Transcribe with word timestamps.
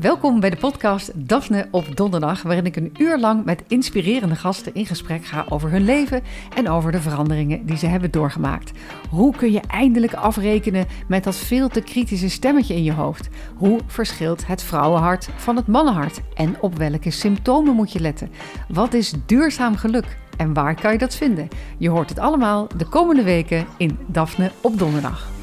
Welkom 0.00 0.40
bij 0.40 0.50
de 0.50 0.56
podcast 0.56 1.28
Daphne 1.28 1.68
op 1.70 1.96
Donderdag, 1.96 2.42
waarin 2.42 2.66
ik 2.66 2.76
een 2.76 2.94
uur 2.98 3.18
lang 3.18 3.44
met 3.44 3.62
inspirerende 3.68 4.34
gasten 4.34 4.74
in 4.74 4.86
gesprek 4.86 5.24
ga 5.24 5.46
over 5.48 5.70
hun 5.70 5.84
leven 5.84 6.22
en 6.54 6.68
over 6.68 6.92
de 6.92 7.00
veranderingen 7.00 7.66
die 7.66 7.76
ze 7.76 7.86
hebben 7.86 8.10
doorgemaakt. 8.10 8.72
Hoe 9.10 9.36
kun 9.36 9.52
je 9.52 9.60
eindelijk 9.60 10.14
afrekenen 10.14 10.86
met 11.08 11.24
dat 11.24 11.36
veel 11.36 11.68
te 11.68 11.80
kritische 11.80 12.28
stemmetje 12.28 12.74
in 12.74 12.84
je 12.84 12.92
hoofd? 12.92 13.28
Hoe 13.56 13.80
verschilt 13.86 14.46
het 14.46 14.62
vrouwenhart 14.62 15.28
van 15.36 15.56
het 15.56 15.66
mannenhart? 15.66 16.20
En 16.34 16.56
op 16.60 16.76
welke 16.76 17.10
symptomen 17.10 17.74
moet 17.74 17.92
je 17.92 18.00
letten? 18.00 18.30
Wat 18.68 18.94
is 18.94 19.14
duurzaam 19.26 19.76
geluk? 19.76 20.16
En 20.36 20.52
waar 20.52 20.80
kan 20.80 20.92
je 20.92 20.98
dat 20.98 21.14
vinden? 21.14 21.48
Je 21.78 21.88
hoort 21.88 22.08
het 22.08 22.18
allemaal 22.18 22.66
de 22.76 22.86
komende 22.86 23.22
weken 23.22 23.66
in 23.76 23.98
Daphne 24.06 24.50
op 24.60 24.78
Donderdag. 24.78 25.37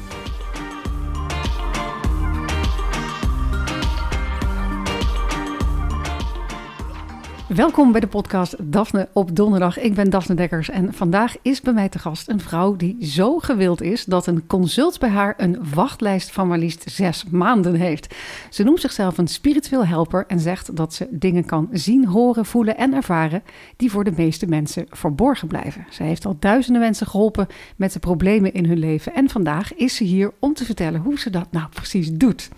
Welkom 7.48 7.92
bij 7.92 8.00
de 8.00 8.06
podcast 8.06 8.56
Daphne 8.72 9.08
op 9.12 9.36
donderdag. 9.36 9.78
Ik 9.78 9.94
ben 9.94 10.10
Daphne 10.10 10.34
Dekkers 10.34 10.70
en 10.70 10.94
vandaag 10.94 11.36
is 11.42 11.60
bij 11.60 11.72
mij 11.72 11.88
te 11.88 11.98
gast 11.98 12.28
een 12.28 12.40
vrouw 12.40 12.76
die 12.76 13.06
zo 13.06 13.38
gewild 13.38 13.82
is 13.82 14.04
dat 14.04 14.26
een 14.26 14.46
consult 14.46 14.98
bij 14.98 15.08
haar 15.08 15.34
een 15.36 15.58
wachtlijst 15.74 16.30
van 16.30 16.48
maar 16.48 16.58
liefst 16.58 16.90
zes 16.90 17.24
maanden 17.24 17.74
heeft. 17.74 18.14
Ze 18.50 18.62
noemt 18.62 18.80
zichzelf 18.80 19.18
een 19.18 19.28
spiritueel 19.28 19.86
helper 19.86 20.24
en 20.26 20.40
zegt 20.40 20.76
dat 20.76 20.94
ze 20.94 21.08
dingen 21.10 21.44
kan 21.44 21.68
zien, 21.72 22.06
horen, 22.06 22.46
voelen 22.46 22.76
en 22.76 22.94
ervaren 22.94 23.42
die 23.76 23.90
voor 23.90 24.04
de 24.04 24.12
meeste 24.16 24.46
mensen 24.46 24.86
verborgen 24.90 25.48
blijven. 25.48 25.86
Ze 25.90 26.02
heeft 26.02 26.26
al 26.26 26.36
duizenden 26.38 26.82
mensen 26.82 27.06
geholpen 27.06 27.46
met 27.76 27.92
de 27.92 27.98
problemen 27.98 28.52
in 28.52 28.64
hun 28.64 28.78
leven 28.78 29.14
en 29.14 29.28
vandaag 29.28 29.74
is 29.74 29.96
ze 29.96 30.04
hier 30.04 30.32
om 30.38 30.54
te 30.54 30.64
vertellen 30.64 31.00
hoe 31.00 31.18
ze 31.18 31.30
dat 31.30 31.48
nou 31.50 31.68
precies 31.68 32.12
doet. 32.12 32.48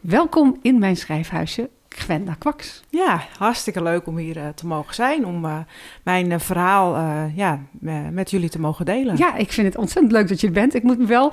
Welkom 0.00 0.58
in 0.62 0.78
mijn 0.78 0.96
schrijfhuisje. 0.96 1.68
Gwenda 1.96 2.34
Kwaks. 2.38 2.82
Ja, 2.88 3.20
hartstikke 3.38 3.82
leuk 3.82 4.06
om 4.06 4.16
hier 4.16 4.36
uh, 4.36 4.42
te 4.54 4.66
mogen 4.66 4.94
zijn, 4.94 5.26
om 5.26 5.44
uh, 5.44 5.56
mijn 6.02 6.30
uh, 6.30 6.38
verhaal 6.38 6.96
ja, 7.34 7.60
met 8.10 8.30
jullie 8.30 8.48
te 8.48 8.60
mogen 8.60 8.84
delen. 8.84 9.16
Ja, 9.16 9.36
ik 9.36 9.52
vind 9.52 9.66
het 9.66 9.76
ontzettend 9.76 10.12
leuk 10.12 10.28
dat 10.28 10.40
je 10.40 10.46
er 10.46 10.52
bent. 10.52 10.74
Ik 10.74 10.82
moet 10.82 10.98
me 10.98 11.06
wel 11.06 11.32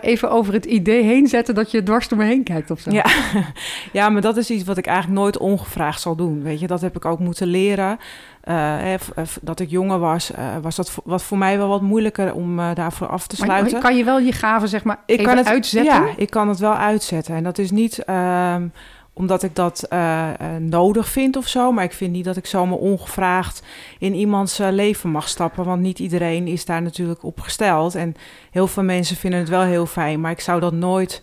even 0.00 0.30
over 0.30 0.52
het 0.52 0.64
idee 0.64 1.02
heen 1.02 1.26
zetten 1.26 1.54
dat 1.54 1.70
je 1.70 1.82
dwars 1.82 2.08
door 2.08 2.18
me 2.18 2.24
heen 2.24 2.42
kijkt 2.42 2.70
of 2.70 2.80
zo. 2.80 2.90
Ja. 2.90 3.04
ja, 3.92 4.08
maar 4.08 4.22
dat 4.22 4.36
is 4.36 4.50
iets 4.50 4.64
wat 4.64 4.76
ik 4.76 4.86
eigenlijk 4.86 5.20
nooit 5.20 5.38
ongevraagd 5.38 6.00
zal 6.00 6.16
doen. 6.16 6.42
Weet 6.42 6.60
je, 6.60 6.66
dat 6.66 6.80
heb 6.80 6.96
ik 6.96 7.04
ook 7.04 7.18
moeten 7.18 7.46
leren. 7.46 7.98
Hè, 8.40 8.96
dat 9.40 9.60
ik 9.60 9.70
jonger 9.70 9.98
was, 9.98 10.30
was 10.62 10.76
dat 10.76 10.98
wat 11.04 11.22
voor 11.22 11.38
mij 11.38 11.58
wel 11.58 11.68
wat 11.68 11.82
moeilijker 11.82 12.34
om 12.34 12.56
daarvoor 12.56 13.06
af 13.06 13.26
te 13.26 13.36
sluiten. 13.36 13.72
Maar 13.72 13.80
kan 13.80 13.96
je 13.96 14.04
wel 14.04 14.18
je 14.18 14.32
gaven 14.32 14.68
zeg 14.68 14.84
maar 14.84 14.98
ik 15.06 15.22
kan 15.22 15.36
het, 15.36 15.46
uitzetten? 15.46 15.94
Ja, 15.94 16.12
ik 16.16 16.30
kan 16.30 16.48
het 16.48 16.58
wel 16.58 16.74
uitzetten. 16.74 17.34
En 17.34 17.42
dat 17.42 17.58
is 17.58 17.70
niet... 17.70 18.04
Ehm, 18.04 18.66
omdat 19.14 19.42
ik 19.42 19.54
dat 19.54 19.86
uh, 19.92 20.28
nodig 20.58 21.08
vind 21.08 21.36
of 21.36 21.48
zo. 21.48 21.72
Maar 21.72 21.84
ik 21.84 21.92
vind 21.92 22.12
niet 22.12 22.24
dat 22.24 22.36
ik 22.36 22.46
zomaar 22.46 22.78
ongevraagd 22.78 23.62
in 23.98 24.14
iemands 24.14 24.60
uh, 24.60 24.68
leven 24.70 25.10
mag 25.10 25.28
stappen. 25.28 25.64
Want 25.64 25.80
niet 25.80 25.98
iedereen 25.98 26.46
is 26.46 26.64
daar 26.64 26.82
natuurlijk 26.82 27.24
op 27.24 27.40
gesteld. 27.40 27.94
En 27.94 28.14
heel 28.50 28.66
veel 28.66 28.82
mensen 28.82 29.16
vinden 29.16 29.38
het 29.40 29.48
wel 29.48 29.62
heel 29.62 29.86
fijn. 29.86 30.20
Maar 30.20 30.30
ik 30.30 30.40
zou 30.40 30.60
dat 30.60 30.72
nooit 30.72 31.22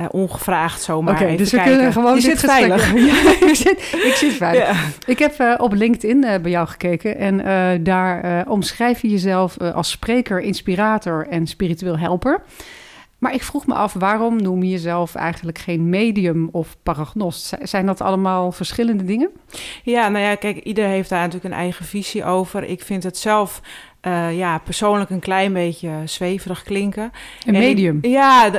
uh, 0.00 0.06
ongevraagd 0.10 0.82
zomaar 0.82 1.14
okay, 1.14 1.36
dus 1.36 1.50
we 1.50 1.56
kijken. 1.56 1.74
kunnen 1.74 1.92
gewoon 1.92 2.14
Je 2.14 2.20
dit 2.20 2.38
zit 2.38 2.50
veilig. 2.50 2.92
ja, 3.12 3.46
ik, 3.48 3.54
zit, 3.54 3.78
ik 3.92 4.14
zit 4.14 4.32
veilig. 4.32 4.68
Ja. 4.68 4.88
Ik 5.06 5.18
heb 5.18 5.56
op 5.60 5.72
LinkedIn 5.72 6.20
bij 6.20 6.50
jou 6.50 6.68
gekeken. 6.68 7.16
En 7.18 7.84
daar 7.84 8.44
omschrijf 8.48 9.02
je 9.02 9.08
jezelf 9.08 9.58
als 9.58 9.90
spreker, 9.90 10.40
inspirator 10.40 11.26
en 11.28 11.46
spiritueel 11.46 11.98
helper. 11.98 12.42
Maar 13.20 13.34
ik 13.34 13.42
vroeg 13.42 13.66
me 13.66 13.74
af, 13.74 13.92
waarom 13.92 14.42
noem 14.42 14.62
je 14.62 14.70
jezelf 14.70 15.14
eigenlijk 15.14 15.58
geen 15.58 15.88
medium 15.88 16.48
of 16.52 16.76
paragnost? 16.82 17.56
Zijn 17.62 17.86
dat 17.86 18.00
allemaal 18.00 18.52
verschillende 18.52 19.04
dingen? 19.04 19.30
Ja, 19.82 20.08
nou 20.08 20.24
ja, 20.24 20.34
kijk, 20.34 20.58
ieder 20.58 20.86
heeft 20.86 21.08
daar 21.08 21.20
natuurlijk 21.20 21.54
een 21.54 21.60
eigen 21.60 21.84
visie 21.84 22.24
over. 22.24 22.64
Ik 22.64 22.82
vind 22.82 23.02
het 23.02 23.18
zelf 23.18 23.60
uh, 24.06 24.38
ja, 24.38 24.58
persoonlijk 24.58 25.10
een 25.10 25.20
klein 25.20 25.52
beetje 25.52 25.90
zweverig 26.04 26.62
klinken. 26.62 27.12
Een 27.46 27.54
en 27.54 27.60
medium? 27.60 27.98
Ik, 28.00 28.10
ja, 28.10 28.50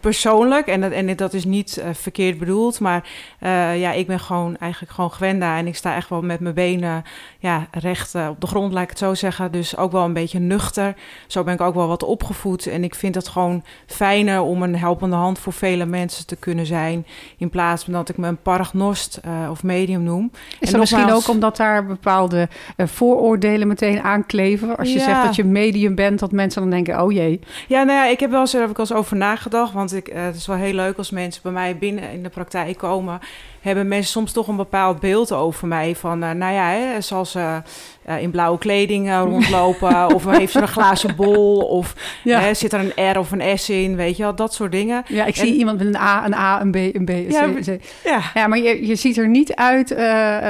persoonlijk. 0.00 0.66
En 0.66 0.80
dat, 0.80 0.92
en 0.92 1.16
dat 1.16 1.34
is 1.34 1.44
niet 1.44 1.78
uh, 1.78 1.84
verkeerd 1.92 2.38
bedoeld. 2.38 2.80
Maar 2.80 3.08
uh, 3.40 3.80
ja, 3.80 3.92
ik 3.92 4.06
ben 4.06 4.20
gewoon 4.20 4.56
eigenlijk 4.56 4.92
gewoon 4.92 5.10
Gwenda. 5.10 5.58
En 5.58 5.66
ik 5.66 5.76
sta 5.76 5.94
echt 5.94 6.08
wel 6.08 6.22
met 6.22 6.40
mijn 6.40 6.54
benen 6.54 7.04
ja, 7.38 7.66
recht 7.70 8.14
op 8.14 8.40
de 8.40 8.46
grond, 8.46 8.72
laat 8.72 8.82
ik 8.82 8.88
het 8.88 8.98
zo 8.98 9.14
zeggen. 9.14 9.52
Dus 9.52 9.76
ook 9.76 9.92
wel 9.92 10.04
een 10.04 10.12
beetje 10.12 10.38
nuchter. 10.38 10.94
Zo 11.26 11.44
ben 11.44 11.54
ik 11.54 11.60
ook 11.60 11.74
wel 11.74 11.88
wat 11.88 12.02
opgevoed. 12.02 12.66
En 12.66 12.84
ik 12.84 12.94
vind 12.94 13.14
het 13.14 13.28
gewoon 13.28 13.64
fijner 13.86 14.40
om 14.40 14.62
een 14.62 14.76
helpende 14.76 15.16
hand 15.16 15.38
voor 15.38 15.52
vele 15.52 15.86
mensen 15.86 16.26
te 16.26 16.36
kunnen 16.36 16.66
zijn. 16.66 17.06
In 17.38 17.50
plaats 17.50 17.84
van 17.84 17.92
dat 17.92 18.08
ik 18.08 18.16
me 18.16 18.28
een 18.28 18.42
paragnost 18.42 19.20
of 19.50 19.62
medium 19.62 20.02
noem. 20.02 20.30
Is 20.60 20.70
dat 20.70 20.80
misschien 20.80 21.12
ook 21.12 21.28
omdat 21.28 21.56
daar 21.56 21.86
bepaalde 21.86 22.48
vooroordelen 22.76 23.68
meteen 23.68 24.02
aankleven? 24.02 24.84
Als 24.86 24.94
je 24.94 25.10
ja. 25.10 25.14
zegt 25.14 25.26
dat 25.26 25.36
je 25.36 25.44
medium 25.44 25.94
bent, 25.94 26.18
dat 26.18 26.32
mensen 26.32 26.60
dan 26.60 26.70
denken, 26.70 27.02
oh 27.02 27.12
jee. 27.12 27.40
Ja, 27.68 27.82
nou 27.82 27.98
ja, 27.98 28.06
ik 28.06 28.20
heb 28.20 28.30
wel 28.30 28.40
eens, 28.40 28.52
daar 28.52 28.60
heb 28.60 28.70
ik 28.70 28.76
wel 28.76 28.86
eens 28.86 28.98
over 28.98 29.16
nagedacht. 29.16 29.72
Want 29.72 29.94
ik, 29.94 30.08
uh, 30.08 30.24
het 30.24 30.36
is 30.36 30.46
wel 30.46 30.56
heel 30.56 30.72
leuk 30.72 30.98
als 30.98 31.10
mensen 31.10 31.42
bij 31.42 31.52
mij 31.52 31.76
binnen 31.76 32.12
in 32.12 32.22
de 32.22 32.28
praktijk 32.28 32.78
komen. 32.78 33.18
Hebben 33.60 33.88
mensen 33.88 34.10
soms 34.10 34.32
toch 34.32 34.48
een 34.48 34.56
bepaald 34.56 35.00
beeld 35.00 35.32
over 35.32 35.68
mij. 35.68 35.94
Van, 35.94 36.24
uh, 36.24 36.30
nou 36.30 36.52
ja, 36.52 36.68
hè, 36.68 37.00
zal 37.00 37.24
ze 37.24 37.62
uh, 38.08 38.22
in 38.22 38.30
blauwe 38.30 38.58
kleding 38.58 39.16
rondlopen? 39.30 40.14
of 40.14 40.24
heeft 40.24 40.52
ze 40.52 40.60
een 40.60 40.68
glazen 40.68 41.16
bol? 41.16 41.56
Of 41.56 41.94
ja. 42.24 42.40
hè, 42.40 42.54
zit 42.54 42.72
er 42.72 42.80
een 42.80 43.12
R 43.12 43.18
of 43.18 43.32
een 43.32 43.58
S 43.58 43.68
in? 43.68 43.96
Weet 43.96 44.16
je 44.16 44.22
wel, 44.22 44.34
dat 44.34 44.54
soort 44.54 44.72
dingen. 44.72 45.04
Ja, 45.08 45.24
ik 45.24 45.36
en, 45.36 45.46
zie 45.46 45.56
iemand 45.56 45.78
met 45.78 45.86
een 45.86 45.96
A, 45.96 46.24
een 46.24 46.34
A, 46.34 46.60
een 46.60 46.70
B, 46.70 46.76
een 46.76 47.04
B, 47.04 47.08
een 47.08 47.30
ja, 47.30 47.48
C, 47.48 47.60
C. 47.60 47.82
Ja. 48.04 48.20
ja, 48.34 48.46
maar 48.46 48.58
je, 48.58 48.86
je 48.86 48.96
ziet 48.96 49.16
er 49.16 49.28
niet 49.28 49.54
uit... 49.54 49.88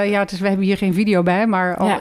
ja, 0.09 0.25
dus 0.25 0.41
we 0.41 0.49
hebben 0.49 0.67
hier 0.67 0.77
geen 0.77 0.95
video 0.95 1.23
bij, 1.23 1.47
maar... 1.47 1.81
Oh, 1.81 1.89
ja. 1.89 2.01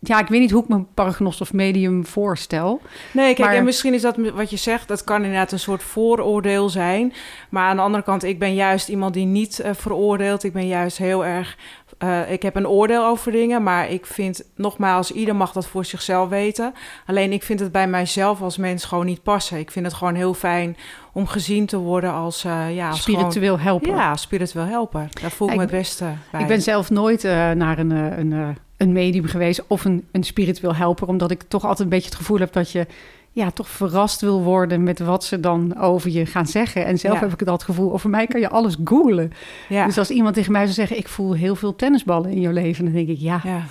Ja, 0.00 0.18
ik 0.18 0.28
weet 0.28 0.40
niet 0.40 0.50
hoe 0.50 0.62
ik 0.62 0.68
me 0.68 0.82
paragnost 0.94 1.40
of 1.40 1.52
medium 1.52 2.06
voorstel. 2.06 2.80
Nee, 3.12 3.34
kijk, 3.34 3.48
maar... 3.48 3.56
en 3.56 3.64
misschien 3.64 3.94
is 3.94 4.02
dat 4.02 4.16
wat 4.16 4.50
je 4.50 4.56
zegt, 4.56 4.88
dat 4.88 5.04
kan 5.04 5.16
inderdaad 5.16 5.52
een 5.52 5.58
soort 5.58 5.82
vooroordeel 5.82 6.68
zijn. 6.68 7.12
Maar 7.48 7.68
aan 7.68 7.76
de 7.76 7.82
andere 7.82 8.04
kant, 8.04 8.24
ik 8.24 8.38
ben 8.38 8.54
juist 8.54 8.88
iemand 8.88 9.14
die 9.14 9.26
niet 9.26 9.60
uh, 9.64 9.70
veroordeelt. 9.74 10.44
Ik 10.44 10.52
ben 10.52 10.66
juist 10.66 10.98
heel 10.98 11.24
erg. 11.24 11.56
Uh, 12.04 12.32
ik 12.32 12.42
heb 12.42 12.56
een 12.56 12.68
oordeel 12.68 13.04
over 13.04 13.32
dingen, 13.32 13.62
maar 13.62 13.90
ik 13.90 14.06
vind 14.06 14.44
nogmaals, 14.56 15.12
ieder 15.12 15.36
mag 15.36 15.52
dat 15.52 15.66
voor 15.66 15.84
zichzelf 15.84 16.28
weten. 16.28 16.72
Alleen 17.06 17.32
ik 17.32 17.42
vind 17.42 17.60
het 17.60 17.72
bij 17.72 17.88
mijzelf 17.88 18.42
als 18.42 18.56
mens 18.56 18.84
gewoon 18.84 19.06
niet 19.06 19.22
passen. 19.22 19.58
Ik 19.58 19.70
vind 19.70 19.86
het 19.86 19.94
gewoon 19.94 20.14
heel 20.14 20.34
fijn 20.34 20.76
om 21.12 21.26
gezien 21.26 21.66
te 21.66 21.78
worden 21.78 22.12
als 22.12 22.44
uh, 22.44 22.74
ja, 22.74 22.88
als 22.88 23.02
spiritueel 23.02 23.56
gewoon, 23.56 23.60
helper. 23.60 23.94
Ja, 23.94 24.16
spiritueel 24.16 24.64
helper. 24.64 25.08
Daar 25.20 25.30
voel 25.30 25.48
ik 25.48 25.54
me 25.54 25.60
het 25.60 25.70
beste 25.70 26.04
bij. 26.30 26.40
Ik 26.40 26.46
ben 26.46 26.62
zelf 26.62 26.90
nooit 26.90 27.24
uh, 27.24 27.50
naar 27.50 27.78
een, 27.78 27.90
een 27.90 28.56
een 28.78 28.92
medium 28.92 29.24
geweest 29.24 29.64
of 29.66 29.84
een, 29.84 30.08
een 30.12 30.24
spiritueel 30.24 30.74
helper. 30.74 31.08
Omdat 31.08 31.30
ik 31.30 31.42
toch 31.42 31.62
altijd 31.62 31.80
een 31.80 31.88
beetje 31.88 32.08
het 32.08 32.18
gevoel 32.18 32.38
heb 32.38 32.52
dat 32.52 32.70
je 32.70 32.86
ja, 33.32 33.50
toch 33.50 33.68
verrast 33.68 34.20
wil 34.20 34.42
worden 34.42 34.82
met 34.82 34.98
wat 34.98 35.24
ze 35.24 35.40
dan 35.40 35.78
over 35.78 36.10
je 36.10 36.26
gaan 36.26 36.46
zeggen. 36.46 36.84
En 36.84 36.98
zelf 36.98 37.14
ja. 37.14 37.20
heb 37.20 37.40
ik 37.40 37.46
dat 37.46 37.62
gevoel, 37.62 37.92
over 37.92 38.10
mij 38.10 38.26
kan 38.26 38.40
je 38.40 38.48
alles 38.48 38.76
googlen. 38.84 39.32
Ja. 39.68 39.86
Dus 39.86 39.98
als 39.98 40.10
iemand 40.10 40.34
tegen 40.34 40.52
mij 40.52 40.62
zou 40.62 40.74
zeggen, 40.74 40.96
ik 40.96 41.08
voel 41.08 41.32
heel 41.32 41.54
veel 41.54 41.76
tennisballen 41.76 42.30
in 42.30 42.40
jouw 42.40 42.52
leven, 42.52 42.84
dan 42.84 42.92
denk 42.92 43.08
ik, 43.08 43.18
ja, 43.18 43.40
ja. 43.44 43.64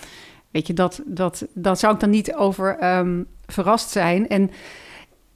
weet 0.52 0.68
je, 0.68 0.74
dat, 0.74 1.02
dat, 1.06 1.48
dat 1.54 1.80
zou 1.80 1.94
ik 1.94 2.00
dan 2.00 2.10
niet 2.10 2.36
over 2.36 2.98
um, 2.98 3.26
verrast 3.46 3.90
zijn. 3.90 4.28
En 4.28 4.52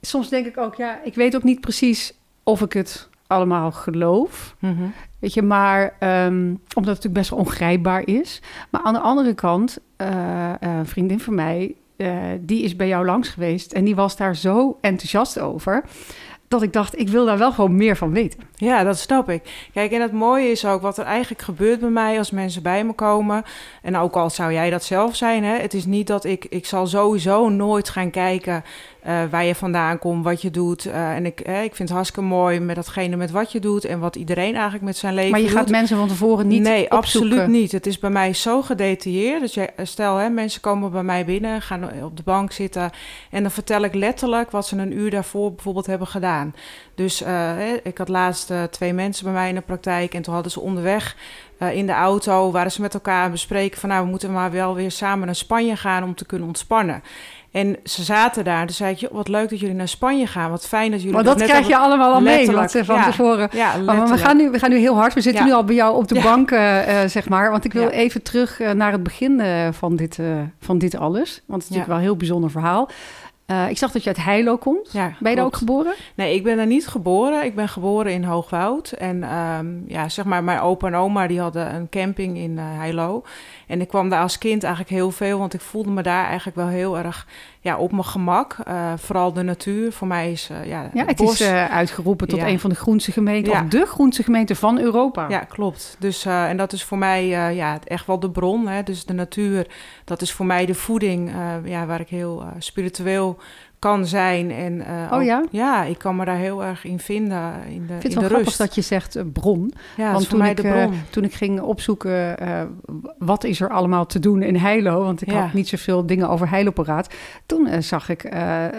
soms 0.00 0.28
denk 0.28 0.46
ik 0.46 0.58
ook, 0.58 0.74
ja, 0.74 1.00
ik 1.04 1.14
weet 1.14 1.36
ook 1.36 1.42
niet 1.42 1.60
precies 1.60 2.14
of 2.42 2.60
ik 2.60 2.72
het 2.72 3.08
allemaal 3.26 3.72
geloof. 3.72 4.56
Mm 4.58 4.76
-hmm. 4.76 4.92
Weet 5.22 5.34
je, 5.34 5.42
maar 5.42 5.82
um, 6.00 6.48
omdat 6.48 6.60
het 6.74 6.84
natuurlijk 6.84 7.14
best 7.14 7.30
wel 7.30 7.38
ongrijpbaar 7.38 8.06
is. 8.06 8.42
Maar 8.70 8.80
aan 8.82 8.92
de 8.92 9.00
andere 9.00 9.34
kant, 9.34 9.78
uh, 9.98 10.08
uh, 10.08 10.52
een 10.60 10.86
vriendin 10.86 11.20
van 11.20 11.34
mij, 11.34 11.74
uh, 11.96 12.08
die 12.40 12.62
is 12.62 12.76
bij 12.76 12.88
jou 12.88 13.04
langs 13.04 13.28
geweest 13.28 13.72
en 13.72 13.84
die 13.84 13.94
was 13.94 14.16
daar 14.16 14.36
zo 14.36 14.78
enthousiast 14.80 15.38
over. 15.38 15.84
Dat 16.48 16.62
ik 16.62 16.72
dacht, 16.72 16.98
ik 16.98 17.08
wil 17.08 17.24
daar 17.24 17.38
wel 17.38 17.52
gewoon 17.52 17.76
meer 17.76 17.96
van 17.96 18.12
weten. 18.12 18.40
Ja, 18.54 18.82
dat 18.82 18.98
snap 18.98 19.30
ik. 19.30 19.68
Kijk, 19.72 19.92
en 19.92 20.00
het 20.00 20.12
mooie 20.12 20.50
is 20.50 20.64
ook 20.64 20.82
wat 20.82 20.98
er 20.98 21.04
eigenlijk 21.04 21.42
gebeurt 21.42 21.80
bij 21.80 21.90
mij 21.90 22.18
als 22.18 22.30
mensen 22.30 22.62
bij 22.62 22.84
me 22.84 22.92
komen. 22.92 23.42
En 23.82 23.96
ook 23.96 24.16
al 24.16 24.30
zou 24.30 24.52
jij 24.52 24.70
dat 24.70 24.84
zelf 24.84 25.16
zijn, 25.16 25.44
hè, 25.44 25.56
het 25.56 25.74
is 25.74 25.84
niet 25.84 26.06
dat 26.06 26.24
ik, 26.24 26.44
ik 26.44 26.66
zal 26.66 26.86
sowieso 26.86 27.48
nooit 27.48 27.88
gaan 27.88 28.10
kijken 28.10 28.64
uh, 29.06 29.22
waar 29.30 29.44
je 29.44 29.54
vandaan 29.54 29.98
komt, 29.98 30.24
wat 30.24 30.42
je 30.42 30.50
doet. 30.50 30.86
Uh, 30.86 31.14
en 31.14 31.26
ik, 31.26 31.40
eh, 31.40 31.62
ik 31.62 31.74
vind 31.74 31.88
het 31.88 31.96
hartstikke 31.96 32.28
mooi 32.28 32.60
met 32.60 32.76
datgene 32.76 33.16
met 33.16 33.30
wat 33.30 33.52
je 33.52 33.60
doet 33.60 33.84
en 33.84 33.98
wat 33.98 34.16
iedereen 34.16 34.52
eigenlijk 34.54 34.84
met 34.84 34.96
zijn 34.96 35.14
leven 35.14 35.30
Maar 35.30 35.40
je 35.40 35.46
doet. 35.46 35.56
gaat 35.56 35.68
mensen 35.70 35.96
van 35.96 36.08
tevoren 36.08 36.46
niet 36.46 36.62
Nee, 36.62 36.90
opzoeken. 36.90 36.98
absoluut 36.98 37.46
niet. 37.46 37.72
Het 37.72 37.86
is 37.86 37.98
bij 37.98 38.10
mij 38.10 38.32
zo 38.32 38.62
gedetailleerd. 38.62 39.40
Dus 39.40 39.54
je, 39.54 39.68
stel, 39.82 40.16
hè, 40.16 40.28
mensen 40.28 40.60
komen 40.60 40.90
bij 40.90 41.02
mij 41.02 41.24
binnen, 41.24 41.62
gaan 41.62 41.90
op 42.02 42.16
de 42.16 42.22
bank 42.22 42.52
zitten 42.52 42.90
en 43.30 43.42
dan 43.42 43.50
vertel 43.50 43.82
ik 43.82 43.94
letterlijk 43.94 44.50
wat 44.50 44.66
ze 44.66 44.76
een 44.76 44.96
uur 44.96 45.10
daarvoor 45.10 45.52
bijvoorbeeld 45.52 45.86
hebben 45.86 46.06
gedaan. 46.06 46.54
Dus 46.94 47.24
ik 47.82 47.98
had 47.98 48.08
laatst 48.08 48.52
twee 48.70 48.92
mensen 48.92 49.24
bij 49.24 49.32
mij 49.32 49.48
in 49.48 49.54
de 49.54 49.60
praktijk 49.60 50.14
en 50.14 50.22
toen 50.22 50.34
hadden 50.34 50.52
ze 50.52 50.60
onderweg 50.60 51.16
uh, 51.62 51.74
in 51.74 51.86
de 51.86 51.92
auto 51.92 52.50
waren 52.50 52.72
ze 52.72 52.80
met 52.80 52.94
elkaar 52.94 53.30
bespreken 53.30 53.80
van 53.80 53.88
nou 53.88 54.04
we 54.04 54.10
moeten 54.10 54.32
maar 54.32 54.50
wel 54.50 54.74
weer 54.74 54.90
samen 54.90 55.26
naar 55.26 55.34
Spanje 55.34 55.76
gaan 55.76 56.02
om 56.02 56.14
te 56.14 56.26
kunnen 56.26 56.46
ontspannen. 56.46 57.02
En 57.50 57.76
ze 57.84 58.02
zaten 58.02 58.44
daar. 58.44 58.66
Toen 58.66 58.74
zei 58.74 58.96
ik, 58.98 59.08
wat 59.10 59.28
leuk 59.28 59.50
dat 59.50 59.60
jullie 59.60 59.74
naar 59.74 59.88
Spanje 59.88 60.26
gaan. 60.26 60.50
Wat 60.50 60.66
fijn 60.66 60.90
dat 60.90 61.00
jullie... 61.00 61.14
Maar 61.14 61.24
dat 61.24 61.42
krijg 61.42 61.66
je 61.66 61.76
allemaal 61.76 62.12
al 62.12 62.20
mee, 62.20 62.44
ze 62.44 62.84
van 62.84 62.96
ja, 62.96 63.04
tevoren... 63.04 63.48
Ja, 63.52 63.76
maar 63.76 64.08
we 64.08 64.18
gaan, 64.18 64.36
nu, 64.36 64.50
we 64.50 64.58
gaan 64.58 64.70
nu 64.70 64.76
heel 64.76 64.94
hard. 64.94 65.14
We 65.14 65.20
zitten 65.20 65.44
nu 65.44 65.52
al 65.52 65.64
bij 65.64 65.74
jou 65.74 65.96
op 65.96 66.08
de 66.08 66.20
bank, 66.20 66.50
uh, 66.50 66.58
zeg 67.06 67.28
maar. 67.28 67.50
Want 67.50 67.64
ik 67.64 67.72
wil 67.72 67.88
even 67.88 68.22
terug 68.22 68.58
naar 68.74 68.92
het 68.92 69.02
begin 69.02 69.40
uh, 69.40 69.68
van, 69.70 69.96
dit, 69.96 70.18
van 70.58 70.78
dit 70.78 70.96
alles. 70.96 71.42
Want 71.46 71.62
het 71.62 71.70
is 71.70 71.76
natuurlijk 71.76 71.86
wel 71.86 71.96
een 71.96 72.02
heel 72.02 72.16
bijzonder 72.16 72.50
verhaal. 72.50 72.88
Uh, 73.46 73.70
ik 73.70 73.78
zag 73.78 73.92
dat 73.92 74.02
je 74.02 74.08
uit 74.08 74.24
Heilo 74.24 74.56
komt. 74.56 74.92
Ja, 74.92 75.16
ben 75.20 75.30
je 75.30 75.36
daar 75.36 75.44
ook 75.44 75.56
geboren? 75.56 75.94
Nee, 76.14 76.34
ik 76.34 76.42
ben 76.42 76.56
daar 76.56 76.66
niet 76.66 76.86
geboren. 76.86 77.44
Ik 77.44 77.54
ben 77.54 77.68
geboren 77.68 78.12
in 78.12 78.24
Hoogwoud. 78.24 78.92
En 78.92 79.36
um, 79.36 79.84
ja, 79.86 80.08
zeg 80.08 80.24
maar, 80.24 80.44
mijn 80.44 80.60
opa 80.60 80.86
en 80.86 80.94
oma 80.94 81.26
die 81.26 81.40
hadden 81.40 81.74
een 81.74 81.88
camping 81.88 82.38
in 82.38 82.50
uh, 82.50 82.62
Heilo. 82.64 83.22
En 83.66 83.80
ik 83.80 83.88
kwam 83.88 84.08
daar 84.08 84.22
als 84.22 84.38
kind 84.38 84.62
eigenlijk 84.62 84.94
heel 84.94 85.10
veel, 85.10 85.38
want 85.38 85.54
ik 85.54 85.60
voelde 85.60 85.90
me 85.90 86.02
daar 86.02 86.24
eigenlijk 86.24 86.56
wel 86.56 86.66
heel 86.66 86.98
erg 86.98 87.26
ja, 87.60 87.76
op 87.76 87.92
mijn 87.92 88.04
gemak. 88.04 88.56
Uh, 88.68 88.92
vooral 88.96 89.32
de 89.32 89.42
natuur. 89.42 89.92
Voor 89.92 90.06
mij 90.06 90.32
is 90.32 90.48
uh, 90.50 90.66
ja, 90.66 90.90
ja, 90.94 91.04
het, 91.06 91.16
bos. 91.16 91.40
is 91.40 91.46
uh, 91.46 91.70
uitgeroepen 91.70 92.28
tot 92.28 92.38
ja. 92.38 92.46
een 92.46 92.60
van 92.60 92.70
de 92.70 92.76
groenste 92.76 93.12
gemeenten, 93.12 93.52
ja. 93.52 93.62
of 93.62 93.68
de 93.68 93.86
groenste 93.86 94.22
gemeente 94.22 94.54
van 94.54 94.78
Europa. 94.78 95.28
Ja, 95.28 95.38
klopt. 95.38 95.96
Dus, 95.98 96.24
en 96.24 96.56
dat 96.56 96.72
is 96.72 96.84
voor 96.84 96.98
mij 96.98 97.26
ja, 97.54 97.78
echt 97.84 98.06
wel 98.06 98.20
de 98.20 98.30
bron. 98.30 98.68
Hè. 98.68 98.82
Dus 98.82 99.04
de 99.04 99.12
natuur, 99.12 99.66
dat 100.04 100.22
is 100.22 100.32
voor 100.32 100.46
mij 100.46 100.66
de 100.66 100.74
voeding 100.74 101.32
ja, 101.64 101.86
waar 101.86 102.00
ik 102.00 102.08
heel 102.08 102.44
spiritueel 102.58 103.38
kan 103.82 104.06
zijn. 104.06 104.50
En, 104.50 104.72
uh, 104.72 105.12
oh 105.12 105.22
ja? 105.22 105.38
Ook, 105.38 105.46
ja, 105.50 105.82
ik 105.82 105.98
kan 105.98 106.16
me 106.16 106.24
daar 106.24 106.36
heel 106.36 106.64
erg 106.64 106.84
in 106.84 106.98
vinden. 106.98 107.52
In 107.68 107.86
de, 107.86 107.94
ik 107.94 108.00
vind 108.00 108.04
in 108.04 108.10
het 108.10 108.20
wel 108.20 108.28
grappig 108.28 108.56
dat 108.56 108.74
je 108.74 108.80
zegt 108.80 109.16
uh, 109.16 109.22
bron. 109.32 109.72
Ja, 109.96 110.12
want 110.12 110.28
toen 110.28 110.44
ik, 110.44 110.56
de 110.56 110.62
bron. 110.62 110.92
Uh, 110.92 110.98
toen 111.10 111.24
ik 111.24 111.34
ging 111.34 111.60
opzoeken 111.60 112.36
wat 113.18 113.44
is 113.44 113.60
er 113.60 113.68
allemaal 113.68 114.06
te 114.06 114.18
doen 114.18 114.42
in 114.42 114.56
Heilo... 114.56 115.02
want 115.04 115.22
ik 115.22 115.30
ja. 115.30 115.40
had 115.40 115.52
niet 115.52 115.68
zoveel 115.68 116.06
dingen 116.06 116.28
over 116.28 116.50
Heilo 116.50 116.70
paraat... 116.70 117.14
toen 117.46 117.82
zag 117.82 118.08
ik 118.08 118.32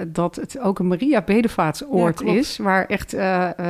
dat 0.08 0.36
het 0.36 0.60
ook 0.60 0.80
een 0.80 0.88
Maria 0.88 1.22
Bedevaartsoord 1.22 2.22
ja, 2.26 2.34
is... 2.34 2.58
waar 2.58 2.86
echt 2.86 3.16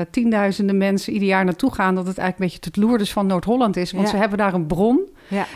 tienduizenden 0.10 0.78
mensen 0.78 1.14
ieder 1.14 1.28
jaar 1.28 1.46
naartoe 1.46 1.74
gaan... 1.74 1.96
dat 1.96 2.08
het 2.08 2.18
eigenlijk 2.18 2.54
een 2.54 2.60
beetje 2.60 2.72
het 2.72 2.90
Lourdes 2.90 3.14
van 3.14 3.28
Noord-Holland 3.28 3.78
is. 3.78 3.92
Want 3.92 4.10
ze 4.10 4.18
hebben 4.18 4.38
daar 4.38 4.54
een 4.54 4.68
bron 4.68 5.00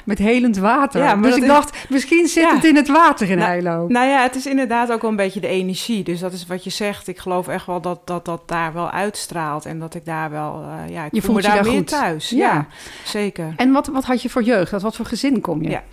met 0.06 0.18
helend 0.18 0.58
water. 0.58 1.22
dus 1.22 1.36
ik 1.36 1.42
is... 1.42 1.48
dacht, 1.48 1.86
misschien 1.90 2.28
zit 2.28 2.50
het 2.50 2.64
in 2.64 2.76
het 2.76 2.88
water 2.88 3.30
in 3.30 3.38
nou, 3.38 3.50
Heilo. 3.50 3.86
Nou 3.88 4.08
ja, 4.08 4.22
het 4.22 4.36
is 4.36 4.46
inderdaad 4.46 4.92
ook 4.92 5.02
wel 5.02 5.10
een 5.10 5.16
beetje 5.16 5.40
de 5.40 5.48
energie. 5.48 6.04
Dus 6.04 6.20
dat 6.20 6.34
is 6.34 6.46
wat 6.46 6.64
je 6.64 6.70
zegt. 6.70 7.08
Ik 7.08 7.20
geloof 7.20 7.48
echt 7.48 7.66
wel 7.66 7.82
dat 7.82 8.08
dat, 8.08 8.26
dat 8.26 8.42
daar 8.46 8.74
wel 8.74 8.92
uitstraalt. 8.92 9.66
En 9.66 9.80
dat 9.80 9.96
ik 9.96 10.06
daar 10.06 10.30
wel, 10.30 10.64
uh, 10.64 10.94
ja, 10.94 11.06
ik 11.06 11.14
je 11.14 11.22
voel 11.22 11.36
me 11.36 11.42
je 11.42 11.48
daar, 11.48 11.56
daar 11.56 11.66
meer 11.66 11.78
goed. 11.78 11.88
thuis. 11.88 12.30
Ja. 12.30 12.54
Ja, 12.54 12.68
zeker. 13.04 13.54
En 13.56 13.72
wat, 13.72 13.88
wat 13.88 14.04
had 14.04 14.22
je 14.22 14.30
voor 14.30 14.44
jeugd? 14.44 14.74
Uit 14.74 14.82
wat 14.82 14.96
voor 14.96 15.06
gezin 15.06 15.42
kom 15.42 15.64
je? 15.64 15.70
Ja. 15.70 15.84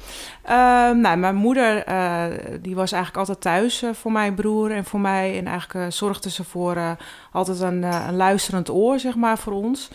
Uh, 0.44 0.96
nou, 0.96 1.16
mijn 1.16 1.34
moeder, 1.34 1.88
uh, 1.88 2.24
die 2.60 2.74
was 2.74 2.92
eigenlijk 2.92 3.28
altijd 3.28 3.40
thuis 3.40 3.82
uh, 3.82 3.90
voor 3.92 4.12
mijn 4.12 4.34
broer 4.34 4.70
en 4.70 4.84
voor 4.84 5.00
mij. 5.00 5.38
En 5.38 5.46
eigenlijk 5.46 5.92
zorgde 5.92 6.30
ze 6.30 6.44
voor 6.44 6.96
altijd 7.32 7.60
een, 7.60 7.82
een 7.82 8.16
luisterend 8.16 8.70
oor, 8.70 8.98
zeg 8.98 9.14
maar, 9.14 9.38
voor 9.38 9.52
ons. 9.52 9.90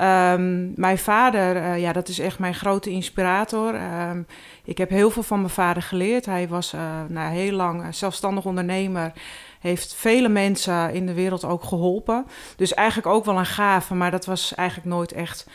Um, 0.00 0.72
mijn 0.76 0.98
vader, 0.98 1.56
uh, 1.56 1.80
ja, 1.80 1.92
dat 1.92 2.08
is 2.08 2.18
echt 2.18 2.38
mijn 2.38 2.54
grote 2.54 2.90
inspirator. 2.90 3.74
Um, 4.10 4.26
ik 4.64 4.78
heb 4.78 4.90
heel 4.90 5.10
veel 5.10 5.22
van 5.22 5.38
mijn 5.38 5.50
vader 5.50 5.82
geleerd. 5.82 6.26
Hij 6.26 6.48
was 6.48 6.74
uh, 6.74 7.28
heel 7.28 7.52
lang 7.52 7.94
zelfstandig 7.94 8.44
ondernemer. 8.44 9.12
Heeft 9.60 9.94
vele 9.94 10.28
mensen 10.28 10.94
in 10.94 11.06
de 11.06 11.14
wereld 11.14 11.44
ook 11.44 11.64
geholpen. 11.64 12.26
Dus 12.56 12.74
eigenlijk 12.74 13.08
ook 13.08 13.24
wel 13.24 13.38
een 13.38 13.46
gave, 13.46 13.94
maar 13.94 14.10
dat 14.10 14.26
was 14.26 14.54
eigenlijk 14.54 14.88
nooit 14.88 15.12
echt 15.12 15.46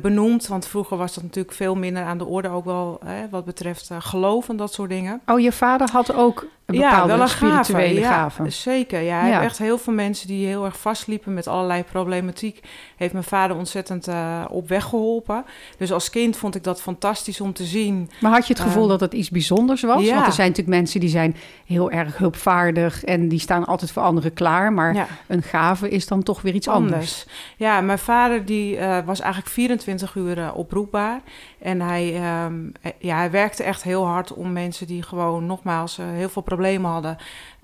benoemd. 0.00 0.46
Want 0.46 0.66
vroeger 0.66 0.96
was 0.96 1.14
dat 1.14 1.22
natuurlijk 1.22 1.54
veel 1.54 1.74
minder 1.74 2.02
aan 2.02 2.18
de 2.18 2.26
orde, 2.26 2.48
ook 2.48 2.64
wel 2.64 3.00
hè, 3.04 3.28
wat 3.28 3.44
betreft 3.44 3.90
geloof 3.98 4.48
en 4.48 4.56
dat 4.56 4.72
soort 4.72 4.90
dingen. 4.90 5.20
Oh, 5.26 5.40
je 5.40 5.52
vader 5.52 5.90
had 5.92 6.14
ook 6.14 6.46
een 6.72 6.80
bepaalde 6.80 7.08
ja, 7.08 7.14
wel 7.14 7.20
een 7.20 7.28
spirituele 7.28 8.02
gave. 8.02 8.42
Ja, 8.42 8.50
zeker. 8.50 9.00
Ja, 9.00 9.20
heeft 9.20 9.40
echt 9.40 9.58
heel 9.58 9.78
veel 9.78 9.92
mensen 9.92 10.26
die 10.26 10.46
heel 10.46 10.64
erg 10.64 10.78
vastliepen 10.78 11.34
met 11.34 11.46
allerlei 11.46 11.82
problematiek. 11.82 12.60
Heeft 12.96 13.12
mijn 13.12 13.24
vader 13.24 13.56
ontzettend 13.56 14.08
uh, 14.08 14.44
op 14.48 14.68
weg 14.68 14.84
geholpen. 14.84 15.44
Dus 15.78 15.92
als 15.92 16.10
kind 16.10 16.36
vond 16.36 16.54
ik 16.54 16.64
dat 16.64 16.82
fantastisch 16.82 17.40
om 17.40 17.52
te 17.52 17.64
zien. 17.64 18.10
Maar 18.20 18.32
had 18.32 18.46
je 18.46 18.52
het 18.52 18.62
gevoel 18.62 18.86
dat 18.86 19.00
het 19.00 19.12
iets 19.12 19.30
bijzonders 19.30 19.82
was? 19.82 20.02
Ja. 20.02 20.14
Want 20.14 20.26
er 20.26 20.32
zijn 20.32 20.48
natuurlijk 20.48 20.76
mensen 20.76 21.00
die 21.00 21.08
zijn 21.08 21.36
heel 21.66 21.90
erg 21.90 22.18
hulpvaardig 22.18 23.04
en 23.04 23.28
die 23.28 23.38
staan 23.38 23.64
altijd 23.64 23.92
voor 23.92 24.02
anderen 24.02 24.32
klaar. 24.32 24.72
Maar 24.72 25.08
een 25.26 25.42
gave 25.42 25.88
is 25.88 26.06
dan 26.06 26.22
toch 26.22 26.42
weer 26.42 26.54
iets 26.54 26.68
anders. 26.68 26.92
anders. 26.92 27.26
Ja, 27.56 27.80
mijn 27.80 27.98
vader 27.98 28.44
die 28.44 28.76
uh, 28.76 28.98
was 29.04 29.20
eigenlijk 29.20 29.52
24 29.52 30.14
uur 30.14 30.52
oproepbaar. 30.52 31.20
En 31.58 31.80
hij, 31.80 32.34
um, 32.44 32.72
ja, 32.98 33.16
hij 33.16 33.30
werkte 33.30 33.62
echt 33.62 33.82
heel 33.82 34.06
hard 34.06 34.32
om 34.32 34.52
mensen 34.52 34.86
die 34.86 35.02
gewoon 35.02 35.46
nogmaals 35.46 35.96
heel 35.96 36.28
veel 36.28 36.42
problemen 36.42 36.61
hadden. 36.84 37.16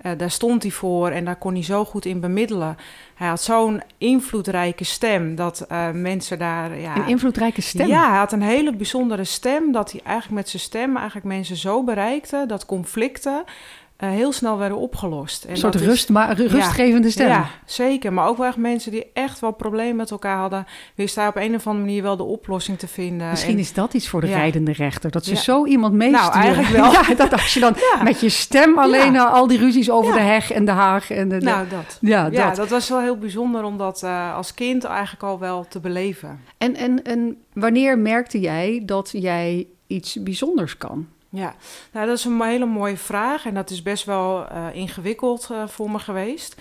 Uh, 0.05 0.11
daar 0.17 0.31
stond 0.31 0.61
hij 0.61 0.71
voor 0.71 1.09
en 1.09 1.25
daar 1.25 1.35
kon 1.35 1.53
hij 1.53 1.63
zo 1.63 1.85
goed 1.85 2.05
in 2.05 2.19
bemiddelen. 2.19 2.77
Hij 3.15 3.27
had 3.27 3.41
zo'n 3.41 3.81
invloedrijke 3.97 4.83
stem 4.83 5.35
dat 5.35 5.65
uh, 5.71 5.91
mensen 5.91 6.39
daar. 6.39 6.79
Ja, 6.79 6.95
een 6.95 7.07
invloedrijke 7.07 7.61
stem? 7.61 7.87
Ja, 7.87 8.09
hij 8.09 8.17
had 8.17 8.31
een 8.31 8.41
hele 8.41 8.75
bijzondere 8.75 9.23
stem. 9.23 9.71
Dat 9.71 9.91
hij 9.91 10.01
eigenlijk 10.03 10.35
met 10.35 10.49
zijn 10.49 10.61
stem 10.61 10.95
eigenlijk 10.95 11.25
mensen 11.25 11.55
zo 11.55 11.83
bereikte 11.83 12.43
dat 12.47 12.65
conflicten. 12.65 13.43
Uh, 14.03 14.09
heel 14.09 14.31
snel 14.31 14.57
werden 14.57 14.77
opgelost. 14.77 15.43
En 15.43 15.51
een 15.51 15.57
soort 15.57 15.75
rust, 15.75 16.09
maar, 16.09 16.35
rustgevende 16.35 17.07
ja, 17.07 17.13
stem. 17.13 17.27
Ja, 17.27 17.49
zeker. 17.65 18.13
Maar 18.13 18.27
ook 18.27 18.37
wel 18.37 18.47
echt 18.47 18.57
mensen 18.57 18.91
die 18.91 19.05
echt 19.13 19.39
wel 19.39 19.51
problemen 19.51 19.95
met 19.95 20.11
elkaar 20.11 20.37
hadden. 20.37 20.65
wisten 20.95 21.21
daar 21.21 21.29
op 21.29 21.35
een 21.35 21.55
of 21.55 21.67
andere 21.67 21.85
manier 21.85 22.03
wel 22.03 22.17
de 22.17 22.23
oplossing 22.23 22.79
te 22.79 22.87
vinden. 22.87 23.29
Misschien 23.29 23.53
en, 23.53 23.59
is 23.59 23.73
dat 23.73 23.93
iets 23.93 24.07
voor 24.07 24.21
de 24.21 24.27
ja. 24.27 24.35
rijdende 24.37 24.71
rechter. 24.71 25.11
Dat 25.11 25.25
ze 25.25 25.33
Ja. 25.33 25.39
zo 25.39 25.65
iemand 25.65 25.93
meesturen. 25.93 26.29
Nou, 26.29 26.33
eigenlijk 26.43 26.69
wel. 26.69 26.91
ja, 27.07 27.13
dat 27.15 27.31
als 27.31 27.53
je 27.53 27.59
dan 27.59 27.73
Ja. 27.95 28.03
met 28.03 28.19
je 28.19 28.29
stem 28.29 28.77
alleen 28.79 29.13
Ja. 29.13 29.25
al 29.25 29.47
die 29.47 29.57
ruzies 29.57 29.89
over 29.91 30.13
Ja. 30.13 30.17
de 30.19 30.25
heg 30.25 30.51
en 30.51 30.65
de 30.65 30.71
haag. 30.71 31.11
En 31.11 31.29
de, 31.29 31.37
de- 31.37 31.45
Nou, 31.45 31.67
dat. 31.69 31.97
ja, 32.01 32.27
Ja, 32.31 32.47
dat. 32.47 32.55
dat. 32.55 32.69
was 32.69 32.89
wel 32.89 32.99
heel 33.01 33.17
bijzonder 33.17 33.63
om 33.63 33.77
dat 33.77 34.03
eh, 34.03 34.35
als 34.35 34.53
kind 34.53 34.83
eigenlijk 34.83 35.23
al 35.23 35.39
wel 35.39 35.65
te 35.69 35.79
beleven. 35.79 36.39
En, 36.57 36.75
en, 36.75 37.03
en 37.03 37.37
wanneer 37.53 37.97
merkte 37.97 38.39
jij 38.39 38.81
dat 38.85 39.09
jij 39.13 39.67
iets 39.87 40.23
bijzonders 40.23 40.77
kan? 40.77 41.07
Ja, 41.31 41.55
nou, 41.91 42.07
dat 42.07 42.17
is 42.17 42.25
een 42.25 42.41
hele 42.41 42.65
mooie 42.65 42.97
vraag 42.97 43.45
en 43.45 43.53
dat 43.53 43.69
is 43.69 43.81
best 43.81 44.05
wel 44.05 44.47
eh, 44.47 44.65
ingewikkeld 44.73 45.49
eh, 45.51 45.67
voor 45.67 45.91
me 45.91 45.99
geweest. 45.99 46.55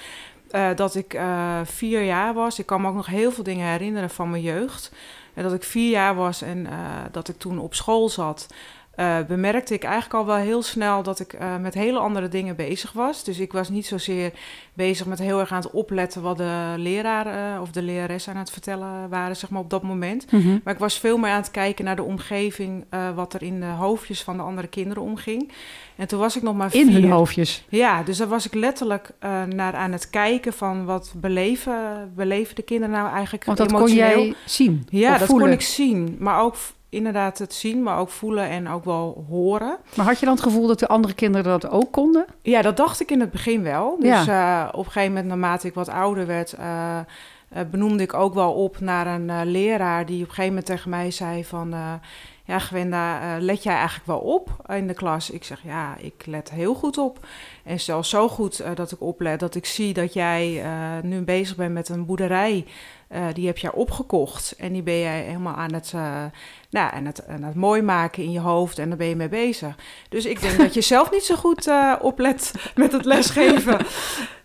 Eh, 0.51 0.75
dat 0.75 0.95
ik 0.95 1.21
vier 1.65 2.03
jaar 2.03 2.35
was. 2.35 2.59
Ik 2.59 2.67
kan 2.67 2.81
me 2.81 2.89
ook 2.89 2.95
nog 2.95 3.07
heel 3.07 3.33
veel 3.33 3.45
dingen 3.45 3.71
herinneren 3.71 4.11
van 4.11 4.31
mijn 4.31 4.43
jeugd. 4.43 4.93
En 5.35 5.43
dat 5.43 5.53
ik 5.53 5.63
vier 5.63 5.91
jaar 5.91 6.15
was 6.15 6.43
en 6.43 6.67
dat 7.11 7.29
ik 7.29 7.39
toen 7.39 7.59
op 7.59 7.75
school 7.75 8.09
zat. 8.09 8.47
Eh, 8.99 9.19
bemerkte 9.29 9.75
ik 9.75 9.83
eigenlijk 9.85 10.15
al 10.15 10.27
wel 10.27 10.37
heel 10.37 10.63
snel 10.63 11.03
dat 11.03 11.21
ik 11.21 11.33
eh, 11.33 11.57
met 11.57 11.75
hele 11.75 11.99
andere 11.99 12.29
dingen 12.29 12.57
bezig 12.57 12.93
was. 12.93 13.25
Dus 13.25 13.39
ik 13.39 13.53
was 13.53 13.69
niet 13.69 13.87
zozeer 13.87 14.33
bezig 14.75 15.07
met 15.07 15.19
heel 15.19 15.41
erg 15.41 15.53
aan 15.53 15.61
het 15.63 15.71
opletten 15.71 16.23
wat 16.23 16.37
de 16.37 16.75
leraar 16.77 17.27
eh, 17.55 17.61
of 17.61 17.71
de 17.71 17.83
lerares 17.83 18.29
aan 18.29 18.37
het 18.37 18.51
vertellen 18.51 19.09
waren, 19.09 19.37
zeg 19.37 19.51
maar 19.51 19.61
op 19.61 19.71
dat 19.71 19.83
moment. 19.83 20.33
Maar 20.65 20.75
ik 20.75 20.79
was 20.79 20.99
veel 20.99 21.19
meer 21.19 21.31
aan 21.31 21.41
het 21.41 21.51
kijken 21.51 21.85
naar 21.85 21.97
de 21.97 22.03
omgeving, 22.03 22.85
wat 23.15 23.35
er 23.35 23.43
in 23.43 23.61
de 23.61 23.67
hoofdjes 23.67 24.23
van 24.23 24.37
de 24.37 24.43
andere 24.43 24.69
kinderen 24.69 25.03
omging. 25.03 25.53
En 25.97 26.09
toen 26.09 26.19
was 26.19 26.37
ik 26.37 26.43
nog 26.43 26.57
maar 26.57 26.75
In 26.75 26.87
vier. 26.87 27.01
hun 27.01 27.11
hoofdjes. 27.11 27.65
Ja, 27.69 28.03
dus 28.03 28.17
daar 28.17 28.29
was 28.29 28.47
ik 28.47 28.55
letterlijk 28.55 29.11
naar 29.49 29.75
aan 29.75 29.93
het 29.93 30.11
kijken 30.11 30.53
van 30.53 30.85
wat 30.85 31.13
beleven, 31.17 32.13
beleven 32.17 32.55
de 32.55 32.63
kinderen 32.63 32.95
nou 32.95 33.13
eigenlijk 33.13 33.45
Want 33.45 33.59
dat 33.59 33.73
kon 33.73 33.77
emotioneel. 33.77 34.25
jij 34.25 34.35
zien. 34.47 34.87
Ja, 34.91 35.19
dat 35.19 35.29
voelen. 35.29 35.47
kon 35.47 35.55
ik 35.57 35.63
zien. 35.63 36.17
Maar 36.19 36.41
ook 36.43 36.57
inderdaad 36.89 37.39
het 37.39 37.55
zien, 37.55 37.83
maar 37.83 37.99
ook 37.99 38.09
voelen 38.09 38.49
en 38.49 38.69
ook 38.69 38.85
wel 38.85 39.25
horen. 39.29 39.77
Maar 39.95 40.07
had 40.07 40.19
je 40.19 40.27
dan 40.27 40.35
het 40.35 40.45
gevoel 40.45 40.67
dat 40.67 40.79
de 40.79 40.89
andere 40.89 41.15
kinderen 41.15 41.61
dat 41.61 41.71
ook 41.71 41.93
konden? 41.93 42.27
Ja, 42.43 42.63
dat 42.63 42.77
dacht 42.77 43.01
ik 43.01 43.11
in 43.11 43.21
het 43.21 43.31
begin 43.31 43.63
wel. 43.63 43.97
Dus 44.01 44.27
eh, 44.27 44.69
op 44.73 44.87
een 44.87 44.93
gegeven 44.93 45.09
moment, 45.09 45.29
naarmate 45.29 45.67
ik 45.67 45.75
wat 45.75 45.89
ouder 45.89 46.27
werd, 46.27 46.53
eh, 46.53 46.99
eh, 46.99 47.05
benoemde 47.71 48.03
ik 48.03 48.15
ook 48.15 48.35
wel 48.35 48.53
op 48.53 48.81
naar 48.81 49.07
een 49.07 49.51
leraar 49.51 50.07
die 50.07 50.17
op 50.17 50.29
een 50.29 50.35
gegeven 50.35 50.49
moment 50.49 50.67
tegen 50.67 50.91
mij 50.91 51.11
zei 51.11 51.45
van... 51.45 51.75
ja, 52.45 52.59
Gwenda, 52.59 53.37
let 53.39 53.63
jij 53.63 53.75
eigenlijk 53.75 54.07
wel 54.07 54.19
op 54.19 54.51
in 54.67 54.87
de 54.87 54.95
klas? 54.95 55.31
Ik 55.31 55.45
zeg, 55.45 55.63
ja, 55.63 55.97
ik 55.99 56.27
let 56.27 56.51
heel 56.51 56.75
goed 56.75 56.99
op. 56.99 57.27
En 57.65 57.81
zelfs 57.81 58.11
zo 58.11 58.29
goed 58.29 58.63
dat 58.75 58.93
ik 58.93 59.01
oplet 59.01 59.41
dat 59.41 59.55
ik 59.55 59.67
zie 59.67 59.93
dat 59.93 60.13
jij 60.13 60.65
nu 61.03 61.21
bezig 61.21 61.57
bent 61.57 61.73
met 61.73 61.89
een 61.89 62.07
boerderij. 62.07 62.65
Eh, 63.09 63.27
die 63.33 63.47
heb 63.47 63.59
jij 63.59 63.73
opgekocht 63.73 64.55
en 64.59 64.73
die 64.73 64.83
ben 64.83 64.99
jij 64.99 65.21
helemaal 65.21 65.55
aan 65.55 65.73
het, 65.73 65.93
eh, 65.95 66.25
nou, 66.71 66.95
aan, 66.95 67.05
het, 67.05 67.27
aan 67.27 67.43
het 67.43 67.55
mooi 67.55 67.83
maken 67.83 68.23
in 68.23 68.33
je 68.33 68.41
hoofd 68.41 68.79
en 68.79 68.89
daar 68.89 68.99
ben 68.99 69.07
je 69.07 69.17
mee 69.17 69.29
bezig. 69.29 69.75
Dus 70.09 70.25
ik 70.25 70.41
denk 70.41 70.59
dat 70.59 70.75
je 70.75 70.81
zelf 70.95 71.11
niet 71.11 71.25
zo 71.25 71.35
goed 71.35 71.67
eh, 71.67 71.95
oplet 72.01 72.53
met 72.75 72.93
het 72.93 73.05
lesgeven. 73.05 73.87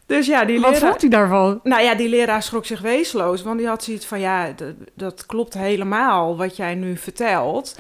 Dus 0.06 0.28
ja, 0.28 0.46
die 0.46 0.60
Wat 0.60 0.72
leraar... 0.72 0.90
vond 0.90 1.04
u 1.04 1.08
daarvan? 1.08 1.60
Nou 1.64 1.82
ja, 1.82 1.96
die 1.96 2.10
leraar 2.10 2.44
schrok 2.44 2.66
zich 2.66 2.82
weesloos, 2.82 3.42
want 3.42 3.58
die 3.58 3.68
had 3.68 3.84
zoiets 3.84 4.06
van, 4.06 4.20
ja, 4.20 4.54
dat, 4.94 5.26
klopt 5.26 5.54
helemaal 5.54 6.38
wat 6.38 6.56
jij 6.56 6.76
nu 6.76 6.98
vertelt. 6.98 7.80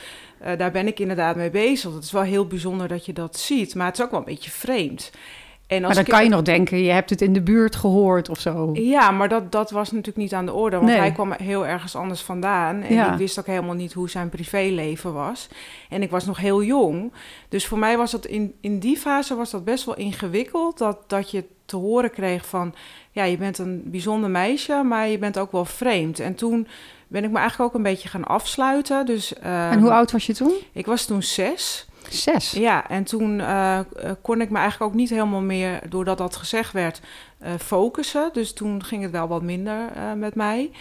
Daar 0.57 0.71
ben 0.71 0.87
ik 0.87 0.99
inderdaad 0.99 1.35
mee 1.35 1.49
bezig. 1.49 1.93
Het 1.93 2.03
is 2.03 2.11
wel 2.11 2.21
heel 2.21 2.47
bijzonder 2.47 2.87
dat 2.87 3.05
je 3.05 3.13
dat 3.13 3.37
ziet, 3.37 3.75
maar 3.75 3.85
het 3.85 3.97
is 3.97 4.03
ook 4.03 4.11
wel 4.11 4.19
een 4.19 4.25
beetje 4.25 4.51
vreemd. 4.51 5.11
En 5.75 5.81
maar 5.81 5.95
dan 5.95 6.03
kan 6.03 6.23
je 6.23 6.29
nog 6.29 6.41
denken, 6.41 6.77
je 6.77 6.91
hebt 6.91 7.09
het 7.09 7.21
in 7.21 7.33
de 7.33 7.41
buurt 7.41 7.75
gehoord 7.75 8.29
of 8.29 8.39
zo. 8.39 8.69
Ja, 8.73 9.11
maar 9.11 9.29
dat, 9.29 9.51
dat 9.51 9.71
was 9.71 9.91
natuurlijk 9.91 10.17
niet 10.17 10.33
aan 10.33 10.45
de 10.45 10.53
orde. 10.53 10.77
Want 10.77 10.89
hij 10.89 11.11
kwam 11.11 11.31
heel 11.31 11.67
ergens 11.67 11.95
anders 11.95 12.21
vandaan. 12.21 12.81
En 12.81 13.11
ik 13.11 13.17
wist 13.17 13.39
ook 13.39 13.45
helemaal 13.45 13.75
niet 13.75 13.93
hoe 13.93 14.09
zijn 14.09 14.29
privéleven 14.29 15.13
was. 15.13 15.47
En 15.89 16.01
ik 16.01 16.09
was 16.09 16.25
nog 16.25 16.37
heel 16.37 16.63
jong. 16.63 17.13
Dus 17.49 17.67
voor 17.67 17.77
mij 17.77 17.97
was 17.97 18.11
dat 18.11 18.25
in, 18.25 18.53
in 18.61 18.79
die 18.79 18.97
fase 18.97 19.35
was 19.35 19.51
dat 19.51 19.63
best 19.63 19.85
wel 19.85 19.95
ingewikkeld. 19.95 20.77
Dat, 20.77 20.97
dat 21.07 21.31
je 21.31 21.43
te 21.65 21.75
horen 21.75 22.11
kreeg 22.11 22.45
van... 22.45 22.73
Ja, 23.11 23.23
je 23.23 23.37
bent 23.37 23.57
een 23.57 23.81
bijzonder 23.85 24.29
meisje, 24.29 24.83
maar 24.83 25.07
je 25.07 25.17
bent 25.17 25.37
ook 25.37 25.51
wel 25.51 25.65
vreemd. 25.65 26.19
En 26.19 26.35
toen 26.35 26.67
ben 27.07 27.23
ik 27.23 27.31
me 27.31 27.37
eigenlijk 27.37 27.69
ook 27.69 27.77
een 27.77 27.83
beetje 27.83 28.09
gaan 28.09 28.25
afsluiten. 28.25 29.05
Dus, 29.05 29.33
en 29.33 29.79
hoe 29.79 29.89
ehm, 29.89 29.97
oud 29.97 30.11
was 30.11 30.25
je 30.25 30.33
toen? 30.33 30.53
Ik 30.71 30.85
was 30.85 31.05
toen 31.05 31.23
zes. 31.23 31.87
Zes? 32.17 32.51
Ja, 32.51 32.89
en 32.89 33.03
toen 33.03 33.39
uh, 33.39 33.79
kon 34.21 34.41
ik 34.41 34.49
me 34.49 34.57
eigenlijk 34.57 34.91
ook 34.91 34.97
niet 34.97 35.09
helemaal 35.09 35.41
meer, 35.41 35.81
doordat 35.89 36.17
dat 36.17 36.35
gezegd 36.35 36.71
werd, 36.71 37.01
uh, 37.43 37.49
focussen. 37.59 38.29
Dus 38.33 38.53
toen 38.53 38.83
ging 38.83 39.01
het 39.01 39.11
wel 39.11 39.27
wat 39.27 39.41
minder 39.41 39.91
met 40.17 40.35
mij. 40.35 40.71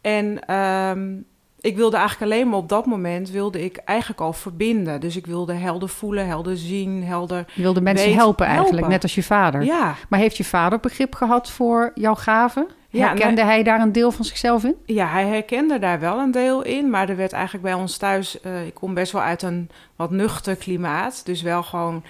En 0.00 0.54
um, 0.54 1.26
ik 1.64 1.76
wilde 1.76 1.96
eigenlijk 1.96 2.32
alleen 2.32 2.48
maar 2.48 2.58
op 2.58 2.68
dat 2.68 2.86
moment, 2.86 3.30
wilde 3.30 3.64
ik 3.64 3.76
eigenlijk 3.76 4.20
al 4.20 4.32
verbinden. 4.32 5.00
Dus 5.00 5.16
ik 5.16 5.26
wilde 5.26 5.52
helder 5.52 5.88
voelen, 5.88 6.26
helder 6.26 6.56
zien, 6.56 7.04
helder 7.04 7.44
Je 7.54 7.62
wilde 7.62 7.80
mensen 7.80 8.14
helpen 8.14 8.46
eigenlijk, 8.46 8.86
net 8.86 9.02
als 9.02 9.14
je 9.14 9.22
vader. 9.22 9.62
Ja. 9.62 9.94
Maar 10.08 10.18
heeft 10.18 10.36
je 10.36 10.44
vader 10.44 10.80
begrip 10.80 11.14
gehad 11.14 11.50
voor 11.50 11.90
jouw 11.94 12.14
gaven? 12.14 12.68
Ja, 12.88 13.08
herkende 13.08 13.44
hij 13.44 13.62
daar 13.62 13.80
een 13.80 13.92
deel 13.92 14.10
van 14.10 14.24
zichzelf 14.24 14.64
in? 14.64 14.76
Ja, 14.84 15.06
hij 15.06 15.26
herkende 15.26 15.78
daar 15.78 16.00
wel 16.00 16.18
een 16.18 16.30
deel 16.30 16.62
in. 16.62 16.90
Maar 16.90 17.08
er 17.08 17.16
werd 17.16 17.32
eigenlijk 17.32 17.64
bij 17.64 17.74
ons 17.74 17.96
thuis... 17.96 18.38
Uh, 18.46 18.66
ik 18.66 18.74
kom 18.74 18.94
best 18.94 19.12
wel 19.12 19.22
uit 19.22 19.42
een 19.42 19.70
wat 19.96 20.10
nuchter 20.10 20.56
klimaat. 20.56 21.26
Dus 21.26 21.42
wel 21.42 21.62
gewoon 21.62 22.02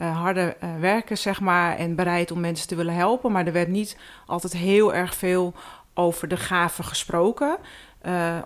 uh, 0.00 0.20
harde 0.20 0.56
uh, 0.64 0.70
werken, 0.80 1.18
zeg 1.18 1.40
maar. 1.40 1.76
En 1.76 1.94
bereid 1.94 2.30
om 2.30 2.40
mensen 2.40 2.68
te 2.68 2.76
willen 2.76 2.94
helpen. 2.94 3.32
Maar 3.32 3.46
er 3.46 3.52
werd 3.52 3.68
niet 3.68 3.96
altijd 4.26 4.52
heel 4.52 4.94
erg 4.94 5.14
veel 5.14 5.54
over 5.94 6.28
de 6.28 6.36
gaven 6.36 6.84
gesproken. 6.84 7.56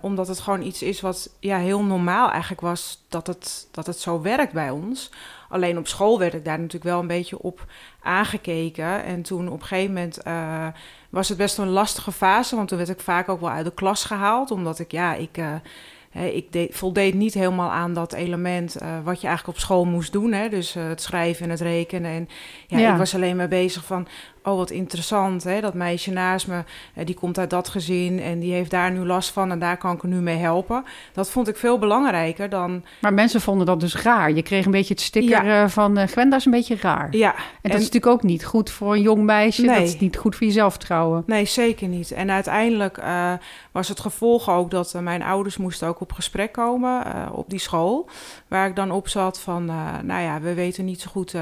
Omdat 0.00 0.28
het 0.28 0.40
gewoon 0.40 0.62
iets 0.62 0.82
is 0.82 1.00
wat 1.00 1.30
ja, 1.40 1.58
heel 1.58 1.82
normaal 1.82 2.30
eigenlijk 2.30 2.60
was... 2.60 3.04
dat 3.08 3.26
het, 3.26 3.68
dat 3.70 3.86
het 3.86 3.98
zo 3.98 4.20
werkt 4.20 4.52
bij 4.52 4.70
ons... 4.70 5.10
Alleen 5.48 5.78
op 5.78 5.86
school 5.86 6.18
werd 6.18 6.34
ik 6.34 6.44
daar 6.44 6.58
natuurlijk 6.58 6.84
wel 6.84 7.00
een 7.00 7.06
beetje 7.06 7.38
op 7.38 7.66
aangekeken. 8.02 9.04
En 9.04 9.22
toen 9.22 9.48
op 9.48 9.60
een 9.60 9.66
gegeven 9.66 9.94
moment 9.94 10.26
uh, 10.26 10.66
was 11.10 11.28
het 11.28 11.38
best 11.38 11.58
een 11.58 11.68
lastige 11.68 12.12
fase. 12.12 12.56
Want 12.56 12.68
toen 12.68 12.78
werd 12.78 12.90
ik 12.90 13.00
vaak 13.00 13.28
ook 13.28 13.40
wel 13.40 13.50
uit 13.50 13.64
de 13.64 13.74
klas 13.74 14.04
gehaald. 14.04 14.50
Omdat 14.50 14.78
ik, 14.78 14.92
ja, 14.92 15.14
ik, 15.14 15.38
uh, 15.38 16.34
ik 16.34 16.52
deed, 16.52 16.76
voldeed 16.76 17.14
niet 17.14 17.34
helemaal 17.34 17.70
aan 17.70 17.92
dat 17.92 18.12
element 18.12 18.76
wat 19.04 19.20
je 19.20 19.26
eigenlijk 19.26 19.56
op 19.56 19.62
school 19.62 19.84
moest 19.84 20.12
doen. 20.12 20.32
Hè? 20.32 20.48
Dus 20.48 20.74
het 20.74 21.02
schrijven 21.02 21.44
en 21.44 21.50
het 21.50 21.60
rekenen. 21.60 22.10
En 22.10 22.28
ja, 22.66 22.78
ja, 22.78 22.92
ik 22.92 22.98
was 22.98 23.14
alleen 23.14 23.36
maar 23.36 23.48
bezig 23.48 23.84
van, 23.84 24.06
oh 24.44 24.56
wat 24.56 24.70
interessant, 24.70 25.44
hè? 25.44 25.60
dat 25.60 25.74
meisje 25.74 26.10
naast 26.10 26.46
me, 26.46 26.64
eh, 26.94 27.06
die 27.06 27.14
komt 27.14 27.38
uit 27.38 27.50
dat 27.50 27.68
gezin 27.68 28.20
en 28.20 28.38
die 28.38 28.52
heeft 28.52 28.70
daar 28.70 28.92
nu 28.92 29.06
last 29.06 29.30
van 29.30 29.50
en 29.50 29.58
daar 29.58 29.76
kan 29.76 29.94
ik 29.94 30.02
er 30.02 30.08
nu 30.08 30.20
mee 30.20 30.36
helpen. 30.36 30.84
Dat 31.12 31.30
vond 31.30 31.48
ik 31.48 31.56
veel 31.56 31.78
belangrijker 31.78 32.48
dan... 32.48 32.84
Maar 33.00 33.14
mensen 33.14 33.40
vonden 33.40 33.66
dat 33.66 33.80
dus 33.80 34.02
raar. 34.02 34.32
Je 34.32 34.42
kreeg 34.42 34.64
een 34.64 34.70
beetje 34.70 34.94
het 34.94 35.02
sticker 35.02 35.44
ja. 35.44 35.62
Eh, 35.62 35.68
van 35.68 35.98
uh, 35.98 36.06
Gwenda 36.06 36.36
is 36.36 36.44
een 36.44 36.50
beetje 36.50 36.76
raar. 36.80 37.16
Ja. 37.16 37.34
En, 37.34 37.70
dat 37.70 37.80
is 37.80 37.84
natuurlijk 37.84 38.12
ook 38.12 38.22
niet 38.22 38.44
goed 38.44 38.70
voor 38.70 38.94
een 38.94 39.02
jong 39.02 39.22
meisje. 39.22 39.62
Nee. 39.62 39.78
Dat 39.78 39.88
is 39.88 39.98
niet 39.98 40.16
goed 40.16 40.36
voor 40.36 40.46
je 40.46 40.52
zelfvertrouwen. 40.52 41.22
Nee, 41.26 41.44
zeker 41.44 41.88
niet. 41.88 42.10
En 42.10 42.30
uiteindelijk 42.30 42.98
uh, 42.98 43.32
was 43.72 43.88
het 43.88 44.00
gevolg 44.00 44.50
ook 44.50 44.70
dat 44.70 44.94
mijn 45.00 45.22
ouders 45.22 45.56
moesten 45.56 45.88
ook 45.88 46.00
op 46.00 46.12
gesprek 46.12 46.52
komen 46.52 47.02
op 47.32 47.50
die 47.50 47.58
school. 47.58 48.08
Waar 48.48 48.68
ik 48.68 48.76
dan 48.76 48.90
op 48.90 49.08
zat 49.08 49.40
van, 49.40 49.64
nou 50.04 50.22
ja, 50.22 50.40
we 50.40 50.54
weten 50.54 50.84
niet 50.84 51.00
zo 51.00 51.10
goed 51.10 51.34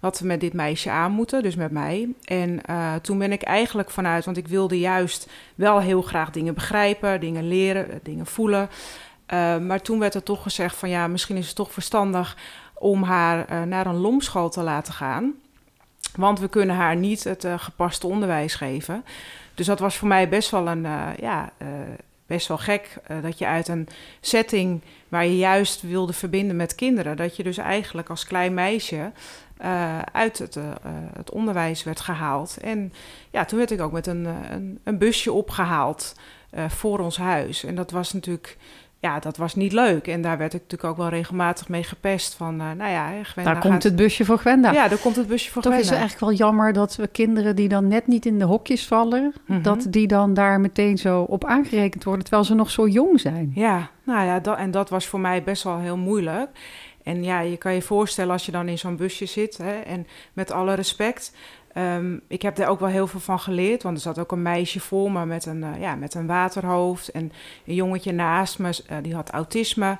wat 0.00 0.18
we 0.18 0.26
met 0.26 0.40
dit 0.40 0.52
meisje 0.52 0.90
aan 0.90 1.12
moeten, 1.12 1.42
dus 1.42 1.54
met 1.54 1.70
mij. 1.70 2.08
En 2.24 2.60
uh, 2.70 2.94
toen 2.94 3.18
ben 3.18 3.32
ik 3.32 3.42
eigenlijk 3.42 3.90
vanuit, 3.90 4.24
want 4.24 4.36
ik 4.36 4.48
wilde 4.48 4.78
juist 4.78 5.28
wel 5.54 5.80
heel 5.80 6.02
graag 6.02 6.30
dingen 6.30 6.54
begrijpen, 6.54 7.20
dingen 7.20 7.48
leren, 7.48 7.90
eh, 7.90 7.96
dingen 8.02 8.26
voelen. 8.26 8.68
Uh, 9.32 9.58
maar 9.58 9.82
toen 9.82 9.98
werd 9.98 10.14
er 10.14 10.22
toch 10.22 10.42
gezegd 10.42 10.76
van 10.76 10.88
ja, 10.88 11.06
misschien 11.06 11.36
is 11.36 11.46
het 11.46 11.56
toch 11.56 11.72
verstandig 11.72 12.36
om 12.74 13.02
haar 13.02 13.66
naar 13.66 13.86
een 13.86 13.96
lomschool 13.96 14.50
te 14.50 14.62
laten 14.62 14.92
gaan. 14.92 15.32
Want 16.16 16.40
we 16.40 16.48
kunnen 16.48 16.76
haar 16.76 16.96
niet 16.96 17.24
het 17.24 17.46
gepaste 17.56 18.06
onderwijs 18.06 18.54
geven. 18.54 19.04
Dus 19.54 19.66
dat 19.66 19.78
was 19.78 19.96
voor 19.96 20.08
mij 20.08 20.28
best 20.28 20.50
wel 20.50 20.68
een, 20.68 20.86
ja, 21.20 21.52
best 22.26 22.48
wel 22.48 22.58
gek. 22.58 22.96
dat 23.22 23.38
je 23.38 23.46
uit 23.46 23.68
een 23.68 23.88
setting 24.20 24.80
waar 25.08 25.24
je 25.24 25.36
juist 25.36 25.82
wilde 25.82 26.12
verbinden 26.12 26.56
met 26.56 26.74
kinderen, 26.74 27.16
dat 27.16 27.36
je 27.36 27.42
dus 27.42 27.56
eigenlijk 27.56 28.08
als 28.08 28.24
klein 28.24 28.54
meisje 28.54 29.12
uh, 29.64 29.98
uit 30.12 30.38
het, 30.38 30.56
uh, 30.56 30.64
het, 31.16 31.30
onderwijs 31.30 31.82
werd 31.82 32.00
gehaald. 32.00 32.56
En 32.62 32.92
ja, 33.30 33.44
toen 33.44 33.58
werd 33.58 33.70
ik 33.70 33.80
ook 33.80 33.92
met 33.92 34.06
een, 34.06 34.24
een, 34.50 34.78
een 34.84 34.98
busje 34.98 35.32
opgehaald 35.32 36.14
uh, 36.54 36.68
voor 36.68 36.98
ons 36.98 37.16
huis. 37.16 37.64
En 37.64 37.74
dat 37.74 37.90
was 37.90 38.12
natuurlijk, 38.12 38.56
ja, 38.98 39.18
dat 39.18 39.36
was 39.36 39.54
niet 39.54 39.72
leuk. 39.72 40.06
En 40.06 40.22
daar 40.22 40.38
werd 40.38 40.54
ik 40.54 40.60
natuurlijk 40.60 40.90
ook 40.90 40.96
wel 40.96 41.08
regelmatig 41.08 41.68
mee 41.68 41.82
gepest 41.82 42.34
van, 42.34 42.56
nou 42.56 42.90
ja, 42.90 43.22
Gwenda 43.22 43.52
Daar 43.52 43.62
komt 43.62 43.82
het 43.82 43.96
busje 43.96 44.24
voor 44.24 44.38
Gwenda. 44.38 44.72
Ja, 44.72 44.88
daar 44.88 44.98
komt 44.98 45.16
het 45.16 45.26
busje 45.26 45.50
voor 45.50 45.62
Toch 45.62 45.72
Gwenda. 45.72 45.90
is 45.90 45.90
het 45.90 46.00
eigenlijk 46.00 46.30
wel 46.30 46.46
jammer 46.48 46.72
dat 46.72 46.96
we 46.96 47.06
kinderen 47.06 47.56
die 47.56 47.68
dan 47.68 47.88
net 47.88 48.06
niet 48.06 48.26
in 48.26 48.38
de 48.38 48.44
hokjes 48.44 48.86
vallen, 48.86 49.22
mm 49.22 49.32
-hmm. 49.46 49.62
dat 49.62 49.86
die 49.90 50.06
dan 50.06 50.34
daar 50.34 50.60
meteen 50.60 50.98
zo 50.98 51.22
op 51.22 51.44
aangerekend 51.44 52.04
worden, 52.04 52.22
terwijl 52.22 52.44
ze 52.44 52.54
nog 52.54 52.70
zo 52.70 52.88
jong 52.88 53.20
zijn. 53.20 53.52
Ja, 53.54 53.90
nou 54.04 54.26
ja, 54.26 54.40
dat, 54.40 54.56
en 54.56 54.70
dat 54.70 54.90
was 54.90 55.06
voor 55.06 55.20
mij 55.20 55.42
best 55.42 55.62
wel 55.62 55.78
heel 55.78 55.96
moeilijk. 55.96 56.48
En 57.02 57.24
ja, 57.24 57.40
je 57.40 57.56
kan 57.56 57.74
je 57.74 57.82
voorstellen 57.82 58.32
als 58.32 58.46
je 58.46 58.52
dan 58.52 58.68
in 58.68 58.78
zo'n 58.78 58.96
busje 58.96 59.26
zit. 59.26 59.58
Hè, 59.58 59.80
en 59.80 60.06
met 60.32 60.50
alle 60.50 60.74
respect. 60.74 61.32
Um, 61.74 62.20
ik 62.28 62.42
heb 62.42 62.56
daar 62.56 62.68
ook 62.68 62.80
wel 62.80 62.88
heel 62.88 63.06
veel 63.06 63.20
van 63.20 63.40
geleerd. 63.40 63.82
Want 63.82 63.96
er 63.96 64.02
zat 64.02 64.18
ook 64.18 64.32
een 64.32 64.42
meisje 64.42 64.80
voor 64.80 65.12
me 65.12 65.26
met 65.26 65.46
een, 65.46 65.62
uh, 65.62 65.80
ja, 65.80 65.94
met 65.94 66.14
een 66.14 66.26
waterhoofd. 66.26 67.08
En 67.08 67.32
een 67.66 67.74
jongetje 67.74 68.12
naast 68.12 68.58
me, 68.58 68.68
uh, 68.68 68.96
die 69.02 69.14
had 69.14 69.30
autisme. 69.30 69.98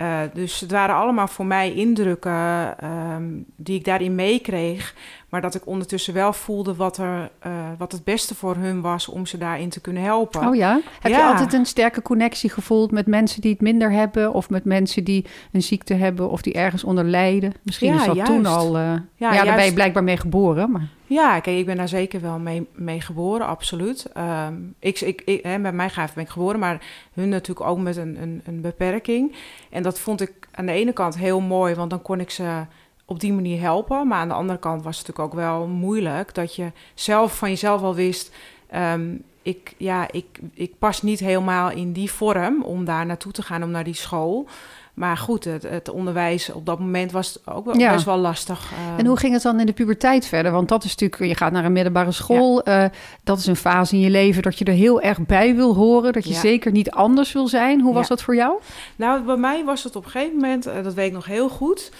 Uh, 0.00 0.20
dus 0.34 0.60
het 0.60 0.70
waren 0.70 0.94
allemaal 0.94 1.28
voor 1.28 1.46
mij 1.46 1.72
indrukken 1.72 2.76
um, 2.84 3.44
die 3.56 3.78
ik 3.78 3.84
daarin 3.84 4.14
meekreeg. 4.14 4.94
Maar 5.36 5.44
dat 5.44 5.54
ik 5.54 5.66
ondertussen 5.66 6.14
wel 6.14 6.32
voelde 6.32 6.74
wat, 6.74 6.98
er, 6.98 7.30
uh, 7.46 7.52
wat 7.78 7.92
het 7.92 8.04
beste 8.04 8.34
voor 8.34 8.56
hun 8.56 8.80
was 8.80 9.08
om 9.08 9.26
ze 9.26 9.38
daarin 9.38 9.68
te 9.68 9.80
kunnen 9.80 10.02
helpen. 10.02 10.48
Oh 10.48 10.54
ja? 10.54 10.80
Heb 11.00 11.12
ja. 11.12 11.18
je 11.18 11.24
altijd 11.32 11.52
een 11.52 11.66
sterke 11.66 12.02
connectie 12.02 12.50
gevoeld 12.50 12.90
met 12.90 13.06
mensen 13.06 13.40
die 13.40 13.50
het 13.50 13.60
minder 13.60 13.90
hebben? 13.90 14.32
Of 14.32 14.50
met 14.50 14.64
mensen 14.64 15.04
die 15.04 15.24
een 15.52 15.62
ziekte 15.62 15.94
hebben 15.94 16.30
of 16.30 16.42
die 16.42 16.52
ergens 16.52 16.84
onder 16.84 17.04
lijden? 17.04 17.52
Misschien 17.62 17.92
ja, 17.92 18.00
is 18.00 18.06
dat 18.06 18.16
juist. 18.16 18.30
toen 18.30 18.46
al... 18.46 18.66
Uh, 18.76 18.92
ja, 19.14 19.32
ja 19.32 19.44
daar 19.44 19.56
ben 19.56 19.64
je 19.64 19.72
blijkbaar 19.72 20.04
mee 20.04 20.16
geboren. 20.16 20.70
Maar... 20.70 20.88
Ja, 21.06 21.40
kijk, 21.40 21.58
ik 21.58 21.66
ben 21.66 21.76
daar 21.76 21.88
zeker 21.88 22.20
wel 22.20 22.38
mee, 22.38 22.68
mee 22.74 23.00
geboren, 23.00 23.46
absoluut. 23.46 24.06
Um, 24.46 24.74
ik, 24.78 25.00
ik, 25.00 25.22
ik, 25.24 25.42
hè, 25.42 25.58
met 25.58 25.74
mijn 25.74 25.90
gaaf 25.90 26.14
ben 26.14 26.24
ik 26.24 26.30
geboren, 26.30 26.58
maar 26.58 26.80
hun 27.14 27.28
natuurlijk 27.28 27.66
ook 27.66 27.78
met 27.78 27.96
een, 27.96 28.22
een, 28.22 28.42
een 28.44 28.60
beperking. 28.60 29.34
En 29.70 29.82
dat 29.82 29.98
vond 29.98 30.20
ik 30.20 30.32
aan 30.50 30.66
de 30.66 30.72
ene 30.72 30.92
kant 30.92 31.18
heel 31.18 31.40
mooi, 31.40 31.74
want 31.74 31.90
dan 31.90 32.02
kon 32.02 32.20
ik 32.20 32.30
ze 32.30 32.64
op 33.06 33.20
die 33.20 33.32
manier 33.32 33.60
helpen. 33.60 34.08
Maar 34.08 34.18
aan 34.18 34.28
de 34.28 34.34
andere 34.34 34.58
kant 34.58 34.82
was 34.82 34.98
het 34.98 35.06
natuurlijk 35.06 35.34
ook 35.34 35.40
wel 35.40 35.66
moeilijk 35.66 36.34
dat 36.34 36.54
je 36.54 36.72
zelf 36.94 37.36
van 37.36 37.48
jezelf 37.48 37.82
al 37.82 37.94
wist. 37.94 38.34
Um, 38.74 39.22
ik, 39.42 39.74
ja, 39.76 40.08
ik, 40.10 40.26
ik 40.54 40.78
pas 40.78 41.02
niet 41.02 41.20
helemaal 41.20 41.70
in 41.70 41.92
die 41.92 42.10
vorm 42.10 42.62
om 42.62 42.84
daar 42.84 43.06
naartoe 43.06 43.32
te 43.32 43.42
gaan, 43.42 43.62
om 43.62 43.70
naar 43.70 43.84
die 43.84 43.94
school. 43.94 44.48
Maar 44.94 45.16
goed, 45.16 45.44
het, 45.44 45.62
het 45.62 45.88
onderwijs 45.88 46.52
op 46.52 46.66
dat 46.66 46.78
moment 46.78 47.12
was 47.12 47.38
ook 47.44 47.64
wel 47.64 47.78
ja. 47.78 47.92
best 47.92 48.04
wel 48.04 48.16
lastig. 48.16 48.72
Uh... 48.72 48.98
En 48.98 49.06
hoe 49.06 49.16
ging 49.16 49.32
het 49.32 49.42
dan 49.42 49.60
in 49.60 49.66
de 49.66 49.72
puberteit 49.72 50.26
verder? 50.26 50.52
Want 50.52 50.68
dat 50.68 50.84
is 50.84 50.90
natuurlijk, 50.90 51.24
je 51.30 51.36
gaat 51.36 51.52
naar 51.52 51.64
een 51.64 51.72
middelbare 51.72 52.12
school. 52.12 52.60
Ja. 52.64 52.84
Uh, 52.84 52.90
dat 53.24 53.38
is 53.38 53.46
een 53.46 53.56
fase 53.56 53.94
in 53.94 54.00
je 54.00 54.10
leven 54.10 54.42
dat 54.42 54.58
je 54.58 54.64
er 54.64 54.72
heel 54.72 55.00
erg 55.00 55.26
bij 55.26 55.54
wil 55.54 55.74
horen. 55.74 56.12
Dat 56.12 56.24
je 56.24 56.32
ja. 56.32 56.40
zeker 56.40 56.72
niet 56.72 56.90
anders 56.90 57.32
wil 57.32 57.48
zijn. 57.48 57.80
Hoe 57.80 57.94
was 57.94 58.08
dat 58.08 58.22
voor 58.22 58.34
jou? 58.34 58.60
Nou, 58.96 59.22
bij 59.22 59.36
mij 59.36 59.64
was 59.64 59.84
het 59.84 59.96
op 59.96 60.04
een 60.04 60.10
gegeven 60.10 60.34
moment, 60.34 60.66
uh, 60.66 60.72
dat 60.82 60.94
weet 60.94 61.06
ik 61.06 61.12
nog 61.12 61.26
heel 61.26 61.48
goed. 61.48 61.92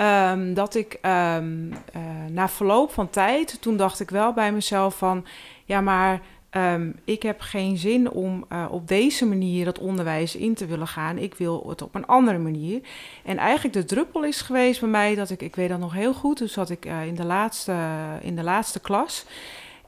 Um, 0.00 0.54
dat 0.54 0.74
ik 0.74 0.98
um, 1.02 1.70
uh, 1.70 2.00
na 2.28 2.48
verloop 2.48 2.92
van 2.92 3.10
tijd, 3.10 3.60
toen 3.60 3.76
dacht 3.76 4.00
ik 4.00 4.10
wel 4.10 4.32
bij 4.32 4.52
mezelf 4.52 4.98
van, 4.98 5.24
ja, 5.64 5.80
maar 5.80 6.20
um, 6.50 6.94
ik 7.04 7.22
heb 7.22 7.40
geen 7.40 7.76
zin 7.76 8.10
om 8.10 8.44
uh, 8.52 8.64
op 8.70 8.88
deze 8.88 9.26
manier 9.26 9.66
het 9.66 9.78
onderwijs 9.78 10.36
in 10.36 10.54
te 10.54 10.66
willen 10.66 10.86
gaan. 10.86 11.18
Ik 11.18 11.34
wil 11.34 11.64
het 11.68 11.82
op 11.82 11.94
een 11.94 12.06
andere 12.06 12.38
manier. 12.38 12.80
En 13.24 13.36
eigenlijk 13.36 13.74
de 13.74 13.84
druppel 13.84 14.24
is 14.24 14.40
geweest 14.40 14.80
bij 14.80 14.88
mij 14.88 15.14
dat 15.14 15.30
ik, 15.30 15.42
ik 15.42 15.56
weet 15.56 15.68
dat 15.68 15.78
nog 15.78 15.92
heel 15.92 16.14
goed, 16.14 16.38
dus 16.38 16.52
zat 16.52 16.70
ik 16.70 16.86
uh, 16.86 17.06
in, 17.06 17.14
de 17.14 17.24
laatste, 17.24 17.74
in 18.20 18.36
de 18.36 18.42
laatste 18.42 18.80
klas. 18.80 19.24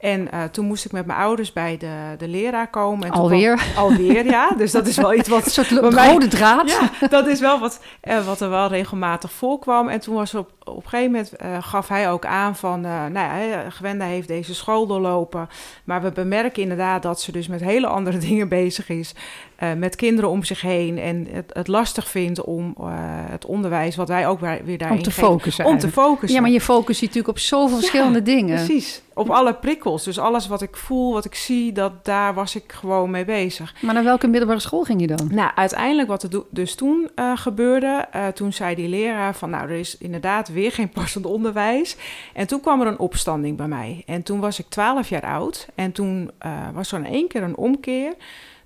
En 0.00 0.28
uh, 0.34 0.44
toen 0.44 0.66
moest 0.66 0.84
ik 0.84 0.92
met 0.92 1.06
mijn 1.06 1.18
ouders 1.18 1.52
bij 1.52 1.76
de, 1.76 2.14
de 2.18 2.28
leraar 2.28 2.70
komen. 2.70 3.06
En 3.06 3.12
alweer? 3.12 3.54
Kwam, 3.54 3.76
alweer, 3.84 4.24
ja. 4.24 4.50
Dus 4.56 4.72
dat 4.72 4.86
is 4.86 4.96
wel 4.96 5.14
iets 5.14 5.28
wat... 5.28 5.44
Een 5.50 5.50
soort 5.50 5.70
rode 5.70 6.28
draad. 6.28 6.70
Ja, 6.70 7.08
dat 7.08 7.26
is 7.26 7.40
wel 7.40 7.58
wat, 7.58 7.80
uh, 8.04 8.26
wat 8.26 8.40
er 8.40 8.50
wel 8.50 8.68
regelmatig 8.68 9.32
voorkwam. 9.32 9.88
En 9.88 10.00
toen 10.00 10.14
was 10.14 10.34
op, 10.34 10.50
op 10.64 10.76
een 10.76 10.88
gegeven 10.88 11.10
moment 11.10 11.32
uh, 11.42 11.56
gaf 11.60 11.88
hij 11.88 12.10
ook 12.10 12.24
aan 12.24 12.56
van... 12.56 12.80
nou 12.80 13.12
ja, 13.12 13.70
Gwenda 13.70 14.04
heeft 14.04 14.28
deze 14.28 14.54
school 14.54 14.86
doorlopen. 14.86 15.48
Maar 15.84 16.02
we 16.02 16.12
bemerken 16.12 16.62
inderdaad 16.62 17.02
dat 17.02 17.20
ze 17.20 17.32
dus 17.32 17.48
met 17.48 17.60
hele 17.60 17.86
andere 17.86 18.18
dingen 18.28 18.48
bezig 18.48 18.88
is. 18.88 19.14
Uh, 19.62 19.72
met 19.72 19.96
kinderen 19.96 20.30
om 20.30 20.44
zich 20.44 20.60
heen 20.60 20.98
en 20.98 21.26
het, 21.30 21.50
het 21.52 21.68
lastig 21.68 22.08
vindt 22.08 22.44
om 22.44 22.74
uh, 22.80 22.86
het 23.30 23.46
onderwijs, 23.46 23.96
wat 23.96 24.08
wij 24.08 24.26
ook 24.26 24.40
weer, 24.40 24.78
daarin 24.78 24.96
Om 24.96 25.02
te 25.02 25.10
focussen. 25.10 25.64
Om 25.64 25.78
te 25.78 25.90
focussen. 25.90 26.36
Ja, 26.36 26.40
maar 26.40 26.50
je 26.50 26.60
focust 26.60 27.00
je 27.00 27.06
natuurlijk 27.06 27.36
op 27.36 27.42
zoveel 27.42 27.76
verschillende 27.76 28.22
dingen. 28.22 28.64
Precies. 28.64 29.02
Op 29.14 29.30
alle 29.30 29.54
prikkels. 29.54 30.04
Dus 30.04 30.18
alles 30.18 30.46
wat 30.46 30.62
ik 30.62 30.76
voel, 30.76 31.12
wat 31.12 31.24
ik 31.24 31.34
zie, 31.34 31.72
dat 31.72 32.04
daar 32.04 32.34
was 32.34 32.56
ik 32.56 32.72
gewoon 32.72 33.10
mee 33.10 33.24
bezig. 33.24 33.74
Maar 33.80 33.94
naar 33.94 34.04
welke 34.04 34.28
middelbare 34.28 34.60
school 34.60 34.82
ging 34.82 35.00
je 35.00 35.06
dan? 35.06 35.28
Nou, 35.30 35.50
uiteindelijk 35.54 36.08
wat 36.08 36.22
er 36.22 36.42
dus 36.50 36.74
toen 36.74 37.10
uh, 37.16 37.36
gebeurde, 37.36 38.08
toen 38.34 38.52
zei 38.52 38.74
die 38.74 38.88
leraar 38.88 39.34
van, 39.34 39.50
nou, 39.50 39.68
er 39.68 39.78
is 39.78 39.98
inderdaad 39.98 40.48
weer 40.48 40.72
geen 40.72 40.88
passend 40.88 41.26
onderwijs. 41.26 41.96
En 42.34 42.46
toen 42.46 42.60
kwam 42.60 42.80
er 42.80 42.86
een 42.86 42.98
opstanding 42.98 43.56
bij 43.56 43.68
mij. 43.68 44.02
En 44.06 44.22
toen 44.22 44.40
was 44.40 44.58
ik 44.58 44.66
12 44.68 45.08
jaar 45.08 45.26
oud. 45.26 45.68
En 45.74 45.92
toen 45.92 46.30
was 46.74 46.92
er 46.92 46.98
in 46.98 47.12
één 47.12 47.28
keer 47.28 47.42
een 47.42 47.56
omkeer 47.56 48.14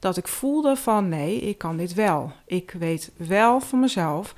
dat 0.04 0.16
ik 0.16 0.28
voelde 0.28 0.76
van 0.76 1.08
nee, 1.08 1.40
ik 1.40 1.58
kan 1.58 1.76
dit 1.76 1.94
wel. 1.94 2.32
Ik 2.46 2.74
weet 2.78 3.12
wel 3.16 3.60
van 3.60 3.80
mezelf 3.80 4.34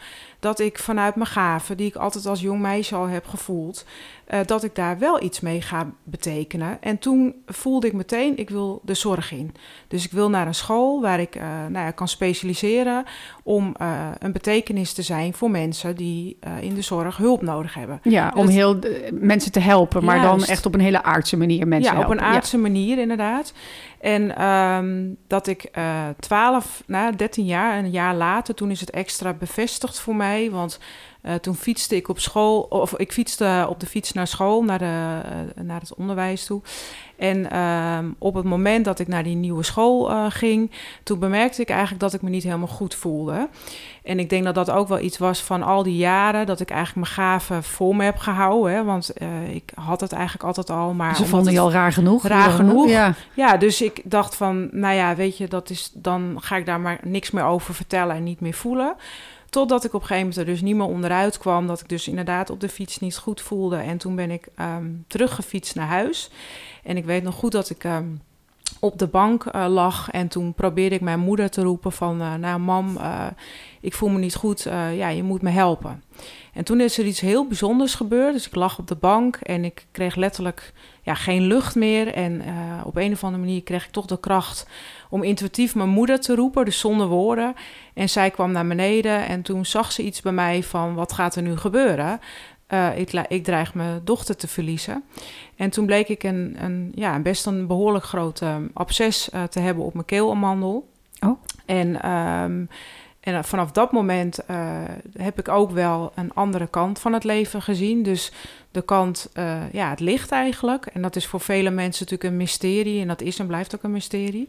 dat 0.47 0.61
ik 0.61 0.79
vanuit 0.79 1.15
mijn 1.15 1.29
gaven, 1.29 1.77
die 1.77 1.87
ik 1.87 1.97
altijd 1.97 2.27
als 2.27 2.41
jong 2.41 2.61
meisje 2.61 2.95
al 2.95 3.07
heb 3.07 3.27
gevoeld, 3.27 3.85
uh, 4.29 4.41
dat 4.45 4.65
ik 4.65 4.75
daar 4.75 4.99
wel 4.99 5.23
iets 5.23 5.41
mee 5.41 5.61
ga 5.61 5.91
betekenen. 6.05 6.83
En 6.83 6.99
toen 6.99 7.35
voelde 7.47 7.87
ik 7.87 7.93
meteen, 7.93 8.39
ik 8.39 8.51
wil 8.51 8.81
de 8.85 8.95
zorg 8.95 9.33
in. 9.33 9.55
Dus 9.89 10.05
ik 10.05 10.13
wil 10.13 10.31
naar 10.31 10.47
een 10.47 10.55
school 10.55 11.01
waar 11.01 11.21
ik 11.21 11.37
uh, 11.37 11.43
nou 11.43 11.85
ja, 11.85 11.91
kan 11.91 12.09
specialiseren 12.09 13.05
om 13.43 13.75
uh, 13.81 14.09
een 14.19 14.33
betekenis 14.33 14.93
te 14.93 15.03
zijn 15.03 15.35
voor 15.35 15.51
mensen 15.51 15.97
die 15.97 16.39
in 16.61 16.75
de 16.75 16.83
zorg 16.83 17.17
hulp 17.17 17.43
nodig 17.43 17.75
hebben. 17.75 18.01
Ja, 18.03 18.33
om 18.37 18.49
heel 18.49 18.79
mensen 19.13 19.53
te 19.53 19.61
helpen, 19.61 20.05
maar 20.05 20.23
dan 20.23 20.45
echt 20.45 20.67
op 20.67 20.75
een 20.75 20.81
hele 20.81 21.03
aardse 21.03 21.37
manier 21.37 21.69
mensen 21.69 21.93
ja, 21.93 21.99
helpen. 21.99 22.17
op 22.17 22.23
een 22.23 22.29
aardse 22.29 22.57
ja. 22.57 22.63
manier 22.63 22.99
inderdaad. 22.99 23.53
En 24.01 24.45
um, 24.45 25.17
dat 25.27 25.47
ik 25.47 25.71
12, 26.19 26.83
nou 26.87 27.17
13 27.17 27.45
jaar, 27.45 27.79
een 27.79 27.91
jaar 27.91 28.15
later, 28.15 28.55
toen 28.55 28.71
is 28.71 28.81
het 28.81 28.91
extra 28.91 29.33
bevestigd 29.33 29.99
voor 29.99 30.17
mij, 30.17 30.36
want 30.51 30.79
uh, 31.27 31.35
toen 31.35 31.55
fietste 31.55 31.97
ik 31.97 32.09
op 32.09 32.19
school, 32.19 32.61
of 32.61 32.97
ik 32.97 33.13
fietste 33.13 33.67
op 33.69 33.81
de 33.81 33.87
fiets 33.87 34.13
naar 34.13 34.27
school, 34.27 34.63
naar, 34.63 34.79
de, 34.79 34.85
uh, 34.85 35.65
naar 35.65 35.81
het 35.81 35.95
onderwijs 35.95 36.45
toe. 36.45 36.61
En 37.17 37.49
uh, 37.53 37.99
op 38.19 38.35
het 38.35 38.45
moment 38.45 38.85
dat 38.85 38.99
ik 38.99 39.09
naar 39.09 39.23
die 39.23 39.37
nieuwe 39.37 39.63
school 39.63 40.11
uh, 40.11 40.27
ging, 40.29 40.71
toen 41.03 41.19
bemerkte 41.19 41.63
ik 41.63 41.69
eigenlijk 41.69 42.01
dat 42.01 42.15
ik 42.15 42.23
me 42.23 42.31
niet 42.31 42.43
helemaal 42.43 42.67
goed 42.67 42.95
voelde. 42.95 43.49
En 44.03 44.19
ik 44.19 44.31
denk 44.31 44.45
dat 44.45 44.55
dat 44.55 44.71
ook 44.71 44.89
wel 44.89 45.01
iets 45.01 45.19
was 45.19 45.43
van 45.43 45.63
al 45.63 45.83
die 45.83 45.97
jaren, 45.97 46.47
dat 46.47 46.61
ik 46.61 46.71
eigenlijk 46.71 47.09
mijn 47.09 47.29
gaven 47.29 47.63
voor 47.63 47.97
me 47.97 48.05
heb 48.05 48.19
gehouden. 48.19 48.73
Hè, 48.73 48.85
want 48.85 49.13
ik 49.53 49.73
had 49.75 50.01
het 50.01 50.13
eigenlijk 50.13 50.45
altijd 50.45 50.71
al. 50.71 50.93
Maar 50.93 51.17
Ze 51.17 51.27
vonden 51.27 51.53
je 51.53 51.61
al 51.61 51.73
raar 51.73 51.93
genoeg? 51.93 52.27
Raar 52.27 52.51
genoeg. 52.51 52.89
Ja. 52.89 53.15
ja, 53.35 53.57
dus 53.57 53.83
ik 53.83 54.01
dacht 54.05 54.37
van, 54.37 54.69
nou 54.73 54.95
ja, 54.95 55.15
weet 55.15 55.37
je, 55.37 55.49
dat 55.49 55.71
is, 55.71 55.91
dan 55.95 56.37
ga 56.41 56.57
ik 56.57 56.67
daar 56.67 56.81
maar 56.81 56.99
niks 57.03 57.31
meer 57.31 57.45
over 57.45 57.75
vertellen 57.75 58.17
en 58.17 58.23
niet 58.23 58.41
meer 58.41 58.55
voelen. 58.55 58.97
Totdat 59.57 59.85
ik 59.85 59.95
op 59.95 60.01
een 60.01 60.07
gegeven 60.07 60.29
moment 60.29 60.47
er 60.47 60.53
dus 60.55 60.63
niet 60.63 60.77
meer 60.77 60.87
onderuit 60.87 61.39
kwam. 61.39 61.67
Dat 61.67 61.81
ik 61.81 61.89
dus 61.89 62.09
inderdaad 62.09 62.51
op 62.51 62.61
de 62.61 62.69
fiets 62.69 62.99
niet 62.99 63.17
goed 63.17 63.41
voelde. 63.41 63.77
En 63.77 63.99
toen 63.99 64.17
ben 64.17 64.31
ik 64.31 64.49
um, 64.61 65.05
teruggefietst 65.07 65.75
naar 65.75 65.87
huis. 65.87 66.31
En 66.83 66.97
ik 66.97 67.05
weet 67.05 67.23
nog 67.23 67.35
goed 67.35 67.53
dat 67.53 67.71
ik 67.71 67.85
um, 67.85 68.21
op 68.81 68.99
de 68.99 69.07
bank 69.07 69.45
uh, 69.45 69.67
lag. 69.69 70.11
En 70.11 70.29
toen 70.29 70.55
probeerde 70.55 70.95
ik 70.95 71.01
mijn 71.01 71.21
moeder 71.21 71.51
te 71.51 71.63
roepen 71.63 71.93
van... 71.93 72.21
Uh, 72.21 72.35
nou 72.35 72.61
mam, 72.61 72.97
uh, 72.97 73.27
ik 73.81 73.95
voel 73.95 74.09
me 74.09 74.19
niet 74.19 74.35
goed. 74.35 74.63
ja, 74.95 75.09
je 75.09 75.23
moet 75.23 75.43
me 75.43 75.51
helpen. 75.51 76.03
En 76.53 76.65
toen 76.65 76.81
is 76.81 76.99
er 76.99 77.05
iets 77.05 77.21
heel 77.21 77.47
bijzonders 77.47 77.95
gebeurd. 77.95 78.33
Dus 78.33 78.47
ik 78.47 78.55
lag 78.55 78.79
op 78.79 78.89
de 78.89 78.97
bank 78.97 79.37
en 79.37 79.65
ik 79.65 79.87
kreeg 79.93 80.15
letterlijk 80.15 80.73
ja, 81.07 81.15
geen 81.15 81.43
lucht 81.43 81.75
meer. 81.75 82.15
En 82.15 82.33
uh, 82.33 82.81
op 82.85 82.97
een 82.97 83.13
of 83.13 83.25
andere 83.25 83.43
manier 83.43 83.63
kreeg 83.63 83.85
ik 83.85 83.91
toch 83.91 84.07
de 84.07 84.21
kracht 84.21 84.67
om 85.11 85.23
intuïtief 85.23 85.75
mijn 85.75 85.89
moeder 85.89 86.21
te 86.21 86.35
roepen, 86.35 86.65
dus 86.65 86.79
zonder 86.79 87.07
woorden. 87.07 87.55
En 87.95 88.09
zij 88.09 88.31
kwam 88.31 88.53
naar 88.53 88.67
beneden 88.67 89.27
en 89.27 89.43
toen 89.43 89.67
zag 89.67 89.93
ze 89.93 90.03
iets 90.03 90.21
bij 90.23 90.33
mij 90.33 90.63
van 90.63 90.95
wat 90.95 91.13
gaat 91.13 91.35
er 91.35 91.43
nu 91.43 91.57
gebeuren? 91.57 92.21
Uh, 92.69 92.99
ik, 92.99 93.13
ik, 93.13 93.45
dreig 93.45 93.75
mijn 93.75 94.01
dochter 94.05 94.37
te 94.37 94.49
verliezen. 94.49 95.05
En 95.57 95.71
toen 95.71 95.87
bleek 95.87 96.09
ik 96.09 96.23
een, 96.23 96.57
een 96.59 96.93
ja, 96.95 97.19
best 97.19 97.47
een 97.47 97.67
behoorlijk 97.67 98.05
groot 98.05 98.41
um, 98.41 98.71
absces 98.75 99.29
uh, 99.35 99.43
te 99.43 99.61
hebben 99.61 99.85
op 99.85 99.93
mijn 99.93 100.07
keelamandel. 100.07 100.89
Oh. 101.21 101.41
En 101.67 102.11
um, 102.11 102.69
en 103.27 103.45
vanaf 103.45 103.73
dat 103.73 103.93
moment 103.93 104.39
uh, 104.51 104.83
heb 105.17 105.39
ik 105.39 105.49
ook 105.49 105.71
wel 105.71 106.13
een 106.15 106.35
andere 106.35 106.67
kant 106.67 106.99
van 106.99 107.13
het 107.13 107.25
leven 107.25 107.63
gezien. 107.63 108.03
Dus 108.03 108.33
de 108.71 108.83
kant, 108.83 109.31
uh, 109.35 109.73
ja, 109.73 109.91
het 109.91 110.01
licht 110.01 110.31
eigenlijk. 110.31 110.87
En 110.87 111.03
dat 111.03 111.17
is 111.17 111.27
voor 111.27 111.41
vele 111.41 111.71
mensen 111.71 112.05
natuurlijk 112.05 112.31
een 112.31 112.37
mysterie. 112.37 113.01
En 113.01 113.09
dat 113.09 113.21
is 113.21 113.39
en 113.39 113.47
blijft 113.47 113.75
ook 113.75 113.83
een 113.83 113.91
mysterie. 113.91 114.49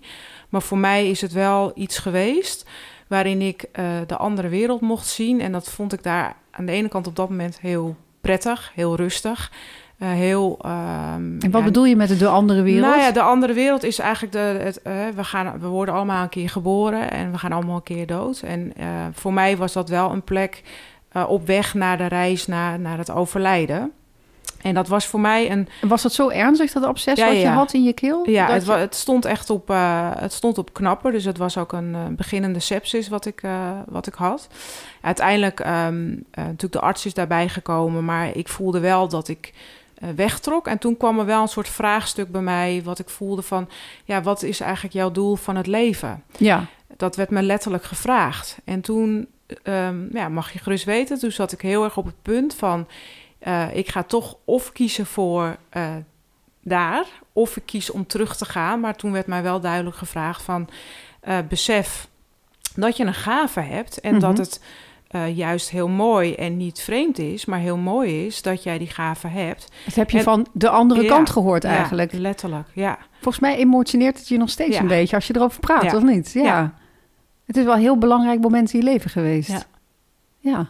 Maar 0.50 0.62
voor 0.62 0.78
mij 0.78 1.10
is 1.10 1.22
het 1.22 1.32
wel 1.32 1.72
iets 1.76 1.98
geweest 1.98 2.70
waarin 3.08 3.42
ik 3.42 3.70
de 4.08 4.18
andere 4.18 4.48
wereld 4.48 4.82
mocht 4.82 5.08
zien. 5.08 5.42
En 5.42 5.52
dat 5.52 5.70
vond 5.70 5.94
ik 5.94 6.04
daar 6.04 6.36
aan 6.52 6.66
de 6.66 6.72
ene 6.72 6.88
kant 6.88 7.08
op 7.08 7.16
dat 7.16 7.30
moment 7.30 7.60
heel 7.60 7.96
prettig, 8.22 8.72
heel 8.76 8.96
rustig. 8.96 9.52
Uh, 10.02 10.10
heel. 10.12 10.60
Um, 10.66 10.72
en 11.40 11.52
wat 11.52 11.62
ja, 11.62 11.68
bedoel 11.68 11.86
je 11.86 11.96
met 11.96 12.08
de, 12.08 12.18
de 12.18 12.28
andere 12.28 12.62
wereld? 12.62 12.86
Nou 12.86 13.02
ja, 13.02 13.12
de 13.12 13.22
andere 13.22 13.54
wereld 13.54 13.84
is 13.84 14.00
eigenlijk 14.00 14.34
de. 14.34 14.40
Het, 14.40 14.80
uh, 14.88 14.94
we, 15.16 15.24
gaan, 15.24 15.60
we 15.60 15.68
worden 15.68 15.96
allemaal 15.96 16.24
een 16.24 16.30
keer 16.30 16.50
geboren 16.50 17.12
en 17.12 17.32
we 17.32 17.38
gaan 17.38 17.52
allemaal 17.52 17.76
een 17.76 17.84
keer 17.84 18.08
dood. 18.08 18.42
En 18.42 18.74
uh, 18.80 18.86
voor 19.12 19.34
mij 19.34 19.58
was 19.58 19.74
dat 19.74 19.90
wel 19.90 20.12
een 20.12 20.24
plek 20.24 20.64
op 21.28 21.48
weg 21.48 21.74
naar 21.74 21.98
de 21.98 22.06
reis 22.06 22.48
naar, 22.48 22.80
naar 22.80 22.98
het 22.98 23.12
overlijden. 23.12 23.92
En 24.62 24.74
dat 24.74 24.88
was 24.88 25.06
voor 25.06 25.20
mij 25.20 25.52
een. 25.52 25.68
Was 25.82 26.02
dat 26.02 26.14
zo 26.14 26.30
ernstig, 26.30 26.72
dat 26.72 26.86
obsessie 26.86 27.26
ja, 27.26 27.32
wat 27.34 27.42
je 27.42 27.48
had 27.48 27.74
in 27.74 27.84
je 27.84 27.94
keel? 27.94 28.30
Ja, 28.30 28.52
het, 28.52 28.66
je... 28.66 28.72
het, 28.72 28.96
stond 28.96 29.26
echt 29.26 29.50
op, 29.50 29.68
het 30.18 30.34
stond 30.34 30.58
op 30.58 30.74
knappen. 30.74 31.12
Dus 31.12 31.26
het 31.26 31.38
was 31.38 31.58
ook 31.58 31.72
een 31.72 32.16
beginnende 32.16 32.60
sepsis 32.60 33.08
wat 33.08 33.26
ik, 33.26 33.42
wat 33.88 34.08
ik 34.08 34.14
had. 34.14 34.48
Uiteindelijk, 35.02 35.60
um, 35.60 36.26
natuurlijk 36.32 36.74
de 36.74 36.80
arts 36.80 37.06
is 37.06 37.14
daarbij 37.14 37.50
gekomen, 37.50 38.06
maar 38.06 38.36
ik 38.36 38.48
voelde 38.48 38.80
wel 38.80 39.08
dat 39.08 39.28
ik 39.28 39.54
uh, 39.54 39.77
wegtrok. 40.16 40.68
En 40.68 40.78
toen 40.78 40.98
kwam 40.98 41.20
er 41.20 41.26
wel 41.26 41.42
een 41.42 41.48
soort 41.48 41.70
vraagstuk 41.70 42.32
bij 42.32 42.42
mij, 42.42 42.82
wat 42.84 43.00
ik 43.00 43.10
voelde 43.10 43.42
van, 43.42 43.70
ja, 44.04 44.22
wat 44.22 44.44
is 44.44 44.60
eigenlijk 44.60 44.94
jouw 44.94 45.12
doel 45.12 45.36
van 45.36 45.56
het 45.56 45.68
leven? 45.68 46.24
Ja. 46.38 46.66
Dat 46.98 47.16
werd 47.16 47.30
me 47.30 47.42
letterlijk 47.42 47.84
gevraagd. 47.84 48.58
En 48.64 48.82
toen, 48.82 49.28
um, 49.64 50.10
ja, 50.14 50.30
mag 50.30 50.54
je 50.54 50.60
gerust 50.60 50.86
weten, 50.86 51.20
toen 51.20 51.32
zat 51.32 51.52
ik 51.52 51.62
heel 51.62 51.84
erg 51.84 51.98
op 51.98 52.06
het 52.06 52.22
punt 52.22 52.56
van, 52.56 52.88
uh, 53.48 53.76
ik 53.76 53.90
ga 53.90 54.04
toch 54.04 54.38
of 54.46 54.72
kiezen 54.72 55.06
voor 55.06 55.58
uh, 55.74 55.96
daar, 56.62 57.06
of 57.34 57.58
ik 57.58 57.64
kies 57.66 57.90
om 57.90 58.08
terug 58.08 58.36
te 58.36 58.46
gaan. 58.46 58.80
Maar 58.80 58.96
toen 58.96 59.12
werd 59.12 59.28
mij 59.28 59.44
wel 59.44 59.60
duidelijk 59.60 59.96
gevraagd 59.96 60.42
van, 60.42 60.70
besef 61.48 62.08
dat 62.76 62.98
je 62.98 63.06
een 63.06 63.14
gave 63.14 63.60
hebt 63.60 64.00
en 64.00 64.14
mm 64.14 64.20
-hmm. 64.20 64.36
dat 64.36 64.38
het 64.38 64.62
uh, 65.12 65.38
juist 65.38 65.70
heel 65.70 65.88
mooi 65.88 66.34
en 66.34 66.58
niet 66.58 66.80
vreemd 66.80 67.20
is, 67.20 67.46
maar 67.46 67.60
heel 67.60 67.78
mooi 67.78 68.26
is 68.26 68.41
dat 68.41 68.63
jij 68.63 68.78
die 68.78 68.88
gave 68.88 69.28
hebt. 69.28 69.72
Dat 69.86 69.96
heb 69.96 70.10
je 70.10 70.17
en, 70.17 70.24
van 70.24 70.48
de 70.54 70.70
andere 70.70 71.02
ja, 71.02 71.08
kant 71.08 71.30
gehoord 71.30 71.63
eigenlijk. 71.63 72.12
Ja, 72.12 72.20
letterlijk, 72.20 72.67
ja. 72.74 72.98
Volgens 73.13 73.39
mij 73.39 73.58
emotioneert 73.58 74.17
het 74.17 74.28
je 74.28 74.38
nog 74.38 74.50
steeds 74.50 74.76
ja. 74.76 74.82
een 74.82 74.88
beetje 74.88 75.15
als 75.15 75.28
je 75.28 75.36
erover 75.36 75.60
praat, 75.60 75.93
of 75.93 76.04
niet? 76.04 76.32
Ja. 76.34 76.74
Het 77.46 77.58
is 77.58 77.63
wel 77.63 77.74
een 77.74 77.80
heel 77.80 77.98
belangrijk 77.98 78.41
moment 78.41 78.74
in 78.74 78.80
je 78.80 78.86
leven 78.86 79.10
geweest. 79.10 79.50
Ja. 79.50 79.63
Ja. 80.39 80.70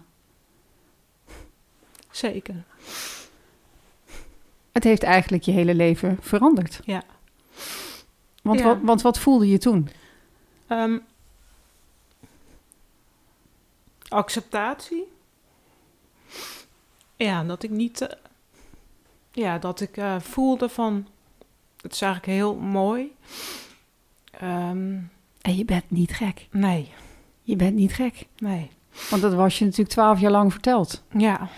Zeker. 2.12 2.64
Het 4.72 4.84
heeft 4.84 5.04
eigenlijk 5.04 5.44
je 5.44 5.52
hele 5.52 5.76
leven 5.76 6.18
veranderd. 6.22 6.80
Ja. 6.84 7.04
Want, 8.42 8.62
Wat, 8.62 8.78
want 8.82 9.02
wat 9.02 9.20
voelde 9.20 9.50
je 9.50 9.58
toen? 9.58 9.90
Um, 10.70 11.02
acceptatie. 14.10 15.12
Ja, 17.16 17.44
dat 17.44 17.64
ik 17.64 17.70
niet. 17.70 18.02
Uh, 18.02 18.08
ja, 19.32 19.58
dat 19.58 19.82
ik 19.82 19.98
uh, 19.98 20.20
voelde 20.20 20.70
van. 20.70 21.08
Het 21.82 21.94
is 21.94 22.02
eigenlijk 22.02 22.34
heel 22.34 22.56
mooi. 22.56 23.16
Um, 24.44 25.12
en 25.42 25.56
je 25.56 25.66
bent 25.66 25.92
niet 25.92 26.12
gek. 26.12 26.48
Nee. 26.52 26.92
Je 27.42 27.56
bent 27.56 27.76
niet 27.76 27.94
gek. 27.94 28.26
Nee. 28.38 28.70
Want 29.10 29.22
dat 29.22 29.34
was 29.34 29.60
je 29.60 29.64
natuurlijk 29.64 29.92
twaalf 29.92 30.20
jaar 30.20 30.32
lang 30.32 30.52
verteld. 30.52 31.04
Ja. 31.12 31.50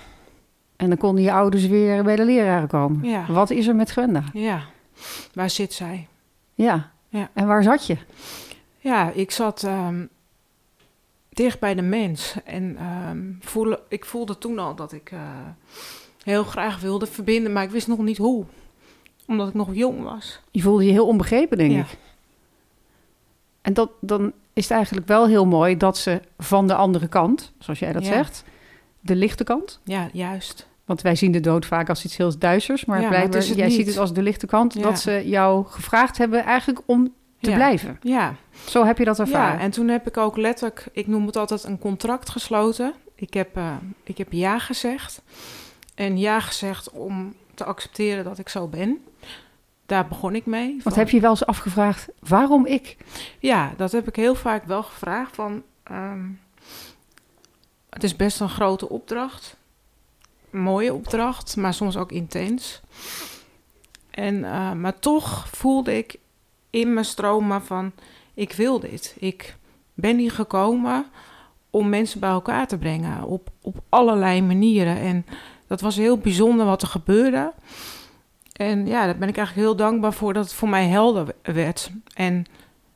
En 0.75 0.89
dan 0.89 0.97
konden 0.97 1.23
je 1.23 1.31
ouders 1.31 1.67
weer 1.67 2.03
bij 2.03 2.15
de 2.15 2.25
leraren 2.25 2.67
komen. 2.67 3.09
Ja. 3.09 3.25
Wat 3.31 3.49
is 3.49 3.67
er 3.67 3.75
met 3.75 3.91
Gwenda? 3.91 4.23
Ja. 4.33 4.63
Waar 5.33 5.49
zit 5.49 5.73
zij? 5.73 6.07
Ja. 6.53 6.91
ja. 7.07 7.29
En 7.33 7.47
waar 7.47 7.63
zat 7.63 7.87
je? 7.87 7.97
Ja, 8.77 9.11
ik 9.11 9.31
zat. 9.31 9.63
Um, 9.63 10.09
dicht 11.29 11.59
bij 11.59 11.75
de 11.75 11.81
mens. 11.81 12.35
En 12.45 12.77
um, 13.09 13.37
voelde, 13.41 13.81
ik 13.87 14.05
voelde 14.05 14.37
toen 14.37 14.59
al 14.59 14.75
dat 14.75 14.91
ik 14.91 15.11
uh, 15.11 15.19
heel 16.23 16.43
graag 16.43 16.79
wilde 16.79 17.05
verbinden, 17.05 17.53
maar 17.53 17.63
ik 17.63 17.69
wist 17.69 17.87
nog 17.87 17.97
niet 17.97 18.17
hoe. 18.17 18.45
Omdat 19.27 19.47
ik 19.47 19.53
nog 19.53 19.75
jong 19.75 20.03
was. 20.03 20.41
Je 20.51 20.61
voelde 20.61 20.85
je 20.85 20.91
heel 20.91 21.07
onbegrepen, 21.07 21.57
denk 21.57 21.71
ja. 21.71 21.79
ik. 21.79 21.97
En 23.61 23.73
dat, 23.73 23.91
dan 24.01 24.33
is 24.53 24.63
het 24.63 24.73
eigenlijk 24.73 25.07
wel 25.07 25.27
heel 25.27 25.45
mooi 25.45 25.77
dat 25.77 25.97
ze 25.97 26.21
van 26.37 26.67
de 26.67 26.75
andere 26.75 27.07
kant, 27.07 27.51
zoals 27.59 27.79
jij 27.79 27.93
dat 27.93 28.05
ja. 28.05 28.11
zegt, 28.13 28.43
de 28.99 29.15
lichte 29.15 29.43
kant. 29.43 29.79
Ja, 29.83 30.09
juist. 30.13 30.67
Want 30.85 31.01
wij 31.01 31.15
zien 31.15 31.31
de 31.31 31.39
dood 31.39 31.65
vaak 31.65 31.89
als 31.89 32.05
iets 32.05 32.17
heel 32.17 32.37
duisters, 32.37 32.85
maar 32.85 33.01
ja, 33.01 33.07
blijkbaar, 33.07 33.39
maar 33.39 33.47
het 33.47 33.57
jij 33.57 33.67
niet. 33.67 33.75
ziet 33.75 33.87
het 33.87 33.97
als 33.97 34.13
de 34.13 34.21
lichte 34.21 34.45
kant. 34.45 34.83
Dat 34.83 34.99
ze 34.99 35.21
jou 35.25 35.65
gevraagd 35.65 36.17
hebben 36.17 36.43
eigenlijk 36.43 36.81
om 36.85 37.13
te 37.39 37.51
blijven. 37.51 37.97
Ja. 38.01 38.35
Zo 38.67 38.85
heb 38.85 38.97
je 38.97 39.05
dat 39.05 39.19
ervaren. 39.19 39.57
Ja, 39.57 39.63
en 39.63 39.71
toen 39.71 39.87
heb 39.87 40.07
ik 40.07 40.17
ook 40.17 40.37
letterlijk, 40.37 40.87
ik 40.91 41.07
noem 41.07 41.25
het 41.25 41.35
altijd 41.35 41.63
een 41.63 41.79
contract 41.79 42.29
gesloten. 42.29 42.93
Ik 43.15 43.33
heb, 43.33 43.57
uh, 43.57 43.75
ik 44.03 44.17
heb 44.17 44.31
ja 44.31 44.59
gezegd. 44.59 45.21
En 45.95 46.17
ja 46.17 46.39
gezegd 46.39 46.89
om 46.89 47.35
te 47.53 47.63
accepteren 47.63 48.23
dat 48.23 48.37
ik 48.37 48.49
zo 48.49 48.67
ben. 48.67 49.03
Daar 49.85 50.07
begon 50.07 50.35
ik 50.35 50.45
mee. 50.45 50.79
Wat 50.83 50.95
heb 50.95 51.09
je 51.09 51.19
wel 51.19 51.29
eens 51.29 51.45
afgevraagd? 51.45 52.07
Waarom 52.19 52.65
ik? 52.65 52.97
Ja, 53.39 53.73
dat 53.77 53.91
heb 53.91 54.07
ik 54.07 54.15
heel 54.15 54.35
vaak 54.35 54.65
wel 54.65 54.83
gevraagd. 54.83 55.35
Van, 55.35 55.63
um, 55.91 56.39
het 57.89 58.03
is 58.03 58.15
best 58.15 58.39
een 58.39 58.49
grote 58.49 58.89
opdracht. 58.89 59.57
Een 60.51 60.59
mooie 60.61 60.93
opdracht, 60.93 61.55
maar 61.55 61.73
soms 61.73 61.97
ook 61.97 62.11
intens. 62.11 62.81
En, 64.09 64.35
uh, 64.35 64.71
maar 64.71 64.99
toch 64.99 65.47
voelde 65.49 65.97
ik 65.97 66.19
in 66.69 66.93
mijn 66.93 67.05
stromen 67.05 67.63
van... 67.63 67.91
ik 68.33 68.53
wil 68.53 68.79
dit. 68.79 69.15
Ik 69.19 69.57
ben 69.93 70.17
hier 70.17 70.31
gekomen 70.31 71.05
om 71.69 71.89
mensen 71.89 72.19
bij 72.19 72.29
elkaar 72.29 72.67
te 72.67 72.77
brengen. 72.77 73.23
Op, 73.23 73.49
op 73.61 73.75
allerlei 73.89 74.41
manieren. 74.41 74.97
En 74.97 75.25
dat 75.67 75.81
was 75.81 75.95
heel 75.95 76.17
bijzonder 76.17 76.65
wat 76.65 76.81
er 76.81 76.87
gebeurde. 76.87 77.53
En 78.53 78.87
ja, 78.87 79.05
daar 79.05 79.17
ben 79.17 79.27
ik 79.27 79.37
eigenlijk 79.37 79.67
heel 79.67 79.75
dankbaar 79.75 80.13
voor 80.13 80.33
dat 80.33 80.43
het 80.43 80.53
voor 80.53 80.69
mij 80.69 80.87
helder 80.87 81.35
werd. 81.41 81.91
En 82.13 82.45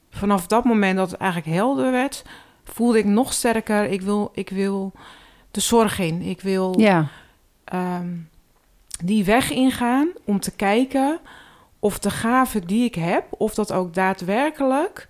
vanaf 0.09 0.47
dat 0.47 0.63
moment 0.63 0.97
dat 0.97 1.11
het 1.11 1.19
eigenlijk 1.19 1.55
helder 1.55 1.91
werd, 1.91 2.23
voelde 2.63 2.97
ik 2.97 3.05
nog 3.05 3.33
sterker. 3.33 3.83
Ik 3.85 4.01
wil, 4.01 4.31
ik 4.33 4.49
wil 4.49 4.91
de 5.51 5.59
zorg 5.59 5.99
in. 5.99 6.21
Ik 6.21 6.41
wil 6.41 6.79
ja. 6.79 7.07
Ehm, 7.63 8.09
die 9.03 9.25
weg 9.25 9.51
ingaan 9.51 10.07
om 10.25 10.39
te 10.39 10.51
kijken 10.51 11.19
of 11.83 11.99
de 11.99 12.09
gaven 12.09 12.67
die 12.67 12.83
ik 12.83 12.95
heb, 12.95 13.25
of 13.29 13.53
dat 13.53 13.71
ook 13.71 13.93
daadwerkelijk. 13.93 15.07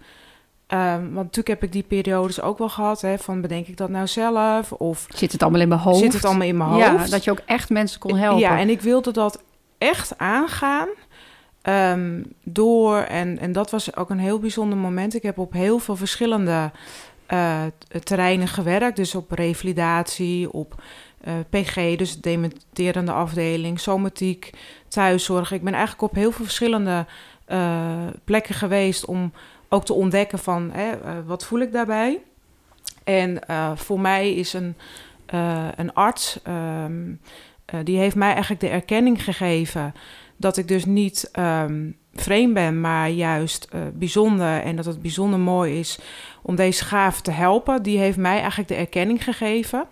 Um, 0.67 1.01
want 1.01 1.13
natuurlijk 1.13 1.47
heb 1.47 1.63
ik 1.63 1.71
die 1.71 1.83
periodes 1.83 2.41
ook 2.41 2.57
wel 2.57 2.69
gehad. 2.69 3.01
Hè, 3.01 3.17
van 3.17 3.41
bedenk 3.41 3.67
ik 3.67 3.77
dat 3.77 3.89
nou 3.89 4.07
zelf? 4.07 4.71
Of 4.71 5.07
zit 5.09 5.31
het 5.31 5.41
allemaal 5.41 5.61
in 5.61 5.67
mijn 5.67 5.79
hoofd? 5.79 5.99
Zit 5.99 6.13
het 6.13 6.25
allemaal 6.25 6.47
in 6.47 6.57
mijn 6.57 6.69
hoofd? 6.69 6.85
Ja, 6.85 7.05
dat 7.05 7.23
je 7.23 7.31
ook 7.31 7.41
echt 7.45 7.69
mensen 7.69 7.99
kon 7.99 8.17
helpen. 8.17 8.39
Ja, 8.39 8.59
en 8.59 8.69
ik 8.69 8.81
wilde 8.81 9.11
dat 9.11 9.43
echt 9.77 10.17
aangaan. 10.17 10.87
Ehm, 11.61 12.23
door, 12.43 12.97
en, 12.97 13.39
en 13.39 13.51
dat 13.51 13.71
was 13.71 13.95
ook 13.95 14.09
een 14.09 14.19
heel 14.19 14.39
bijzonder 14.39 14.77
moment. 14.77 15.15
Ik 15.15 15.23
heb 15.23 15.37
op 15.37 15.53
heel 15.53 15.79
veel 15.79 15.95
verschillende 15.95 16.71
uh, 17.33 17.61
terreinen 18.03 18.47
gewerkt. 18.47 18.95
Dus 18.95 19.15
op 19.15 19.31
revalidatie, 19.31 20.51
op 20.51 20.81
eh, 21.23 21.33
PG, 21.49 21.95
dus 21.97 22.21
dementerende 22.21 23.11
afdeling, 23.11 23.79
somatiek, 23.79 24.49
thuiszorg. 24.87 25.51
Ik 25.51 25.63
ben 25.63 25.73
eigenlijk 25.73 26.03
op 26.03 26.15
heel 26.15 26.31
veel 26.31 26.45
verschillende 26.45 27.05
uh, 27.47 28.07
plekken 28.23 28.55
geweest 28.55 29.05
om 29.05 29.33
ook 29.69 29.85
te 29.85 29.93
ontdekken 29.93 30.39
van 30.39 30.71
hè, 30.71 31.23
wat 31.23 31.45
voel 31.45 31.59
ik 31.59 31.71
daarbij. 31.71 32.21
En 33.03 33.39
voor 33.75 33.99
mij 33.99 34.33
is 34.33 34.53
een, 34.53 34.75
een 35.75 35.93
arts, 35.93 36.39
um, 36.47 37.19
die 37.83 37.97
heeft 37.97 38.15
mij 38.15 38.31
eigenlijk 38.31 38.61
de 38.61 38.69
erkenning 38.69 39.23
gegeven 39.23 39.93
dat 40.37 40.57
ik 40.57 40.67
dus 40.67 40.85
niet 40.85 41.31
um, 41.39 41.97
vreemd 42.15 42.53
ben, 42.53 42.81
maar 42.81 43.09
juist 43.09 43.67
uh, 43.75 43.81
bijzonder. 43.93 44.61
En 44.61 44.75
dat 44.75 44.85
het 44.85 45.01
bijzonder 45.01 45.39
mooi 45.39 45.79
is 45.79 45.99
om 46.41 46.55
deze 46.55 46.85
gave 46.85 47.21
te 47.21 47.31
helpen. 47.31 47.83
Die 47.83 47.97
heeft 47.97 48.17
mij 48.17 48.39
eigenlijk 48.39 48.69
de 48.69 48.75
erkenning 48.75 49.23
gegeven. 49.23 49.85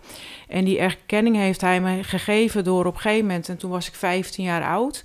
En 0.47 0.65
die 0.65 0.79
erkenning 0.79 1.35
heeft 1.35 1.61
hij 1.61 1.81
me 1.81 2.03
gegeven 2.03 2.63
door 2.63 2.85
op 2.85 2.93
een 2.93 2.99
gegeven 2.99 3.25
moment, 3.25 3.49
en 3.49 3.57
toen 3.57 3.71
was 3.71 3.87
ik 3.87 3.93
15 3.93 4.43
jaar 4.43 4.63
oud. 4.63 5.03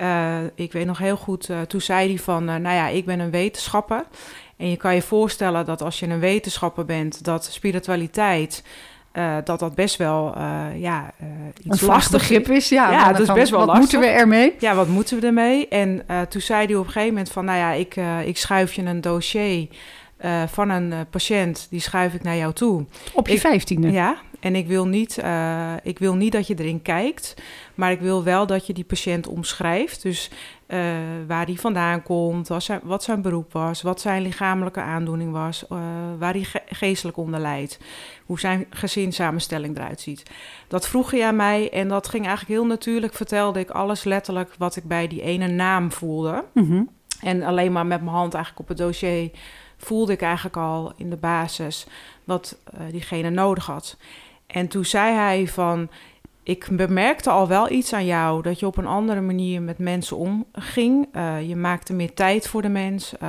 Uh, 0.00 0.38
ik 0.54 0.72
weet 0.72 0.86
nog 0.86 0.98
heel 0.98 1.16
goed, 1.16 1.48
uh, 1.48 1.60
toen 1.60 1.80
zei 1.80 2.08
hij 2.08 2.18
van, 2.18 2.44
nou 2.44 2.62
ja, 2.62 2.88
ik 2.88 3.04
ben 3.04 3.20
een 3.20 3.30
wetenschapper. 3.30 4.04
En 4.56 4.70
je 4.70 4.76
kan 4.76 4.94
je 4.94 5.02
voorstellen 5.02 5.64
dat 5.64 5.82
als 5.82 6.00
je 6.00 6.06
een 6.06 6.20
wetenschapper 6.20 6.84
bent, 6.84 7.24
dat 7.24 7.44
spiritualiteit 7.44 8.62
uh, 9.12 9.36
dat 9.44 9.58
dat 9.58 9.74
best 9.74 9.96
wel 9.96 10.34
uh, 10.36 10.66
ja, 10.76 11.12
uh, 11.22 11.28
iets 11.62 11.80
een 11.80 11.88
lastig 11.88 12.20
begrip 12.20 12.48
is. 12.48 12.68
Ja, 12.68 12.90
ja 12.90 13.12
dat 13.12 13.20
is 13.20 13.32
best 13.32 13.50
wel 13.50 13.58
wat 13.58 13.68
lastig. 13.68 13.84
moeten 13.84 14.00
we 14.00 14.18
ermee? 14.18 14.54
Ja, 14.58 14.74
wat 14.74 14.88
moeten 14.88 15.20
we 15.20 15.26
ermee? 15.26 15.68
En 15.68 16.04
toen 16.28 16.40
zei 16.40 16.66
hij 16.66 16.74
op 16.74 16.86
een 16.86 16.92
gegeven 16.92 17.14
moment 17.14 17.32
van... 17.32 17.44
nou 17.44 17.58
ja, 17.58 17.72
ik, 17.72 17.96
ik 18.26 18.36
schuif 18.36 18.72
je 18.72 18.82
een 18.82 19.00
dossier 19.00 19.68
van 20.46 20.70
een 20.70 20.94
patiënt... 21.10 21.66
die 21.70 21.80
schuif 21.80 22.14
ik 22.14 22.22
naar 22.22 22.36
jou 22.36 22.52
toe. 22.52 22.84
Op 23.14 23.28
je 23.28 23.40
vijftiende? 23.40 23.90
Ja, 23.90 24.16
en 24.40 24.56
ik 24.56 24.66
wil, 24.66 24.86
niet, 24.86 25.22
ik 25.82 25.98
wil 25.98 26.14
niet 26.14 26.32
dat 26.32 26.46
je 26.46 26.54
erin 26.58 26.82
kijkt, 26.82 27.34
maar 27.74 27.90
ik 27.90 28.00
wil 28.00 28.24
wel 28.24 28.46
dat 28.46 28.66
je 28.66 28.72
die 28.72 28.84
patiënt 28.84 29.26
omschrijft. 29.26 30.02
Dus 30.02 30.30
uh, 30.72 30.78
waar 31.26 31.44
hij 31.46 31.54
vandaan 31.54 32.02
komt, 32.02 32.48
wat 32.48 32.62
zijn, 32.62 32.80
wat 32.82 33.02
zijn 33.02 33.22
beroep 33.22 33.52
was, 33.52 33.82
wat 33.82 34.00
zijn 34.00 34.22
lichamelijke 34.22 34.80
aandoening 34.80 35.32
was, 35.32 35.64
uh, 35.72 35.78
waar 36.18 36.32
hij 36.32 36.42
ge 36.42 36.62
geestelijk 36.66 37.16
onder 37.16 37.40
leidt, 37.40 37.78
hoe 38.26 38.40
zijn 38.40 38.66
gezinssamenstelling 38.70 39.76
eruit 39.76 40.00
ziet. 40.00 40.30
Dat 40.68 40.88
vroeg 40.88 41.10
hij 41.10 41.26
aan 41.26 41.36
mij 41.36 41.70
en 41.70 41.88
dat 41.88 42.08
ging 42.08 42.26
eigenlijk 42.26 42.58
heel 42.58 42.68
natuurlijk. 42.68 43.14
Vertelde 43.14 43.60
ik 43.60 43.70
alles 43.70 44.04
letterlijk 44.04 44.54
wat 44.58 44.76
ik 44.76 44.84
bij 44.84 45.08
die 45.08 45.22
ene 45.22 45.46
naam 45.46 45.92
voelde. 45.92 46.44
Mm 46.52 46.64
-hmm. 46.64 46.88
En 47.20 47.42
alleen 47.42 47.72
maar 47.72 47.86
met 47.86 48.00
mijn 48.00 48.16
hand 48.16 48.34
eigenlijk 48.34 48.62
op 48.62 48.76
het 48.76 48.86
dossier 48.86 49.30
voelde 49.76 50.12
ik 50.12 50.22
eigenlijk 50.22 50.56
al 50.56 50.92
in 50.96 51.10
de 51.10 51.16
basis 51.16 51.86
wat 52.24 52.58
diegene 52.90 53.30
nodig 53.30 53.66
had. 53.66 53.96
En 54.46 54.68
toen 54.68 54.84
zei 54.84 55.14
hij 55.14 55.48
van, 55.48 55.88
ik 56.42 56.68
bemerkte 56.70 57.30
al 57.30 57.48
wel 57.48 57.70
iets 57.70 57.92
aan 57.92 58.04
jou, 58.04 58.42
dat 58.42 58.60
je 58.60 58.66
op 58.66 58.76
een 58.76 58.86
andere 58.86 59.20
manier 59.20 59.62
met 59.62 59.78
mensen 59.78 60.16
omging. 60.16 61.08
Uh, 61.12 61.48
je 61.48 61.56
maakte 61.56 61.92
meer 61.92 62.14
tijd 62.14 62.48
voor 62.48 62.62
de 62.62 62.68
mens. 62.68 63.14
Uh, 63.22 63.28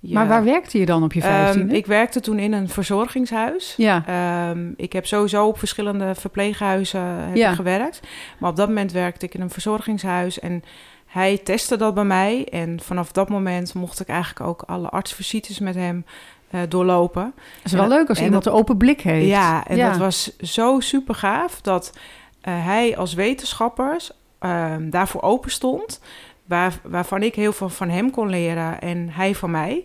je, 0.00 0.14
maar 0.14 0.28
waar 0.28 0.44
werkte 0.44 0.78
je 0.78 0.86
dan 0.86 1.02
op 1.02 1.12
je 1.12 1.20
vijftiende? 1.20 1.72
Um, 1.72 1.78
ik 1.78 1.86
werkte 1.86 2.20
toen 2.20 2.38
in 2.38 2.52
een 2.52 2.68
verzorgingshuis. 2.68 3.74
Ja. 3.76 4.04
Um, 4.50 4.74
ik 4.76 4.92
heb 4.92 5.06
sowieso 5.06 5.46
op 5.46 5.58
verschillende 5.58 6.14
verpleeghuizen 6.14 7.00
heb 7.00 7.36
ja. 7.36 7.54
gewerkt. 7.54 8.00
Maar 8.38 8.50
op 8.50 8.56
dat 8.56 8.68
moment 8.68 8.92
werkte 8.92 9.26
ik 9.26 9.34
in 9.34 9.40
een 9.40 9.50
verzorgingshuis 9.50 10.38
en 10.38 10.62
hij 11.06 11.38
testte 11.38 11.76
dat 11.76 11.94
bij 11.94 12.04
mij. 12.04 12.46
En 12.50 12.80
vanaf 12.82 13.12
dat 13.12 13.28
moment 13.28 13.74
mocht 13.74 14.00
ik 14.00 14.08
eigenlijk 14.08 14.48
ook 14.48 14.62
alle 14.62 14.88
artsvisites 14.88 15.58
met 15.58 15.74
hem 15.74 16.04
uh, 16.50 16.60
doorlopen. 16.68 17.32
Het 17.56 17.64
is 17.64 17.72
wel 17.72 17.88
leuk 17.88 18.08
als 18.08 18.20
iemand 18.20 18.46
een 18.46 18.52
open 18.52 18.76
blik 18.76 19.00
heeft. 19.00 19.26
Ja, 19.26 19.66
en 19.66 19.76
ja. 19.76 19.88
dat 19.88 19.98
was 19.98 20.36
zo 20.36 20.80
super 20.80 21.14
gaaf 21.14 21.60
dat 21.60 21.92
hij 22.40 22.96
als 22.96 23.14
wetenschapper 23.14 24.08
uh, 24.40 24.74
daarvoor 24.80 25.22
open 25.22 25.50
stond. 25.50 26.00
Waar, 26.44 26.80
waarvan 26.82 27.22
ik 27.22 27.34
heel 27.34 27.52
veel 27.52 27.68
van 27.68 27.88
hem 27.88 28.10
kon 28.10 28.28
leren 28.28 28.80
en 28.80 29.08
hij 29.10 29.34
van 29.34 29.50
mij. 29.50 29.84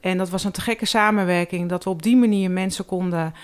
En 0.00 0.18
dat 0.18 0.30
was 0.30 0.44
een 0.44 0.52
te 0.52 0.60
gekke 0.60 0.86
samenwerking 0.86 1.68
dat 1.68 1.84
we 1.84 1.90
op 1.90 2.02
die 2.02 2.16
manier 2.16 2.50
mensen 2.50 2.84
konden 2.84 3.34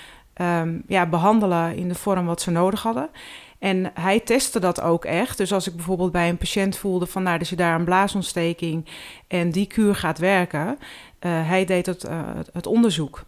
um, 0.40 0.82
ja, 0.86 1.06
behandelen 1.06 1.76
in 1.76 1.88
de 1.88 1.94
vorm 1.94 2.26
wat 2.26 2.42
ze 2.42 2.50
nodig 2.50 2.82
hadden. 2.82 3.10
En 3.58 3.90
hij 3.94 4.20
testte 4.20 4.60
dat 4.60 4.80
ook 4.80 5.04
echt. 5.04 5.36
Dus 5.36 5.52
als 5.52 5.66
ik 5.66 5.76
bijvoorbeeld 5.76 6.12
bij 6.12 6.28
een 6.28 6.36
patiënt 6.36 6.76
voelde 6.76 7.06
van, 7.06 7.22
nou, 7.22 7.38
dus 7.38 7.50
je 7.50 7.56
daar 7.56 7.74
een 7.74 7.84
blaasontsteking 7.84 8.86
en 9.26 9.50
die 9.50 9.66
kuur 9.66 9.94
gaat 9.94 10.18
werken, 10.18 10.66
uh, 10.66 11.48
hij 11.48 11.64
deed 11.64 11.86
het, 11.86 12.04
uh, 12.04 12.20
het, 12.52 12.66
onderzoek. 12.66 13.24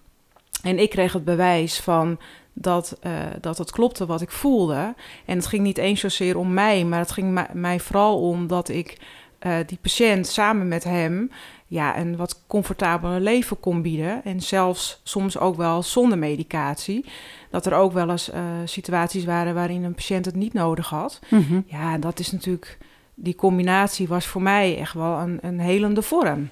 En 0.63 0.79
ik 0.79 0.91
kreeg 0.91 1.13
het 1.13 1.25
bewijs 1.25 1.81
van 1.81 2.19
dat, 2.53 2.99
uh, 3.03 3.13
dat 3.41 3.59
het 3.59 3.71
klopte 3.71 4.07
wat 4.07 4.21
ik 4.21 4.31
voelde. 4.31 4.95
En 5.25 5.37
het 5.37 5.47
ging 5.47 5.63
niet 5.63 5.79
eens 5.79 6.01
zozeer 6.01 6.39
om 6.39 6.53
mij, 6.53 6.85
maar 6.85 6.99
het 6.99 7.13
ging 7.13 7.47
mij 7.53 7.81
vooral 7.81 8.21
om 8.21 8.47
dat 8.47 8.69
ik 8.69 9.19
die 9.67 9.79
patiënt 9.81 10.27
samen 10.27 10.69
met 10.69 10.85
hem 10.85 11.31
ja, 11.67 11.99
een 11.99 12.17
wat 12.17 12.43
comfortabeler 12.47 13.21
leven 13.21 13.61
kon 13.61 13.83
bieden. 13.83 14.25
En 14.25 14.41
zelfs 14.41 15.01
soms 15.03 15.39
ook 15.39 15.57
wel 15.57 15.83
zonder 15.83 16.19
medicatie. 16.19 17.05
Dat 17.51 17.67
er 17.67 17.75
ook 17.75 17.93
wel 17.93 18.11
eens 18.11 18.31
situaties 18.65 19.25
waren 19.25 19.55
waarin 19.55 19.85
een 19.85 19.95
patiënt 19.95 20.25
het 20.25 20.35
niet 20.35 20.53
nodig 20.53 20.89
had. 20.89 21.21
Mm 21.29 21.45
-hmm. 21.49 21.65
Ja, 21.67 21.99
dat 21.99 22.19
is 22.19 22.33
natuurlijk 22.33 22.79
die 23.23 23.35
combinatie 23.35 24.09
was 24.09 24.27
voor 24.27 24.43
mij 24.43 24.79
echt 24.79 24.95
wel 24.95 25.19
een, 25.19 25.39
een 25.43 25.61
helende 25.61 26.03
vorm. 26.03 26.49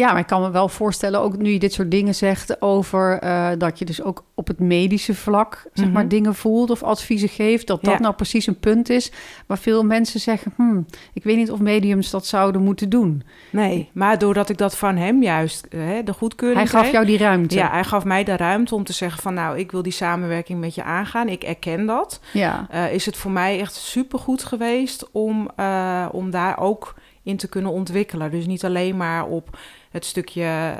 Ja, 0.00 0.10
maar 0.10 0.20
ik 0.20 0.26
kan 0.26 0.40
me 0.40 0.50
wel 0.50 0.68
voorstellen, 0.68 1.20
ook 1.20 1.36
nu 1.36 1.50
je 1.50 1.58
dit 1.58 1.72
soort 1.72 1.90
dingen 1.90 2.14
zegt 2.14 2.62
over 2.62 3.24
uh, 3.24 3.48
dat 3.58 3.78
je 3.78 3.84
dus 3.84 4.02
ook 4.02 4.24
op 4.34 4.46
het 4.46 4.58
medische 4.58 5.14
vlak, 5.14 5.54
zeg 5.72 5.84
maar, 5.84 5.88
mm 5.88 6.00
-hmm. 6.00 6.08
dingen 6.08 6.34
voelt 6.34 6.70
of 6.70 6.82
adviezen 6.82 7.28
geeft, 7.28 7.66
dat 7.66 7.84
dat 7.84 7.94
ja. 7.94 8.00
nou 8.00 8.14
precies 8.14 8.46
een 8.46 8.58
punt 8.58 8.88
is 8.88 9.12
waar 9.46 9.58
veel 9.58 9.84
mensen 9.84 10.20
zeggen, 10.20 10.52
hmm, 10.56 10.86
ik 11.12 11.24
weet 11.24 11.36
niet 11.36 11.50
of 11.50 11.60
mediums 11.60 12.10
dat 12.10 12.26
zouden 12.26 12.62
moeten 12.62 12.88
doen. 12.88 13.22
Nee, 13.50 13.90
maar 13.92 14.18
doordat 14.18 14.48
ik 14.48 14.58
dat 14.58 14.76
van 14.76 14.96
hem 14.96 15.22
juist, 15.22 15.66
hè, 15.68 16.02
de 16.02 16.12
goedkeuring 16.12 16.60
Hij 16.60 16.68
gaf 16.68 16.80
kreeg, 16.80 16.92
jou 16.92 17.06
die 17.06 17.18
ruimte. 17.18 17.54
Ja, 17.54 17.70
hij 17.70 17.84
gaf 17.84 18.04
mij 18.04 18.24
de 18.24 18.36
ruimte 18.36 18.74
om 18.74 18.84
te 18.84 18.92
zeggen 18.92 19.22
van, 19.22 19.34
nou, 19.34 19.58
ik 19.58 19.70
wil 19.70 19.82
die 19.82 19.92
samenwerking 19.92 20.60
met 20.60 20.74
je 20.74 20.82
aangaan, 20.82 21.28
ik 21.28 21.42
erken 21.42 21.86
dat. 21.86 22.20
Ja. 22.32 22.66
Uh, 22.74 22.92
is 22.92 23.06
het 23.06 23.16
voor 23.16 23.30
mij 23.30 23.60
echt 23.60 23.74
supergoed 23.74 24.44
geweest 24.44 25.08
om, 25.12 25.50
uh, 25.56 26.06
om 26.12 26.30
daar 26.30 26.58
ook 26.58 26.94
in 27.22 27.36
te 27.36 27.48
kunnen 27.48 27.70
ontwikkelen. 27.70 28.30
Dus 28.30 28.46
niet 28.46 28.64
alleen 28.64 28.96
maar 28.96 29.26
op 29.26 29.58
het 29.90 30.04
stukje 30.04 30.42
uh, 30.42 30.74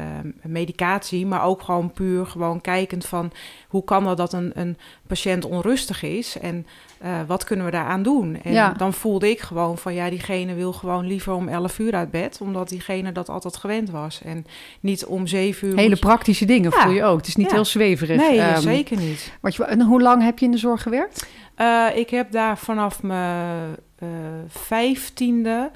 uh, 0.00 0.06
medicatie, 0.42 1.26
maar 1.26 1.44
ook 1.44 1.62
gewoon 1.62 1.92
puur 1.92 2.26
gewoon 2.26 2.60
kijkend 2.60 3.06
van 3.06 3.30
hoe 3.68 3.84
kan 3.84 4.04
dat 4.04 4.16
dat 4.16 4.32
een, 4.32 4.50
een 4.54 4.76
patiënt 5.06 5.44
onrustig 5.44 6.02
is 6.02 6.38
en 6.38 6.66
uh, 7.04 7.08
wat 7.26 7.44
kunnen 7.44 7.64
we 7.66 7.70
daaraan 7.72 8.02
doen? 8.02 8.38
En 8.42 8.52
Ja. 8.52 8.72
dan 8.72 8.92
voelde 8.92 9.30
ik 9.30 9.40
gewoon 9.40 9.78
van 9.78 9.94
ja, 9.94 10.10
diegene 10.10 10.54
wil 10.54 10.72
gewoon 10.72 11.06
liever 11.06 11.32
om 11.32 11.48
11 11.48 11.78
uur 11.78 11.94
uit 11.94 12.10
bed, 12.10 12.38
omdat 12.42 12.68
diegene 12.68 13.12
dat 13.12 13.28
altijd 13.28 13.56
gewend 13.56 13.90
was. 13.90 14.20
En 14.24 14.46
niet 14.80 15.04
om 15.04 15.26
7 15.26 15.68
uur. 15.68 15.76
Hele 15.76 15.96
praktische 15.96 16.44
dingen 16.44 16.70
Ja. 16.74 16.82
voel 16.82 16.92
je 16.92 17.04
ook. 17.04 17.16
Het 17.16 17.26
is 17.26 17.36
niet 17.36 17.48
Ja. 17.48 17.54
heel 17.54 17.64
zweverig. 17.64 18.16
Nee, 18.20 18.40
Ehm, 18.40 18.60
zeker 18.60 18.96
niet. 18.96 19.32
Wat 19.40 19.54
je, 19.54 19.64
en 19.64 19.80
hoe 19.82 20.02
lang 20.02 20.22
heb 20.22 20.38
je 20.38 20.44
in 20.44 20.50
de 20.52 20.58
zorg 20.58 20.82
gewerkt? 20.82 21.26
Eh, 21.54 21.86
ik 21.94 22.10
heb 22.10 22.32
daar 22.32 22.58
vanaf 22.58 23.02
mijn 23.02 23.76
eh, 23.98 24.08
vijftiende 24.48 25.70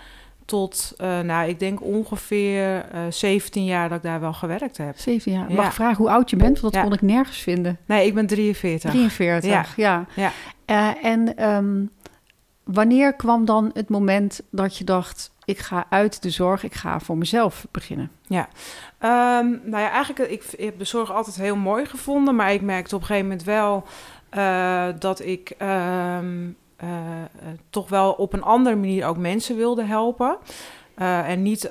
tot, 0.46 0.94
eh, 0.96 1.20
nou, 1.20 1.48
ik 1.48 1.58
denk 1.58 1.82
ongeveer 1.82 2.84
eh 2.92 3.00
17 3.10 3.64
jaar 3.64 3.88
dat 3.88 3.98
ik 3.98 4.04
daar 4.04 4.20
wel 4.20 4.32
gewerkt 4.32 4.76
heb. 4.76 4.98
17 4.98 5.32
jaar. 5.32 5.48
Ja. 5.48 5.54
Mag 5.54 5.66
ik 5.66 5.72
vragen 5.72 5.96
hoe 5.96 6.10
oud 6.10 6.30
je 6.30 6.36
bent? 6.36 6.60
Want 6.60 6.72
dat 6.72 6.82
Ja. 6.82 6.88
kon 6.88 6.92
ik 6.96 7.02
nergens 7.02 7.38
vinden. 7.38 7.78
Nee, 7.86 8.06
ik 8.06 8.14
ben 8.14 8.26
43. 8.26 8.90
43, 8.90 9.76
ja. 9.76 10.06
Ja. 10.16 10.32
Eh, 10.64 11.04
en 11.04 11.36
ehm, 11.36 11.84
wanneer 12.64 13.12
kwam 13.12 13.44
dan 13.44 13.70
het 13.74 13.88
moment 13.88 14.40
dat 14.50 14.76
je 14.76 14.84
dacht... 14.84 15.34
ik 15.44 15.58
ga 15.58 15.86
uit 15.90 16.22
de 16.22 16.30
zorg, 16.30 16.62
ik 16.64 16.74
ga 16.74 17.00
voor 17.00 17.16
mezelf 17.18 17.66
beginnen? 17.70 18.10
Ehm, 18.28 19.46
nou 19.64 19.82
ja, 19.82 19.90
eigenlijk, 19.90 20.30
ik, 20.30 20.44
ik 20.56 20.64
heb 20.64 20.78
de 20.78 20.84
zorg 20.84 21.12
altijd 21.12 21.36
heel 21.36 21.56
mooi 21.56 21.84
gevonden, 21.86 22.34
maar 22.36 22.52
ik 22.52 22.62
merkte 22.62 22.94
op 22.94 23.00
een 23.00 23.06
gegeven 23.06 23.28
moment 23.28 23.46
wel 23.46 23.84
eh, 24.28 24.88
dat 24.98 25.20
ik 25.20 25.50
ehm, 25.58 26.48
eh, 26.76 27.22
eh, 27.22 27.28
toch 27.70 27.88
wel 27.88 28.12
op 28.12 28.32
een 28.32 28.42
andere 28.42 28.76
manier 28.76 29.06
ook 29.06 29.16
mensen 29.16 29.56
wilde 29.56 29.84
helpen. 29.84 30.36
Eh, 30.94 31.28
en 31.28 31.42
niet 31.42 31.68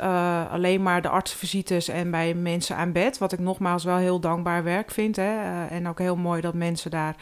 alleen 0.52 0.84
maar 0.84 1.02
de 1.02 1.10
artsvisites 1.10 1.88
en 1.88 2.12
bij 2.12 2.34
mensen 2.34 2.76
aan 2.76 2.92
bed, 2.92 3.18
wat 3.18 3.32
ik 3.32 3.40
nogmaals 3.40 3.84
wel 3.84 3.98
heel 3.98 4.20
dankbaar 4.20 4.64
werk 4.64 4.92
vind. 4.92 5.16
Hè? 5.16 5.66
en 5.68 5.88
ook 5.88 6.00
heel 6.00 6.16
mooi 6.16 6.42
dat 6.42 6.54
mensen 6.54 6.92
daar 6.92 7.16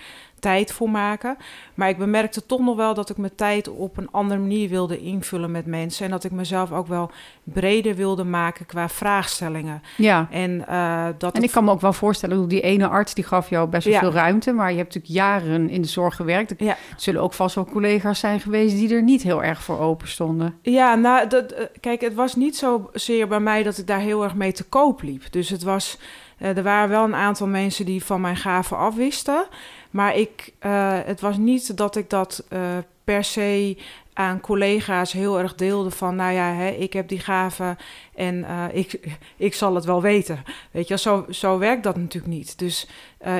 tijd 0.43 0.71
voor 0.71 0.89
maken. 0.89 1.37
Maar 1.73 1.89
ik 1.89 1.97
bemerkte 1.97 2.45
toch 2.45 2.59
nog 2.59 2.75
wel 2.75 2.93
dat 2.93 3.09
ik 3.09 3.17
mijn 3.17 3.35
tijd 3.35 3.69
op 3.69 3.97
een 3.97 4.11
andere 4.11 4.39
manier 4.39 4.69
wilde 4.69 4.99
invullen 4.99 5.51
met 5.51 5.65
mensen. 5.65 6.05
En 6.05 6.11
dat 6.11 6.23
ik 6.23 6.31
mezelf 6.31 6.71
ook 6.71 6.87
wel 6.87 7.11
breder 7.43 7.95
wilde 7.95 8.23
maken 8.23 8.65
qua 8.65 8.89
vraagstellingen. 8.89 9.81
Ja. 9.97 10.27
En, 10.31 10.67
eh, 10.67 11.05
dat 11.17 11.35
En 11.35 11.43
ik 11.43 11.51
kan 11.51 11.63
me 11.63 11.71
ook 11.71 11.81
wel 11.81 11.93
voorstellen, 11.93 12.37
hoe 12.37 12.47
die 12.47 12.61
ene 12.61 12.87
arts 12.87 13.13
die 13.13 13.23
gaf 13.23 13.49
jou 13.49 13.67
best 13.69 13.83
wel 13.85 13.93
Ja. 13.93 13.99
veel 13.99 14.11
ruimte, 14.11 14.51
maar 14.51 14.71
je 14.71 14.77
hebt 14.77 14.93
natuurlijk 14.95 15.13
jaren 15.25 15.69
in 15.69 15.81
de 15.81 15.87
zorg 15.87 16.15
gewerkt. 16.15 16.51
Er 16.51 16.65
Ja. 16.65 16.77
zullen 16.97 17.21
ook 17.21 17.33
vast 17.33 17.55
wel 17.55 17.65
collega's 17.65 18.19
zijn 18.19 18.39
geweest 18.39 18.75
die 18.75 18.93
er 18.95 19.03
niet 19.03 19.21
heel 19.23 19.43
erg 19.43 19.63
voor 19.63 19.79
open 19.79 20.07
stonden. 20.07 20.57
Ja, 20.61 20.95
nou, 20.95 21.27
dat, 21.27 21.51
eh, 21.51 21.65
kijk, 21.79 22.01
het 22.01 22.13
was 22.13 22.35
niet 22.35 22.57
zozeer 22.57 23.27
bij 23.27 23.39
mij 23.39 23.63
dat 23.63 23.77
ik 23.77 23.87
daar 23.87 23.99
heel 23.99 24.23
erg 24.23 24.35
mee 24.35 24.51
te 24.51 24.63
koop 24.63 25.01
liep. 25.01 25.23
Dus 25.31 25.49
het 25.49 25.63
was, 25.63 25.97
eh, 26.37 26.57
er 26.57 26.63
waren 26.63 26.89
wel 26.89 27.03
een 27.03 27.15
aantal 27.15 27.47
mensen 27.47 27.85
die 27.85 28.03
van 28.03 28.21
mijn 28.21 28.35
gaven 28.37 28.77
afwisten. 28.77 29.45
Maar 29.93 30.17
ik, 30.17 30.53
eh, 30.59 30.97
het 31.05 31.21
was 31.21 31.37
niet 31.37 31.77
dat 31.77 31.95
ik 31.95 32.09
dat 32.09 32.45
eh, 32.49 32.59
per 33.03 33.23
se 33.23 33.77
aan 34.13 34.41
collega's 34.41 35.11
heel 35.11 35.39
erg 35.39 35.55
deelde 35.55 35.91
van, 35.91 36.15
nou 36.15 36.33
ja, 36.33 36.53
hè, 36.53 36.67
ik 36.69 36.93
heb 36.93 37.07
die 37.07 37.19
gaven 37.19 37.77
en 38.15 38.43
eh, 38.43 38.63
ik, 38.71 38.99
ik 39.37 39.53
zal 39.53 39.75
het 39.75 39.85
wel 39.85 40.01
weten. 40.01 40.43
Weet 40.71 40.87
je, 40.87 40.97
zo, 40.97 41.25
zo 41.29 41.57
werkt 41.57 41.83
dat 41.83 41.97
natuurlijk 41.97 42.33
niet. 42.33 42.59
Dus 42.59 42.87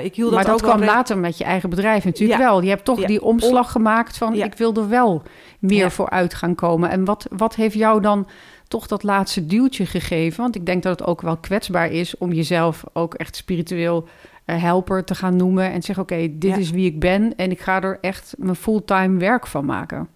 ik 0.04 0.16
hield 0.16 0.32
maar 0.32 0.44
dat, 0.46 0.60
dat 0.60 0.63
ook 0.70 0.76
kwam 0.76 0.88
later 0.88 1.18
met 1.18 1.38
je 1.38 1.44
eigen 1.44 1.70
bedrijf 1.70 2.06
natuurlijk 2.06 2.39
Ja. 2.39 2.46
wel. 2.46 2.62
Je 2.62 2.70
hebt 2.70 2.86
toch 2.86 3.00
Ja. 3.00 3.08
die 3.08 3.22
omslag 3.22 3.72
gemaakt 3.72 4.18
van 4.18 4.36
Ja. 4.36 4.46
ik 4.46 4.54
wil 4.54 4.74
er 4.74 4.89
wel 4.89 5.24
meer 5.60 5.92
voor 5.92 6.10
uit 6.10 6.34
gaan 6.34 6.56
komen. 6.56 6.89
En 6.89 7.06
wat, 7.06 7.28
wat 7.30 7.56
heeft 7.56 7.76
jou 7.76 8.02
dan 8.02 8.28
toch 8.68 8.88
dat 8.88 9.04
laatste 9.04 9.46
duwtje 9.46 9.86
gegeven? 9.86 10.42
Want 10.42 10.56
ik 10.56 10.66
denk 10.66 10.84
dat 10.84 11.00
het 11.00 11.08
ook 11.08 11.22
wel 11.22 11.38
kwetsbaar 11.38 11.92
is 11.92 12.18
om 12.18 12.32
jezelf 12.34 12.84
ook 12.94 13.13
echt 13.13 13.36
spiritueel 13.36 14.08
helper 14.45 15.03
te 15.03 15.15
gaan 15.15 15.36
noemen. 15.36 15.71
En 15.71 15.82
zeggen 15.84 16.03
oké, 16.03 16.27
dit 16.38 16.51
Ja. 16.51 16.58
is 16.58 16.71
wie 16.71 16.86
ik 16.86 16.99
ben 16.99 17.36
en 17.36 17.51
ik 17.51 17.60
ga 17.62 17.82
er 17.82 17.97
echt 18.01 18.34
mijn 18.38 18.56
fulltime 18.56 19.19
werk 19.19 19.47
van 19.47 19.65
maken. 19.65 20.08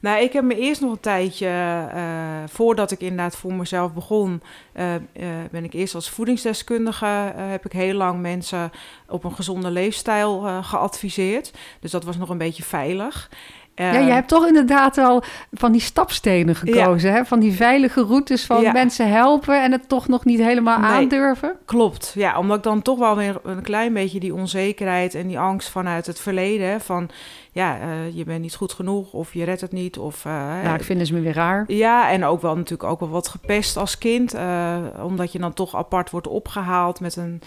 Nou, 0.00 0.22
ik 0.22 0.32
heb 0.32 0.44
me 0.44 0.58
eerst 0.58 0.80
nog 0.80 0.90
een 0.92 1.00
tijdje, 1.00 1.46
eh, 1.92 2.02
voordat 2.46 2.90
ik 2.90 3.00
inderdaad 3.00 3.36
voor 3.36 3.52
mezelf 3.54 3.92
begon, 3.92 4.42
eh, 4.72 4.94
eh, 4.94 5.00
ben 5.50 5.64
ik 5.64 5.72
eerst 5.72 5.94
als 5.94 6.10
voedingsdeskundige, 6.10 7.06
eh, 7.36 7.50
heb 7.50 7.64
ik 7.64 7.72
heel 7.72 7.94
lang 7.94 8.20
mensen 8.20 8.70
op 9.08 9.24
een 9.24 9.32
gezonde 9.34 9.70
leefstijl 9.70 10.46
eh, 10.46 10.64
geadviseerd. 10.64 11.52
Dus 11.80 11.90
dat 11.90 12.04
was 12.04 12.16
nog 12.16 12.28
een 12.28 12.38
beetje 12.38 12.62
veilig. 12.62 13.30
Eh, 13.74 13.92
ja, 13.92 13.98
je 13.98 14.12
hebt 14.12 14.28
toch 14.28 14.46
inderdaad 14.46 14.96
wel 14.96 15.22
van 15.52 15.72
die 15.72 15.80
stapstenen 15.80 16.54
gekozen. 16.56 17.12
Hè? 17.12 17.24
Van 17.24 17.40
die 17.40 17.52
veilige 17.52 18.02
routes 18.02 18.44
van 18.46 18.60
Ja. 18.62 18.72
mensen 18.72 19.10
helpen 19.10 19.62
en 19.62 19.72
het 19.72 19.88
toch 19.88 20.08
nog 20.08 20.24
niet 20.24 20.40
helemaal 20.40 20.78
Nee. 20.80 20.90
aandurven. 20.90 21.52
Klopt, 21.64 22.12
ja, 22.14 22.38
omdat 22.38 22.56
ik 22.56 22.62
dan 22.62 22.82
toch 22.82 22.98
wel 22.98 23.16
weer 23.16 23.40
een 23.42 23.62
klein 23.62 23.92
beetje 23.92 24.20
die 24.20 24.34
onzekerheid 24.34 25.14
en 25.14 25.26
die 25.26 25.38
angst 25.38 25.68
vanuit 25.68 26.06
het 26.06 26.20
verleden, 26.20 26.80
van 26.80 27.08
ja, 27.52 27.78
eh, 27.80 28.16
je 28.16 28.24
bent 28.24 28.40
niet 28.40 28.54
goed 28.54 28.72
genoeg 28.72 29.12
of 29.12 29.34
je 29.34 29.44
redt 29.44 29.60
het 29.60 29.72
niet. 29.72 29.98
Of, 29.98 30.24
eh, 30.24 30.32
Ja, 30.62 30.74
ik 30.74 30.82
vind 30.84 31.06
ze 31.06 31.14
me 31.14 31.20
weer 31.20 31.34
raar. 31.34 31.64
Ja, 31.66 32.10
en 32.10 32.24
ook 32.24 32.42
wel 32.42 32.56
natuurlijk 32.56 32.90
ook 32.90 33.00
wel 33.00 33.08
wat 33.08 33.28
gepest 33.28 33.76
als 33.76 33.98
kind. 33.98 34.34
eh, 34.34 34.76
omdat 35.02 35.32
je 35.32 35.38
dan 35.38 35.52
toch 35.52 35.76
apart 35.76 36.10
wordt 36.10 36.26
opgehaald 36.28 37.00
met 37.00 37.16
een, 37.16 37.40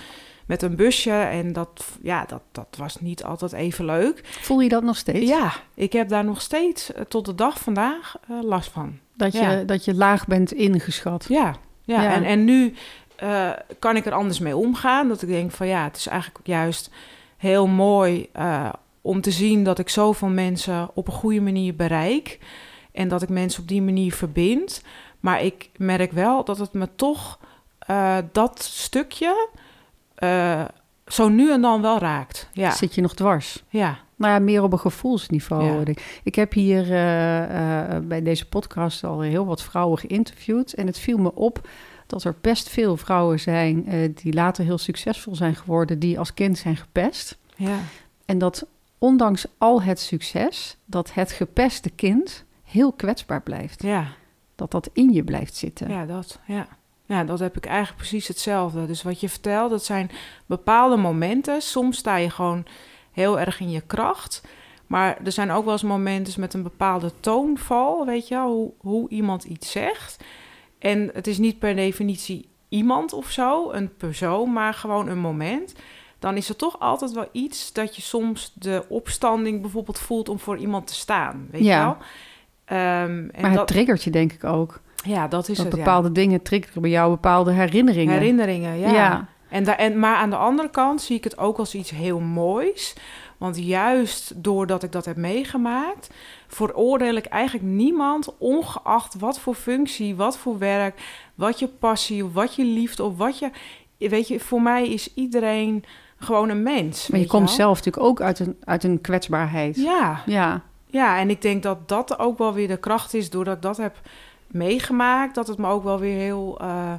met 0.48 0.62
een 0.62 0.76
busje. 0.76 1.12
En 1.12 1.54
dat, 1.54 1.86
ja, 2.02 2.26
dat, 2.26 2.42
dat 2.52 2.76
was 2.78 3.02
niet 3.02 3.24
altijd 3.24 3.52
even 3.54 3.86
leuk. 3.86 4.22
Voel 4.42 4.60
je 4.60 4.70
dat 4.70 4.84
nog 4.84 4.98
steeds? 4.98 5.30
Ja, 5.30 5.54
ik 5.74 5.94
heb 5.94 6.10
daar 6.10 6.26
nog 6.26 6.42
steeds 6.42 6.94
eh, 6.94 7.02
tot 7.02 7.26
de 7.26 7.36
dag 7.36 7.60
vandaag 7.60 8.16
eh, 8.30 8.38
last 8.42 8.70
van. 8.70 8.98
Dat, 9.14 9.34
je, 9.34 9.40
Ja. 9.40 9.64
dat 9.64 9.86
je 9.86 9.94
laag 9.94 10.28
bent 10.28 10.52
ingeschat. 10.54 11.26
Ja, 11.30 11.56
ja. 11.84 12.02
Ja. 12.02 12.14
En, 12.14 12.24
en 12.24 12.46
nu 12.46 12.74
eh, 13.16 13.50
kan 13.80 13.96
ik 13.96 14.06
er 14.06 14.14
anders 14.14 14.40
mee 14.40 14.56
omgaan. 14.56 15.08
Dat 15.08 15.22
ik 15.22 15.28
denk 15.28 15.52
van 15.52 15.68
ja, 15.68 15.84
het 15.84 15.98
is 15.98 16.08
eigenlijk 16.08 16.48
juist 16.48 16.90
heel 17.38 17.68
mooi 17.68 18.30
om 19.02 19.22
te 19.22 19.32
zien 19.32 19.64
dat 19.64 19.80
ik 19.80 19.90
zoveel 19.90 20.28
mensen 20.28 20.90
op 20.94 21.08
een 21.08 21.14
goede 21.14 21.42
manier 21.42 21.76
bereik. 21.76 22.40
En 22.92 23.08
dat 23.08 23.22
ik 23.22 23.30
mensen 23.30 23.62
op 23.62 23.68
die 23.68 23.82
manier 23.82 24.14
verbind. 24.14 24.82
Maar 25.20 25.44
ik 25.44 25.70
merk 25.78 26.12
wel 26.12 26.44
dat 26.44 26.58
het 26.58 26.74
me 26.74 26.88
toch 26.96 27.40
dat 28.32 28.62
stukje 28.64 29.50
eh, 30.18 30.66
zo 31.08 31.30
nu 31.30 31.52
en 31.52 31.62
dan 31.62 31.82
wel 31.82 32.00
raakt. 32.00 32.50
Ja, 32.54 32.72
Zit 32.72 32.96
je 32.96 33.02
nog 33.02 33.14
dwars? 33.14 33.64
ja, 33.70 33.98
Nou 34.16 34.34
ja, 34.34 34.40
meer 34.40 34.64
op 34.64 34.74
een 34.74 34.80
gevoelsniveau. 34.80 35.64
Ja. 35.64 35.86
ik. 35.86 36.20
Ik 36.24 36.36
heb 36.36 36.54
hier 36.54 36.92
eh, 36.92 37.96
eh, 37.96 38.04
bij 38.04 38.22
deze 38.22 38.48
podcast 38.48 39.04
al 39.04 39.22
heel 39.22 39.46
wat 39.46 39.64
vrouwen 39.64 39.98
geïnterviewd. 39.98 40.74
En 40.74 40.88
het 40.88 41.00
viel 41.00 41.18
me 41.18 41.36
op 41.36 41.68
dat 42.08 42.24
er 42.24 42.36
best 42.42 42.70
veel 42.70 42.98
vrouwen 42.98 43.40
zijn 43.40 43.86
die 44.16 44.34
later 44.34 44.64
heel 44.64 44.78
succesvol 44.78 45.36
zijn 45.36 45.56
geworden, 45.56 46.00
die 46.00 46.20
als 46.20 46.34
kind 46.34 46.58
zijn 46.58 46.78
gepest. 46.78 47.38
ja, 47.56 47.78
En 48.26 48.38
dat 48.38 48.66
ondanks 48.98 49.46
al 49.58 49.82
het 49.82 50.00
succes, 50.00 50.78
dat 50.86 51.14
het 51.14 51.32
gepeste 51.32 51.90
kind 51.90 52.44
heel 52.64 52.92
kwetsbaar 52.92 53.42
blijft. 53.42 53.84
ja. 53.84 54.08
Dat 54.56 54.72
dat 54.72 54.90
in 54.94 55.14
je 55.14 55.24
blijft 55.24 55.56
zitten. 55.56 55.90
Ja, 55.90 56.06
dat. 56.06 56.40
Ja. 56.46 56.68
Ja, 57.08 57.24
dat 57.24 57.40
heb 57.40 57.58
ik 57.58 57.66
eigenlijk 57.66 57.98
precies 57.98 58.28
hetzelfde. 58.28 58.86
Dus 58.86 59.04
wat 59.04 59.20
je 59.20 59.30
vertelt, 59.30 59.70
dat 59.70 59.84
zijn 59.86 60.12
bepaalde 60.46 60.98
momenten. 60.98 61.62
Soms 61.62 61.98
sta 61.98 62.16
je 62.16 62.30
gewoon 62.30 62.66
heel 63.12 63.40
erg 63.40 63.60
in 63.60 63.70
je 63.70 63.82
kracht. 63.82 64.42
Maar 64.88 65.18
er 65.24 65.32
zijn 65.32 65.52
ook 65.52 65.64
wel 65.64 65.74
eens 65.74 65.84
momenten 65.84 66.40
met 66.40 66.54
een 66.54 66.64
bepaalde 66.64 67.12
toonval, 67.20 68.06
weet 68.06 68.28
je 68.28 68.36
wel, 68.36 68.48
hoe, 68.52 68.72
hoe 68.78 69.10
iemand 69.10 69.44
iets 69.44 69.72
zegt. 69.72 70.18
En 70.80 71.10
het 71.14 71.28
is 71.28 71.38
niet 71.38 71.60
per 71.60 71.76
definitie 71.76 72.48
iemand 72.70 73.14
of 73.14 73.32
zo, 73.32 73.72
een 73.72 73.96
persoon, 73.98 74.54
maar 74.54 74.74
gewoon 74.74 75.08
een 75.08 75.20
moment. 75.20 75.74
Dan 76.20 76.38
is 76.38 76.50
er 76.50 76.56
toch 76.56 76.80
altijd 76.80 77.12
wel 77.12 77.30
iets 77.32 77.74
dat 77.74 77.96
je 77.96 78.02
soms 78.02 78.52
de 78.56 78.86
opstanding 78.90 79.62
bijvoorbeeld 79.62 80.00
voelt 80.00 80.30
om 80.30 80.40
voor 80.40 80.58
iemand 80.58 80.88
te 80.88 80.94
staan. 80.96 81.48
Weet 81.52 81.64
Ja. 81.64 81.78
je 81.80 81.84
wel? 81.84 81.98
Ehm, 82.66 83.10
en 83.10 83.42
Maar 83.42 83.50
het 83.50 83.60
dat, 83.60 83.68
triggert 83.68 84.04
je 84.04 84.10
denk 84.10 84.34
ik 84.34 84.44
ook. 84.44 84.82
Ja, 85.06 85.28
dat 85.28 85.50
is 85.50 85.58
dat 85.58 85.66
het. 85.66 85.76
ja. 85.76 85.84
bepaalde 85.84 86.12
dingen 86.12 86.42
triggeren 86.42 86.82
bij 86.82 86.92
jou 86.92 87.10
bepaalde 87.10 87.52
herinneringen. 87.52 88.14
Herinneringen, 88.14 88.78
ja. 88.80 88.92
Ja. 88.92 89.28
En 89.50 89.64
da- 89.64 89.78
en, 89.78 90.00
maar 90.00 90.16
aan 90.16 90.30
de 90.30 90.36
andere 90.36 90.70
kant 90.70 91.02
zie 91.02 91.16
ik 91.16 91.24
het 91.24 91.38
ook 91.38 91.58
als 91.58 91.76
iets 91.76 91.90
heel 91.90 92.20
moois. 92.20 92.96
Want 93.38 93.58
juist 93.66 94.44
doordat 94.44 94.84
ik 94.84 94.92
dat 94.92 95.06
heb 95.06 95.16
meegemaakt, 95.18 96.10
veroordeel 96.48 97.16
ik 97.16 97.26
eigenlijk 97.26 97.66
niemand, 97.68 98.38
ongeacht 98.38 99.20
wat 99.20 99.40
voor 99.40 99.56
functie, 99.56 100.16
wat 100.16 100.38
voor 100.38 100.58
werk, 100.58 101.02
wat 101.36 101.60
je 101.60 101.68
passie, 101.68 102.26
wat 102.26 102.56
je 102.56 102.64
liefde 102.64 103.04
of 103.04 103.18
wat 103.18 103.40
je. 103.40 103.50
Weet 103.98 104.28
je, 104.28 104.40
voor 104.40 104.62
mij 104.62 104.88
is 104.90 105.14
iedereen 105.14 105.84
gewoon 106.18 106.50
een 106.50 106.64
mens. 106.64 107.08
Maar 107.08 107.20
je 107.20 107.28
komt 107.28 107.48
wel? 107.48 107.56
zelf 107.56 107.78
natuurlijk 107.78 108.06
ook 108.06 108.22
uit 108.22 108.40
een, 108.40 108.58
uit 108.64 108.84
een 108.84 109.02
kwetsbaarheid. 109.02 109.76
Ja, 109.76 110.22
Ja. 110.26 110.62
ja, 110.88 111.20
en 111.20 111.30
ik 111.30 111.42
denk 111.42 111.64
dat 111.64 111.88
dat 111.90 112.20
ook 112.20 112.38
wel 112.38 112.54
weer 112.54 112.68
de 112.68 112.78
kracht 112.78 113.14
is, 113.14 113.30
doordat 113.30 113.56
ik 113.56 113.62
dat 113.62 113.78
heb 113.78 113.96
meegemaakt, 114.48 115.36
dat 115.36 115.48
het 115.48 115.58
me 115.58 115.68
ook 115.68 115.84
wel 115.84 116.00
weer 116.00 116.18
heel 116.18 116.60
eh, 116.60 116.94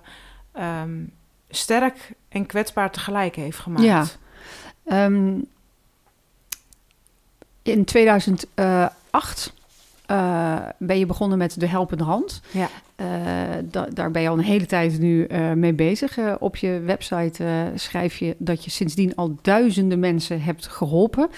ehm, 0.52 1.04
sterk 1.48 2.12
en 2.28 2.46
kwetsbaar 2.46 2.90
tegelijk 2.90 3.36
heeft 3.36 3.58
gemaakt. 3.58 3.84
Ja. 3.84 4.04
Ehm, 4.84 5.40
in 7.62 7.84
2008 7.84 9.52
eh, 10.06 10.56
ben 10.78 10.98
je 10.98 11.06
begonnen 11.06 11.38
met 11.38 11.60
de 11.60 11.66
helpende 11.66 12.04
hand. 12.04 12.40
Ja. 12.50 12.68
Uh, 13.00 13.06
da 13.64 13.86
daar 13.92 14.10
ben 14.10 14.22
je 14.22 14.28
al 14.28 14.38
een 14.38 14.44
hele 14.44 14.66
tijd 14.66 14.98
nu 14.98 15.26
uh, 15.26 15.52
mee 15.52 15.72
bezig. 15.72 16.38
op 16.38 16.56
je 16.56 16.80
website 16.80 17.72
schrijf 17.74 18.16
je 18.16 18.34
dat 18.38 18.64
je 18.64 18.70
sindsdien 18.70 19.14
al 19.16 19.36
duizenden 19.42 19.98
mensen 19.98 20.42
hebt 20.42 20.66
geholpen. 20.66 21.28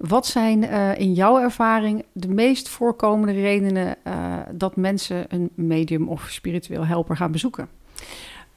Wat 0.00 0.26
zijn 0.26 0.62
in 0.98 1.12
jouw 1.12 1.38
ervaring 1.38 2.04
de 2.12 2.28
meest 2.28 2.68
voorkomende 2.68 3.32
redenen 3.32 3.96
dat 4.50 4.76
mensen 4.76 5.24
een 5.28 5.50
medium 5.54 6.08
of 6.08 6.26
spiritueel 6.28 6.86
helper 6.86 7.16
gaan 7.16 7.32
bezoeken? 7.32 7.68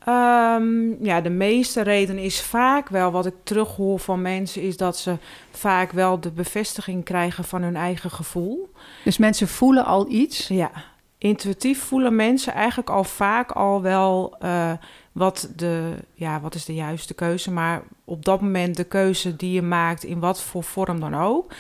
Um, 0.08 0.98
ja, 1.06 1.22
de 1.22 1.30
meeste 1.30 1.82
reden 1.82 2.18
is 2.18 2.42
vaak 2.42 2.90
wel 2.90 3.12
wat 3.12 3.26
ik 3.26 3.34
terughoor 3.44 4.00
van 4.00 4.22
mensen, 4.22 4.62
is 4.62 4.78
dat 4.78 4.98
ze 4.98 5.18
vaak 5.52 5.92
wel 5.92 6.20
de 6.20 6.32
bevestiging 6.32 7.04
krijgen 7.04 7.44
van 7.44 7.62
hun 7.62 7.76
eigen 7.76 8.12
gevoel. 8.12 8.72
Dus 9.04 9.18
mensen 9.18 9.48
voelen 9.48 9.86
al 9.86 10.12
iets? 10.12 10.48
Ja, 10.48 10.72
intuïtief 11.18 11.84
voelen 11.84 12.16
mensen 12.16 12.54
eigenlijk 12.54 12.90
al 12.90 13.04
vaak 13.04 13.52
al 13.52 13.82
wel 13.82 14.36
uh, 14.44 14.72
wat, 15.14 15.50
de, 15.56 15.94
ja, 16.14 16.42
wat 16.42 16.56
is 16.56 16.66
de 16.66 16.74
juiste 16.74 17.14
keuze, 17.14 17.52
maar 17.52 17.84
op 18.04 18.26
dat 18.26 18.42
moment 18.42 18.78
de 18.78 18.84
keuze 18.84 19.36
die 19.36 19.52
je 19.52 19.62
maakt, 19.62 20.04
in 20.04 20.20
wat 20.20 20.42
voor 20.42 20.64
vorm 20.64 21.00
dan 21.00 21.16
ook, 21.16 21.54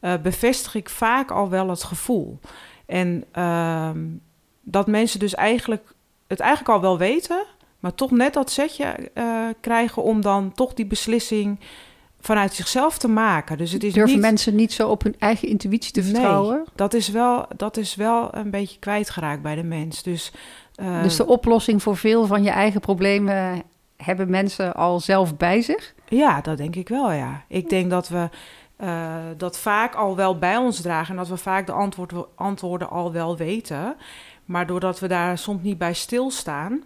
uh, 0.00 0.14
bevestig 0.22 0.74
ik 0.74 0.88
vaak 0.88 1.30
al 1.30 1.48
wel 1.48 1.68
het 1.68 1.84
gevoel. 1.84 2.38
En 2.86 3.24
uh, 3.38 3.90
dat 4.62 4.86
mensen 4.86 5.18
dus 5.18 5.34
eigenlijk 5.34 5.94
het 6.26 6.40
eigenlijk 6.40 6.70
al 6.70 6.80
wel 6.80 6.98
weten 6.98 7.46
maar 7.78 7.94
toch 7.94 8.10
net 8.10 8.34
dat 8.34 8.50
setje 8.50 9.10
uh, 9.14 9.48
krijgen 9.60 10.02
om 10.02 10.20
dan 10.20 10.52
toch 10.52 10.74
die 10.74 10.86
beslissing 10.86 11.60
vanuit 12.20 12.54
zichzelf 12.54 12.98
te 12.98 13.08
maken. 13.08 13.58
Dus 13.58 13.72
het 13.72 13.84
is 13.84 13.92
Durven 13.92 14.12
niet... 14.12 14.22
mensen 14.22 14.54
niet 14.54 14.72
zo 14.72 14.88
op 14.88 15.02
hun 15.02 15.14
eigen 15.18 15.48
intuïtie 15.48 15.92
te 15.92 16.02
vertrouwen? 16.02 16.56
Nee, 16.56 16.64
dat 16.74 16.94
is 16.94 17.08
wel, 17.08 17.46
dat 17.56 17.76
is 17.76 17.94
wel 17.94 18.34
een 18.34 18.50
beetje 18.50 18.78
kwijtgeraakt 18.78 19.42
bij 19.42 19.54
de 19.54 19.62
mens. 19.62 20.02
Dus, 20.02 20.32
uh... 20.80 21.02
dus 21.02 21.16
de 21.16 21.26
oplossing 21.26 21.82
voor 21.82 21.96
veel 21.96 22.26
van 22.26 22.42
je 22.42 22.50
eigen 22.50 22.80
problemen 22.80 23.62
hebben 23.96 24.30
mensen 24.30 24.74
al 24.74 25.00
zelf 25.00 25.36
bij 25.36 25.62
zich? 25.62 25.94
Ja, 26.08 26.40
dat 26.40 26.56
denk 26.56 26.76
ik 26.76 26.88
wel, 26.88 27.12
ja. 27.12 27.44
Ik 27.48 27.68
denk 27.68 27.90
dat 27.90 28.08
we 28.08 28.28
uh, 28.80 29.14
dat 29.36 29.58
vaak 29.58 29.94
al 29.94 30.16
wel 30.16 30.38
bij 30.38 30.56
ons 30.56 30.80
dragen... 30.80 31.10
en 31.10 31.16
dat 31.16 31.28
we 31.28 31.36
vaak 31.36 31.66
de 31.66 31.72
antwoord, 31.72 32.12
antwoorden 32.34 32.90
al 32.90 33.12
wel 33.12 33.36
weten. 33.36 33.96
Maar 34.44 34.66
doordat 34.66 35.00
we 35.00 35.08
daar 35.08 35.38
soms 35.38 35.62
niet 35.62 35.78
bij 35.78 35.94
stilstaan... 35.94 36.82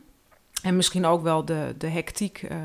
En 0.63 0.77
misschien 0.77 1.07
ook 1.07 1.23
wel 1.23 1.45
de, 1.45 1.75
de 1.79 1.87
hectiek 1.87 2.43
uh, 2.43 2.57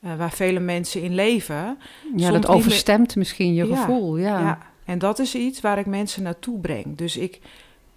uh, 0.00 0.16
waar 0.16 0.30
vele 0.30 0.60
mensen 0.60 1.02
in 1.02 1.14
leven. 1.14 1.78
Ja, 2.16 2.30
dat 2.30 2.46
overstemt 2.46 3.16
misschien 3.16 3.54
je 3.54 3.66
gevoel. 3.66 4.16
Ja. 4.16 4.40
ja, 4.40 4.58
en 4.84 4.98
dat 4.98 5.18
is 5.18 5.34
iets 5.34 5.60
waar 5.60 5.78
ik 5.78 5.86
mensen 5.86 6.22
naartoe 6.22 6.60
breng. 6.60 6.96
Dus 6.96 7.16
ik, 7.16 7.40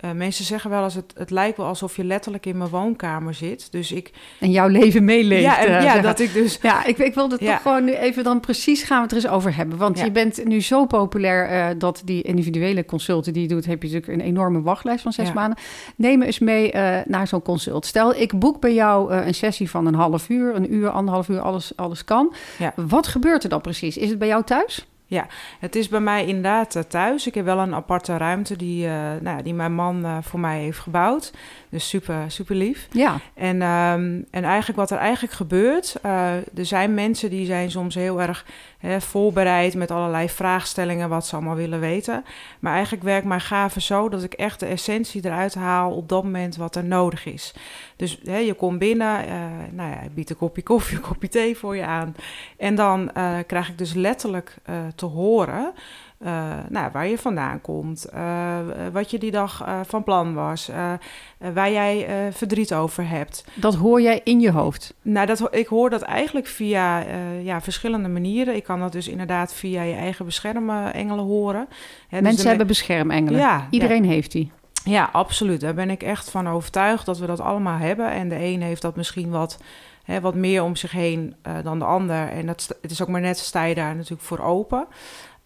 uh, 0.02 0.12
mensen 0.12 0.46
zeggen 0.46 0.70
wel 0.70 0.84
eens, 0.84 0.94
het, 0.94 1.14
het 1.18 1.30
lijkt 1.30 1.58
wel 1.58 1.66
alsof 1.66 1.96
je 1.96 2.04
letterlijk 2.04 2.46
in 2.46 2.58
mijn 2.58 2.70
woonkamer 2.70 3.34
zit. 3.34 3.72
Dus 3.72 3.92
ik... 3.92 4.12
En 4.40 4.52
jouw 4.52 4.68
leven 4.68 5.04
meeleeft. 5.04 5.44
Ja, 5.44 5.66
en, 5.66 5.84
ja 5.84 6.02
dat 6.02 6.20
ik 6.20 6.34
dus... 6.34 6.60
Ja, 6.62 6.86
ik, 6.86 6.98
ik 6.98 7.14
wilde 7.14 7.38
ja. 7.40 7.52
toch 7.52 7.62
gewoon 7.62 7.84
nu 7.84 7.94
even 7.94 8.24
dan 8.24 8.40
precies 8.40 8.84
gaan 8.84 8.98
we 8.98 9.04
het 9.04 9.12
er 9.12 9.18
eens 9.18 9.28
over 9.28 9.56
hebben. 9.56 9.78
Want 9.78 9.98
ja. 9.98 10.06
je 10.06 10.12
bent 10.12 10.46
nu 10.46 10.62
zo 10.62 10.86
populair 10.86 11.52
uh, 11.52 11.80
dat 11.80 12.02
die 12.06 12.22
individuele 12.22 12.86
consulten 12.86 13.34
die 13.34 13.42
je 13.42 13.48
doet... 13.48 13.66
heb 13.66 13.84
je 13.84 13.90
natuurlijk 13.90 14.20
een 14.20 14.28
enorme 14.28 14.62
wachtlijst 14.62 15.04
van 15.04 15.14
zes 15.14 15.34
maanden. 15.34 15.58
Neem 15.96 16.22
eens 16.22 16.40
mee 16.40 16.74
uh, 16.74 16.98
naar 17.06 17.28
zo'n 17.28 17.42
consult. 17.42 17.86
Stel, 17.86 18.16
ik 18.16 18.40
boek 18.40 18.62
bij 18.62 18.74
jou 18.74 19.14
een 19.14 19.36
sessie 19.36 19.70
van 19.70 19.86
een 19.86 19.96
half 19.96 20.30
uur, 20.30 20.56
een 20.56 20.74
uur, 20.74 20.90
anderhalf 20.90 21.30
uur, 21.30 21.40
alles, 21.40 21.72
alles 21.76 22.04
kan. 22.04 22.34
Wat 22.76 23.08
gebeurt 23.08 23.44
er 23.44 23.50
dan 23.50 23.62
precies? 23.62 23.98
Is 23.98 24.10
het 24.10 24.20
bij 24.20 24.28
jou 24.28 24.44
thuis? 24.44 24.88
Ja, 25.10 25.28
het 25.60 25.76
is 25.76 25.88
bij 25.88 26.00
mij 26.00 26.26
inderdaad 26.26 26.76
uh, 26.76 26.84
thuis. 26.84 27.28
Ik 27.28 27.34
heb 27.34 27.46
wel 27.46 27.60
een 27.60 27.76
aparte 27.76 28.18
ruimte 28.18 28.56
die, 28.56 28.86
uh, 28.88 29.16
nou, 29.22 29.42
die 29.42 29.54
mijn 29.54 29.74
man 29.74 30.06
uh, 30.06 30.18
voor 30.22 30.40
mij 30.40 30.60
heeft 30.60 30.80
gebouwd. 30.80 31.34
Dus 31.70 31.90
super, 31.90 32.32
super 32.32 32.56
lief. 32.56 32.88
Ja. 32.92 33.20
En, 33.34 33.62
um, 33.62 34.26
en 34.32 34.44
eigenlijk 34.44 34.78
wat 34.78 34.92
er 34.92 34.98
eigenlijk 34.98 35.34
gebeurt... 35.34 35.96
er 36.02 36.44
zijn 36.66 36.94
mensen 36.94 37.30
die 37.30 37.46
zijn 37.46 37.72
soms 37.72 37.96
heel 37.96 38.22
erg 38.22 38.46
hè, 38.78 39.02
voorbereid... 39.02 39.76
met 39.76 39.92
allerlei 39.92 40.30
vraagstellingen 40.30 41.10
wat 41.10 41.26
ze 41.26 41.36
allemaal 41.36 41.56
willen 41.56 41.80
weten. 41.80 42.26
Maar 42.60 42.74
eigenlijk 42.74 43.04
werkt 43.04 43.26
mijn 43.26 43.42
gave 43.42 43.82
zo... 43.82 44.10
dat 44.10 44.24
ik 44.24 44.34
echt 44.34 44.60
de 44.60 44.66
essentie 44.66 45.26
eruit 45.26 45.56
haal 45.56 45.92
op 45.92 46.10
dat 46.10 46.24
moment 46.24 46.56
wat 46.56 46.76
er 46.76 46.86
nodig 46.86 47.26
is. 47.26 47.54
Dus 47.96 48.20
hè, 48.24 48.38
je 48.38 48.54
komt 48.54 48.80
binnen, 48.80 49.26
nou 49.72 49.90
ja, 49.90 50.02
ik 50.02 50.14
bied 50.14 50.30
een 50.30 50.38
kopje 50.38 50.64
koffie, 50.64 50.98
een 50.98 51.04
kopje 51.04 51.30
thee 51.30 51.58
voor 51.58 51.76
je 51.76 51.86
aan. 51.86 52.16
En 52.58 52.76
dan 52.76 53.12
krijg 53.48 53.70
ik 53.70 53.78
dus 53.78 53.94
letterlijk 53.94 54.56
te 54.96 55.06
horen. 55.06 55.74
Uh, 56.26 56.54
nou, 56.70 56.92
waar 56.92 57.08
je 57.08 57.18
vandaan 57.18 57.62
komt, 57.62 58.08
uh, 58.16 58.58
wat 58.92 59.12
je 59.12 59.20
die 59.20 59.32
dag 59.32 59.68
uh, 59.68 59.80
van 59.86 60.04
plan 60.04 60.34
was, 60.34 60.70
waar 61.54 61.72
jij 61.72 62.08
verdriet 62.32 62.74
over 62.74 63.10
hebt. 63.10 63.46
Dat 63.54 63.76
hoor 63.76 64.02
jij 64.02 64.22
in 64.24 64.40
je 64.40 64.52
hoofd? 64.52 64.94
Nou, 65.02 65.26
dat, 65.26 65.56
ik 65.56 65.68
hoor 65.68 65.90
dat 65.90 66.02
eigenlijk 66.02 66.48
via 66.48 67.04
ja, 67.42 67.62
verschillende 67.62 68.08
manieren. 68.08 68.56
Ik 68.56 68.64
kan 68.64 68.80
dat 68.80 68.92
dus 68.92 69.08
inderdaad 69.08 69.54
via 69.54 69.82
je 69.82 69.96
eigen 69.96 70.26
beschermengelen 70.26 71.26
horen. 71.26 71.68
Hè, 72.08 72.22
Mensen 72.22 72.36
dus 72.36 72.46
hebben 72.46 72.68
beschermengelen? 72.68 73.40
Ja. 73.40 73.68
Iedereen 73.70 74.04
ja. 74.04 74.10
heeft 74.10 74.32
die? 74.32 74.52
Ja, 74.84 75.10
absoluut. 75.12 75.62
Daar 75.62 75.74
ben 75.74 75.90
ik 75.90 76.04
echt 76.04 76.30
van 76.30 76.50
overtuigd 76.50 77.06
dat 77.06 77.18
we 77.18 77.26
dat 77.26 77.40
allemaal 77.40 77.78
hebben. 77.78 78.12
En 78.12 78.30
de 78.30 78.44
een 78.44 78.62
heeft 78.62 78.82
dat 78.82 78.96
misschien 78.96 79.30
wat... 79.30 79.58
Hè, 80.04 80.22
wat 80.22 80.36
meer 80.36 80.64
om 80.64 80.76
zich 80.76 80.92
heen 80.92 81.36
dan 81.64 81.80
de 81.80 81.86
ander. 81.86 82.30
En 82.30 82.46
dat, 82.46 82.78
het 82.82 82.92
is 82.92 83.02
ook 83.02 83.08
maar 83.08 83.22
net, 83.22 83.38
sta 83.38 83.64
je 83.64 83.76
daar 83.76 83.96
natuurlijk 83.96 84.22
voor 84.22 84.40
open. 84.40 84.88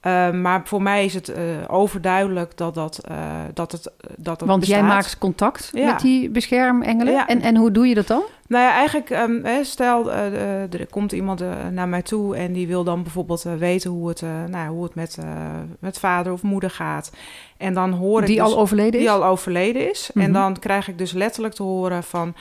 Uh, 0.08 0.32
maar 0.32 0.62
voor 0.64 0.82
mij 0.82 1.06
is 1.06 1.14
het 1.14 1.30
uh, 1.30 1.36
overduidelijk 1.68 2.58
dat, 2.58 2.74
dat, 2.74 3.02
uh, 3.12 3.18
dat 3.54 3.72
het 3.72 3.92
dat 4.18 4.40
het 4.40 4.50
Want 4.50 4.60
bestaat. 4.60 4.80
jij 4.80 4.88
maakt 4.88 5.18
contact 5.18 5.70
ja. 5.74 5.86
met 5.86 6.00
die 6.00 6.30
beschermengelen. 6.30 7.14
Ja. 7.14 7.28
En, 7.28 7.42
en 7.42 7.56
hoe 7.56 7.72
doe 7.72 7.88
je 7.88 7.96
dat 7.96 8.08
dan? 8.08 8.24
Nou 8.48 8.64
ja, 8.64 8.74
eigenlijk, 8.74 9.10
um, 9.10 9.46
stel 9.62 10.12
er 10.12 10.88
komt 10.90 11.12
iemand 11.12 11.44
naar 11.72 11.88
mij 11.88 12.02
toe 12.02 12.36
en 12.36 12.54
die 12.54 12.68
wil 12.68 12.84
dan 12.84 13.04
bijvoorbeeld 13.04 13.42
weten 13.42 13.92
hoe 13.92 14.08
het, 14.08 14.24
nou, 14.48 14.70
hoe 14.70 14.84
het 14.84 14.96
met, 14.96 15.18
met 15.80 16.00
vader 16.00 16.34
of 16.34 16.42
moeder 16.42 16.70
gaat. 16.70 17.12
En 17.58 17.74
dan 17.74 17.92
hoor 17.92 18.22
ik. 18.22 18.28
Die 18.28 18.36
dus, 18.36 18.46
al 18.46 18.58
overleden 18.58 18.94
is? 18.94 19.00
Die 19.00 19.12
al 19.12 19.26
overleden 19.26 19.90
is. 19.90 20.10
Mm 20.14 20.22
-hmm. 20.22 20.36
En 20.36 20.42
dan 20.42 20.60
krijg 20.60 20.88
ik 20.88 20.98
dus 20.98 21.12
letterlijk 21.12 21.54
te 21.54 21.64
horen 21.64 22.04
van 22.04 22.36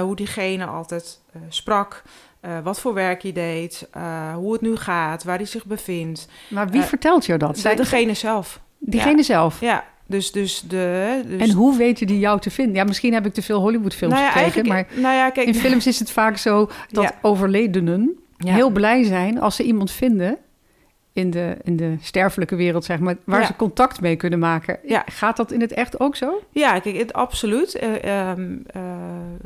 hoe 0.00 0.16
diegene 0.16 0.64
altijd 0.66 1.20
sprak. 1.48 2.02
Uh, 2.44 2.58
wat 2.62 2.80
voor 2.80 2.94
werk 2.94 3.22
hij 3.22 3.32
deed, 3.32 3.88
uh, 3.96 4.34
hoe 4.34 4.52
het 4.52 4.60
nu 4.60 4.76
gaat, 4.76 5.24
waar 5.24 5.36
hij 5.36 5.46
zich 5.46 5.64
bevindt. 5.64 6.28
Maar 6.48 6.68
wie 6.68 6.80
uh, 6.80 6.86
vertelt 6.86 7.26
jou 7.26 7.38
dat? 7.38 7.58
Zij, 7.58 7.74
degene 7.74 8.14
zelf. 8.14 8.60
Diegene 8.78 9.16
ja. 9.16 9.22
zelf? 9.22 9.60
Ja, 9.60 9.84
dus, 10.06 10.32
dus 10.32 10.60
de... 10.68 11.20
Dus... 11.26 11.40
En 11.40 11.50
hoe 11.50 11.76
weten 11.76 12.06
die 12.06 12.18
jou 12.18 12.40
te 12.40 12.50
vinden? 12.50 12.74
Ja, 12.74 12.84
misschien 12.84 13.12
heb 13.12 13.26
ik 13.26 13.34
te 13.34 13.42
veel 13.42 13.60
Hollywoodfilms 13.60 14.14
nou 14.14 14.26
ja, 14.26 14.30
gekeken, 14.30 14.68
maar 14.68 14.86
nou 14.94 15.14
ja, 15.14 15.30
kijk, 15.30 15.46
in 15.46 15.54
films 15.54 15.86
is 15.86 15.98
het 15.98 16.10
vaak 16.10 16.36
zo 16.36 16.70
dat 16.90 17.14
overledenen 17.22 18.18
heel 18.36 18.70
blij 18.70 19.02
zijn 19.02 19.40
als 19.40 19.56
ze 19.56 19.62
iemand 19.62 19.90
vinden 19.90 20.38
in 21.18 21.30
de, 21.30 21.56
in 21.62 21.76
de 21.76 21.96
sterfelijke 22.00 22.56
wereld, 22.56 22.84
zeg 22.84 22.98
maar, 22.98 23.16
waar 23.24 23.40
ja. 23.40 23.46
ze 23.46 23.56
contact 23.56 24.00
mee 24.00 24.16
kunnen 24.16 24.38
maken. 24.38 24.78
Ja. 24.84 25.04
Gaat 25.06 25.36
dat 25.36 25.52
in 25.52 25.60
het 25.60 25.72
echt 25.72 26.00
ook 26.00 26.16
zo? 26.16 26.42
Ja, 26.50 26.78
kijk, 26.78 26.96
het, 26.96 27.12
absoluut. 27.12 27.82
Uh, 27.82 28.30
um, 28.30 28.64
uh, 28.76 28.82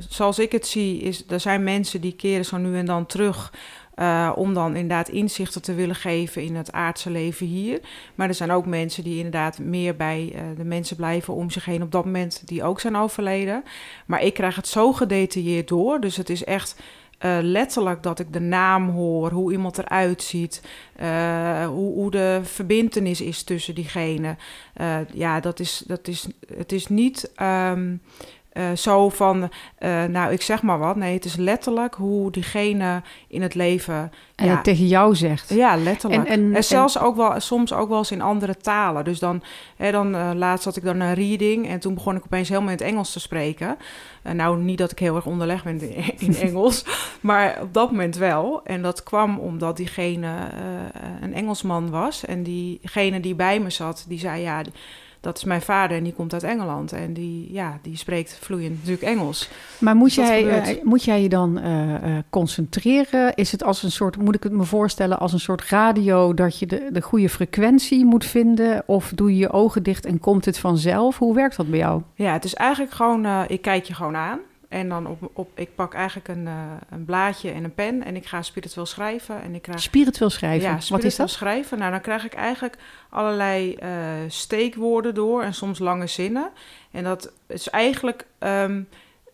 zoals 0.09 0.39
ik 0.39 0.53
het 0.53 0.67
zie, 0.67 1.01
is 1.01 1.25
er 1.29 1.41
zijn 1.41 1.65
mensen 1.65 2.01
die 2.01 2.17
keren 2.17 2.45
zo 2.45 2.57
nu 2.57 2.77
en 2.77 2.87
dan 2.87 3.07
terug. 3.07 3.53
Uh, 3.97 4.33
om 4.35 4.55
dan 4.55 4.77
inderdaad 4.77 5.09
inzichten 5.09 5.63
te 5.63 5.75
willen 5.75 5.95
geven 5.95 6.43
in 6.43 6.57
het 6.57 6.73
aardse 6.73 7.11
leven 7.11 7.47
hier. 7.47 7.81
Maar 8.15 8.29
er 8.29 8.35
zijn 8.35 8.51
ook 8.51 8.67
mensen 8.67 9.05
die 9.05 9.17
inderdaad 9.17 9.59
meer 9.59 9.97
bij 9.97 10.35
de 10.57 10.65
mensen 10.65 10.97
blijven 10.97 11.35
om 11.35 11.51
zich 11.51 11.65
heen 11.65 11.83
op 11.83 11.93
dat 11.93 12.05
moment, 12.05 12.43
die 12.45 12.65
ook 12.65 12.81
zijn 12.81 12.97
overleden. 12.97 13.65
Maar 14.07 14.23
ik 14.23 14.35
krijg 14.35 14.57
het 14.57 14.69
zo 14.69 14.93
gedetailleerd 14.93 15.69
door. 15.69 16.01
Dus 16.01 16.17
het 16.17 16.31
is 16.31 16.45
echt 16.45 16.77
uh, 17.25 17.39
letterlijk 17.41 18.03
dat 18.03 18.19
ik 18.19 18.33
de 18.33 18.41
naam 18.41 18.89
hoor, 18.89 19.31
hoe 19.31 19.53
iemand 19.53 19.79
eruit 19.79 20.23
ziet, 20.23 20.63
uh, 21.01 21.67
hoe, 21.67 21.93
hoe, 21.95 22.11
de 22.11 22.41
verbindenis 22.43 23.21
is 23.21 23.43
tussen 23.43 23.75
diegene. 23.75 24.37
Uh, 24.81 24.99
ja, 25.13 25.41
dat 25.41 25.61
is, 25.61 25.83
dat 25.87 26.09
is, 26.09 26.27
het 26.57 26.73
is 26.73 26.87
niet 26.87 27.33
um, 27.43 28.01
zo 28.75 29.09
van, 29.09 29.51
nou 30.09 30.33
ik 30.33 30.43
zeg 30.43 30.63
maar 30.63 30.79
wat. 30.79 30.97
Nee, 30.97 31.15
het 31.15 31.25
is 31.25 31.37
letterlijk 31.37 31.95
hoe 31.95 32.31
diegene 32.31 33.03
in 33.29 33.43
het 33.43 33.55
leven... 33.55 34.13
En 34.35 34.47
ja, 34.47 34.55
het 34.55 34.65
tegen 34.65 34.87
jou 34.87 35.15
zegt. 35.15 35.49
Ja, 35.49 35.77
letterlijk. 35.77 36.29
En, 36.29 36.45
en, 36.45 36.55
en 36.55 36.65
zelfs 36.65 36.99
ook 36.99 37.17
wel, 37.17 37.41
soms 37.41 37.73
ook 37.73 37.89
wel 37.89 37.99
eens 37.99 38.11
in 38.11 38.21
andere 38.21 38.57
talen. 38.57 39.05
Dus 39.05 39.19
dan, 39.19 39.43
hè, 39.77 39.91
dan 39.91 40.37
laatst 40.39 40.65
had 40.65 40.77
ik 40.77 40.85
dan 40.85 41.01
een 41.01 41.15
reading 41.15 41.69
en 41.69 41.81
toen 41.81 41.95
begon 41.95 42.17
ik 42.17 42.25
opeens 42.25 42.49
helemaal 42.49 42.71
in 42.71 42.77
het 42.77 42.87
Engels 42.87 43.13
te 43.13 43.21
spreken. 43.21 43.77
Nou, 44.35 44.59
niet 44.59 44.79
dat 44.79 44.91
ik 44.91 44.99
heel 44.99 45.17
erg 45.17 45.27
onderlegd 45.27 45.65
ben 45.65 45.81
in, 45.81 46.05
in 46.29 46.37
Engels, 46.37 46.85
maar 47.21 47.59
op 47.63 47.75
dat 47.75 47.91
moment 47.91 48.17
wel. 48.17 48.61
En 48.65 48.83
dat 48.83 49.03
kwam 49.03 49.39
omdat 49.39 49.77
diegene 49.77 50.31
een 51.21 51.35
Engelsman 51.35 51.91
was. 51.91 52.25
En 52.25 52.43
diegene 52.43 53.21
die 53.21 53.35
bij 53.35 53.61
me 53.61 53.71
zat, 53.71 54.05
die 54.09 54.19
zei 54.19 54.43
ja. 54.43 54.63
Dat 55.23 55.37
is 55.37 55.45
mijn 55.45 55.63
vader 55.63 55.97
en 55.97 56.05
die 56.05 56.13
komt 56.13 56.33
uit 56.33 56.43
Engeland. 56.43 56.93
En 56.93 57.13
die, 57.13 57.53
ja, 57.53 57.79
die 57.83 57.97
spreekt 57.97 58.39
vloeiend 58.41 58.75
natuurlijk 58.75 59.03
Engels. 59.03 59.51
Maar 59.79 59.97
moet, 59.97 60.15
jij, 60.15 60.45
uh, 60.45 60.83
moet 60.83 61.05
jij 61.05 61.23
je 61.23 61.29
dan 61.29 61.59
uh, 61.59 62.19
concentreren? 62.31 63.35
Is 63.35 63.53
het 63.53 63.65
als 63.65 63.83
een 63.83 63.91
soort, 63.91 64.17
moet 64.17 64.35
ik 64.35 64.43
het 64.43 64.53
me 64.53 64.65
voorstellen, 64.65 65.19
als 65.19 65.33
een 65.33 65.41
soort 65.41 65.69
radio 65.69 66.35
dat 66.35 66.59
je 66.59 66.67
de, 66.67 66.89
de 66.93 67.03
goede 67.03 67.29
frequentie 67.29 68.05
moet 68.05 68.25
vinden? 68.25 68.83
Of 68.87 69.13
doe 69.15 69.31
je 69.31 69.37
je 69.37 69.51
ogen 69.51 69.83
dicht 69.83 70.07
en 70.07 70.21
komt 70.21 70.45
het 70.45 70.59
vanzelf? 70.59 71.19
Hoe 71.19 71.35
werkt 71.35 71.57
dat 71.57 71.71
bij 71.71 71.79
jou? 71.79 72.03
Ja, 72.15 72.33
het 72.33 72.45
is 72.45 72.55
eigenlijk 72.55 72.93
gewoon, 72.93 73.27
ik 73.47 73.63
kijk 73.63 73.85
je 73.85 73.95
gewoon 73.95 74.17
aan. 74.17 74.39
En 74.73 74.89
dan 74.89 75.07
op, 75.07 75.31
op 75.33 75.51
ik 75.55 75.75
pak 75.75 75.95
eigenlijk 75.95 76.29
een, 76.29 76.47
uh, 76.47 76.53
een 76.91 77.05
blaadje 77.05 77.51
en 77.51 77.65
een 77.65 77.75
pen 77.75 78.05
en 78.05 78.17
ik 78.17 78.27
ga 78.27 78.43
spiritueel 78.43 78.87
schrijven. 78.87 79.43
En 79.43 79.55
ik 79.55 79.63
krijg, 79.63 79.81
spiritueel 79.81 80.31
schrijven? 80.31 80.69
Ja, 80.69 80.79
Wat 80.89 81.05
is 81.05 81.17
dat? 81.17 81.31
schrijven. 81.31 81.79
Nou, 81.79 81.91
dan 81.91 82.01
krijg 82.01 82.25
ik 82.25 82.35
eigenlijk 82.35 82.77
allerlei 83.11 83.77
uh, 83.83 83.89
steekwoorden 84.29 85.15
door 85.15 85.43
en 85.43 85.55
soms 85.55 85.79
lange 85.79 86.07
zinnen. 86.07 86.51
En 86.91 87.05
dat 87.05 87.33
is 87.47 87.71
eigenlijk 87.71 88.27
um, 88.39 88.89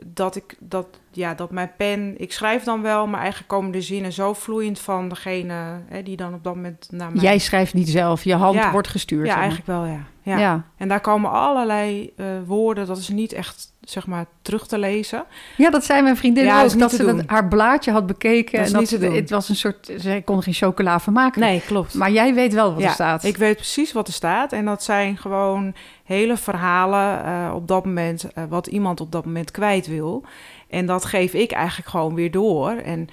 dat 0.04 0.36
ik 0.36 0.56
dat, 0.58 0.86
ja, 1.10 1.34
dat 1.34 1.50
mijn 1.50 1.72
pen, 1.76 2.14
ik 2.16 2.32
schrijf 2.32 2.64
dan 2.64 2.82
wel, 2.82 3.06
maar 3.06 3.20
eigenlijk 3.20 3.48
komen 3.48 3.70
de 3.70 3.82
zinnen 3.82 4.12
zo 4.12 4.32
vloeiend 4.32 4.78
van 4.78 5.08
degene 5.08 5.80
hè, 5.88 6.02
die 6.02 6.16
dan 6.16 6.34
op 6.34 6.44
dat 6.44 6.54
moment 6.54 6.88
naar 6.90 7.12
mij. 7.12 7.22
Jij 7.22 7.38
schrijft 7.38 7.74
niet 7.74 7.88
zelf, 7.88 8.24
je 8.24 8.34
hand 8.34 8.70
wordt 8.70 8.88
gestuurd. 8.88 9.26
Ja, 9.26 9.36
eigenlijk 9.36 9.66
wel, 9.66 9.84
ja. 9.84 10.04
ja. 10.22 10.38
ja. 10.38 10.64
En 10.76 10.88
daar 10.88 11.00
komen 11.00 11.30
allerlei 11.30 12.12
uh, 12.16 12.26
woorden, 12.46 12.86
dat 12.86 12.98
is 12.98 13.08
niet 13.08 13.32
echt 13.32 13.76
zeg 13.90 14.06
maar, 14.06 14.26
terug 14.42 14.66
te 14.66 14.78
lezen. 14.78 15.24
Ja, 15.56 15.70
dat 15.70 15.84
zei 15.84 16.02
mijn 16.02 16.16
vriendin 16.16 16.44
ja, 16.44 16.64
ook, 16.64 16.78
dat, 16.78 16.92
ze 16.92 17.04
dat 17.04 17.22
haar 17.26 17.48
blaadje 17.48 17.90
had 17.90 18.06
bekeken. 18.06 18.58
en 18.58 18.72
dat 18.72 18.90
het 18.90 19.30
was 19.30 19.48
een 19.48 19.56
soort, 19.56 19.92
zij 19.96 20.22
kon 20.22 20.42
geen 20.42 20.54
chocola 20.54 21.00
van 21.00 21.12
maken. 21.12 21.40
Nee, 21.40 21.62
klopt. 21.66 21.94
Maar 21.94 22.10
jij 22.10 22.34
weet 22.34 22.52
wel 22.52 22.74
wat 22.74 22.82
er 22.82 22.90
staat. 22.90 23.24
ik 23.24 23.36
weet 23.36 23.56
precies 23.56 23.92
wat 23.92 24.06
er 24.06 24.12
staat. 24.12 24.52
En 24.52 24.64
dat 24.64 24.82
zijn 24.82 25.16
gewoon 25.16 25.74
hele 26.04 26.36
verhalen 26.36 27.24
uh, 27.26 27.54
op 27.54 27.68
dat 27.68 27.84
moment, 27.84 28.24
uh, 28.24 28.44
wat 28.48 28.66
iemand 28.66 29.00
op 29.00 29.12
dat 29.12 29.24
moment 29.24 29.50
kwijt 29.50 29.86
wil. 29.86 30.24
En 30.68 30.86
dat 30.86 31.04
geef 31.04 31.32
ik 31.32 31.52
eigenlijk 31.52 31.88
gewoon 31.88 32.14
weer 32.14 32.30
door. 32.30 32.70
En 32.70 33.08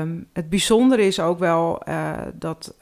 um, 0.00 0.26
het 0.32 0.48
bijzondere 0.48 1.06
is 1.06 1.20
ook 1.20 1.38
wel 1.38 1.82
uh, 1.88 2.12
dat 2.34 2.74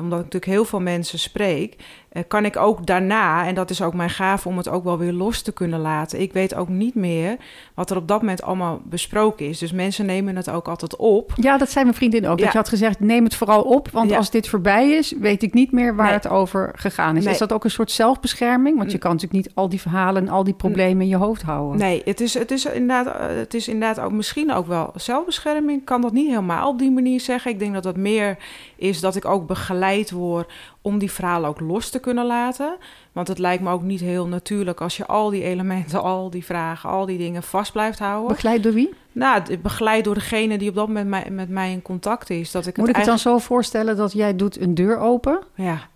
omdat 0.00 0.18
ik 0.18 0.24
natuurlijk 0.24 0.52
heel 0.52 0.64
veel 0.64 0.80
mensen 0.80 1.18
spreek, 1.18 1.76
eh, 1.76 2.05
kan 2.28 2.44
ik 2.44 2.56
ook 2.56 2.86
daarna, 2.86 3.46
en 3.46 3.54
dat 3.54 3.70
is 3.70 3.82
ook 3.82 3.94
mijn 3.94 4.10
gave 4.10 4.48
om 4.48 4.56
het 4.56 4.68
ook 4.68 4.84
wel 4.84 4.98
weer 4.98 5.12
los 5.12 5.42
te 5.42 5.52
kunnen 5.52 5.80
laten. 5.80 6.20
Ik 6.20 6.32
weet 6.32 6.54
ook 6.54 6.68
niet 6.68 6.94
meer 6.94 7.36
wat 7.74 7.90
er 7.90 7.96
op 7.96 8.08
dat 8.08 8.20
moment 8.20 8.42
allemaal 8.42 8.80
besproken 8.84 9.48
is. 9.48 9.58
Dus 9.58 9.72
mensen 9.72 10.06
nemen 10.06 10.36
het 10.36 10.50
ook 10.50 10.68
altijd 10.68 10.96
op. 10.96 11.32
Ja, 11.36 11.58
dat 11.58 11.70
zei 11.70 11.84
mijn 11.84 11.96
vriendin 11.96 12.26
ook. 12.26 12.38
Dat 12.38 12.52
je 12.52 12.58
had 12.58 12.68
gezegd, 12.68 13.00
neem 13.00 13.24
het 13.24 13.34
vooral 13.34 13.62
op, 13.62 13.90
want 13.90 14.12
als 14.12 14.30
dit 14.30 14.48
voorbij 14.48 14.90
is, 14.90 15.12
weet 15.20 15.42
ik 15.42 15.54
niet 15.54 15.72
meer 15.72 15.96
waar 15.96 16.12
het 16.12 16.28
over 16.28 16.72
gegaan 16.74 17.16
is. 17.16 17.24
Is 17.24 17.38
dat 17.38 17.52
ook 17.52 17.64
een 17.64 17.70
soort 17.70 17.90
zelfbescherming? 17.90 18.78
Want 18.78 18.92
je 18.92 18.98
kan 18.98 19.12
natuurlijk 19.12 19.44
niet 19.44 19.54
al 19.54 19.68
die 19.68 19.80
verhalen 19.80 20.22
en 20.22 20.28
al 20.28 20.44
die 20.44 20.54
problemen 20.54 21.02
in 21.02 21.08
je 21.08 21.16
hoofd 21.16 21.42
houden. 21.42 21.78
Nee, 21.78 22.02
het 22.04 22.20
is, 22.20 22.34
het 22.34 22.50
is, 22.50 22.64
inderdaad, 22.64 23.06
eh, 23.06 23.36
het 23.36 23.54
is 23.54 23.68
inderdaad 23.68 24.04
ook 24.04 24.12
misschien 24.12 24.52
ook 24.52 24.66
wel 24.66 24.92
zelfbescherming. 24.94 25.80
Ik 25.80 25.84
kan 25.84 26.00
dat 26.00 26.12
niet 26.12 26.28
helemaal 26.28 26.68
op 26.68 26.78
die 26.78 26.90
manier 26.90 27.20
zeggen. 27.20 27.50
Ik 27.50 27.58
denk 27.58 27.74
dat 27.74 27.82
dat 27.82 27.96
meer 27.96 28.36
is 28.76 29.00
dat 29.00 29.16
ik 29.16 29.24
ook 29.24 29.46
begeleid 29.46 30.10
word 30.10 30.52
om 30.86 30.98
die 30.98 31.12
verhalen 31.12 31.48
ook 31.48 31.60
los 31.60 31.90
te 31.90 31.98
kunnen 31.98 32.26
laten. 32.26 32.76
Want 33.12 33.28
het 33.28 33.38
lijkt 33.38 33.62
me 33.62 33.70
ook 33.70 33.82
niet 33.82 34.00
heel 34.00 34.26
natuurlijk 34.26 34.80
als 34.80 34.96
je 34.96 35.06
al 35.06 35.30
die 35.30 35.42
elementen, 35.42 36.02
al 36.02 36.30
die 36.30 36.44
vragen, 36.44 36.90
al 36.90 37.06
die 37.06 37.18
dingen 37.18 37.42
vast 37.42 37.72
blijft 37.72 37.98
houden. 37.98 38.28
Begeleid 38.28 38.62
door 38.62 38.72
wie? 38.72 38.94
Nou, 39.12 39.58
begeleid 39.58 40.04
door 40.04 40.14
degene 40.14 40.58
die 40.58 40.68
op 40.68 40.74
dat 40.74 40.86
moment 40.86 41.08
met 41.08 41.22
mij, 41.22 41.30
met 41.30 41.48
mij 41.48 41.72
in 41.72 41.82
contact 41.82 42.30
is. 42.30 42.50
Dat 42.50 42.66
ik 42.66 42.76
Moet 42.76 42.88
ik 42.88 42.96
het 42.96 43.04
dan 43.04 43.18
zo 43.18 43.38
voorstellen 43.38 43.96
dat 43.96 44.12
jij 44.12 44.36
doet 44.36 44.60
een 44.60 44.74
deur 44.74 44.98
open? 44.98 45.42
Ja. 45.54 45.88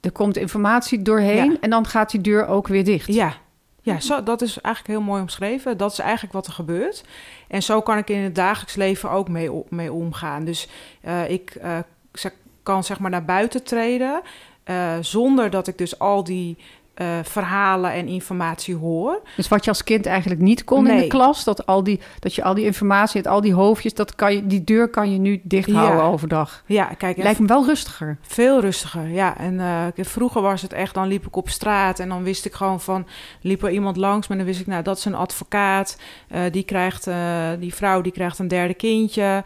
Er 0.00 0.12
komt 0.12 0.36
informatie 0.36 1.02
doorheen 1.02 1.60
en 1.60 1.70
dan 1.70 1.86
gaat 1.86 2.10
die 2.10 2.20
deur 2.20 2.46
ook 2.46 2.68
weer 2.68 2.84
dicht. 2.84 3.14
Ja, 3.14 3.34
ja, 3.80 4.00
zo, 4.00 4.22
dat 4.22 4.42
is 4.42 4.60
eigenlijk 4.60 4.98
heel 4.98 5.06
mooi 5.06 5.20
omschreven. 5.22 5.76
Dat 5.76 5.92
is 5.92 5.98
eigenlijk 5.98 6.32
wat 6.32 6.46
er 6.46 6.52
gebeurt. 6.52 7.04
En 7.48 7.62
zo 7.62 7.80
kan 7.80 7.98
ik 7.98 8.10
in 8.10 8.22
het 8.22 8.34
dagelijks 8.34 8.74
leven 8.74 9.10
ook 9.10 9.28
mee, 9.28 9.50
mee 9.68 9.92
omgaan. 9.92 10.44
Dus 10.44 10.68
uh, 11.04 11.30
ik 11.30 11.56
uh, 11.62 11.78
kan 12.62 12.84
zeg 12.84 12.98
maar 12.98 13.10
naar 13.10 13.24
buiten 13.24 13.62
treden. 13.62 14.22
Uh, 14.64 14.96
zonder 15.00 15.50
dat 15.50 15.68
ik 15.68 15.78
dus 15.78 15.98
al 15.98 16.24
die 16.24 16.56
uh, 16.96 17.18
verhalen 17.22 17.92
en 17.92 18.06
informatie 18.06 18.74
hoor. 18.74 19.20
Dus 19.36 19.48
wat 19.48 19.64
je 19.64 19.70
als 19.70 19.84
kind 19.84 20.06
eigenlijk 20.06 20.40
niet 20.40 20.64
kon 20.64 20.86
in 20.86 20.96
de 20.96 21.06
klas, 21.06 21.44
dat, 21.44 21.66
al 21.66 21.82
die, 21.82 22.00
dat 22.18 22.34
je 22.34 22.42
al 22.42 22.54
die 22.54 22.64
informatie, 22.64 23.20
het, 23.20 23.30
al 23.30 23.40
die 23.40 23.54
hoofdjes, 23.54 23.94
dat 23.94 24.14
kan 24.14 24.34
je, 24.34 24.46
die 24.46 24.64
deur 24.64 24.88
kan 24.88 25.12
je 25.12 25.18
nu 25.18 25.40
dicht 25.42 25.70
houden 25.70 25.96
ja. 25.96 26.10
overdag. 26.10 26.62
Ja, 26.66 26.84
kijk. 26.84 27.16
Lijkt 27.16 27.40
me 27.40 27.46
wel 27.46 27.66
rustiger. 27.66 28.18
Veel 28.22 28.60
rustiger, 28.60 29.08
ja. 29.08 29.38
En 29.38 29.54
uh, 29.54 29.86
vroeger 29.96 30.42
was 30.42 30.62
het 30.62 30.72
echt, 30.72 30.94
dan 30.94 31.06
liep 31.06 31.26
ik 31.26 31.36
op 31.36 31.48
straat 31.48 31.98
en 31.98 32.08
dan 32.08 32.22
wist 32.22 32.44
ik 32.44 32.52
gewoon 32.52 32.80
van, 32.80 33.06
liep 33.40 33.62
er 33.62 33.70
iemand 33.70 33.96
langs, 33.96 34.28
maar 34.28 34.36
dan 34.36 34.46
wist 34.46 34.60
ik, 34.60 34.66
nou, 34.66 34.82
dat 34.82 34.96
is 34.98 35.04
een 35.04 35.14
advocaat, 35.14 35.98
uh, 36.32 36.40
die 36.50 36.62
krijgt, 36.62 37.08
die 37.58 37.74
vrouw 37.74 38.00
die 38.00 38.12
krijgt 38.12 38.38
een 38.38 38.48
derde 38.48 38.74
kindje, 38.74 39.44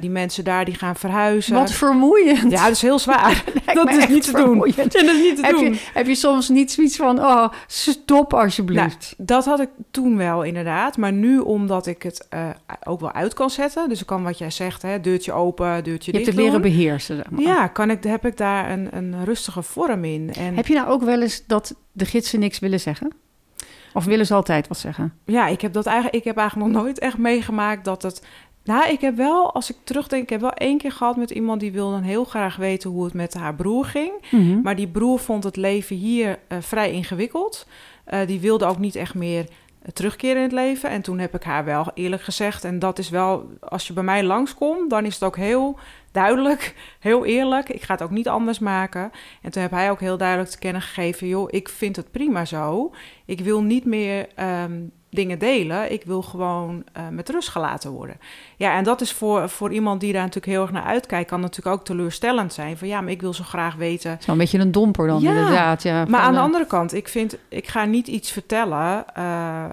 die 0.00 0.10
mensen 0.10 0.44
daar 0.44 0.64
die 0.64 0.74
gaan 0.74 0.96
verhuizen. 0.96 1.54
Wat 1.54 1.72
vermoeiend. 1.72 2.52
Ja, 2.52 2.62
dat 2.62 2.72
is 2.72 2.82
heel 2.82 2.98
zwaar. 2.98 3.44
dat 3.74 3.90
is 3.90 4.08
niet 4.08 4.24
te 4.24 4.32
doen. 4.32 4.58
dat 4.76 4.94
is 4.94 5.02
niet 5.02 5.36
te 5.36 5.42
heb 5.42 5.54
doen. 5.54 5.72
Je, 5.72 5.80
heb 5.92 6.06
je 6.06 6.14
soms 6.14 6.48
niet 6.48 6.72
zoiets 6.88 6.96
van, 6.96 7.18
oh, 7.18 7.48
stop 7.66 8.34
alsjeblieft. 8.34 9.14
Nou, 9.16 9.28
dat 9.28 9.44
had 9.44 9.60
ik 9.60 9.68
toen 9.90 10.16
wel 10.16 10.42
inderdaad. 10.42 10.96
Maar 10.96 11.12
nu 11.12 11.38
omdat 11.38 11.86
ik 11.86 12.02
het 12.02 12.26
uh, 12.34 12.48
ook 12.84 13.00
wel 13.00 13.12
uit 13.12 13.34
kan 13.34 13.50
zetten. 13.50 13.88
Dus 13.88 14.00
ik 14.00 14.06
kan 14.06 14.22
wat 14.22 14.38
jij 14.38 14.50
zegt, 14.50 14.82
hè, 14.82 15.00
deurtje 15.00 15.32
open, 15.32 15.84
deurtje 15.84 15.90
je 15.90 15.96
dicht 15.96 16.12
Je 16.12 16.16
hebt 16.16 16.26
het 16.26 16.36
leren 16.36 16.60
beheersen. 16.60 17.22
Ja, 17.36 17.66
kan 17.66 17.90
ik, 17.90 18.04
heb 18.04 18.26
ik 18.26 18.36
daar 18.36 18.70
een, 18.70 18.88
een 18.96 19.24
rustige 19.24 19.62
vorm 19.62 20.04
in. 20.04 20.32
En... 20.34 20.56
Heb 20.56 20.66
je 20.66 20.74
nou 20.74 20.88
ook 20.88 21.02
wel 21.02 21.22
eens 21.22 21.42
dat 21.46 21.74
de 21.92 22.04
gidsen 22.04 22.40
niks 22.40 22.58
willen 22.58 22.80
zeggen? 22.80 23.12
Of 23.92 24.04
willen 24.04 24.26
ze 24.26 24.34
altijd 24.34 24.68
wat 24.68 24.78
zeggen? 24.78 25.12
Ja, 25.24 25.46
ik 25.46 25.60
heb 25.60 25.72
dat 25.72 25.86
eigenlijk, 25.86 26.16
ik 26.16 26.24
heb 26.24 26.36
eigenlijk 26.36 26.72
nog 26.72 26.82
nooit 26.82 26.98
echt 26.98 27.18
meegemaakt 27.18 27.84
dat 27.84 28.02
het 28.02 28.22
nou, 28.64 28.90
ik 28.90 29.00
heb 29.00 29.16
wel, 29.16 29.52
als 29.52 29.70
ik 29.70 29.76
terugdenk, 29.84 30.22
ik 30.22 30.30
heb 30.30 30.40
wel 30.40 30.52
één 30.52 30.78
keer 30.78 30.92
gehad 30.92 31.16
met 31.16 31.30
iemand 31.30 31.60
die 31.60 31.72
wilde 31.72 31.92
dan 31.92 32.02
heel 32.02 32.24
graag 32.24 32.56
weten 32.56 32.90
hoe 32.90 33.04
het 33.04 33.14
met 33.14 33.34
haar 33.34 33.54
broer 33.54 33.84
ging. 33.84 34.12
Mhm. 34.30 34.60
Maar 34.60 34.76
die 34.76 34.88
broer 34.88 35.18
vond 35.18 35.44
het 35.44 35.56
leven 35.56 35.96
hier 35.96 36.38
uh, 36.48 36.58
vrij 36.60 36.92
ingewikkeld. 36.92 37.66
Uh, 38.08 38.26
die 38.26 38.40
wilde 38.40 38.64
ook 38.64 38.78
niet 38.78 38.94
echt 38.94 39.14
meer 39.14 39.40
uh, 39.40 39.88
terugkeren 39.92 40.36
in 40.36 40.42
het 40.42 40.52
leven. 40.52 40.90
En 40.90 41.02
toen 41.02 41.18
heb 41.18 41.34
ik 41.34 41.42
haar 41.42 41.64
wel 41.64 41.90
eerlijk 41.94 42.22
gezegd, 42.22 42.64
en 42.64 42.78
dat 42.78 42.98
is 42.98 43.08
wel, 43.08 43.48
als 43.60 43.86
je 43.86 43.92
bij 43.92 44.02
mij 44.02 44.24
langskomt, 44.24 44.90
dan 44.90 45.04
is 45.04 45.14
het 45.14 45.24
ook 45.24 45.36
heel 45.36 45.78
duidelijk, 46.12 46.74
heel 46.98 47.24
eerlijk. 47.24 47.68
Ik 47.68 47.82
ga 47.82 47.92
het 47.92 48.02
ook 48.02 48.10
niet 48.10 48.28
anders 48.28 48.58
maken. 48.58 49.10
En 49.42 49.50
toen 49.50 49.62
heb 49.62 49.70
hij 49.70 49.90
ook 49.90 50.00
heel 50.00 50.16
duidelijk 50.16 50.50
te 50.50 50.58
kennen 50.58 50.82
gegeven: 50.82 51.26
joh, 51.26 51.48
ik 51.50 51.68
vind 51.68 51.96
het 51.96 52.10
prima 52.10 52.44
zo. 52.44 52.92
Ik 53.24 53.40
wil 53.40 53.62
niet 53.62 53.84
meer 53.84 54.28
um, 54.62 54.92
dingen 55.10 55.38
delen. 55.38 55.92
Ik 55.92 56.04
wil 56.04 56.22
gewoon 56.22 56.84
uh, 56.96 57.08
met 57.08 57.28
rust 57.28 57.48
gelaten 57.48 57.90
worden. 57.90 58.16
Ja, 58.56 58.76
en 58.76 58.84
dat 58.84 59.00
is 59.00 59.12
voor, 59.12 59.48
voor 59.48 59.72
iemand 59.72 60.00
die 60.00 60.12
daar 60.12 60.22
natuurlijk 60.22 60.52
heel 60.52 60.62
erg 60.62 60.72
naar 60.72 60.82
uitkijkt, 60.82 61.28
kan 61.28 61.40
natuurlijk 61.40 61.76
ook 61.76 61.84
teleurstellend 61.84 62.52
zijn. 62.52 62.76
Van 62.76 62.88
ja, 62.88 63.00
maar 63.00 63.10
ik 63.10 63.20
wil 63.20 63.34
zo 63.34 63.44
graag 63.44 63.74
weten. 63.74 64.18
Zo 64.20 64.32
een 64.32 64.38
beetje 64.38 64.58
een 64.58 64.72
domper 64.72 65.06
dan, 65.06 65.20
ja, 65.20 65.30
inderdaad. 65.30 65.82
Ja, 65.82 66.04
maar 66.04 66.20
aan 66.20 66.34
de 66.34 66.40
andere 66.40 66.66
kant, 66.66 66.94
ik 66.94 67.08
vind, 67.08 67.36
ik 67.48 67.68
ga 67.68 67.84
niet 67.84 68.06
iets 68.06 68.30
vertellen 68.30 69.04
uh, 69.18 69.64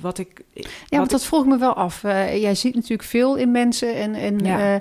wat 0.00 0.18
ik. 0.18 0.44
Ja, 0.86 0.98
want 0.98 1.10
dat 1.10 1.20
ik... 1.20 1.26
vroeg 1.26 1.46
me 1.46 1.58
wel 1.58 1.74
af. 1.74 2.02
Uh, 2.02 2.40
jij 2.40 2.54
ziet 2.54 2.74
natuurlijk 2.74 3.08
veel 3.08 3.36
in 3.36 3.50
mensen 3.50 3.94
en. 3.94 4.14
en 4.14 4.38
ja 4.38 4.80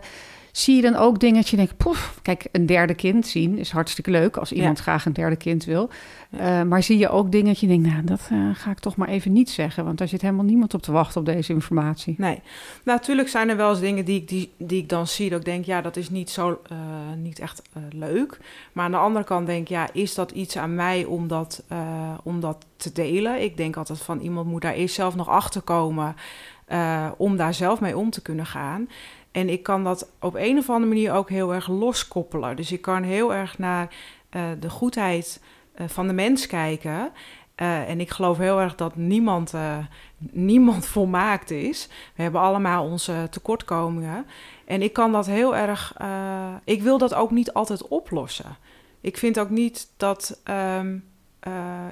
zie 0.57 0.75
je 0.75 0.81
dan 0.81 0.95
ook 0.95 1.19
dingen 1.19 1.35
dat 1.35 1.49
je 1.49 1.55
denkt, 1.55 1.77
poef, 1.77 2.19
kijk, 2.21 2.47
een 2.51 2.65
derde 2.65 2.93
kind 2.93 3.27
zien 3.27 3.57
is 3.57 3.71
hartstikke 3.71 4.11
leuk 4.11 4.37
als 4.37 4.51
iemand 4.51 4.79
graag 4.79 5.05
een 5.05 5.13
derde 5.13 5.35
kind 5.35 5.65
wil. 5.65 5.89
Ja. 6.29 6.61
Uh, 6.61 6.67
maar 6.67 6.83
zie 6.83 6.97
je 6.97 7.09
ook 7.09 7.31
dingen 7.31 7.45
dat 7.45 7.59
je 7.59 7.67
denkt, 7.67 7.87
nou, 7.87 8.03
dat 8.03 8.29
uh, 8.31 8.49
ga 8.53 8.71
ik 8.71 8.79
toch 8.79 8.95
maar 8.95 9.07
even 9.07 9.33
niet 9.33 9.49
zeggen, 9.49 9.85
want 9.85 9.97
daar 9.97 10.07
zit 10.07 10.21
helemaal 10.21 10.45
niemand 10.45 10.73
op 10.73 10.81
te 10.81 10.91
wachten 10.91 11.19
op 11.19 11.25
deze 11.25 11.53
informatie. 11.53 12.15
Nee, 12.17 12.41
nou, 12.83 12.97
natuurlijk 12.97 13.29
zijn 13.29 13.49
er 13.49 13.57
wel 13.57 13.69
eens 13.69 13.79
dingen 13.79 14.05
die 14.05 14.21
ik, 14.21 14.27
die, 14.27 14.51
die 14.57 14.81
ik 14.81 14.89
dan 14.89 15.07
zie, 15.07 15.29
dat 15.29 15.39
ik 15.39 15.45
denk, 15.45 15.65
ja, 15.65 15.81
dat 15.81 15.95
is 15.95 16.09
niet 16.09 16.29
zo, 16.29 16.61
uh, 16.71 16.77
niet 17.17 17.39
echt 17.39 17.61
leuk. 17.89 18.39
Maar 18.73 18.85
aan 18.85 18.91
de 18.91 18.97
andere 18.97 19.25
kant 19.25 19.47
denk 19.47 19.61
ik, 19.61 19.67
ja, 19.67 19.89
is 19.93 20.15
dat 20.15 20.31
iets 20.31 20.57
aan 20.57 20.75
mij 20.75 21.05
om 21.05 21.27
dat, 21.27 21.63
om 22.23 22.39
dat 22.39 22.65
te 22.77 22.91
delen? 22.91 23.41
Ik 23.41 23.57
denk 23.57 23.77
altijd 23.77 23.99
van, 23.99 24.19
iemand 24.19 24.47
moet 24.47 24.61
daar 24.61 24.73
eerst 24.73 24.95
zelf 24.95 25.15
nog 25.15 25.29
achter 25.29 25.61
komen. 25.61 26.15
om 27.17 27.37
daar 27.37 27.53
zelf 27.53 27.79
mee 27.79 27.97
om 27.97 28.09
te 28.09 28.21
kunnen 28.21 28.45
gaan. 28.45 28.87
En 29.36 29.49
ik 29.49 29.63
kan 29.63 29.83
dat 29.83 30.09
op 30.19 30.36
een 30.36 30.57
of 30.57 30.69
andere 30.69 30.93
manier 30.93 31.13
ook 31.13 31.29
heel 31.29 31.53
erg 31.53 31.67
loskoppelen. 31.67 32.55
Dus 32.55 32.71
ik 32.71 32.81
kan 32.81 33.03
heel 33.03 33.33
erg 33.33 33.57
naar 33.57 33.95
uh, 34.36 34.43
de 34.59 34.69
goedheid 34.69 35.41
uh, 35.77 35.88
van 35.88 36.07
de 36.07 36.13
mens 36.13 36.47
kijken. 36.47 37.11
Uh, 37.61 37.89
en 37.89 37.99
ik 37.99 38.09
geloof 38.09 38.38
heel 38.38 38.59
erg 38.59 38.75
dat 38.75 38.95
niemand, 38.95 39.53
niemand 40.31 40.86
volmaakt 40.95 41.51
is. 41.51 41.88
We 42.15 42.21
hebben 42.21 42.41
allemaal 42.41 42.86
onze 42.86 43.27
tekortkomingen. 43.29 44.25
En 44.65 44.81
ik 44.81 44.93
kan 44.93 45.11
dat 45.11 45.25
heel 45.25 45.55
erg. 45.55 45.97
ik 46.63 46.81
wil 46.81 46.97
dat 46.97 47.13
ook 47.13 47.31
niet 47.31 47.53
altijd 47.53 47.88
oplossen. 47.88 48.57
Ik 49.01 49.17
vind 49.17 49.39
ook 49.39 49.49
niet 49.49 49.88
dat. 49.97 50.41
Um, 50.79 51.03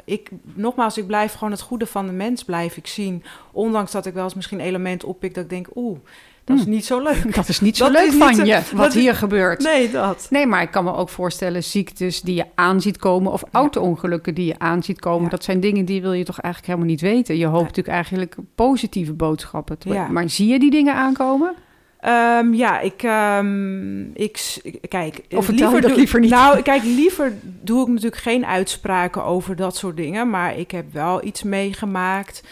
ik, 0.05 0.29
nogmaals, 0.43 0.97
ik 0.97 1.07
blijf 1.07 1.33
gewoon 1.33 1.51
het 1.51 1.61
goede 1.61 1.87
van 1.87 2.05
de 2.05 2.11
mens 2.11 2.43
blijf 2.43 2.77
ik 2.77 2.87
zien. 2.87 3.23
Ondanks 3.51 3.91
dat 3.91 4.05
ik 4.05 4.13
wel 4.13 4.23
eens 4.23 4.33
misschien 4.33 4.59
elementen 4.59 5.07
oppik 5.07 5.33
dat 5.33 5.43
ik 5.43 5.49
denk, 5.49 5.67
oeh, 5.75 5.99
Dat 6.45 6.57
is 6.57 6.65
niet 6.65 6.85
zo 6.85 7.01
leuk. 7.01 7.35
Dat 7.35 7.47
is 7.47 7.59
niet 7.61 7.77
zo 7.77 7.83
Dat 7.91 7.93
leuk 7.93 8.11
van 8.11 8.35
zo- 8.35 8.43
je, 8.43 8.61
wat 8.73 8.87
is- 8.87 8.93
hier 9.01 9.15
gebeurt. 9.15 9.61
Nee, 9.63 9.91
dat. 9.91 10.27
Nee, 10.29 10.45
maar 10.47 10.61
ik 10.61 10.71
kan 10.71 10.83
me 10.83 10.93
ook 10.95 11.09
voorstellen, 11.09 11.63
ziektes 11.63 12.21
die 12.21 12.35
je 12.35 12.45
aan 12.55 12.81
ziet 12.81 12.97
komen 12.97 13.31
of 13.31 13.43
auto-ongelukken 13.51 14.33
die 14.35 14.45
je 14.45 14.59
aan 14.59 14.83
ziet 14.83 14.99
komen, 14.99 15.23
Ja. 15.23 15.29
dat 15.29 15.43
zijn 15.43 15.59
dingen 15.59 15.85
die 15.85 16.01
wil 16.01 16.13
je 16.13 16.23
toch 16.23 16.39
eigenlijk 16.39 16.73
helemaal 16.73 16.91
niet 16.93 17.01
weten. 17.01 17.37
Je 17.37 17.45
hoopt 17.45 17.61
natuurlijk 17.67 17.95
eigenlijk 17.95 18.35
positieve 18.55 19.13
boodschappen. 19.13 19.77
te-. 19.77 20.05
Maar 20.11 20.29
zie 20.29 20.47
je 20.47 20.59
die 20.59 20.71
dingen 20.71 20.95
aankomen? 20.95 21.53
Ehm, 21.99 22.53
ja, 22.53 22.79
ik, 22.79 23.03
ehm, 23.03 24.01
ik, 24.01 24.61
kijk. 24.89 25.21
Of 25.35 25.45
vertel 25.45 25.75
je 25.75 25.81
dat 25.81 25.89
doe- 25.89 25.99
liever 25.99 26.19
niet? 26.19 26.29
Nou, 26.29 26.61
kijk, 26.61 26.83
liever 26.83 27.33
doe 27.61 27.81
ik 27.81 27.87
natuurlijk 27.87 28.21
geen 28.21 28.45
uitspraken 28.45 29.23
over 29.23 29.55
dat 29.55 29.75
soort 29.77 29.97
dingen, 29.97 30.29
maar 30.29 30.57
ik 30.57 30.71
heb 30.71 30.85
wel 30.93 31.25
iets 31.25 31.43
meegemaakt, 31.43 32.43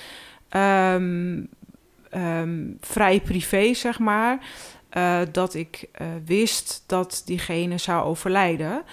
ehm, 0.50 1.40
ehm, 2.12 2.66
vrij 2.80 3.20
privé, 3.20 3.74
zeg 3.74 4.00
maar, 4.00 4.40
eh, 4.90 5.20
dat 5.32 5.54
ik 5.54 5.90
eh, 5.92 6.08
wist 6.26 6.84
dat 6.88 7.22
diegene 7.26 7.78
zou 7.78 8.06
overlijden. 8.06 8.84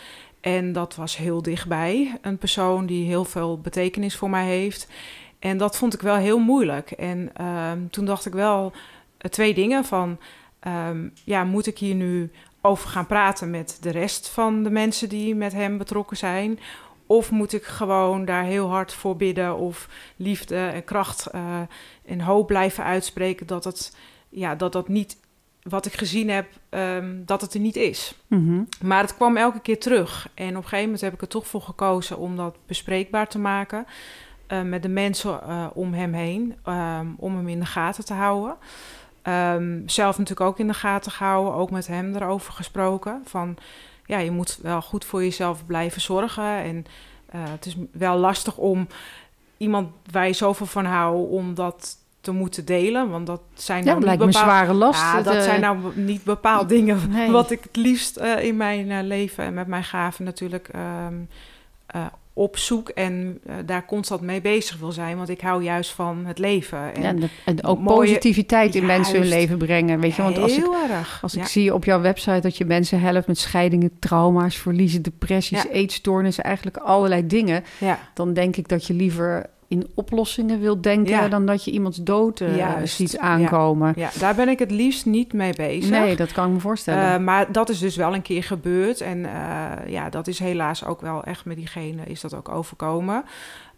En 0.41 0.73
dat 0.73 0.95
was 0.95 1.17
heel 1.17 1.43
dichtbij. 1.43 2.19
Een 2.21 2.39
persoon 2.39 2.87
die 2.87 3.07
heel 3.07 3.25
veel 3.25 3.61
betekenis 3.61 4.17
voor 4.17 4.31
mij 4.31 4.47
heeft. 4.47 4.89
En 5.39 5.57
dat 5.57 5.77
vond 5.77 5.95
ik 5.95 6.01
wel 6.01 6.17
heel 6.17 6.39
moeilijk. 6.39 6.91
En 6.91 7.31
ehm, 7.35 7.79
toen 7.91 8.05
dacht 8.05 8.27
ik 8.27 8.33
wel 8.33 8.73
eh, 9.19 9.31
twee 9.31 9.55
dingen 9.55 9.85
van... 9.85 10.19
ehm, 10.61 11.09
ja, 11.25 11.45
moet 11.45 11.67
ik 11.67 11.79
hier 11.79 11.95
nu 11.95 12.31
over 12.61 12.89
gaan 12.89 13.07
praten 13.07 13.51
met 13.51 13.79
de 13.81 13.91
rest 13.91 14.29
van 14.29 14.63
de 14.63 14.71
mensen 14.71 15.09
die 15.09 15.35
met 15.35 15.53
hem 15.53 15.79
betrokken 15.79 16.17
zijn? 16.17 16.59
Of 17.09 17.31
moet 17.31 17.53
ik 17.53 17.65
gewoon 17.65 18.25
daar 18.25 18.45
heel 18.45 18.69
hard 18.69 18.93
voor 18.93 19.17
bidden 19.17 19.57
of 19.57 19.89
liefde 20.17 20.57
en 20.57 20.85
kracht 20.85 21.27
eh, 21.27 21.61
en 22.07 22.21
hoop 22.21 22.47
blijven 22.47 22.85
uitspreken 22.85 23.47
dat 23.47 23.65
het, 23.65 23.97
ja, 24.29 24.55
dat 24.55 24.73
dat 24.73 24.89
niet, 24.89 25.17
wat 25.63 25.87
ik 25.87 25.93
gezien 25.93 26.31
heb, 26.31 26.47
ehm, 26.69 27.15
dat 27.25 27.41
het 27.41 27.55
er 27.55 27.61
niet 27.61 27.77
is. 27.77 28.15
Mhm. 28.27 28.63
Maar 28.83 29.01
het 29.01 29.15
kwam 29.17 29.37
elke 29.37 29.61
keer 29.61 29.79
terug. 29.81 30.29
En 30.35 30.49
op 30.49 30.55
een 30.57 30.63
gegeven 30.63 30.85
moment 30.85 31.01
heb 31.01 31.13
ik 31.15 31.21
er 31.21 31.29
toch 31.29 31.47
voor 31.47 31.63
gekozen 31.63 32.19
om 32.19 32.37
dat 32.37 32.57
bespreekbaar 32.67 33.29
te 33.29 33.39
maken. 33.39 33.87
eh, 34.47 34.63
met 34.63 34.83
de 34.83 34.89
mensen 34.89 35.43
eh, 35.43 35.67
om 35.75 35.93
hem 35.95 36.13
heen. 36.13 36.55
ehm, 36.65 37.07
om 37.17 37.37
hem 37.37 37.49
in 37.49 37.61
de 37.61 37.67
gaten 37.67 38.05
te 38.05 38.15
houden. 38.15 38.57
Ehm, 39.23 39.81
zelf 39.87 40.19
natuurlijk 40.19 40.49
ook 40.51 40.59
in 40.59 40.67
de 40.67 40.75
gaten 40.75 41.13
gehouden. 41.13 41.55
Ook 41.55 41.71
met 41.71 41.87
hem 41.87 42.15
erover 42.15 42.53
gesproken. 42.53 43.23
Van 43.25 43.57
ja, 44.09 44.19
je 44.19 44.31
moet 44.31 44.59
wel 44.63 44.83
goed 44.83 45.05
voor 45.05 45.23
jezelf 45.23 45.67
blijven 45.67 46.01
zorgen. 46.01 46.45
En 46.45 46.85
eh, 47.31 47.41
het 47.45 47.67
is 47.67 47.77
wel 47.93 48.17
lastig 48.17 48.57
om 48.57 48.87
iemand 49.57 49.89
waar 50.13 50.27
je 50.27 50.33
zoveel 50.33 50.67
van 50.67 50.85
houdt, 50.85 51.31
om 51.31 51.55
dat 51.55 51.97
te 52.21 52.31
moeten 52.33 52.65
delen. 52.65 53.11
Want 53.11 53.27
dat 53.27 53.41
zijn 53.55 53.85
Ja, 53.85 53.93
nou 53.93 54.05
lijkt 54.05 54.21
me 54.21 54.27
bepaald- 54.27 54.45
zware 54.45 54.73
last. 54.73 55.01
ja, 55.01 55.23
dat 55.23 55.35
Eh, 55.35 55.43
zijn 55.43 55.61
nou 55.61 55.79
niet 55.95 56.25
bepaald 56.25 56.69
dingen 56.77 57.11
Nee. 57.11 57.31
wat 57.31 57.51
ik 57.51 57.63
het 57.63 57.77
liefst 57.77 58.17
eh, 58.17 58.45
in 58.45 58.57
mijn 58.57 59.07
leven 59.07 59.45
en 59.45 59.55
met 59.55 59.67
mijn 59.67 59.85
gaven 59.85 60.25
natuurlijk 60.25 60.69
eh, 60.69 61.07
opzoek 62.39 62.89
en 62.89 63.39
eh, 63.47 63.55
daar 63.67 63.85
constant 63.85 64.21
mee 64.21 64.41
bezig 64.41 64.79
wil 64.79 64.93
zijn. 64.93 65.17
Want 65.17 65.29
ik 65.29 65.41
hou 65.41 65.63
juist 65.63 65.91
van 65.91 66.27
het 66.27 66.39
leven. 66.39 66.95
En 66.95 67.03
Ja, 67.03 67.09
en, 67.09 67.21
de- 67.21 67.29
en 67.45 67.65
ook 67.65 67.79
mooie- 67.79 67.97
positiviteit 67.99 68.75
in 68.75 68.87
mensen 68.87 69.19
hun 69.19 69.29
leven 69.29 69.59
brengen. 69.59 70.01
Weet 70.01 70.15
je, 70.15 70.23
want 70.23 70.39
als 70.39 70.53
ik, 70.57 70.59
heel 70.63 70.77
erg. 70.91 71.19
als 71.23 71.35
ik 71.35 71.45
zie 71.45 71.75
op 71.75 71.85
jouw 71.85 72.01
website 72.01 72.41
dat 72.41 72.57
je 72.57 72.65
mensen 72.65 73.01
helpt 73.01 73.27
met 73.27 73.39
scheidingen, 73.39 73.91
trauma's, 73.99 74.57
verliezen, 74.57 75.03
depressies, 75.03 75.63
Ja. 75.63 75.69
eetstoornissen, 75.71 76.45
eigenlijk 76.45 76.77
allerlei 76.77 77.27
dingen, 77.27 77.65
dan 78.15 78.33
denk 78.33 78.57
ik 78.57 78.69
dat 78.69 78.87
je 78.87 78.95
liever 78.95 79.47
in 79.69 79.87
oplossingen 79.95 80.61
wilt 80.61 80.83
denken 80.83 81.13
Ja. 81.13 81.29
dan 81.29 81.47
dat 81.47 81.65
je 81.65 81.71
iemands 81.71 81.99
dood 82.03 82.41
eh, 82.41 82.77
ziet 82.85 83.19
aankomen. 83.19 83.93
ja, 83.97 84.11
daar 84.19 84.35
ben 84.35 84.49
ik 84.49 84.59
het 84.59 84.71
liefst 84.71 85.07
niet 85.07 85.33
mee 85.33 85.53
bezig. 85.55 85.91
Nee, 85.91 86.17
dat 86.17 86.33
kan 86.33 86.47
ik 86.47 86.53
me 86.53 86.61
voorstellen. 86.61 87.13
Eh, 87.13 87.19
maar 87.19 87.53
dat 87.53 87.69
is 87.69 87.79
dus 87.79 87.97
wel 87.97 88.15
een 88.15 88.23
keer 88.23 88.43
gebeurd. 88.43 89.01
En 89.01 89.25
eh, 89.25 89.91
ja, 89.93 90.11
dat 90.11 90.27
is 90.27 90.39
helaas 90.39 90.85
ook 90.85 91.01
wel 91.01 91.25
echt 91.25 91.45
met 91.45 91.57
diegene 91.57 92.03
is 92.05 92.21
dat 92.21 92.35
ook 92.35 92.49
overkomen. 92.49 93.25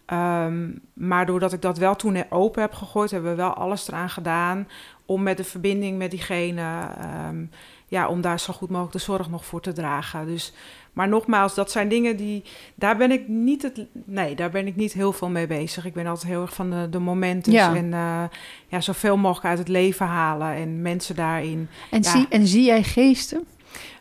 Ehm, 0.05 0.69
maar 0.93 1.25
doordat 1.25 1.53
ik 1.53 1.61
dat 1.61 1.77
wel 1.77 1.95
toen 1.95 2.23
open 2.29 2.61
heb 2.61 2.73
gegooid, 2.73 3.11
hebben 3.11 3.31
we 3.31 3.37
wel 3.37 3.53
alles 3.53 3.87
eraan 3.87 4.09
gedaan 4.09 4.67
om 5.05 5.23
met 5.23 5.37
de 5.37 5.43
verbinding 5.43 5.97
met 5.97 6.11
diegene, 6.11 6.61
ehm, 6.97 7.45
ja, 7.87 8.07
om 8.07 8.21
daar 8.21 8.39
zo 8.39 8.53
goed 8.53 8.69
mogelijk 8.69 8.93
de 8.93 8.99
zorg 8.99 9.29
nog 9.29 9.45
voor 9.45 9.61
te 9.61 9.73
dragen. 9.73 10.25
Dus, 10.25 10.53
maar 10.93 11.07
nogmaals, 11.07 11.55
dat 11.55 11.71
zijn 11.71 11.89
dingen 11.89 12.17
die, 12.17 12.43
daar 12.75 12.97
ben 12.97 13.11
ik 13.11 13.27
niet 13.27 13.61
het, 13.61 13.85
nee, 14.05 14.35
daar 14.35 14.49
ben 14.49 14.67
ik 14.67 14.75
niet 14.75 14.93
heel 14.93 15.13
veel 15.13 15.29
mee 15.29 15.47
bezig. 15.47 15.85
Ik 15.85 15.93
ben 15.93 16.07
altijd 16.07 16.31
heel 16.31 16.41
erg 16.41 16.53
van 16.53 16.69
de, 16.69 16.87
de 16.89 16.99
momenten 16.99 17.51
Ja. 17.51 17.75
en 17.75 17.93
eh, 17.93 18.23
ja, 18.67 18.81
zoveel 18.81 19.17
mogelijk 19.17 19.47
uit 19.47 19.57
het 19.57 19.67
leven 19.67 20.05
halen 20.05 20.53
en 20.53 20.81
mensen 20.81 21.15
daarin 21.15 21.69
en, 21.91 22.01
ja. 22.01 22.09
zie, 22.09 22.25
en 22.29 22.47
zie 22.47 22.63
jij 22.63 22.83
geesten? 22.83 23.47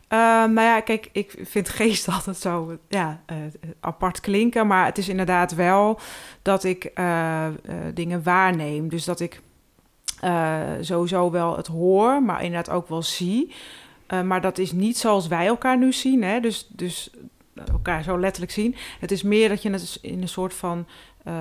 Ehm, 0.08 0.52
nou 0.52 0.60
ja, 0.66 0.80
kijk, 0.80 1.08
ik 1.12 1.34
vind 1.42 1.68
geest 1.68 2.08
altijd 2.14 2.36
zo 2.36 2.78
ja, 2.88 3.22
eh, 3.26 3.36
apart 3.80 4.20
klinken. 4.20 4.66
Maar 4.66 4.84
het 4.84 4.98
is 4.98 5.08
inderdaad 5.08 5.54
wel 5.54 6.00
dat 6.42 6.64
ik 6.64 6.92
dingen 7.94 8.22
waarneem. 8.22 8.88
Dus 8.88 9.04
dat 9.04 9.20
ik 9.20 9.40
sowieso 10.80 11.30
wel 11.30 11.56
het 11.56 11.66
hoor, 11.66 12.22
maar 12.22 12.44
inderdaad 12.44 12.74
ook 12.74 12.88
wel 12.88 13.02
zie. 13.02 13.52
Eh, 14.10 14.22
maar 14.22 14.40
dat 14.40 14.58
is 14.58 14.72
niet 14.72 14.98
zoals 14.98 15.26
wij 15.26 15.46
elkaar 15.46 15.78
nu 15.78 15.92
zien. 15.92 16.22
Hè? 16.22 16.40
Dus, 16.40 16.66
dus 16.68 17.10
elkaar 17.68 18.02
zo 18.02 18.18
letterlijk 18.18 18.52
zien. 18.52 18.74
Het 19.00 19.10
is 19.10 19.22
meer 19.22 19.48
dat 19.48 19.62
je 19.62 19.70
het 19.70 19.98
in 20.02 20.22
een 20.22 20.28
soort 20.28 20.54
van 20.54 20.86
eh, 21.24 21.34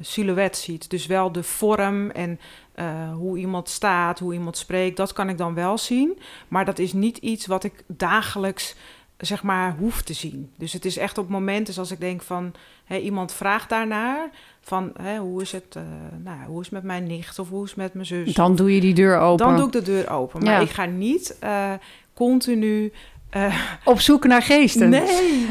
silhouet 0.00 0.56
ziet. 0.56 0.90
Dus 0.90 1.06
wel 1.06 1.32
de 1.32 1.42
vorm 1.42 2.10
en 2.10 2.40
eh, 2.74 3.12
hoe 3.12 3.38
iemand 3.38 3.68
staat, 3.68 4.18
hoe 4.18 4.32
iemand 4.32 4.56
spreekt. 4.56 4.96
Dat 4.96 5.12
kan 5.12 5.28
ik 5.28 5.38
dan 5.38 5.54
wel 5.54 5.78
zien. 5.78 6.18
Maar 6.48 6.64
dat 6.64 6.78
is 6.78 6.92
niet 6.92 7.16
iets 7.16 7.46
wat 7.46 7.64
ik 7.64 7.84
dagelijks 7.86 8.74
zeg 9.20 9.42
maar 9.42 9.76
hoef 9.78 10.02
te 10.02 10.12
zien. 10.12 10.50
Dus 10.56 10.72
het 10.72 10.84
is 10.84 10.96
echt 10.96 11.18
op 11.18 11.28
momenten 11.28 11.74
zoals 11.74 11.90
ik 11.90 12.00
denk 12.00 12.22
van 12.22 12.52
hè, 12.84 12.96
iemand 12.96 13.32
vraagt 13.32 13.68
daarnaar 13.68 14.30
van 14.60 14.90
hè, 15.02 15.18
hoe 15.18 15.42
is 15.42 15.52
het, 15.52 15.76
eh, 15.76 15.82
nou, 16.24 16.38
hoe 16.46 16.58
is 16.60 16.64
het 16.66 16.74
met 16.74 16.82
mijn 16.82 17.06
nicht 17.06 17.38
of 17.38 17.48
hoe 17.48 17.64
is 17.64 17.70
het 17.70 17.78
met 17.78 17.94
mijn 17.94 18.06
zus? 18.06 18.34
Dan 18.34 18.56
doe 18.56 18.74
je 18.74 18.80
die 18.80 18.94
deur 18.94 19.18
open. 19.18 19.46
Dan 19.46 19.56
doe 19.56 19.66
ik 19.66 19.72
de 19.72 19.82
deur 19.82 20.10
open. 20.10 20.44
Maar 20.44 20.52
Ja. 20.52 20.58
ik 20.60 20.70
ga 20.70 20.84
niet 20.84 21.36
eh, 21.40 21.72
continu. 22.14 22.92
Eh, 23.30 23.54
Op 23.84 24.00
zoek 24.00 24.24
naar 24.24 24.42
geesten. 24.42 24.88
nee, 24.88 25.00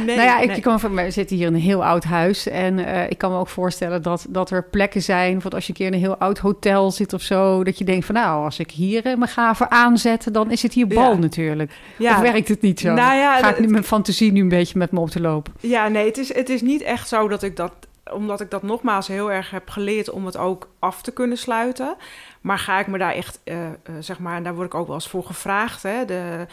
nee. 0.06 0.16
nou 0.16 0.22
ja, 0.28 0.40
ik 0.40 0.48
nee. 0.48 0.60
kan 0.60 0.80
van, 0.80 0.96
we 0.96 1.12
zitten 1.12 1.36
hier 1.38 1.48
in 1.48 1.54
een 1.54 1.60
heel 1.60 1.86
oud 1.86 2.04
huis. 2.04 2.48
En 2.48 2.86
eh, 2.86 3.10
ik 3.10 3.18
kan 3.18 3.32
me 3.32 3.38
ook 3.38 3.48
voorstellen 3.48 4.02
dat, 4.02 4.26
dat 4.30 4.50
er 4.52 4.64
plekken 4.64 5.02
zijn. 5.02 5.42
Voor 5.42 5.52
als 5.52 5.64
je 5.64 5.70
een 5.70 5.78
keer 5.78 5.88
in 5.88 5.94
een 5.94 6.00
heel 6.00 6.18
oud 6.18 6.38
hotel 6.38 6.92
zit 6.92 7.14
of 7.14 7.22
zo. 7.22 7.64
Dat 7.64 7.78
je 7.78 7.84
denkt 7.84 8.06
van 8.06 8.16
nou, 8.16 8.44
als 8.44 8.60
ik 8.60 8.72
hier 8.72 9.06
eh, 9.06 9.16
mijn 9.16 9.32
gaven 9.32 9.72
aanzet, 9.72 10.34
dan 10.34 10.52
is 10.52 10.62
het 10.64 10.74
hier 10.74 10.88
bal 10.88 11.12
Ja. 11.12 11.18
natuurlijk. 11.18 11.72
ja, 11.98 12.16
Of 12.16 12.22
werkt 12.22 12.48
het 12.48 12.62
niet 12.62 12.80
zo? 12.80 12.94
Nou 12.94 13.18
ja, 13.18 13.38
Ga 13.38 13.50
ik 13.50 13.60
nu 13.60 13.68
mijn 13.68 13.84
fantasie 13.84 14.32
nu 14.32 14.42
een 14.42 14.50
beetje 14.50 14.78
met 14.78 14.92
me 14.92 15.00
op 15.00 15.10
te 15.10 15.22
lopen? 15.22 15.54
Ja, 15.60 15.88
nee, 15.88 16.06
het 16.06 16.18
is, 16.18 16.34
het 16.34 16.50
is 16.50 16.62
niet 16.62 16.82
echt 16.82 17.08
zo 17.08 17.28
dat 17.28 17.44
ik 17.44 17.56
dat, 17.56 17.72
omdat 18.14 18.42
ik 18.42 18.52
dat 18.52 18.64
nogmaals 18.64 19.08
heel 19.08 19.32
erg 19.32 19.52
heb 19.52 19.70
geleerd 19.70 20.10
om 20.10 20.26
het 20.26 20.38
ook 20.38 20.70
af 20.80 21.02
te 21.02 21.12
kunnen 21.12 21.38
sluiten. 21.38 21.96
Maar 22.42 22.60
ga 22.60 22.80
ik 22.80 22.88
me 22.88 22.98
daar 22.98 23.14
echt, 23.14 23.40
zeg 24.00 24.20
maar, 24.20 24.36
en 24.36 24.44
daar 24.44 24.56
word 24.56 24.66
ik 24.68 24.74
ook 24.74 24.86
wel 24.86 24.96
eens 24.96 25.08
voor 25.08 25.24
gevraagd. 25.24 25.84
Hè? 25.84 26.06
De, 26.06 26.46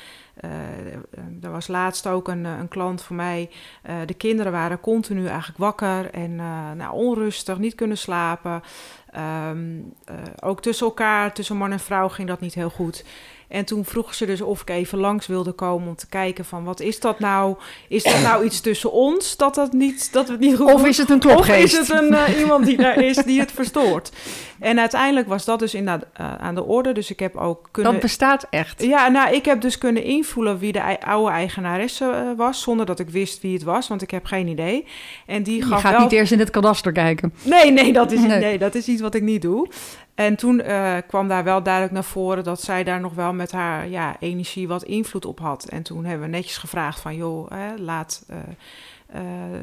er 1.43 1.51
was 1.51 1.66
laatst 1.66 2.07
ook 2.07 2.28
een, 2.28 2.47
eh, 2.47 2.59
een 2.59 2.68
klant 2.68 3.03
voor 3.03 3.16
mij. 3.16 3.51
eh, 3.82 3.95
de 4.07 4.14
kinderen 4.14 4.53
waren 4.53 4.80
continu 4.80 5.26
eigenlijk 5.26 5.59
wakker 5.59 6.11
en 6.11 6.39
eh, 6.39 6.70
nou, 6.72 6.93
onrustig, 6.95 7.59
niet 7.59 7.74
kunnen 7.74 7.99
slapen. 7.99 8.62
Ehm, 9.11 9.78
eh, 10.05 10.14
ook 10.41 10.62
tussen 10.62 10.87
elkaar, 10.87 11.32
tussen 11.32 11.57
man 11.57 11.72
en 11.72 11.80
vrouw, 11.80 12.09
ging 12.09 12.28
dat 12.28 12.41
niet 12.41 12.55
heel 12.55 12.70
goed. 12.70 13.05
En 13.49 13.65
toen 13.65 13.85
vroeg 13.85 14.15
ze 14.15 14.27
dus 14.27 14.41
of 14.41 14.61
ik 14.61 14.71
even 14.71 14.99
langs 14.99 15.27
wilde 15.27 15.53
komen 15.53 15.89
om 15.89 15.97
te 15.97 16.09
kijken 16.09 16.45
van 16.45 16.65
wat 16.65 16.81
is 16.81 17.01
dat 17.01 17.19
nou? 17.19 17.57
Is 17.89 18.03
dat 18.03 18.23
nou 18.23 18.45
iets 18.45 18.61
tussen 18.61 18.93
ons 18.93 19.37
dat, 19.37 19.55
dat, 19.55 19.73
niet, 19.73 20.13
dat 20.13 20.27
we 20.27 20.33
het 20.33 20.41
niet 20.41 20.57
goed 20.57 20.73
Of 20.73 20.87
is 20.87 20.99
het 20.99 21.11
een 21.11 21.17
of 21.17 21.21
klopgeest? 21.21 21.81
is 21.81 21.89
het 21.89 22.01
een, 22.01 22.15
eh, 22.15 22.39
iemand 22.39 22.67
die 22.67 22.77
daar 22.77 23.03
is 23.03 23.17
die 23.17 23.41
het 23.41 23.53
verstoort? 23.53 24.13
En 24.61 24.79
uiteindelijk 24.79 25.29
was 25.29 25.45
dat 25.45 25.59
dus 25.59 25.75
inderdaad 25.75 26.09
eh, 26.13 26.35
aan 26.35 26.55
de 26.55 26.65
orde. 26.65 26.93
Dus 26.93 27.11
ik 27.11 27.19
heb 27.19 27.37
ook 27.37 27.69
kunnen... 27.71 27.93
Dat 27.93 28.01
bestaat 28.01 28.47
echt. 28.51 28.83
Ja, 28.83 29.09
nou, 29.09 29.35
ik 29.35 29.45
heb 29.45 29.61
dus 29.61 29.79
kunnen 29.79 30.03
invoelen 30.03 30.59
wie 30.59 30.73
de 30.73 31.01
oude 31.01 31.31
eigenaresse 31.31 32.11
eh, 32.11 32.21
was, 32.37 32.63
zonder 32.63 32.87
dat 32.87 32.99
ik 32.99 33.11
wist 33.11 33.43
wie 33.43 33.55
het 33.55 33.63
was, 33.63 33.89
want 33.89 34.03
ik 34.03 34.11
heb 34.11 34.25
geen 34.25 34.47
idee. 34.47 34.85
En 35.27 35.43
die 35.43 35.57
Je 35.57 35.63
gaf 35.63 35.81
gaat 35.81 35.93
wel... 35.93 36.01
niet 36.01 36.13
eerst 36.13 36.33
in 36.33 36.39
het 36.39 36.51
kadaster 36.51 36.93
kijken. 36.93 37.35
Nee, 37.43 37.71
nee 37.71 37.93
dat, 37.93 38.13
is, 38.13 38.21
Nee. 38.21 38.39
nee. 38.39 38.59
dat 38.59 38.75
is 38.75 38.89
iets 38.89 39.01
wat 39.01 39.15
ik 39.15 39.23
niet 39.23 39.43
doe. 39.43 39.69
En 40.15 40.37
toen 40.37 40.63
kwam 41.07 41.29
daar 41.29 41.45
wel 41.45 41.63
duidelijk 41.63 41.95
naar 41.95 42.05
voren 42.05 42.45
dat 42.45 42.63
zij 42.63 42.85
daar 42.85 43.01
nog 43.01 43.15
wel 43.15 43.33
met 43.37 43.53
haar 43.53 43.89
ja, 43.89 44.16
energie 44.20 44.68
wat 44.68 44.82
invloed 44.82 45.24
op 45.24 45.39
had. 45.39 45.64
En 45.64 45.82
toen 45.82 46.05
hebben 46.05 46.26
we 46.26 46.37
netjes 46.37 46.57
gevraagd 46.57 47.01
van, 47.01 47.16
joh, 47.16 47.51
hè, 47.51 47.76
laat, 47.76 48.24
eh, 48.28 48.37
eh, 49.07 49.22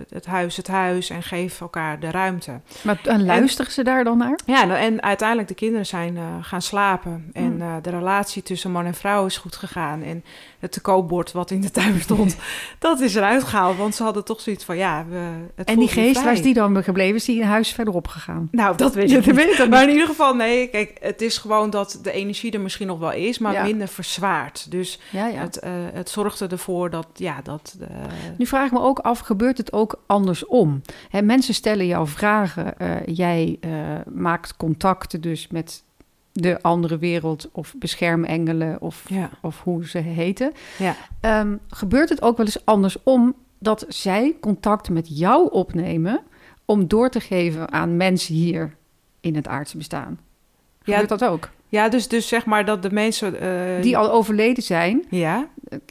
het 0.09 0.25
huis 0.25 0.57
het 0.57 0.67
huis 0.67 1.09
en 1.09 1.23
geef 1.23 1.61
elkaar 1.61 1.99
de 1.99 2.11
ruimte. 2.11 2.59
Maar 2.81 2.99
en 3.03 3.25
luisteren 3.25 3.71
ze 3.71 3.83
daar 3.83 4.03
dan 4.03 4.17
naar? 4.17 4.39
Ja, 4.45 4.63
nou, 4.63 4.79
en 4.79 5.01
uiteindelijk 5.01 5.47
de 5.47 5.53
kinderen 5.53 5.85
zijn 5.85 6.15
uh, 6.15 6.23
gaan 6.41 6.61
slapen. 6.61 7.29
En 7.33 7.61
Hmm. 7.61 7.81
de 7.81 7.89
relatie 7.89 8.43
tussen 8.43 8.71
man 8.71 8.85
en 8.85 8.93
vrouw 8.93 9.25
is 9.25 9.37
goed 9.37 9.55
gegaan. 9.55 10.03
En 10.03 10.23
het 10.63 10.71
te 10.71 10.81
koopbord 10.81 11.31
wat 11.31 11.51
in 11.51 11.61
de 11.61 11.71
tuin 11.71 11.99
stond, 12.01 12.35
dat 12.79 12.99
is 12.99 13.15
eruit 13.15 13.43
gehaald. 13.43 13.77
Want 13.77 13.95
ze 13.95 14.03
hadden 14.03 14.23
toch 14.25 14.41
zoiets 14.41 14.63
van, 14.63 14.77
ja, 14.77 15.05
we, 15.09 15.17
het 15.55 15.67
En 15.67 15.79
die 15.79 15.87
geest, 15.87 16.25
is 16.25 16.41
die 16.41 16.53
dan 16.53 16.83
gebleven? 16.83 17.15
Is 17.15 17.25
die 17.25 17.41
een 17.41 17.47
huis 17.47 17.71
verderop 17.73 18.07
gegaan? 18.07 18.47
Nou, 18.51 18.77
dat 18.77 18.93
weet 18.93 19.09
Ja, 19.09 19.17
ik 19.17 19.25
dat 19.25 19.35
niet. 19.35 19.45
weet 19.45 19.59
ik 19.59 19.69
Maar 19.69 19.83
in 19.83 19.89
ieder 19.89 20.07
geval, 20.07 20.35
nee, 20.35 20.67
kijk, 20.67 20.97
het 21.01 21.21
is 21.21 21.37
gewoon 21.37 21.69
dat 21.69 21.99
de 22.03 22.11
energie 22.11 22.51
er 22.51 22.61
misschien 22.61 22.87
nog 22.87 22.99
wel 22.99 23.11
is, 23.11 23.37
maar 23.37 23.53
Ja. 23.53 23.63
minder 23.63 23.87
verzwaard. 23.87 24.71
Dus 24.71 24.99
Ja, 25.11 25.25
het, 25.27 25.59
eh, 25.59 25.71
het 25.93 26.09
zorgde 26.09 26.47
ervoor 26.47 26.89
dat, 26.89 27.07
ja, 27.13 27.41
dat... 27.41 27.75
eh, 27.81 27.87
Nu 28.37 28.45
vraag 28.45 28.65
ik 28.65 28.71
me 28.71 28.79
ook 28.81 28.99
af, 28.99 29.19
gebeurt 29.19 29.57
het 29.57 29.73
ook 29.73 30.03
andersom? 30.07 30.81
Hè, 31.09 31.21
mensen 31.21 31.53
stellen 31.53 31.85
jou 31.87 32.07
vragen. 32.07 32.77
eh, 32.77 32.89
jij 33.05 33.59
maakt 34.13 34.57
contacten 34.57 35.21
dus 35.21 35.47
met 35.47 35.83
de 36.33 36.61
andere 36.61 36.97
wereld 36.97 37.49
of 37.51 37.73
beschermengelen 37.77 38.81
of, 38.81 39.05
ja, 39.09 39.29
of 39.41 39.61
hoe 39.63 39.87
ze 39.87 39.97
heten. 39.97 40.51
ja. 40.77 40.95
Ehm, 41.19 41.55
gebeurt 41.69 42.09
het 42.09 42.21
ook 42.21 42.37
wel 42.37 42.45
eens 42.45 42.65
andersom 42.65 43.35
dat 43.59 43.85
zij 43.87 44.35
contact 44.39 44.89
met 44.89 45.17
jou 45.17 45.51
opnemen 45.51 46.21
om 46.65 46.87
door 46.87 47.09
te 47.09 47.19
geven 47.19 47.71
aan 47.71 47.97
mensen 47.97 48.35
hier 48.35 48.75
in 49.19 49.35
het 49.35 49.47
aardse 49.47 49.77
bestaan? 49.77 50.19
Ja, 50.83 50.93
Gebeurt 50.93 51.19
dat 51.19 51.29
ook? 51.29 51.49
Ja 51.73 51.89
dus, 51.89 52.07
dus 52.07 52.27
zeg 52.27 52.45
maar 52.45 52.65
dat 52.65 52.81
de 52.81 52.91
mensen... 52.91 53.39
eh, 53.39 53.81
Die 53.81 53.97
al 53.97 54.11
overleden 54.11 54.63
zijn. 54.63 55.05
Ja, 55.09 55.47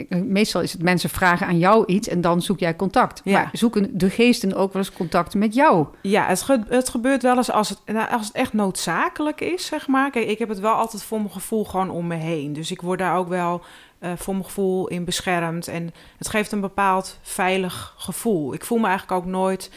Meestal 0.08 0.60
is 0.62 0.72
het 0.72 0.82
mensen 0.82 1.10
vragen 1.10 1.46
aan 1.46 1.58
jou 1.58 1.86
iets 1.86 2.08
en 2.08 2.20
dan 2.20 2.42
zoek 2.42 2.58
jij 2.58 2.76
contact. 2.76 3.20
Ja. 3.24 3.32
Maar 3.40 3.50
zoeken 3.52 3.98
de 3.98 4.10
geesten 4.10 4.54
ook 4.54 4.72
wel 4.72 4.82
eens 4.82 4.92
contact 4.92 5.34
met 5.34 5.54
jou? 5.54 5.86
Ja, 6.02 6.26
het, 6.26 6.42
ge- 6.42 6.64
het 6.68 6.88
gebeurt 6.88 7.22
wel 7.22 7.36
eens 7.36 7.50
als 7.50 7.68
het, 7.68 7.78
nou, 7.86 8.10
als 8.10 8.26
het 8.26 8.36
echt 8.36 8.52
noodzakelijk 8.52 9.40
is, 9.40 9.66
zeg 9.66 9.86
maar. 9.88 10.10
Kijk, 10.10 10.28
ik 10.28 10.38
heb 10.38 10.48
het 10.48 10.60
wel 10.60 10.72
altijd 10.74 11.02
voor 11.02 11.18
mijn 11.18 11.30
gevoel 11.30 11.64
gewoon 11.64 11.90
om 11.90 12.06
me 12.06 12.14
heen. 12.14 12.52
Dus 12.52 12.70
ik 12.70 12.80
word 12.80 12.98
daar 12.98 13.16
ook 13.16 13.28
wel 13.28 13.60
eh, 13.98 14.10
voor 14.16 14.34
mijn 14.34 14.44
gevoel 14.46 14.88
in 14.88 15.04
beschermd. 15.04 15.68
En 15.68 15.90
het 16.18 16.28
geeft 16.28 16.52
een 16.52 16.60
bepaald 16.60 17.18
veilig 17.22 17.94
gevoel. 17.96 18.54
Ik 18.54 18.64
voel 18.64 18.78
me 18.78 18.86
eigenlijk 18.86 19.20
ook 19.20 19.26
nooit 19.30 19.70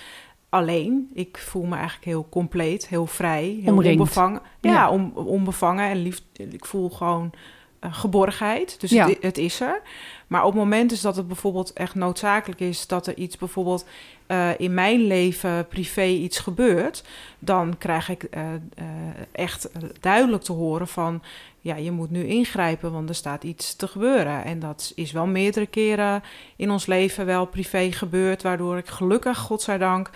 alleen. 0.55 1.09
Ik 1.13 1.37
voel 1.37 1.63
me 1.65 1.75
eigenlijk 1.75 2.05
heel 2.05 2.27
compleet, 2.29 2.87
heel 2.87 3.05
vrij, 3.05 3.59
heel 3.63 3.73
Omringd. 3.73 3.99
onbevangen. 3.99 4.41
Ja, 4.61 4.71
Ja. 4.71 4.89
on- 4.89 5.15
onbevangen 5.15 5.89
en 5.89 6.01
lief. 6.01 6.21
Ik 6.33 6.65
voel 6.65 6.89
gewoon 6.89 7.31
eh, 7.79 7.93
geborgenheid. 7.93 8.79
Dus 8.79 8.89
Ja. 8.91 9.07
het, 9.07 9.17
het 9.21 9.37
is 9.37 9.59
er. 9.61 9.81
Maar 10.27 10.45
op 10.45 10.53
momenten 10.53 11.01
dat 11.01 11.15
het 11.15 11.27
bijvoorbeeld 11.27 11.73
echt 11.73 11.95
noodzakelijk 11.95 12.59
is... 12.59 12.87
dat 12.87 13.07
er 13.07 13.17
iets 13.17 13.37
bijvoorbeeld 13.37 13.85
eh, 14.27 14.49
in 14.57 14.73
mijn 14.73 15.01
leven 15.07 15.67
privé 15.67 16.03
iets 16.05 16.39
gebeurt... 16.39 17.03
dan 17.39 17.77
krijg 17.77 18.09
ik 18.09 18.23
eh, 18.23 18.43
echt 19.31 19.69
duidelijk 19.99 20.43
te 20.43 20.51
horen 20.51 20.87
van... 20.87 21.21
ja, 21.59 21.75
je 21.75 21.91
moet 21.91 22.09
nu 22.09 22.25
ingrijpen, 22.25 22.91
want 22.91 23.09
er 23.09 23.15
staat 23.15 23.43
iets 23.43 23.75
te 23.75 23.87
gebeuren. 23.87 24.43
En 24.43 24.59
dat 24.59 24.91
is 24.95 25.11
wel 25.11 25.25
meerdere 25.27 25.65
keren 25.67 26.23
in 26.55 26.71
ons 26.71 26.85
leven 26.85 27.25
wel 27.25 27.45
privé 27.45 27.91
gebeurd... 27.91 28.41
waardoor 28.43 28.77
ik 28.77 28.87
gelukkig, 28.87 29.37
godzijdank, 29.37 30.09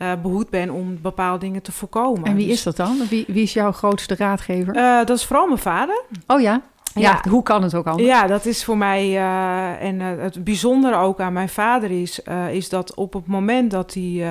eh 0.00 0.12
behoed 0.22 0.50
ben 0.50 0.70
om 0.70 0.98
bepaalde 1.02 1.38
dingen 1.38 1.62
te 1.62 1.72
voorkomen. 1.72 2.24
En 2.24 2.34
wie 2.34 2.46
Dus, 2.46 2.54
is 2.56 2.62
dat 2.62 2.76
dan? 2.76 2.98
Wie, 3.08 3.24
wie 3.28 3.42
is 3.42 3.52
jouw 3.52 3.72
grootste 3.72 4.14
raadgever? 4.16 4.74
eh, 4.74 4.98
dat 4.98 5.16
is 5.16 5.24
vooral 5.24 5.46
mijn 5.46 5.58
vader. 5.58 6.02
oh 6.26 6.40
ja? 6.40 6.62
ja? 6.94 7.00
ja. 7.00 7.30
hoe 7.30 7.42
kan 7.42 7.62
het 7.62 7.74
ook 7.74 7.86
anders? 7.86 8.08
Ja, 8.08 8.26
dat 8.26 8.44
is 8.46 8.64
voor 8.64 8.76
mij. 8.78 9.16
eh, 9.16 9.82
en 9.82 10.00
het 10.00 10.44
bijzondere 10.44 10.96
ook 10.96 11.20
aan 11.20 11.32
mijn 11.32 11.48
vader 11.48 11.90
is, 11.90 12.20
is 12.50 12.68
dat 12.68 12.94
op 12.94 13.12
het 13.12 13.26
moment 13.26 13.70
dat 13.70 13.94
hij 13.94 14.26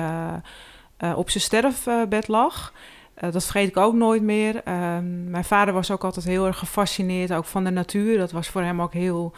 op 1.16 1.30
zijn 1.30 1.42
sterfbed 1.44 2.28
lag. 2.28 2.72
dat 3.30 3.44
vergeet 3.44 3.68
ik 3.68 3.76
ook 3.76 3.94
nooit 3.94 4.22
meer. 4.22 4.60
Ehm, 4.64 5.30
mijn 5.30 5.44
vader 5.44 5.74
was 5.74 5.90
ook 5.90 6.04
altijd 6.04 6.24
heel 6.24 6.46
erg 6.46 6.58
gefascineerd 6.58 7.32
ook 7.32 7.44
van 7.44 7.64
de 7.64 7.70
natuur. 7.70 8.18
Dat 8.18 8.32
was 8.32 8.48
voor 8.48 8.62
hem 8.62 8.82
ook 8.82 8.92
heel. 8.92 9.32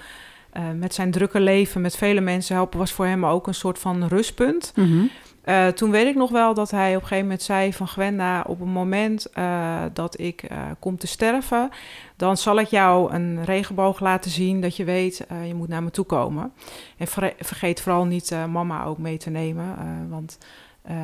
met 0.76 0.94
zijn 0.94 1.10
drukke 1.10 1.40
leven, 1.40 1.80
met 1.80 1.96
vele 1.96 2.20
mensen 2.20 2.54
helpen, 2.54 2.78
was 2.78 2.92
voor 2.92 3.06
hem 3.06 3.26
ook 3.26 3.46
een 3.46 3.54
soort 3.54 3.78
van 3.78 4.06
rustpunt. 4.06 4.72
Mhm. 4.76 5.04
Eh, 5.42 5.66
toen 5.66 5.90
weet 5.90 6.06
ik 6.06 6.14
nog 6.14 6.30
wel 6.30 6.54
dat 6.54 6.70
hij 6.70 6.88
op 6.88 6.94
een 6.94 7.08
gegeven 7.08 7.24
moment 7.24 7.42
zei 7.42 7.72
van 7.72 7.88
Gwenda, 7.88 8.44
op 8.46 8.58
het 8.58 8.68
moment 8.68 9.30
eh, 9.30 9.82
dat 9.92 10.20
ik 10.20 10.42
eh, 10.42 10.58
kom 10.78 10.96
te 10.96 11.06
sterven, 11.06 11.70
dan 12.16 12.36
zal 12.36 12.58
ik 12.58 12.68
jou 12.68 13.12
een 13.12 13.44
regenboog 13.44 14.00
laten 14.00 14.30
zien 14.30 14.60
dat 14.60 14.76
je 14.76 14.84
weet, 14.84 15.26
je 15.46 15.54
moet 15.54 15.68
naar 15.68 15.82
me 15.82 15.90
toe 15.90 16.04
komen. 16.04 16.52
En 16.96 17.06
vergeet 17.38 17.80
vooral 17.80 18.04
niet 18.04 18.36
mama 18.50 18.84
ook 18.84 18.98
mee 18.98 19.16
te 19.16 19.30
nemen, 19.30 19.76
want 20.08 20.38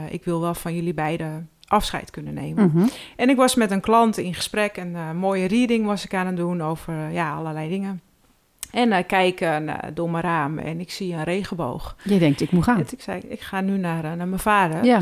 ik 0.09 0.25
wil 0.25 0.41
wel 0.41 0.55
van 0.55 0.75
jullie 0.75 0.95
beiden 0.95 1.49
afscheid 1.69 2.11
kunnen 2.11 2.35
nemen. 2.35 2.71
Mhm. 2.75 2.87
En 3.17 3.29
ik 3.29 3.37
was 3.37 3.55
met 3.55 3.71
een 3.71 3.81
klant 3.81 4.17
in 4.17 4.35
gesprek, 4.35 4.77
een 4.77 4.97
eh, 4.97 5.13
mooie 5.13 5.47
reading 5.47 5.87
was 5.87 6.05
ik 6.05 6.15
aan 6.15 6.27
het 6.27 6.37
doen 6.37 6.63
over 6.63 7.11
ja, 7.11 7.35
allerlei 7.35 7.69
dingen. 7.69 8.01
En 8.71 8.93
ik 8.93 9.07
kijk 9.07 9.41
eh, 9.41 9.57
naar- 9.57 9.91
door 9.95 10.11
mijn 10.11 10.25
raam 10.25 10.59
en 10.59 10.81
ik 10.81 10.91
zie 10.91 11.15
een 11.15 11.25
regenboog. 11.25 11.97
Je 12.05 12.19
denkt, 12.19 12.41
ik 12.41 12.51
moet 12.51 12.65
gaan. 12.65 12.77
En 12.77 12.87
ik 12.91 13.01
zei, 13.03 13.21
ik 13.29 13.41
ga 13.41 13.61
nu 13.61 13.79
naar, 13.79 14.05
eh, 14.05 14.13
naar 14.13 14.29
mijn 14.29 14.41
vader. 14.41 14.85
Ja. 14.85 15.01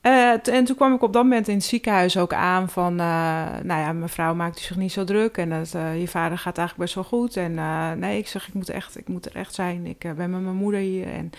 Eh, 0.00 0.48
en 0.48 0.64
toen 0.64 0.76
kwam 0.76 0.94
ik 0.94 1.02
op 1.02 1.12
dat 1.12 1.22
moment 1.22 1.48
in 1.48 1.54
het 1.54 1.64
ziekenhuis 1.64 2.16
ook 2.16 2.32
aan 2.32 2.68
van... 2.68 2.94
nou 2.94 3.66
ja, 3.66 3.92
mevrouw 3.92 4.34
maakt 4.34 4.58
u 4.58 4.62
zich 4.62 4.76
niet 4.76 4.92
zo 4.92 5.04
druk 5.04 5.36
en 5.36 5.52
eh, 5.52 6.00
je 6.00 6.08
vader 6.08 6.38
gaat 6.38 6.58
eigenlijk 6.58 6.78
best 6.78 6.94
wel 6.94 7.04
goed. 7.20 7.36
En 7.36 7.54
nee, 7.98 8.18
ik 8.18 8.28
zeg, 8.28 8.48
ik 8.48 8.54
moet, 8.54 8.68
echt, 8.68 8.98
ik 8.98 9.08
moet 9.08 9.26
er 9.26 9.36
echt 9.36 9.54
zijn. 9.54 9.86
Ik 9.86 9.98
ben 9.98 10.16
met 10.30 10.42
mijn 10.42 10.54
moeder 10.56 10.80
hier. 10.80 11.06
En, 11.12 11.30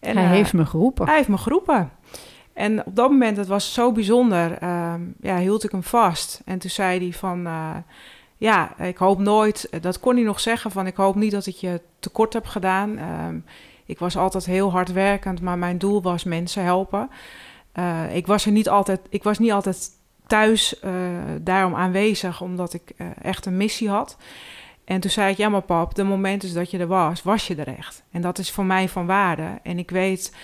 en, 0.00 0.16
Hij 0.16 0.36
heeft 0.36 0.52
me 0.52 0.66
geroepen. 0.66 1.06
hij 1.06 1.16
heeft 1.16 1.28
me 1.28 1.38
geroepen. 1.38 1.90
En 2.52 2.86
op 2.86 2.96
dat 2.96 3.10
moment, 3.10 3.36
het 3.36 3.46
was 3.46 3.72
zo 3.74 3.92
bijzonder, 3.92 4.58
ehm, 4.58 5.00
ja, 5.20 5.36
hield 5.38 5.64
ik 5.64 5.70
hem 5.70 5.82
vast. 5.82 6.42
En 6.44 6.58
toen 6.58 6.70
zei 6.70 6.98
hij 6.98 7.12
van, 7.12 7.46
ja, 8.36 8.78
ik 8.78 8.96
hoop 8.96 9.18
nooit, 9.18 9.68
dat 9.80 10.00
kon 10.00 10.14
hij 10.14 10.24
nog 10.24 10.40
zeggen, 10.40 10.70
van 10.70 10.86
ik 10.86 10.96
hoop 10.96 11.14
niet 11.14 11.30
dat 11.32 11.46
ik 11.46 11.54
je 11.56 11.80
tekort 11.98 12.32
heb 12.32 12.46
gedaan. 12.46 12.98
Ehm, 12.98 13.38
ik 13.86 13.98
was 13.98 14.16
altijd 14.16 14.44
heel 14.46 14.70
hard 14.70 14.92
werkend, 14.92 15.40
maar 15.40 15.58
mijn 15.58 15.78
doel 15.78 16.02
was 16.02 16.24
mensen 16.24 16.64
helpen. 16.64 17.10
Eh, 17.72 18.16
ik 18.16 18.26
was 18.26 18.46
er 18.46 18.52
niet 18.52 18.68
altijd, 18.68 19.00
ik 19.08 19.22
was 19.22 19.38
niet 19.38 19.52
altijd 19.52 19.90
thuis 20.26 20.80
eh, 20.80 20.90
daarom 21.40 21.74
aanwezig, 21.74 22.40
omdat 22.40 22.72
ik 22.74 22.92
eh, 22.96 23.06
echt 23.22 23.46
een 23.46 23.56
missie 23.56 23.88
had. 23.88 24.16
En 24.84 25.00
toen 25.00 25.10
zei 25.10 25.30
ik, 25.30 25.36
ja 25.36 25.48
maar 25.48 25.62
pap, 25.62 25.94
de 25.94 26.04
momenten 26.04 26.54
dat 26.54 26.70
je 26.70 26.78
er 26.78 26.86
was, 26.86 27.22
was 27.22 27.46
je 27.46 27.54
er 27.54 27.76
echt. 27.76 28.02
En 28.10 28.20
dat 28.22 28.38
is 28.38 28.50
voor 28.50 28.64
mij 28.64 28.88
van 28.88 29.06
waarde. 29.06 29.46
En 29.62 29.78
ik 29.78 29.90
weet 29.90 30.34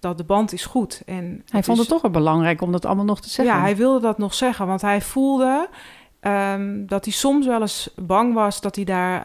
dat 0.00 0.18
de 0.18 0.24
band 0.24 0.52
is 0.52 0.64
goed. 0.64 1.02
En 1.06 1.42
Hij 1.50 1.62
vond 1.62 1.76
is- 1.78 1.82
het 1.84 1.92
toch 1.92 2.02
wel 2.02 2.10
belangrijk 2.10 2.60
om 2.60 2.72
dat 2.72 2.84
allemaal 2.84 3.04
nog 3.04 3.20
te 3.20 3.28
zeggen. 3.28 3.54
ja, 3.54 3.60
hij 3.60 3.76
wilde 3.76 4.00
dat 4.00 4.18
nog 4.18 4.34
zeggen, 4.34 4.66
want 4.66 4.80
hij 4.80 5.00
voelde 5.00 5.68
ehm, 6.22 6.86
dat 6.86 7.04
hij 7.04 7.14
soms 7.14 7.46
wel 7.46 7.60
eens 7.60 7.90
bang 7.96 8.34
was 8.34 8.60
dat 8.60 8.76
hij 8.76 8.84
daar 8.84 9.24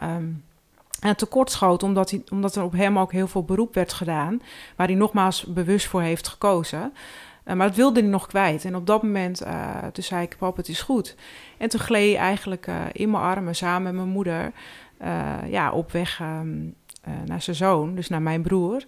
aan 1.00 1.14
tekort 1.16 1.50
schoot, 1.50 1.82
omdat, 1.82 2.10
hij, 2.10 2.22
omdat 2.32 2.56
er 2.56 2.62
op 2.62 2.72
hem 2.72 2.98
ook 2.98 3.12
heel 3.12 3.28
veel 3.28 3.44
beroep 3.44 3.74
werd 3.74 3.92
gedaan, 3.92 4.42
waar 4.76 4.86
hij 4.86 4.96
nogmaals 4.96 5.44
bewust 5.44 5.86
voor 5.86 6.02
heeft 6.02 6.28
gekozen. 6.28 6.92
Eh, 7.44 7.54
maar 7.54 7.66
dat 7.66 7.76
wilde 7.76 8.00
hij 8.00 8.08
nog 8.08 8.26
kwijt. 8.26 8.64
En 8.64 8.76
op 8.76 8.86
dat 8.86 9.02
moment, 9.02 9.40
eh, 9.40 9.86
toen 9.92 10.04
zei 10.04 10.22
ik, 10.22 10.36
pap, 10.38 10.56
het 10.56 10.68
is 10.68 10.80
goed. 10.80 11.14
En 11.56 11.68
toen 11.68 11.80
gleed 11.80 12.16
hij 12.16 12.24
eigenlijk 12.24 12.66
eh, 12.66 12.80
in 12.92 13.10
mijn 13.10 13.22
armen 13.22 13.54
samen 13.54 13.82
met 13.82 13.94
mijn 13.94 14.08
moeder 14.08 14.52
ja, 15.46 15.72
op 15.72 15.92
weg 15.92 16.20
ehm, 16.20 16.56
eh, 17.02 17.12
naar 17.26 17.42
zijn 17.42 17.56
zoon, 17.56 17.94
dus 17.94 18.08
naar 18.08 18.22
mijn 18.22 18.42
broer. 18.42 18.84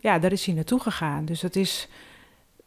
Ja, 0.00 0.18
daar 0.18 0.32
is 0.32 0.46
hij 0.46 0.54
naartoe 0.54 0.80
gegaan. 0.80 1.24
Dus 1.24 1.42
het 1.42 1.56
is... 1.56 1.88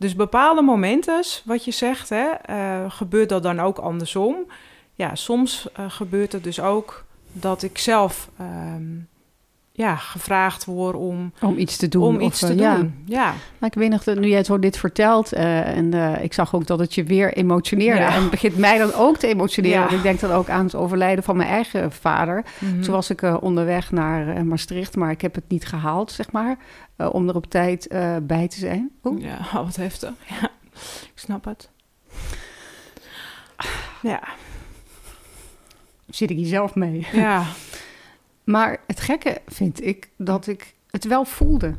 Dus 0.01 0.15
bepaalde 0.15 0.61
momenten, 0.61 1.23
wat 1.45 1.65
je 1.65 1.71
zegt, 1.71 2.09
hè, 2.09 2.29
eh, 2.29 2.91
gebeurt 2.91 3.29
dat 3.29 3.43
dan 3.43 3.59
ook 3.59 3.77
andersom. 3.77 4.35
Ja, 4.95 5.15
soms 5.15 5.67
eh, 5.73 5.85
gebeurt 5.87 6.31
het 6.31 6.43
dus 6.43 6.59
ook 6.59 7.03
dat 7.31 7.63
ik 7.63 7.77
zelf 7.77 8.29
ehm, 8.37 8.97
ja, 9.73 9.95
gevraagd 9.95 10.65
word 10.65 10.95
om, 10.95 11.33
Om 11.41 11.57
iets 11.57 11.77
te 11.77 11.87
doen. 11.87 12.03
om 12.03 12.19
iets 12.21 12.41
eh, 12.41 12.49
te 12.49 12.55
ja. 12.55 12.75
doen. 12.75 13.03
Ja. 13.05 13.33
Maar 13.57 13.69
ik 13.69 13.75
weet 13.75 13.89
nog, 13.89 14.03
dat 14.03 14.19
nu 14.19 14.27
jij 14.27 14.43
zo 14.43 14.59
dit 14.59 14.77
vertelt... 14.77 15.33
eh, 15.33 15.77
en 15.77 15.93
eh, 15.93 16.23
ik 16.23 16.33
zag 16.33 16.55
ook 16.55 16.67
dat 16.67 16.79
het 16.79 16.95
je 16.95 17.03
weer 17.03 17.33
emotioneerde. 17.33 17.99
Ja. 18.01 18.13
En 18.13 18.21
het 18.21 18.29
begint 18.29 18.57
mij 18.57 18.77
dan 18.77 18.93
ook 18.93 19.17
te 19.17 19.27
emotioneren. 19.27 19.77
Ja. 19.77 19.83
Want 19.85 19.97
ik 19.97 20.01
denk 20.03 20.19
dan 20.19 20.31
ook 20.31 20.49
aan 20.49 20.65
het 20.65 20.75
overlijden 20.75 21.23
van 21.23 21.37
mijn 21.37 21.49
eigen 21.49 21.91
vader. 21.91 22.45
Mhm. 22.59 22.81
Toen 22.81 22.93
was 22.93 23.09
ik 23.09 23.21
eh, 23.21 23.37
onderweg 23.41 23.91
naar 23.91 24.35
eh, 24.35 24.41
Maastricht, 24.43 24.95
maar 24.95 25.11
ik 25.11 25.21
heb 25.21 25.35
het 25.35 25.47
niet 25.47 25.65
gehaald, 25.65 26.11
zeg 26.11 26.31
maar. 26.31 26.57
eh, 26.95 27.13
om 27.13 27.29
er 27.29 27.35
op 27.35 27.45
tijd 27.45 27.87
eh, 27.87 28.15
bij 28.21 28.47
te 28.47 28.57
zijn. 28.59 28.89
Oeh. 29.03 29.21
Ja, 29.23 29.37
wat 29.65 29.75
heftig. 29.75 30.11
Ja, 30.29 30.49
ik 31.03 31.11
snap 31.15 31.45
het. 31.45 31.69
Ja, 34.01 34.21
Zit 36.09 36.29
ik 36.29 36.37
hier 36.37 36.47
zelf 36.47 36.75
mee. 36.75 37.07
ja, 37.11 37.43
Maar 38.43 38.77
het 38.87 38.99
gekke 38.99 39.41
vind 39.47 39.85
ik 39.85 40.09
dat 40.17 40.47
ik 40.47 40.73
het 40.89 41.03
wel 41.05 41.25
voelde. 41.25 41.75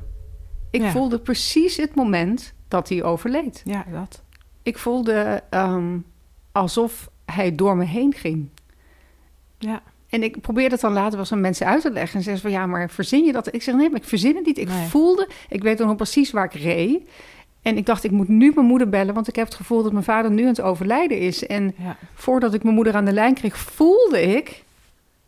Ik 0.71 0.81
Ja. 0.81 0.91
voelde 0.91 1.19
precies 1.19 1.77
het 1.77 1.95
moment 1.95 2.55
dat 2.69 2.89
hij 2.89 3.03
overleed. 3.03 3.63
ja, 3.65 3.85
dat. 3.93 4.23
Ik 4.63 4.79
voelde 4.79 5.43
ehm, 5.51 5.99
alsof 6.53 7.11
hij 7.25 7.55
door 7.55 7.77
me 7.77 7.85
heen 7.85 8.15
ging. 8.15 8.49
Ja, 9.59 9.83
En 10.09 10.23
ik 10.23 10.41
probeerde 10.41 10.71
het 10.73 10.81
dan 10.81 10.93
later 10.93 11.11
wel 11.11 11.21
eens 11.21 11.33
aan 11.33 11.41
mensen 11.41 11.67
uit 11.67 11.83
te 11.83 11.91
leggen. 11.91 12.17
En 12.19 12.23
zeggen 12.25 12.43
van, 12.43 12.51
ja, 12.51 12.67
maar 12.67 12.91
verzin 12.91 13.25
je 13.25 13.33
dat? 13.33 13.55
Ik 13.55 13.63
zeg, 13.63 13.75
nee, 13.75 13.91
maar 13.91 14.01
ik 14.01 14.07
verzin 14.09 14.37
het 14.37 14.47
niet. 14.47 14.59
Ik 14.59 14.69
voelde, 14.69 15.29
ik 15.49 15.63
weet 15.63 15.79
nog 15.79 15.97
precies 15.97 16.31
waar 16.31 16.45
ik 16.45 16.53
reed. 16.55 17.09
En 17.63 17.77
ik 17.77 17.87
dacht, 17.87 18.05
ik 18.05 18.11
moet 18.11 18.29
nu 18.29 18.53
mijn 18.55 18.67
moeder 18.67 18.89
bellen, 18.89 19.15
want 19.15 19.29
ik 19.29 19.37
heb 19.37 19.45
het 19.47 19.55
gevoel 19.55 19.83
dat 19.83 19.93
mijn 19.93 20.05
vader 20.05 20.31
nu 20.31 20.43
aan 20.43 20.49
het 20.49 20.61
overlijden 20.61 21.19
is. 21.19 21.47
En 21.47 21.75
voordat 22.15 22.55
ik 22.55 22.63
mijn 22.63 22.75
moeder 22.75 22.95
aan 22.95 23.05
de 23.05 23.13
lijn 23.13 23.35
kreeg, 23.35 23.57
voelde 23.59 24.23
ik. 24.23 24.65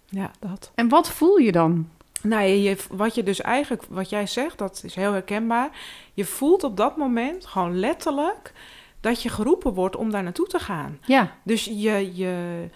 Ja, 0.09 0.31
dat. 0.41 0.73
En 0.75 0.89
wat 0.89 1.11
voel 1.11 1.37
je 1.37 1.53
dan? 1.53 1.89
Nou, 2.23 2.43
je, 2.43 2.77
wat 2.91 3.15
je 3.15 3.23
dus 3.23 3.41
eigenlijk, 3.41 3.85
wat 3.89 4.11
jij 4.11 4.27
zegt, 4.27 4.59
dat 4.59 4.83
is 4.85 4.95
heel 4.95 5.13
herkenbaar. 5.13 5.71
Je 6.15 6.25
voelt 6.25 6.65
op 6.65 6.77
dat 6.77 6.97
moment 6.97 7.47
gewoon 7.47 7.79
letterlijk 7.79 8.53
dat 9.01 9.23
je 9.23 9.29
geroepen 9.29 9.75
wordt 9.75 9.97
om 9.97 10.11
daar 10.11 10.23
naartoe 10.23 10.47
te 10.47 10.59
gaan. 10.59 10.99
Ja. 11.07 11.37
Dus 11.43 11.65
je, 11.65 12.11
je 12.15 12.69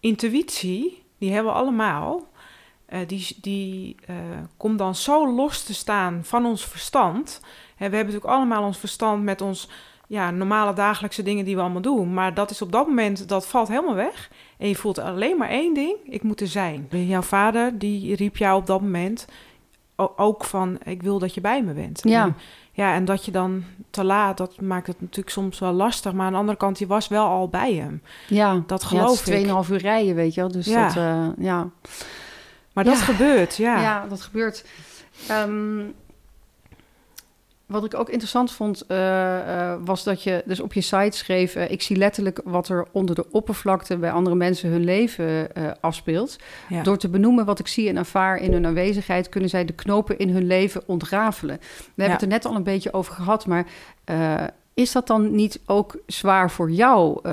intuïtie, 0.00 1.04
die 1.18 1.32
hebben 1.32 1.52
we 1.52 1.58
allemaal, 1.58 2.28
uh, 2.88 2.98
die, 3.06 3.36
die 3.40 3.96
uh, 4.10 4.16
komt 4.56 4.78
dan 4.78 4.94
zo 4.94 5.34
los 5.34 5.62
te 5.62 5.74
staan 5.74 6.24
van 6.24 6.46
ons 6.46 6.64
verstand. 6.66 7.40
Hè, 7.76 7.88
we 7.90 7.96
hebben 7.96 8.14
natuurlijk 8.14 8.40
allemaal 8.40 8.62
ons 8.62 8.78
verstand 8.78 9.22
met 9.22 9.40
ons 9.40 9.68
ja, 10.06 10.30
normale 10.30 10.72
dagelijkse 10.72 11.22
dingen 11.22 11.44
die 11.44 11.54
we 11.54 11.60
allemaal 11.60 11.82
doen. 11.82 12.14
Maar 12.14 12.34
dat 12.34 12.50
is 12.50 12.62
op 12.62 12.72
dat 12.72 12.86
moment, 12.86 13.28
dat 13.28 13.46
valt 13.46 13.68
helemaal 13.68 13.94
weg. 13.94 14.30
En 14.58 14.68
je 14.68 14.76
voelt 14.76 14.98
alleen 14.98 15.36
maar 15.36 15.48
één 15.48 15.74
ding, 15.74 15.96
ik 16.04 16.22
moet 16.22 16.40
er 16.40 16.46
zijn. 16.46 16.86
Jouw 16.90 17.22
vader, 17.22 17.78
die 17.78 18.16
riep 18.16 18.36
jou 18.36 18.60
op 18.60 18.66
dat 18.66 18.80
moment 18.80 19.26
ook 19.96 20.44
van, 20.44 20.78
ik 20.84 21.02
wil 21.02 21.18
dat 21.18 21.34
je 21.34 21.40
bij 21.40 21.62
me 21.62 21.72
bent. 21.72 22.00
Ja. 22.04 22.24
En, 22.24 22.36
ja, 22.72 22.94
en 22.94 23.04
dat 23.04 23.24
je 23.24 23.30
dan 23.30 23.64
te 23.90 24.04
laat, 24.04 24.36
dat 24.36 24.60
maakt 24.60 24.86
het 24.86 25.00
natuurlijk 25.00 25.30
soms 25.30 25.58
wel 25.58 25.72
lastig. 25.72 26.12
Maar 26.12 26.26
aan 26.26 26.32
de 26.32 26.38
andere 26.38 26.58
kant, 26.58 26.78
je 26.78 26.86
was 26.86 27.08
wel 27.08 27.26
al 27.26 27.48
bij 27.48 27.74
hem. 27.74 28.02
Ja, 28.28 28.62
dat 28.66 28.84
geloof 28.84 29.26
ja, 29.26 29.32
het 29.32 29.44
is 29.44 29.66
2,5 29.66 29.72
uur 29.72 29.78
rijden, 29.78 30.14
weet 30.14 30.34
je 30.34 30.40
wel. 30.40 30.50
Dus 30.50 30.66
ja. 30.66 30.86
dat, 30.86 30.96
uh, 30.96 31.26
ja. 31.38 31.70
Maar 32.72 32.84
dat 32.84 33.00
gebeurt, 33.00 33.56
ja. 33.56 33.80
Ja, 33.80 34.06
dat 34.06 34.20
gebeurt. 34.20 34.64
Um, 35.30 35.94
wat 37.74 37.84
ik 37.84 37.98
ook 37.98 38.08
interessant 38.08 38.52
vond, 38.52 38.84
uh, 38.88 38.98
uh, 38.98 39.74
was 39.84 40.04
dat 40.04 40.22
je 40.22 40.42
dus 40.46 40.60
op 40.60 40.72
je 40.72 40.80
site 40.80 41.16
schreef: 41.16 41.56
uh, 41.56 41.70
Ik 41.70 41.82
zie 41.82 41.96
letterlijk 41.96 42.40
wat 42.44 42.68
er 42.68 42.86
onder 42.92 43.14
de 43.14 43.30
oppervlakte 43.30 43.96
bij 43.96 44.10
andere 44.10 44.36
mensen 44.36 44.70
hun 44.70 44.84
leven 44.84 45.48
afspeelt. 45.80 46.36
Ja. 46.68 46.82
Door 46.82 46.98
te 46.98 47.08
benoemen 47.08 47.44
wat 47.44 47.58
ik 47.58 47.66
zie 47.66 47.88
en 47.88 47.96
ervaar 47.96 48.36
in 48.36 48.52
hun 48.52 48.66
aanwezigheid, 48.66 49.28
kunnen 49.28 49.50
zij 49.50 49.64
de 49.64 49.72
knopen 49.72 50.18
in 50.18 50.28
hun 50.28 50.46
leven 50.46 50.82
ontrafelen. 50.86 51.58
We 51.58 52.02
hebben 52.02 52.12
het 52.12 52.22
er 52.22 52.28
net 52.28 52.44
al 52.44 52.54
een 52.54 52.62
beetje 52.62 52.92
over 52.92 53.14
gehad, 53.14 53.46
maar. 53.46 53.66
is 54.74 54.92
dat 54.92 55.06
dan 55.06 55.34
niet 55.34 55.60
ook 55.66 55.98
zwaar 56.06 56.50
voor 56.50 56.70
jou? 56.70 57.28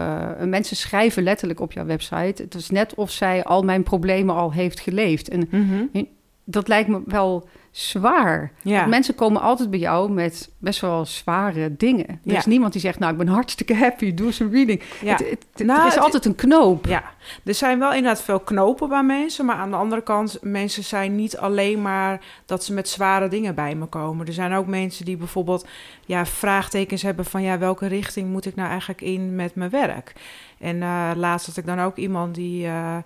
mensen 0.45 0.75
schrijven 0.75 1.23
letterlijk 1.23 1.59
op 1.59 1.71
jouw 1.71 1.85
website. 1.85 2.43
Het 2.43 2.55
is 2.55 2.69
net 2.69 2.95
of 2.95 3.11
zij 3.11 3.43
al 3.43 3.63
mijn 3.63 3.83
problemen 3.83 4.35
al 4.35 4.51
heeft 4.53 4.79
geleefd. 4.79 5.29
En 5.29 5.47
mm 5.49 5.69
-hmm. 5.69 6.07
Dat 6.43 6.67
lijkt 6.67 6.89
me 6.89 7.01
wel 7.05 7.47
zwaar. 7.71 8.51
Ja. 8.61 8.85
Mensen 8.85 9.15
komen 9.15 9.41
altijd 9.41 9.69
bij 9.69 9.79
jou 9.79 10.11
met 10.11 10.51
best 10.57 10.81
wel 10.81 11.05
zware 11.05 11.75
dingen. 11.77 12.07
Er 12.07 12.19
ja. 12.23 12.37
is 12.37 12.45
niemand 12.45 12.71
die 12.71 12.81
zegt, 12.81 12.99
nou, 12.99 13.11
ik 13.11 13.17
ben 13.17 13.27
hartstikke 13.27 13.75
happy, 13.75 14.13
doe 14.13 14.25
eens 14.25 14.39
een 14.39 14.51
reading. 14.51 14.81
Ja. 15.01 15.11
Het, 15.11 15.19
het, 15.53 15.65
nou, 15.67 15.81
er 15.81 15.87
is 15.87 15.97
altijd 15.97 16.25
een 16.25 16.35
knoop. 16.35 16.85
Ja, 16.85 17.03
er 17.45 17.53
zijn 17.53 17.79
wel 17.79 17.93
inderdaad 17.93 18.21
veel 18.21 18.39
knopen 18.39 18.89
bij 18.89 19.03
mensen, 19.03 19.45
maar 19.45 19.55
aan 19.55 19.69
de 19.69 19.75
andere 19.75 20.03
kant, 20.03 20.37
mensen 20.41 20.83
zijn 20.83 21.15
niet 21.15 21.37
alleen 21.37 21.81
maar 21.81 22.21
dat 22.45 22.63
ze 22.63 22.73
met 22.73 22.89
zware 22.89 23.27
dingen 23.27 23.55
bij 23.55 23.75
me 23.75 23.85
komen. 23.85 24.27
Er 24.27 24.33
zijn 24.33 24.53
ook 24.53 24.67
mensen 24.67 25.05
die 25.05 25.17
bijvoorbeeld 25.17 25.67
ja, 26.05 26.25
vraagtekens 26.25 27.01
hebben 27.01 27.25
van, 27.25 27.41
ja, 27.41 27.57
welke 27.57 27.87
richting 27.87 28.29
moet 28.29 28.45
ik 28.45 28.55
nou 28.55 28.69
eigenlijk 28.69 29.01
in 29.01 29.35
met 29.35 29.55
mijn 29.55 29.69
werk? 29.69 30.13
En 30.59 30.75
uh, 30.75 31.11
laatst 31.15 31.47
had 31.47 31.57
ik 31.57 31.65
dan 31.65 31.79
ook 31.79 31.97
iemand 31.97 32.35
die... 32.35 32.65
Uh, 32.65 32.97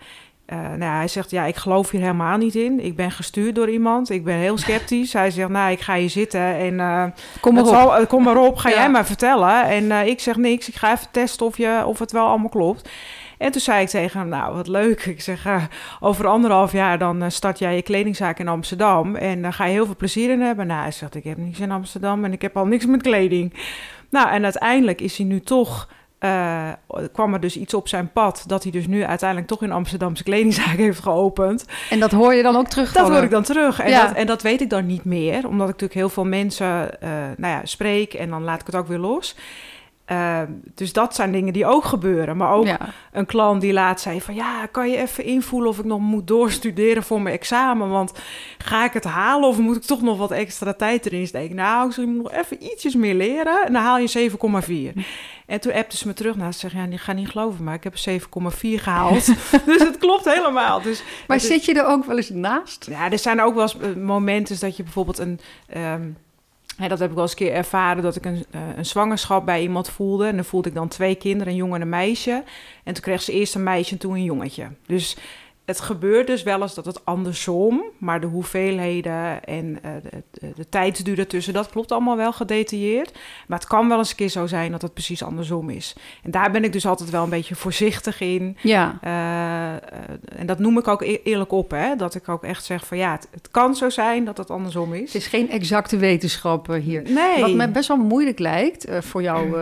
uh, 0.53 0.57
nou 0.57 0.79
ja, 0.79 0.95
hij 0.95 1.07
zegt, 1.07 1.31
ja, 1.31 1.45
ik 1.45 1.55
geloof 1.55 1.89
hier 1.89 2.01
helemaal 2.01 2.37
niet 2.37 2.55
in. 2.55 2.79
Ik 2.79 2.95
ben 2.95 3.11
gestuurd 3.11 3.55
door 3.55 3.69
iemand. 3.69 4.09
Ik 4.09 4.23
ben 4.23 4.35
heel 4.35 4.57
sceptisch. 4.57 5.13
hij 5.13 5.31
zegt, 5.31 5.49
nou, 5.49 5.71
ik 5.71 5.79
ga 5.79 5.95
hier 5.95 6.09
zitten 6.09 6.41
en 6.41 6.73
uh, 6.73 7.05
kom, 7.41 7.53
maar 7.53 7.65
zal, 7.65 8.01
uh, 8.01 8.07
kom 8.07 8.23
maar 8.23 8.37
op. 8.37 8.57
Ga 8.57 8.69
ja. 8.69 8.75
jij 8.75 8.89
maar 8.89 9.05
vertellen. 9.05 9.63
En 9.63 10.07
ik 10.07 10.19
zeg 10.19 10.35
niks. 10.35 10.67
Ik 10.67 10.75
ga 10.75 10.91
even 10.91 11.07
testen 11.11 11.45
of, 11.45 11.57
je, 11.57 11.83
of 11.85 11.99
het 11.99 12.11
wel 12.11 12.27
allemaal 12.27 12.49
klopt. 12.49 12.89
En 13.37 13.51
toen 13.51 13.61
zei 13.61 13.81
ik 13.81 13.89
tegen 13.89 14.19
hem, 14.19 14.29
nou, 14.29 14.55
wat 14.55 14.67
leuk. 14.67 15.05
Ik 15.05 15.21
zeg, 15.21 15.47
over 15.99 16.27
anderhalf 16.27 16.71
jaar 16.71 16.97
dan 16.97 17.31
start 17.31 17.59
jij 17.59 17.75
je 17.75 17.81
kledingzaak 17.81 18.39
in 18.39 18.47
Amsterdam. 18.47 19.15
En 19.15 19.41
daar 19.41 19.53
ga 19.53 19.65
je 19.65 19.71
heel 19.71 19.85
veel 19.85 19.95
plezier 19.95 20.29
in 20.29 20.41
hebben. 20.41 20.67
Nou, 20.67 20.81
hij 20.81 20.91
zegt, 20.91 21.15
ik 21.15 21.23
heb 21.23 21.37
niks 21.37 21.59
in 21.59 21.71
Amsterdam 21.71 22.25
en 22.25 22.33
ik 22.33 22.41
heb 22.41 22.57
al 22.57 22.65
niks 22.65 22.85
met 22.85 23.01
kleding. 23.01 23.53
Nou, 24.09 24.29
en 24.29 24.43
uiteindelijk 24.43 25.01
is 25.01 25.17
hij 25.17 25.25
nu 25.25 25.39
toch 25.39 25.87
uh, 26.25 26.71
kwam 27.13 27.33
er 27.33 27.39
dus 27.39 27.57
iets 27.57 27.73
op 27.73 27.87
zijn 27.87 28.11
pad 28.11 28.43
dat 28.47 28.63
hij 28.63 28.71
dus 28.71 28.87
nu 28.87 29.05
uiteindelijk 29.05 29.49
toch 29.49 29.61
in 29.61 29.71
Amsterdamse 29.71 30.23
kledingzaak 30.23 30.77
heeft 30.85 30.99
geopend. 30.99 31.65
En 31.89 31.99
dat 31.99 32.11
hoor 32.11 32.33
je 32.33 32.43
dan 32.43 32.55
ook 32.55 32.67
terug? 32.67 32.91
Dat 32.91 33.09
hoor 33.09 33.23
ik 33.23 33.29
dan 33.29 33.43
terug. 33.43 33.79
En, 33.79 33.89
ja. 33.89 34.07
dat, 34.07 34.15
en 34.15 34.25
dat 34.27 34.41
weet 34.41 34.61
ik 34.61 34.69
dan 34.69 34.85
niet 34.85 35.05
meer, 35.05 35.47
omdat 35.47 35.67
ik 35.67 35.73
natuurlijk 35.73 35.93
heel 35.93 36.09
veel 36.09 36.25
mensen 36.25 36.89
uh, 37.03 37.09
nou 37.37 37.53
ja, 37.53 37.61
spreek 37.63 38.13
en 38.13 38.29
dan 38.29 38.43
laat 38.43 38.59
ik 38.59 38.65
het 38.65 38.75
ook 38.75 38.87
weer 38.87 38.97
los. 38.97 39.35
Uh, 40.11 40.41
dus 40.75 40.93
dat 40.93 41.15
zijn 41.15 41.31
dingen 41.31 41.53
die 41.53 41.65
ook 41.65 41.83
gebeuren. 41.83 42.37
Maar 42.37 42.51
ook 42.51 42.65
ja. 42.65 42.79
een 43.11 43.25
klant 43.25 43.61
die 43.61 43.73
laat 43.73 44.01
zei 44.01 44.21
van... 44.21 44.35
ja, 44.35 44.65
kan 44.65 44.89
je 44.89 44.97
even 44.97 45.23
invoelen 45.23 45.69
of 45.69 45.79
ik 45.79 45.85
nog 45.85 45.99
moet 45.99 46.27
doorstuderen 46.27 47.03
voor 47.03 47.21
mijn 47.21 47.35
examen? 47.35 47.89
Want 47.89 48.13
ga 48.57 48.85
ik 48.85 48.93
het 48.93 49.03
halen 49.03 49.49
of 49.49 49.57
moet 49.57 49.75
ik 49.75 49.81
toch 49.81 50.01
nog 50.01 50.17
wat 50.17 50.31
extra 50.31 50.73
tijd 50.73 51.05
erin 51.05 51.27
steken? 51.27 51.55
Nou, 51.55 51.89
ik 51.89 51.97
moet 51.97 52.23
nog 52.23 52.31
even 52.31 52.63
ietsjes 52.63 52.95
meer 52.95 53.13
leren 53.13 53.65
en 53.65 53.73
dan 53.73 53.81
haal 53.81 53.97
je 53.97 54.29
7,4. 54.95 55.01
En 55.45 55.59
toen 55.59 55.73
appte 55.73 55.97
ze 55.97 56.07
me 56.07 56.13
terug. 56.13 56.35
Nou, 56.35 56.51
ze 56.51 56.59
zeggen, 56.59 56.79
ja, 56.79 56.87
ik 56.87 56.99
ga 56.99 57.13
niet 57.13 57.29
geloven, 57.29 57.63
maar 57.63 57.73
ik 57.73 57.83
heb 57.83 57.95
een 58.05 58.21
7,4 58.21 58.27
gehaald. 58.59 59.25
dus 59.65 59.81
het 59.81 59.97
klopt 59.97 60.33
helemaal. 60.33 60.81
Dus, 60.81 61.03
maar 61.27 61.39
zit 61.39 61.65
je 61.65 61.73
er 61.73 61.85
ook 61.85 62.05
wel 62.05 62.17
eens 62.17 62.29
naast? 62.29 62.87
Ja, 62.89 63.11
er 63.11 63.19
zijn 63.19 63.41
ook 63.41 63.53
wel 63.53 63.63
eens 63.63 63.95
momenten 63.95 64.59
dat 64.59 64.77
je 64.77 64.83
bijvoorbeeld 64.83 65.17
een... 65.17 65.39
Um, 65.77 66.17
ja, 66.77 66.87
dat 66.87 66.99
heb 66.99 67.09
ik 67.09 67.13
wel 67.13 67.23
eens 67.23 67.31
een 67.31 67.37
keer 67.37 67.53
ervaren 67.53 68.03
dat 68.03 68.15
ik 68.15 68.25
een, 68.25 68.45
uh, 68.55 68.61
een 68.75 68.85
zwangerschap 68.85 69.45
bij 69.45 69.61
iemand 69.61 69.89
voelde. 69.89 70.27
En 70.27 70.35
dan 70.35 70.45
voelde 70.45 70.69
ik 70.69 70.75
dan 70.75 70.87
twee 70.87 71.15
kinderen, 71.15 71.53
een 71.53 71.59
jongen 71.59 71.75
en 71.75 71.81
een 71.81 71.89
meisje. 71.89 72.43
En 72.83 72.93
toen 72.93 73.03
kreeg 73.03 73.21
ze 73.21 73.31
eerst 73.31 73.55
een 73.55 73.63
meisje 73.63 73.91
en 73.91 73.97
toen 73.97 74.13
een 74.13 74.23
jongetje. 74.23 74.67
Dus 74.85 75.17
het 75.65 75.79
gebeurt 75.79 76.27
dus 76.27 76.43
wel 76.43 76.61
eens 76.61 76.73
dat 76.73 76.85
het 76.85 77.05
andersom, 77.05 77.83
maar 77.97 78.21
de 78.21 78.27
hoeveelheden 78.27 79.43
en 79.43 79.65
uh, 79.65 79.91
de, 80.03 80.23
de, 80.31 80.51
de 80.55 80.69
tijdsduur 80.69 81.19
ertussen, 81.19 81.53
dat 81.53 81.69
klopt 81.69 81.91
allemaal 81.91 82.17
wel 82.17 82.33
gedetailleerd. 82.33 83.11
Maar 83.47 83.59
het 83.59 83.67
kan 83.67 83.87
wel 83.87 83.97
eens 83.97 84.09
een 84.09 84.15
keer 84.15 84.29
zo 84.29 84.47
zijn 84.47 84.71
dat 84.71 84.81
het 84.81 84.93
precies 84.93 85.23
andersom 85.23 85.69
is. 85.69 85.95
En 86.23 86.31
daar 86.31 86.51
ben 86.51 86.63
ik 86.63 86.73
dus 86.73 86.85
altijd 86.85 87.09
wel 87.09 87.23
een 87.23 87.29
beetje 87.29 87.55
voorzichtig 87.55 88.19
in. 88.19 88.57
Ja. 88.61 88.99
Uh, 89.03 89.11
uh, 89.11 90.39
en 90.39 90.45
dat 90.45 90.59
noem 90.59 90.77
ik 90.77 90.87
ook 90.87 91.01
e 91.01 91.19
eerlijk 91.23 91.51
op, 91.51 91.71
hè? 91.71 91.95
dat 91.95 92.15
ik 92.15 92.29
ook 92.29 92.43
echt 92.43 92.65
zeg 92.65 92.85
van 92.85 92.97
ja, 92.97 93.11
het, 93.11 93.27
het, 93.31 93.49
kan 93.51 93.75
zo 93.75 93.89
zijn 93.89 94.25
dat 94.25 94.37
het 94.37 94.49
andersom 94.49 94.93
is. 94.93 95.13
Het 95.13 95.21
is 95.21 95.27
geen 95.27 95.49
exacte 95.49 95.97
wetenschap 95.97 96.67
hier. 96.67 97.01
Nee. 97.01 97.41
Wat 97.41 97.53
me 97.53 97.69
best 97.69 97.87
wel 97.87 97.97
moeilijk 97.97 98.39
lijkt 98.39 98.87
voor 98.99 99.21
jou 99.21 99.57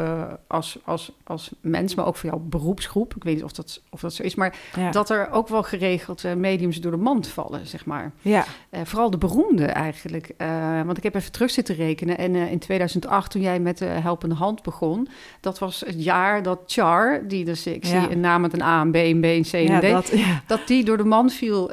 als, 0.47 0.80
als, 0.84 1.12
als 1.24 1.51
mens, 1.62 1.95
maar 1.95 2.06
ook 2.06 2.16
voor 2.16 2.30
jouw 2.30 2.41
beroepsgroep. 2.45 3.16
Ik 3.16 3.24
weet 3.24 3.36
niet 3.36 3.43
of 3.43 3.51
dat, 3.51 3.82
of 3.89 3.99
dat 3.99 4.14
zo 4.14 4.24
is, 4.24 4.36
maar 4.36 4.56
ja. 4.76 4.91
dat 4.91 5.10
er 5.10 5.32
ook 5.32 5.47
wel 5.47 5.64
geregeld 5.64 5.93
geregeld 6.00 6.38
mediums 6.38 6.82
door 6.82 6.91
de 6.91 6.98
mand 6.98 7.28
vallen, 7.28 7.68
zeg 7.68 7.86
maar. 7.86 8.12
Ja. 8.22 8.46
Uh, 8.72 8.80
vooral 8.84 9.10
de 9.10 9.18
beroemde 9.18 9.66
eigenlijk. 9.66 10.32
Uh, 10.38 10.82
want 10.82 10.98
ik 10.98 11.04
heb 11.04 11.16
even 11.16 11.32
terug 11.32 11.50
zitten 11.50 11.76
rekenen. 11.76 12.18
En 12.18 12.36
in 12.36 12.60
2008, 12.60 13.32
toen 13.32 13.41
jij 13.41 13.60
met 13.60 13.78
de 13.78 13.86
Helpende 13.86 14.36
Hand 14.36 14.64
begon... 14.64 15.08
dat 15.39 15.60
was 15.60 15.84
het 15.86 16.04
jaar 16.04 16.44
dat 16.44 16.60
Char, 16.66 17.28
die 17.28 17.46
dus... 17.46 17.68
Ik 17.68 17.86
ja. 17.86 18.02
zie 18.02 18.12
een 18.12 18.20
naam 18.20 18.41
met 18.41 18.54
een 18.54 18.62
A, 18.62 18.82
een 18.82 18.91
B, 18.91 18.96
een 18.96 19.22
B, 19.22 19.24
een 19.24 19.44
C 19.44 19.54
en 19.54 19.64
ja, 19.64 19.80
D... 19.80 19.82
Dat, 19.82 20.08
ja. 20.08 20.41
dat 20.48 20.68
die 20.68 20.84
door 20.84 20.98
de 20.98 21.04
mand 21.04 21.34
viel. 21.34 21.72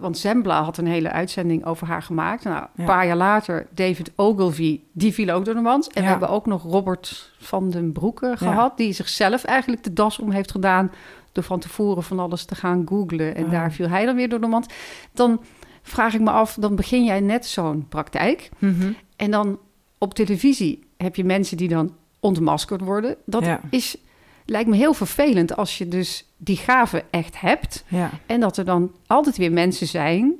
want 0.00 0.18
Zembla 0.18 0.62
had 0.62 0.78
een 0.78 0.86
hele 0.86 1.10
uitzending 1.10 1.64
over 1.64 1.86
haar 1.86 2.02
gemaakt. 2.02 2.44
Nou, 2.44 2.66
een 2.76 2.84
paar 2.84 3.06
jaar 3.06 3.16
later, 3.16 3.66
David 3.74 4.12
Ogilvy, 4.16 4.80
die 4.92 5.12
viel 5.12 5.30
ook 5.30 5.44
door 5.44 5.54
de 5.54 5.60
mand. 5.60 5.92
En 5.92 6.02
we 6.02 6.08
hebben 6.08 6.28
ook 6.28 6.46
nog 6.46 6.62
Robert 6.62 7.32
van 7.38 7.70
den 7.70 7.92
Broeke 7.92 8.32
gehad... 8.36 8.76
die 8.76 8.92
zichzelf 8.92 9.44
eigenlijk 9.44 9.84
de 9.84 9.92
das 9.92 10.18
om 10.18 10.30
heeft 10.30 10.50
gedaan 10.50 10.90
door 11.32 11.44
van 11.44 11.60
tevoren 11.60 12.02
van 12.02 12.18
alles 12.18 12.44
te 12.44 12.54
gaan 12.54 12.86
googlen. 12.88 13.34
En 13.34 13.44
Oh. 13.44 13.50
daar 13.50 13.72
viel 13.72 13.88
hij 13.88 14.04
dan 14.04 14.16
weer 14.16 14.28
door 14.28 14.40
de 14.40 14.46
mand. 14.46 14.66
Dan 15.12 15.40
vraag 15.82 16.14
ik 16.14 16.20
me 16.20 16.30
af, 16.30 16.56
dan 16.60 16.76
begin 16.76 17.04
jij 17.04 17.20
net 17.20 17.46
zo'n 17.46 17.88
praktijk. 17.88 18.48
Mm 18.58 18.74
-hmm. 18.80 18.96
En 19.16 19.30
dan 19.30 19.58
op 19.98 20.14
televisie 20.14 20.84
heb 20.96 21.16
je 21.16 21.24
mensen 21.24 21.56
die 21.56 21.68
dan 21.68 21.94
ontmaskerd 22.20 22.80
worden. 22.80 23.16
Dat 23.26 23.44
ja. 23.44 23.60
is, 23.70 23.96
lijkt 24.44 24.68
me 24.68 24.76
heel 24.76 24.94
vervelend 24.94 25.56
als 25.56 25.78
je 25.78 25.88
dus 25.88 26.24
die 26.36 26.56
gave 26.56 27.04
echt 27.10 27.40
hebt. 27.40 27.84
Ja. 27.88 28.10
En 28.26 28.40
dat 28.40 28.56
er 28.56 28.64
dan 28.64 28.92
altijd 29.06 29.36
weer 29.36 29.52
mensen 29.52 29.86
zijn 29.86 30.34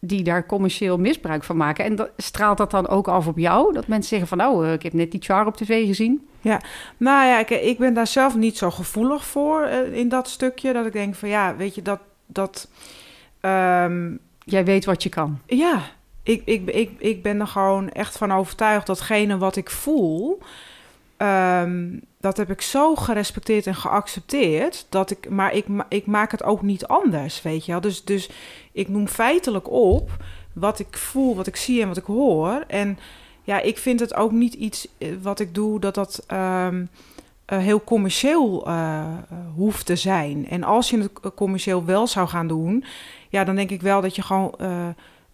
die 0.00 0.22
daar 0.22 0.46
commercieel 0.46 0.98
misbruik 0.98 1.44
van 1.44 1.56
maken. 1.56 1.84
En 1.84 1.96
dat, 1.96 2.10
straalt 2.16 2.58
dat 2.58 2.70
dan 2.70 2.88
ook 2.88 3.08
af 3.08 3.26
op 3.26 3.38
jou? 3.38 3.72
Dat 3.72 3.86
mensen 3.86 4.08
zeggen 4.08 4.28
van, 4.28 4.38
nou, 4.38 4.68
ik 4.68 4.82
heb 4.82 4.92
net 4.92 5.10
die 5.10 5.22
char 5.22 5.46
op 5.46 5.56
tv 5.56 5.86
gezien. 5.86 6.28
Ja, 6.40 6.60
nou 6.96 7.26
ja, 7.26 7.38
ik, 7.38 7.50
ik 7.50 7.78
ben 7.78 7.94
daar 7.94 8.06
zelf 8.06 8.36
niet 8.36 8.58
zo 8.58 8.70
gevoelig 8.70 9.24
voor 9.24 9.66
uh, 9.66 9.96
in 9.96 10.08
dat 10.08 10.28
stukje. 10.28 10.72
Dat 10.72 10.86
ik 10.86 10.92
denk 10.92 11.14
van, 11.14 11.28
ja, 11.28 11.56
weet 11.56 11.74
je, 11.74 11.82
dat... 11.82 12.00
dat 12.26 12.68
um, 13.40 14.18
Jij 14.44 14.64
weet 14.64 14.84
wat 14.84 15.02
je 15.02 15.08
kan. 15.08 15.38
Ja, 15.46 15.82
ik, 16.22 16.42
ik, 16.44 16.70
ik, 16.70 16.90
ik 16.98 17.22
ben 17.22 17.40
er 17.40 17.46
gewoon 17.46 17.88
echt 17.88 18.18
van 18.18 18.32
overtuigd... 18.32 18.86
datgene 18.86 19.38
wat 19.38 19.56
ik 19.56 19.70
voel... 19.70 20.38
Um, 21.18 22.00
dat 22.20 22.36
heb 22.36 22.50
ik 22.50 22.60
zo 22.60 22.94
gerespecteerd 22.94 23.66
en 23.66 23.74
geaccepteerd. 23.74 24.86
Dat 24.88 25.10
ik, 25.10 25.28
maar 25.28 25.54
ik, 25.54 25.66
ik 25.88 26.06
maak 26.06 26.30
het 26.30 26.42
ook 26.42 26.62
niet 26.62 26.86
anders, 26.86 27.42
weet 27.42 27.64
je. 27.64 27.80
Dus, 27.80 28.04
dus 28.04 28.30
ik 28.72 28.88
noem 28.88 29.08
feitelijk 29.08 29.70
op 29.70 30.10
wat 30.52 30.78
ik 30.78 30.96
voel, 30.96 31.36
wat 31.36 31.46
ik 31.46 31.56
zie 31.56 31.82
en 31.82 31.88
wat 31.88 31.96
ik 31.96 32.04
hoor. 32.04 32.64
En 32.66 32.98
ja, 33.42 33.60
ik 33.60 33.78
vind 33.78 34.00
het 34.00 34.14
ook 34.14 34.32
niet 34.32 34.54
iets 34.54 34.88
eh, 34.98 35.08
wat 35.22 35.40
ik 35.40 35.54
doe 35.54 35.80
dat 35.80 35.94
dat 35.94 36.24
ehm, 36.26 36.84
eh, 37.44 37.58
heel 37.58 37.84
commercieel 37.84 38.68
uh, 38.68 39.04
hoeft 39.54 39.86
te 39.86 39.96
zijn. 39.96 40.48
En 40.48 40.64
als 40.64 40.90
je 40.90 40.98
het 40.98 41.34
commercieel 41.34 41.84
wel 41.84 42.06
zou 42.06 42.28
gaan 42.28 42.48
doen, 42.48 42.84
ja, 43.28 43.44
dan 43.44 43.56
denk 43.56 43.70
ik 43.70 43.82
wel 43.82 44.00
dat 44.00 44.16
je 44.16 44.22
gewoon 44.22 44.54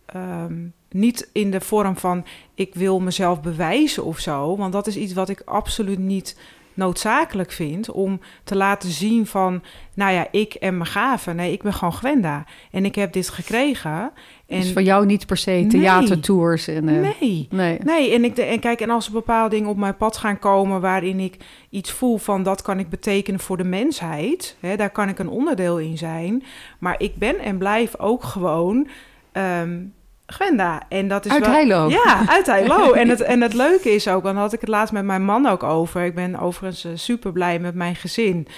ehm, 0.06 0.66
niet 0.90 1.28
in 1.32 1.50
de 1.50 1.60
vorm 1.60 1.96
van 1.96 2.24
ik 2.54 2.74
wil 2.74 3.00
mezelf 3.00 3.40
bewijzen 3.40 4.04
of 4.04 4.18
zo. 4.18 4.56
Want 4.56 4.72
dat 4.72 4.86
is 4.86 4.96
iets 4.96 5.12
wat 5.12 5.28
ik 5.28 5.42
absoluut 5.44 5.98
niet 5.98 6.36
noodzakelijk 6.76 7.52
vind 7.52 7.90
om 7.90 8.20
te 8.44 8.56
laten 8.56 8.90
zien 8.90 9.26
van, 9.26 9.62
nou 9.94 10.12
ja, 10.12 10.26
ik 10.30 10.54
en 10.54 10.76
mijn 10.76 10.90
gaven. 10.90 11.36
Nee, 11.36 11.52
ik 11.52 11.62
ben 11.62 11.72
gewoon 11.72 11.92
Gwenda 11.92 12.44
en 12.70 12.84
ik 12.84 12.94
heb 12.94 13.12
dit 13.12 13.28
gekregen. 13.28 14.12
En 14.46 14.60
dus 14.60 14.72
voor 14.72 14.82
jou 14.82 15.06
niet 15.06 15.26
per 15.26 15.36
se 15.36 15.66
theatertours 15.68 16.68
en 16.68 16.88
uh, 16.88 17.00
nee, 17.00 17.48
nee, 17.50 17.78
nee. 17.84 18.14
En 18.14 18.24
ik 18.24 18.36
de, 18.36 18.42
en 18.42 18.60
kijk, 18.60 18.80
en 18.80 18.90
als 18.90 19.06
er 19.06 19.12
bepaalde 19.12 19.54
dingen 19.54 19.70
op 19.70 19.76
mijn 19.76 19.96
pad 19.96 20.16
gaan 20.16 20.38
komen 20.38 20.80
waarin 20.80 21.20
ik 21.20 21.36
iets 21.70 21.90
voel 21.90 22.18
van 22.18 22.42
dat 22.42 22.62
kan 22.62 22.78
ik 22.78 22.88
betekenen 22.88 23.40
voor 23.40 23.56
de 23.56 23.64
mensheid, 23.64 24.56
hè, 24.60 24.76
daar 24.76 24.90
kan 24.90 25.08
ik 25.08 25.18
een 25.18 25.28
onderdeel 25.28 25.78
in 25.78 25.98
zijn. 25.98 26.42
Maar 26.78 26.94
ik 26.98 27.16
ben 27.16 27.38
en 27.38 27.58
blijf 27.58 27.98
ook 27.98 28.24
gewoon 28.24 28.88
ehm, 29.32 29.78
Gwenda. 30.26 30.82
En 30.88 31.08
dat 31.08 31.24
is 31.24 31.32
uit 31.32 31.46
Heilo. 31.46 31.88
Ja, 31.88 32.28
uit 32.28 32.46
Heilo. 32.46 32.92
en, 32.92 33.08
het, 33.08 33.20
en 33.20 33.40
het 33.40 33.54
leuke 33.54 33.90
is 33.90 34.08
ook, 34.08 34.22
dan 34.22 34.36
had 34.36 34.52
ik 34.52 34.60
het 34.60 34.68
laatst 34.68 34.92
met 34.92 35.04
mijn 35.04 35.24
man 35.24 35.46
ook 35.46 35.62
over. 35.62 36.04
Ik 36.04 36.14
ben 36.14 36.38
overigens 36.38 36.84
uh, 36.84 36.92
super 36.94 37.32
blij 37.32 37.58
met 37.58 37.74
mijn 37.74 37.96
gezin. 37.96 38.48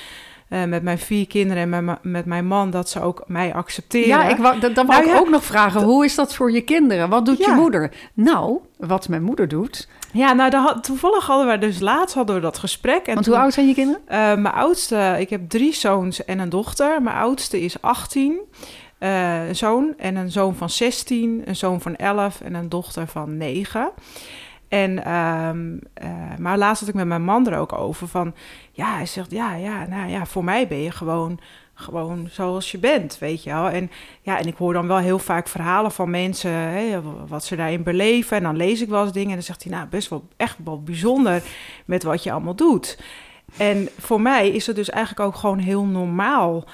Uh, 0.51 0.65
met 0.65 0.83
mijn 0.83 0.99
vier 0.99 1.27
kinderen 1.27 1.73
en 1.73 1.85
met, 1.85 1.99
met, 2.03 2.25
mijn 2.25 2.47
man, 2.47 2.71
dat 2.71 2.89
ze 2.89 3.01
ook 3.01 3.25
mij 3.27 3.55
accepteren. 3.55 4.09
Ja, 4.09 4.29
ik 4.29 4.37
wou, 4.37 4.59
dan 4.61 4.87
wou 4.87 4.87
nou 4.87 5.17
ik 5.17 5.21
ook 5.21 5.29
nog 5.29 5.45
vragen, 5.45 5.83
hoe 5.83 6.05
is 6.05 6.15
dat 6.15 6.35
voor 6.35 6.53
je 6.53 6.61
kinderen? 6.61 7.09
Wat 7.09 7.27
doet 7.27 7.39
je 7.39 7.53
moeder? 7.57 7.93
Nou, 8.15 8.59
wat 8.77 9.09
mijn 9.09 9.23
moeder 9.23 9.49
doet... 9.49 9.89
Ja, 10.13 10.33
nou, 10.33 10.57
had, 10.57 10.85
toevallig 10.85 11.27
hadden 11.27 11.49
we 11.49 11.59
dus 11.59 11.81
laatst 11.81 12.15
hadden 12.15 12.35
we 12.35 12.41
dat 12.41 12.59
gesprek. 12.59 13.07
En 13.07 13.15
Want 13.15 13.27
hoe 13.27 13.39
oud 13.39 13.53
zijn 13.53 13.67
je 13.67 13.75
kinderen? 13.75 14.03
Uh, 14.05 14.17
mijn 14.17 14.55
oudste, 14.55 15.17
ik 15.19 15.31
heb 15.31 15.49
drie 15.49 15.75
zoons 15.75 16.25
en 16.25 16.39
een 16.39 16.49
dochter. 16.49 17.03
Mijn 17.03 17.17
oudste 17.17 17.61
is 17.61 17.83
18. 17.83 18.41
Uh, 19.01 19.49
een 19.49 19.57
zoon 19.57 19.95
en 19.97 20.17
een 20.17 20.31
zoon 20.31 20.55
van 20.55 20.71
16, 20.71 21.43
een 21.45 21.57
zoon 21.57 21.81
van 21.81 21.97
11 21.97 22.41
en 22.41 22.55
een 22.55 22.69
dochter 22.69 23.07
van 23.07 23.37
9. 23.37 23.91
En, 24.69 25.15
um, 25.15 25.81
uh, 26.03 26.37
maar 26.39 26.59
laatst 26.59 26.81
had 26.81 26.89
ik 26.89 26.95
met 26.95 27.07
mijn 27.07 27.25
man 27.25 27.47
er 27.47 27.59
ook 27.59 27.73
over 27.73 28.09
van, 28.09 28.35
ja, 28.73 28.95
hij 28.95 29.07
zegt, 29.07 29.31
ja, 29.31 29.55
ja, 29.55 29.87
nou 29.87 30.11
ja, 30.11 30.27
voor 30.27 30.45
mij 30.45 30.69
ben 30.69 30.83
je 30.83 30.91
gewoon, 30.91 31.41
gewoon 31.75 32.29
zoals 32.31 32.71
je 32.71 32.79
bent, 32.79 33.19
weet 33.19 33.43
je 33.43 33.51
wel. 33.51 33.69
En 33.69 33.91
ja, 34.21 34.39
en 34.39 34.47
ik 34.47 34.57
hoor 34.57 34.73
dan 34.73 34.87
wel 34.87 34.99
heel 34.99 35.19
vaak 35.19 35.49
verhalen 35.49 35.93
van 35.93 36.11
mensen, 36.11 36.51
hè, 36.51 37.01
wat 37.27 37.45
ze 37.45 37.57
daarin 37.57 37.83
beleven. 37.83 38.37
En 38.37 38.43
dan 38.43 38.57
lees 38.57 38.81
ik 38.81 38.89
wel 38.89 39.03
eens 39.03 39.13
dingen 39.13 39.29
en 39.29 39.35
dan 39.35 39.43
zegt 39.43 39.63
hij, 39.63 39.73
nou, 39.73 39.89
best 39.89 40.09
wel 40.09 40.29
echt 40.37 40.57
wel 40.65 40.83
bijzonder 40.83 41.43
met 41.85 42.03
wat 42.03 42.23
je 42.23 42.33
allemaal 42.33 42.55
doet. 42.55 42.99
En 43.57 43.89
voor 43.99 44.21
mij 44.21 44.49
is 44.49 44.67
het 44.67 44.77
dus 44.77 44.91
eigenlijk 44.91 45.29
ook 45.29 45.37
gewoon 45.37 45.59
heel 45.59 45.85
normaal 45.85 46.65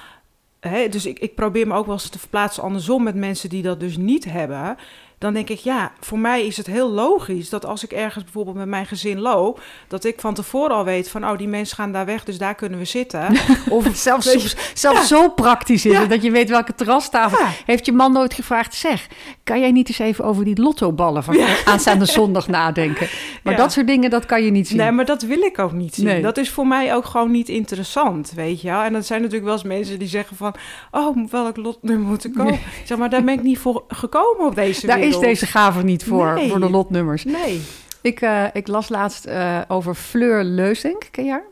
dus 0.89 1.05
ik, 1.05 1.19
ik 1.19 1.35
probeer 1.35 1.67
me 1.67 1.73
ook 1.73 1.85
wel 1.85 1.93
eens 1.93 2.09
te 2.09 2.19
verplaatsen 2.19 2.63
andersom 2.63 3.03
met 3.03 3.15
mensen 3.15 3.49
die 3.49 3.61
dat 3.61 3.79
dus 3.79 3.97
niet 3.97 4.25
hebben 4.25 4.77
dan 5.25 5.33
denk 5.33 5.49
ik, 5.49 5.59
ja, 5.59 5.91
voor 5.99 6.19
mij 6.19 6.45
is 6.45 6.57
het 6.57 6.67
heel 6.67 6.89
logisch 6.89 7.49
dat 7.49 7.65
als 7.65 7.83
ik 7.83 7.91
ergens 7.91 8.23
bijvoorbeeld 8.23 8.55
met 8.55 8.67
mijn 8.67 8.85
gezin 8.85 9.19
loop, 9.19 9.61
dat 9.87 10.03
ik 10.03 10.19
van 10.19 10.33
tevoren 10.33 10.75
al 10.75 10.83
weet 10.83 11.09
van, 11.09 11.29
oh, 11.29 11.37
die 11.37 11.47
mensen 11.47 11.75
gaan 11.75 11.91
daar 11.91 12.05
weg, 12.05 12.23
dus 12.23 12.37
daar 12.37 12.55
kunnen 12.55 12.79
we 12.79 12.85
zitten. 12.85 13.27
of 13.69 13.87
zelfs, 13.93 14.55
zelfs 14.73 15.07
zo 15.07 15.29
praktisch 15.29 15.85
is 15.85 15.97
het, 15.97 16.09
dat 16.09 16.23
je 16.23 16.31
weet 16.31 16.49
welke 16.49 16.75
terrastafel. 16.75 17.45
Heeft 17.65 17.85
je 17.85 17.91
man 17.91 18.11
nooit 18.11 18.33
gevraagd, 18.33 18.73
zeg, 18.73 19.07
kan 19.43 19.59
jij 19.59 19.71
niet 19.71 19.87
eens 19.87 19.99
even 19.99 20.25
over 20.25 20.45
die 20.45 20.61
lottoballen 20.61 21.23
van 21.23 21.37
aanstaande 21.65 22.05
zondag 22.05 22.47
nadenken? 22.47 23.07
Maar 23.43 23.55
dat 23.55 23.71
soort 23.71 23.87
dingen, 23.87 24.09
dat 24.09 24.25
kan 24.25 24.43
je 24.43 24.51
niet 24.51 24.67
zien. 24.67 24.77
Nee, 24.77 24.91
maar 24.91 25.05
dat 25.05 25.21
wil 25.21 25.41
ik 25.41 25.59
ook 25.59 25.71
niet 25.71 25.95
zien. 25.95 26.21
Dat 26.21 26.37
is 26.37 26.49
voor 26.49 26.67
mij 26.67 26.95
ook 26.95 27.05
gewoon 27.05 27.31
niet 27.31 27.49
interessant, 27.49 28.31
weet 28.35 28.61
je 28.61 28.67
wel. 28.67 28.81
En 28.81 28.93
dat 28.93 29.05
zijn 29.05 29.19
natuurlijk 29.19 29.45
wel 29.45 29.53
eens 29.53 29.63
mensen 29.63 29.99
die 29.99 30.07
zeggen 30.07 30.37
van, 30.37 30.55
oh, 30.91 31.17
welk 31.29 31.57
lotnummer 31.57 32.07
moet 32.07 32.25
ik 32.25 32.33
komen? 32.33 32.59
Zeg 32.83 32.97
maar, 32.97 33.09
daar 33.09 33.23
ben 33.23 33.33
ik 33.33 33.43
niet 33.43 33.57
voor 33.57 33.83
gekomen 33.87 34.45
op 34.45 34.55
deze 34.55 34.87
wereld 34.87 35.14
is 35.15 35.27
deze 35.27 35.45
gave 35.45 35.83
niet 35.83 36.03
voor, 36.03 36.39
voor 36.49 36.59
de 36.59 36.69
lotnummers. 36.69 37.23
Nee. 37.23 37.61
Ik, 38.01 38.21
uh, 38.21 38.43
ik 38.53 38.67
las 38.67 38.89
laatst 38.89 39.27
uh, 39.27 39.61
over 39.67 39.95
Fleur 39.95 40.43
Leusink. 40.43 41.07
Ken 41.11 41.25
je 41.25 41.31
haar? 41.31 41.45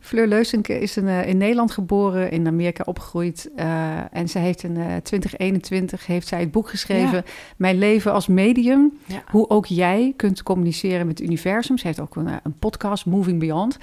Fleur 0.00 0.26
Leusink 0.26 0.68
is 0.68 0.96
een, 0.96 1.04
uh, 1.04 1.26
in 1.26 1.36
Nederland 1.36 1.70
geboren, 1.70 2.30
in 2.30 2.46
Amerika 2.46 2.82
opgegroeid. 2.86 3.50
en 4.12 4.28
ze 4.28 4.38
heeft 4.38 4.62
in 4.62 4.74
2021 5.02 6.06
heeft 6.06 6.28
zij 6.28 6.40
het 6.40 6.50
boek 6.50 6.68
geschreven... 6.68 7.16
Ja. 7.16 7.22
Mijn 7.56 7.78
leven 7.78 8.12
als 8.12 8.26
medium. 8.26 8.98
Ja. 9.06 9.22
Hoe 9.30 9.48
ook 9.48 9.66
jij 9.66 10.12
kunt 10.16 10.42
communiceren 10.42 11.06
met 11.06 11.18
het 11.18 11.28
universum. 11.28 11.78
Ze 11.78 11.86
heeft 11.86 12.00
ook 12.00 12.16
een, 12.16 12.28
een 12.42 12.58
podcast, 12.58 13.06
Moving 13.06 13.38
Beyond... 13.38 13.78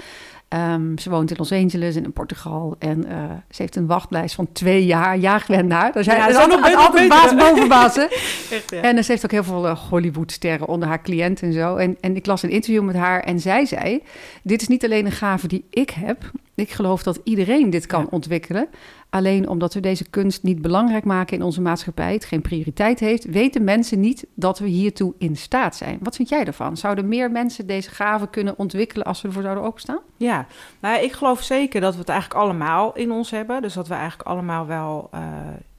Um, 0.50 0.98
ze 0.98 1.10
woont 1.10 1.30
in 1.30 1.36
Los 1.38 1.52
Angeles 1.52 1.96
en 1.96 2.04
in 2.04 2.14
Portugal. 2.14 2.76
En 2.80 3.06
uh, 3.08 3.24
ze 3.50 3.62
heeft 3.62 3.76
een 3.76 3.88
wachtlijst 3.88 4.36
van 4.36 4.52
twee 4.52 4.86
jaar. 4.86 5.20
Ja, 5.20 5.40
gewend 5.40 5.68
naar. 5.68 5.92
Daar 5.92 6.04
zijn 6.04 6.18
ja, 6.18 6.30
er 6.30 6.36
altijd, 6.36 6.76
altijd 6.76 7.10
baas 7.10 7.36
boven 7.36 7.68
baas. 7.68 7.98
Echt, 7.98 8.70
ja. 8.70 8.82
En 8.82 9.04
ze 9.04 9.12
heeft 9.12 9.24
ook 9.24 9.32
heel 9.32 9.44
veel 9.44 9.66
uh, 9.66 9.78
Hollywood-sterren 9.90 10.68
onder 10.68 10.88
haar 10.88 11.02
cliënten 11.02 11.48
en 11.48 11.54
zo. 11.54 11.76
En, 11.76 11.98
en 12.02 12.16
ik 12.16 12.26
las 12.26 12.44
een 12.44 12.50
interview 12.50 12.84
met 12.84 12.96
haar 12.96 13.20
en 13.20 13.40
zij 13.40 13.66
zei... 13.66 14.04
dit 14.44 14.62
is 14.62 14.68
niet 14.68 14.84
alleen 14.84 15.06
een 15.06 15.12
gave 15.12 15.48
die 15.48 15.66
ik 15.70 15.90
heb... 15.90 16.32
Ik 16.56 16.72
geloof 16.72 17.04
dat 17.04 17.20
iedereen 17.24 17.70
dit 17.70 17.86
kan 17.86 18.10
ontwikkelen. 18.10 18.68
Alleen 19.10 19.48
omdat 19.48 19.74
we 19.74 19.80
deze 19.80 20.10
kunst 20.10 20.44
niet 20.44 20.62
belangrijk 20.62 21.04
maken 21.04 21.38
in 21.38 21.44
onze 21.44 21.62
maatschappij, 21.62 22.14
het 22.14 22.26
geen 22.26 22.42
prioriteit 22.42 23.00
heeft, 23.00 23.26
weten 23.26 23.64
mensen 23.64 24.00
niet 24.00 24.26
dat 24.36 24.60
we 24.60 24.68
hiertoe 24.68 25.14
in 25.18 25.36
staat 25.36 25.76
zijn. 25.76 25.98
Wat 26.02 26.16
vind 26.16 26.30
jij 26.30 26.46
ervan? 26.46 26.78
Zouden 26.78 27.08
meer 27.08 27.32
mensen 27.32 27.68
deze 27.68 27.90
gaven 27.90 28.30
kunnen 28.30 28.58
ontwikkelen 28.58 29.06
als 29.06 29.22
we 29.22 29.28
ervoor 29.28 29.44
zouden 29.44 29.64
openstaan? 29.64 30.00
Ja, 30.18 30.46
nou, 30.80 31.04
ik 31.04 31.12
geloof 31.12 31.42
zeker 31.42 31.82
dat 31.82 31.94
we 31.94 32.00
het 32.00 32.10
eigenlijk 32.10 32.40
allemaal 32.40 32.96
in 32.96 33.12
ons 33.12 33.32
hebben. 33.32 33.62
Dus 33.62 33.74
dat 33.74 33.88
we 33.88 33.94
eigenlijk 33.94 34.30
allemaal 34.30 34.66
wel 34.66 35.10
uh, 35.14 35.22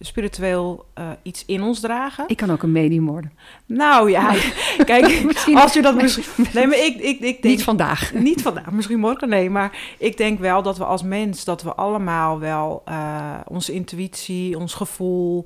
spiritueel 0.01 0.87
uh, 0.99 1.05
iets 1.23 1.45
in 1.47 1.63
ons 1.63 1.81
dragen. 1.81 2.25
Ik 2.27 2.37
kan 2.37 2.51
ook 2.51 2.63
een 2.63 2.73
medium 2.73 3.07
worden. 3.07 3.33
Nou 3.67 4.11
ja, 4.11 4.35
kijk, 4.85 5.23
misschien, 5.25 5.57
als 5.57 5.73
je 5.73 5.83
dat 5.83 5.95
misschien... 6.03 6.47
Nee, 6.53 6.67
maar 6.67 6.79
ik, 6.79 6.95
ik, 6.95 7.21
ik 7.21 7.21
denk... 7.21 7.43
Niet 7.43 7.63
vandaag. 7.63 8.13
Niet 8.15 8.43
vandaag, 8.43 8.71
misschien 8.71 8.99
morgen, 8.99 9.29
nee. 9.29 9.51
Maar 9.51 9.95
ik 9.99 10.17
denk 10.17 10.39
wel 10.39 10.63
dat 10.63 10.79
we 10.79 10.85
als 10.85 11.03
mens, 11.03 11.45
dat 11.45 11.63
we 11.63 11.75
allemaal 11.75 12.39
wel 12.39 12.83
uh, 12.89 13.18
onze 13.47 13.73
intuïtie, 13.73 14.59
ons 14.59 14.75
gevoel... 14.75 15.45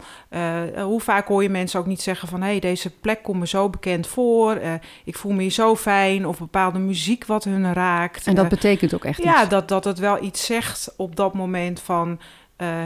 hoe 0.77 1.01
vaak 1.01 1.29
hoor 1.29 1.43
je 1.43 1.49
mensen 1.49 1.81
ook 1.81 1.87
niet 1.87 2.03
zeggen 2.03 2.29
van... 2.29 2.41
hé, 2.43 2.49
hey, 2.49 2.61
deze 2.61 2.91
plek 2.91 3.23
komt 3.23 3.39
me 3.39 3.47
zo 3.47 3.70
bekend 3.70 4.07
voor. 4.07 4.61
ik 5.05 5.16
voel 5.16 5.33
me 5.33 5.43
hier 5.43 5.51
zo 5.51 5.77
fijn. 5.77 6.27
Of 6.27 6.39
bepaalde 6.39 6.79
muziek 6.79 7.27
wat 7.27 7.45
hun 7.45 7.73
raakt. 7.73 8.27
En 8.27 8.35
dat 8.35 8.49
betekent 8.49 8.95
ook 8.95 9.05
echt 9.05 9.23
ja, 9.23 9.45
dat, 9.45 9.68
dat 9.68 9.85
het 9.85 9.99
wel 9.99 10.23
iets 10.23 10.45
zegt 10.45 10.95
op 10.97 11.16
dat 11.16 11.35
moment 11.35 11.81
van... 11.81 12.20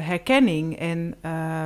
Herkenning. 0.01 0.79
En 0.79 1.15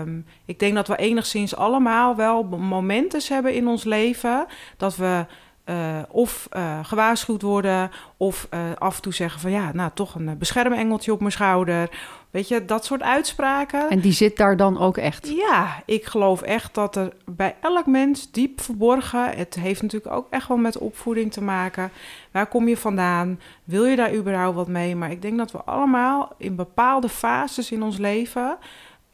um, 0.01 0.27
ik 0.45 0.59
denk 0.59 0.75
dat 0.75 0.89
we 0.89 0.97
enigszins 0.97 1.57
allemaal 1.57 2.16
wel 2.16 2.43
momenten 2.43 3.21
hebben 3.29 3.55
in 3.55 3.66
ons 3.66 3.85
leven 3.85 4.47
dat 4.77 4.97
we 4.97 5.27
uh, 5.64 5.99
of 6.09 6.49
uh, 6.57 6.79
gewaarschuwd 6.83 7.43
worden 7.43 7.91
of 8.16 8.49
af 8.79 8.97
en 8.97 9.03
toe 9.03 9.14
zeggen 9.14 9.41
van 9.41 9.51
ja, 9.51 9.73
nou 9.73 9.91
toch 9.95 10.14
een 10.14 10.39
beschermengeltje 10.39 11.12
op 11.12 11.21
mijn 11.21 11.33
schouder 11.33 11.91
Weet 12.31 12.49
je, 12.49 12.64
dat 12.64 12.85
soort 12.85 13.03
uitspraken. 13.03 13.91
En 13.91 14.01
die 14.01 14.12
zit 14.12 14.37
daar 14.37 14.57
dan 14.57 14.78
ook 14.78 14.97
echt? 14.97 15.28
Ja, 15.28 15.83
ik 15.87 16.05
geloof 16.05 16.43
echt 16.43 16.74
dat 16.74 16.97
er 16.97 17.12
bij 17.24 17.57
elk 17.61 17.87
mens 17.87 18.31
diep 18.31 18.61
verborgen... 18.61 19.37
het 19.37 19.55
heeft 19.55 19.83
natuurlijk 19.83 20.14
ook 20.14 20.26
echt 20.31 20.49
wel 20.49 20.57
met 20.57 20.78
opvoeding 20.78 21.33
te 21.33 21.43
maken. 21.43 21.91
Waar 22.31 22.47
kom 22.47 22.68
je 22.68 22.76
vandaan? 22.76 23.41
Wil 23.64 23.85
je 23.85 23.97
daar 23.97 24.14
überhaupt 24.14 24.57
wat 24.57 24.68
mee? 24.68 24.97
Maar 24.97 25.11
ik 25.11 25.22
denk 25.22 25.39
dat 25.39 25.53
we 25.53 25.62
allemaal 25.64 26.33
in 26.37 26.57
bepaalde 26.57 27.09
fases 27.09 27.70
in 27.72 27.83
ons 27.83 27.99
leven... 27.99 28.59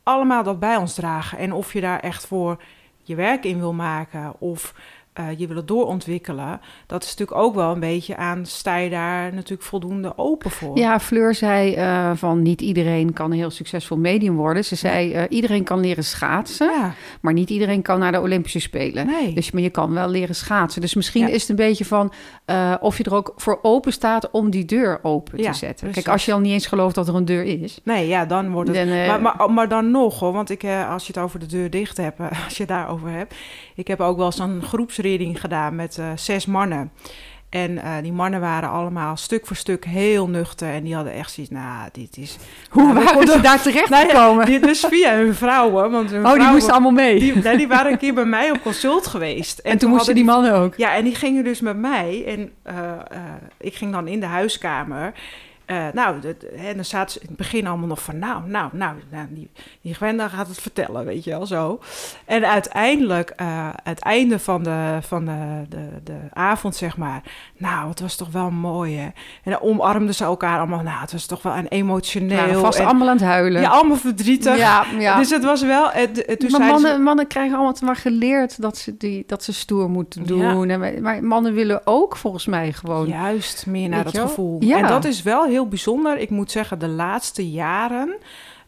allemaal 0.02 0.42
dat 0.42 0.60
bij 0.60 0.76
ons 0.76 0.94
dragen. 0.94 1.38
En 1.38 1.52
of 1.52 1.72
je 1.72 1.80
daar 1.80 2.00
echt 2.00 2.26
voor 2.26 2.62
je 3.02 3.14
werk 3.14 3.44
in 3.44 3.58
wil 3.58 3.72
maken... 3.72 4.34
of 4.38 4.74
uh, 5.20 5.38
je 5.38 5.46
willen 5.46 5.66
doorontwikkelen, 5.66 6.60
dat 6.86 7.02
is 7.02 7.10
natuurlijk 7.10 7.38
ook 7.38 7.54
wel 7.54 7.72
een 7.72 7.80
beetje 7.80 8.16
aan, 8.16 8.46
sta 8.46 8.76
je 8.76 8.90
daar 8.90 9.34
natuurlijk 9.34 9.62
voldoende 9.62 10.12
open 10.18 10.50
voor? 10.50 10.78
Ja, 10.78 11.00
Fleur 11.00 11.34
zei 11.34 11.76
uh, 11.76 12.10
van 12.14 12.42
niet 12.42 12.60
iedereen 12.60 13.12
kan 13.12 13.30
een 13.30 13.36
heel 13.36 13.50
succesvol 13.50 13.96
medium 13.96 14.36
worden. 14.36 14.64
Ze 14.64 14.74
zei 14.74 15.14
uh, 15.14 15.22
iedereen 15.28 15.64
kan 15.64 15.80
leren 15.80 16.04
schaatsen, 16.04 16.70
ja. 16.70 16.94
maar 17.20 17.32
niet 17.32 17.50
iedereen 17.50 17.82
kan 17.82 17.98
naar 17.98 18.12
de 18.12 18.20
Olympische 18.20 18.60
Spelen. 18.60 19.06
Nee. 19.06 19.32
Dus 19.32 19.50
maar 19.50 19.62
je 19.62 19.70
kan 19.70 19.92
wel 19.92 20.08
leren 20.08 20.34
schaatsen. 20.34 20.80
Dus 20.80 20.94
misschien 20.94 21.26
ja. 21.26 21.32
is 21.32 21.40
het 21.40 21.50
een 21.50 21.56
beetje 21.56 21.84
van 21.84 22.12
of 22.80 22.98
je 22.98 23.04
er 23.04 23.14
ook 23.14 23.32
voor 23.36 23.58
open 23.62 23.92
staat 23.92 24.30
om 24.30 24.50
die 24.50 24.64
deur 24.64 24.98
open 25.02 25.38
ja, 25.38 25.50
te 25.50 25.56
zetten. 25.56 25.86
Precies. 25.86 26.02
Kijk, 26.02 26.14
als 26.14 26.24
je 26.24 26.32
al 26.32 26.40
niet 26.40 26.52
eens 26.52 26.66
gelooft 26.66 26.94
dat 26.94 27.08
er 27.08 27.14
een 27.14 27.24
deur 27.24 27.62
is. 27.62 27.80
Nee, 27.84 28.06
ja, 28.06 28.24
dan 28.24 28.50
wordt 28.50 28.76
het... 28.76 28.88
Dan, 28.88 29.06
maar, 29.06 29.20
maar, 29.20 29.50
maar, 29.50 29.68
dan 29.68 29.90
nog 29.90 30.18
hoor, 30.18 30.32
want 30.32 30.50
ik, 30.50 30.64
als 30.88 31.06
je 31.06 31.12
het 31.12 31.22
over 31.22 31.38
de 31.38 31.46
deur 31.46 31.70
dicht 31.70 31.96
hebt, 31.96 32.20
als 32.44 32.56
je 32.56 32.62
het 32.62 32.68
daarover 32.68 33.10
hebt. 33.10 33.34
Ik 33.74 33.88
heb 33.88 34.00
ook 34.00 34.16
wel 34.16 34.26
eens 34.26 34.38
een 34.38 34.62
gedaan 35.36 35.74
met 35.74 35.96
uh, 36.00 36.06
zes 36.14 36.46
mannen. 36.46 36.90
En 37.48 37.70
uh, 37.70 37.92
die 38.02 38.12
mannen 38.12 38.40
waren 38.40 38.70
allemaal 38.70 39.16
stuk 39.16 39.46
voor 39.46 39.56
stuk 39.56 39.84
heel 39.84 40.28
nuchter. 40.28 40.68
En 40.68 40.82
die 40.82 40.94
hadden 40.94 41.12
echt 41.12 41.32
zoiets, 41.32 41.52
nou, 41.52 41.88
dit 41.92 42.16
is... 42.16 42.36
Hoe 42.70 42.92
nou, 42.92 43.04
waren 43.04 43.26
ze 43.26 43.40
daar 43.40 43.62
terecht 43.62 43.88
nou, 43.88 44.08
gekomen? 44.08 44.52
Ja, 44.52 44.58
dus 44.58 44.84
via 44.88 45.14
hun 45.14 45.34
vrouwen. 45.34 45.90
Want 45.90 46.10
hun 46.10 46.26
oh, 46.26 46.32
die 46.32 46.48
moesten 46.48 46.72
allemaal 46.72 46.90
mee? 46.90 47.18
Die, 47.18 47.56
die 47.56 47.68
waren 47.68 47.92
een 47.92 47.98
keer 47.98 48.14
bij 48.14 48.24
mij 48.24 48.50
op 48.50 48.62
consult 48.62 49.06
geweest. 49.06 49.58
En, 49.58 49.78
toen, 49.78 49.90
moesten 49.90 50.14
die 50.14 50.24
mannen 50.24 50.54
ook? 50.54 50.74
Ja, 50.76 50.94
en 50.94 51.04
die 51.04 51.14
gingen 51.14 51.44
dus 51.44 51.60
met 51.60 51.76
mij. 51.76 52.24
En 52.26 52.52
uh, 52.66 52.74
uh, 52.76 53.18
ik 53.58 53.74
ging 53.74 53.92
dan 53.92 54.08
in 54.08 54.20
de 54.20 54.26
huiskamer... 54.26 55.12
Uh, 55.70 55.86
nou, 55.92 56.16
en 56.56 56.74
dan 56.74 56.84
zaten 56.84 57.12
ze 57.12 57.20
in 57.20 57.26
het 57.26 57.36
begin 57.36 57.66
allemaal 57.66 57.86
nog 57.86 58.02
van, 58.02 58.18
nou, 58.18 58.48
nou, 58.48 58.68
nou, 58.72 58.94
nou 59.10 59.26
die, 59.30 59.50
die 59.80 59.94
Gwenda 59.94 60.28
gaat 60.28 60.48
het 60.48 60.60
vertellen, 60.60 61.04
weet 61.04 61.24
je 61.24 61.30
wel, 61.30 61.46
zo. 61.46 61.80
En 62.24 62.48
uiteindelijk, 62.48 63.32
uh, 63.40 63.68
het 63.82 63.98
einde 63.98 64.38
van, 64.38 64.62
de, 64.62 64.98
van 65.00 65.24
de, 65.24 65.64
de, 65.68 65.88
de 66.04 66.18
avond, 66.32 66.76
zeg 66.76 66.96
maar, 66.96 67.22
nou, 67.56 67.88
het 67.88 68.00
was 68.00 68.16
toch 68.16 68.30
wel 68.30 68.50
mooi, 68.50 68.96
hè. 68.96 69.04
En 69.42 69.50
dan 69.50 69.60
omarmden 69.60 70.14
ze 70.14 70.24
elkaar 70.24 70.58
allemaal, 70.58 70.82
nou, 70.82 71.00
het 71.00 71.12
was 71.12 71.26
toch 71.26 71.42
wel 71.42 71.56
een 71.56 71.68
emotioneel. 71.68 72.46
Ja, 72.46 72.58
vast 72.58 72.78
en, 72.78 72.84
allemaal 72.84 73.08
aan 73.08 73.16
het 73.16 73.24
huilen. 73.24 73.60
Ja, 73.60 73.68
allemaal 73.68 73.96
verdrietig. 73.96 74.58
Ja, 74.58 74.84
ja. 74.98 75.18
Dus 75.18 75.30
het 75.30 75.44
was 75.44 75.62
wel... 75.62 75.90
Het, 75.90 76.22
het, 76.26 76.40
toen 76.40 76.50
maar 76.50 76.60
mannen, 76.60 76.94
ze, 76.94 76.98
mannen 76.98 77.26
krijgen 77.26 77.54
allemaal 77.54 77.74
maar 77.82 77.96
geleerd 77.96 78.62
dat 78.62 78.78
ze, 78.78 78.96
die, 78.96 79.24
dat 79.26 79.44
ze 79.44 79.52
stoer 79.52 79.90
moeten 79.90 80.26
doen. 80.26 80.68
Ja. 80.68 80.74
En, 80.74 81.02
maar 81.02 81.24
mannen 81.24 81.54
willen 81.54 81.80
ook 81.84 82.16
volgens 82.16 82.46
mij 82.46 82.72
gewoon... 82.72 83.06
Juist, 83.06 83.66
meer 83.66 83.88
naar 83.88 84.04
dat 84.04 84.18
gevoel. 84.18 84.62
Ja. 84.62 84.76
En 84.78 84.86
dat 84.86 85.04
is 85.04 85.22
wel 85.22 85.44
heel 85.44 85.55
heel 85.56 85.68
bijzonder. 85.68 86.18
Ik 86.18 86.30
moet 86.30 86.50
zeggen, 86.50 86.78
de 86.78 86.88
laatste 86.88 87.50
jaren, 87.50 88.16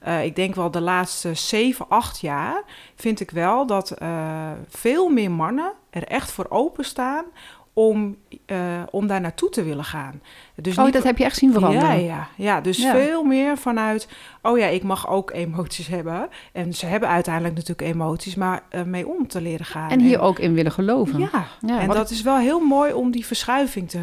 uh, 0.07 0.25
ik 0.25 0.37
denk 0.37 0.55
wel 0.55 0.71
de 0.71 0.81
laatste 0.81 1.35
7, 1.35 1.89
8 1.89 2.21
jaar, 2.21 2.63
vind 2.95 3.21
ik 3.21 3.31
wel 3.31 3.67
dat 3.67 3.95
uh, 4.03 4.51
veel 4.69 5.09
meer 5.09 5.31
mannen 5.31 5.73
er 5.91 6.05
echt 6.05 6.31
voor 6.31 6.47
openstaan 6.49 7.25
om, 7.79 8.17
uh, 8.47 8.83
om 8.91 9.07
daar 9.07 9.21
naartoe 9.21 9.51
te 9.51 9.63
willen 9.63 9.85
gaan. 9.85 10.21
Dus 10.55 10.79
oh, 10.79 10.85
niet... 10.85 10.93
dat 10.93 11.03
heb 11.03 11.19
je 11.19 11.25
echt 11.25 11.37
zien 11.37 11.53
veranderen? 11.53 11.89
Ja, 11.89 11.93
ja, 12.15 12.29
ja. 12.37 12.61
dus 12.61 12.77
ja. 12.77 12.93
veel 12.93 13.23
meer 13.23 13.59
vanuit... 13.59 14.09
oh 14.43 14.59
ja, 14.59 14.67
ik 14.67 14.83
mag 14.83 15.09
ook 15.09 15.31
emoties 15.31 15.87
hebben. 15.87 16.29
En 16.53 16.75
ze 16.75 16.87
hebben 16.87 17.09
uiteindelijk 17.09 17.55
natuurlijk 17.55 17.89
emoties... 17.89 18.35
maar 18.35 18.63
uh, 18.71 18.83
mee 18.83 19.09
om 19.09 19.29
te 19.29 19.41
leren 19.41 19.67
gaan. 19.67 19.91
En 19.91 20.01
hier 20.01 20.15
en... 20.15 20.21
ook 20.21 20.39
in 20.39 20.55
willen 20.55 20.73
geloven. 20.73 21.19
Ja, 21.19 21.47
ja 21.61 21.81
en 21.81 21.89
dat 21.89 22.11
is 22.11 22.23
wel 22.23 22.37
heel 22.37 22.61
mooi 22.61 22.93
om 22.93 23.11
die 23.11 23.27
verschuiving 23.27 23.91
te, 23.91 24.01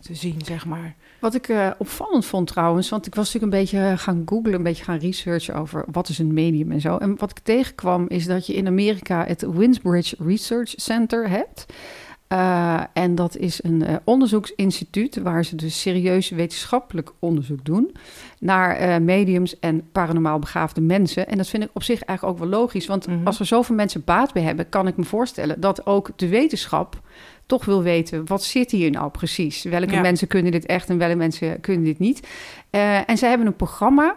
te 0.00 0.14
zien, 0.14 0.40
zeg 0.44 0.66
maar. 0.66 0.94
Wat 1.20 1.34
ik 1.34 1.48
uh, 1.48 1.70
opvallend 1.78 2.26
vond 2.26 2.46
trouwens... 2.46 2.88
want 2.88 3.06
ik 3.06 3.14
was 3.14 3.32
natuurlijk 3.32 3.52
een 3.52 3.60
beetje 3.60 3.96
gaan 3.96 4.22
googlen... 4.26 4.54
een 4.54 4.62
beetje 4.62 4.84
gaan 4.84 4.98
researchen 4.98 5.54
over 5.54 5.84
wat 5.92 6.08
is 6.08 6.18
een 6.18 6.32
medium 6.34 6.72
en 6.72 6.80
zo. 6.80 6.96
En 6.96 7.16
wat 7.18 7.30
ik 7.30 7.38
tegenkwam 7.38 8.04
is 8.08 8.26
dat 8.26 8.46
je 8.46 8.54
in 8.54 8.66
Amerika... 8.66 9.24
het 9.26 9.44
Winsbridge 9.52 10.16
Research 10.18 10.72
Center 10.76 11.28
hebt... 11.28 11.66
Uh, 12.32 12.80
en 12.92 13.14
dat 13.14 13.36
is 13.36 13.62
een 13.62 13.82
uh, 13.82 13.96
onderzoeksinstituut 14.04 15.22
waar 15.22 15.44
ze 15.44 15.56
dus 15.56 15.80
serieus 15.80 16.28
wetenschappelijk 16.28 17.12
onderzoek 17.18 17.64
doen 17.64 17.92
naar 18.38 18.82
uh, 18.82 18.96
mediums 18.96 19.58
en 19.58 19.82
paranormaal 19.92 20.38
begaafde 20.38 20.80
mensen. 20.80 21.28
En 21.28 21.36
dat 21.36 21.48
vind 21.48 21.62
ik 21.62 21.70
op 21.72 21.82
zich 21.82 22.02
eigenlijk 22.02 22.38
ook 22.38 22.48
wel 22.50 22.58
logisch, 22.60 22.86
want 22.86 23.06
mm 23.06 23.14
-hmm. 23.14 23.26
als 23.26 23.40
er 23.40 23.46
zoveel 23.46 23.74
mensen 23.74 24.02
baat 24.04 24.32
bij 24.32 24.42
hebben, 24.42 24.68
kan 24.68 24.86
ik 24.86 24.96
me 24.96 25.04
voorstellen 25.04 25.60
dat 25.60 25.86
ook 25.86 26.10
de 26.16 26.28
wetenschap 26.28 27.00
toch 27.46 27.64
wil 27.64 27.82
weten, 27.82 28.26
wat 28.26 28.42
zit 28.42 28.70
hier 28.70 28.90
nou 28.90 29.10
precies? 29.10 29.62
Welke 29.62 29.92
ja. 29.92 30.00
mensen 30.00 30.28
kunnen 30.28 30.52
dit 30.52 30.66
echt 30.66 30.88
en 30.88 30.98
welke 30.98 31.16
mensen 31.16 31.60
kunnen 31.60 31.84
dit 31.84 31.98
niet? 31.98 32.28
en 33.06 33.18
zij 33.18 33.28
hebben 33.28 33.46
een 33.46 33.56
programma 33.56 34.14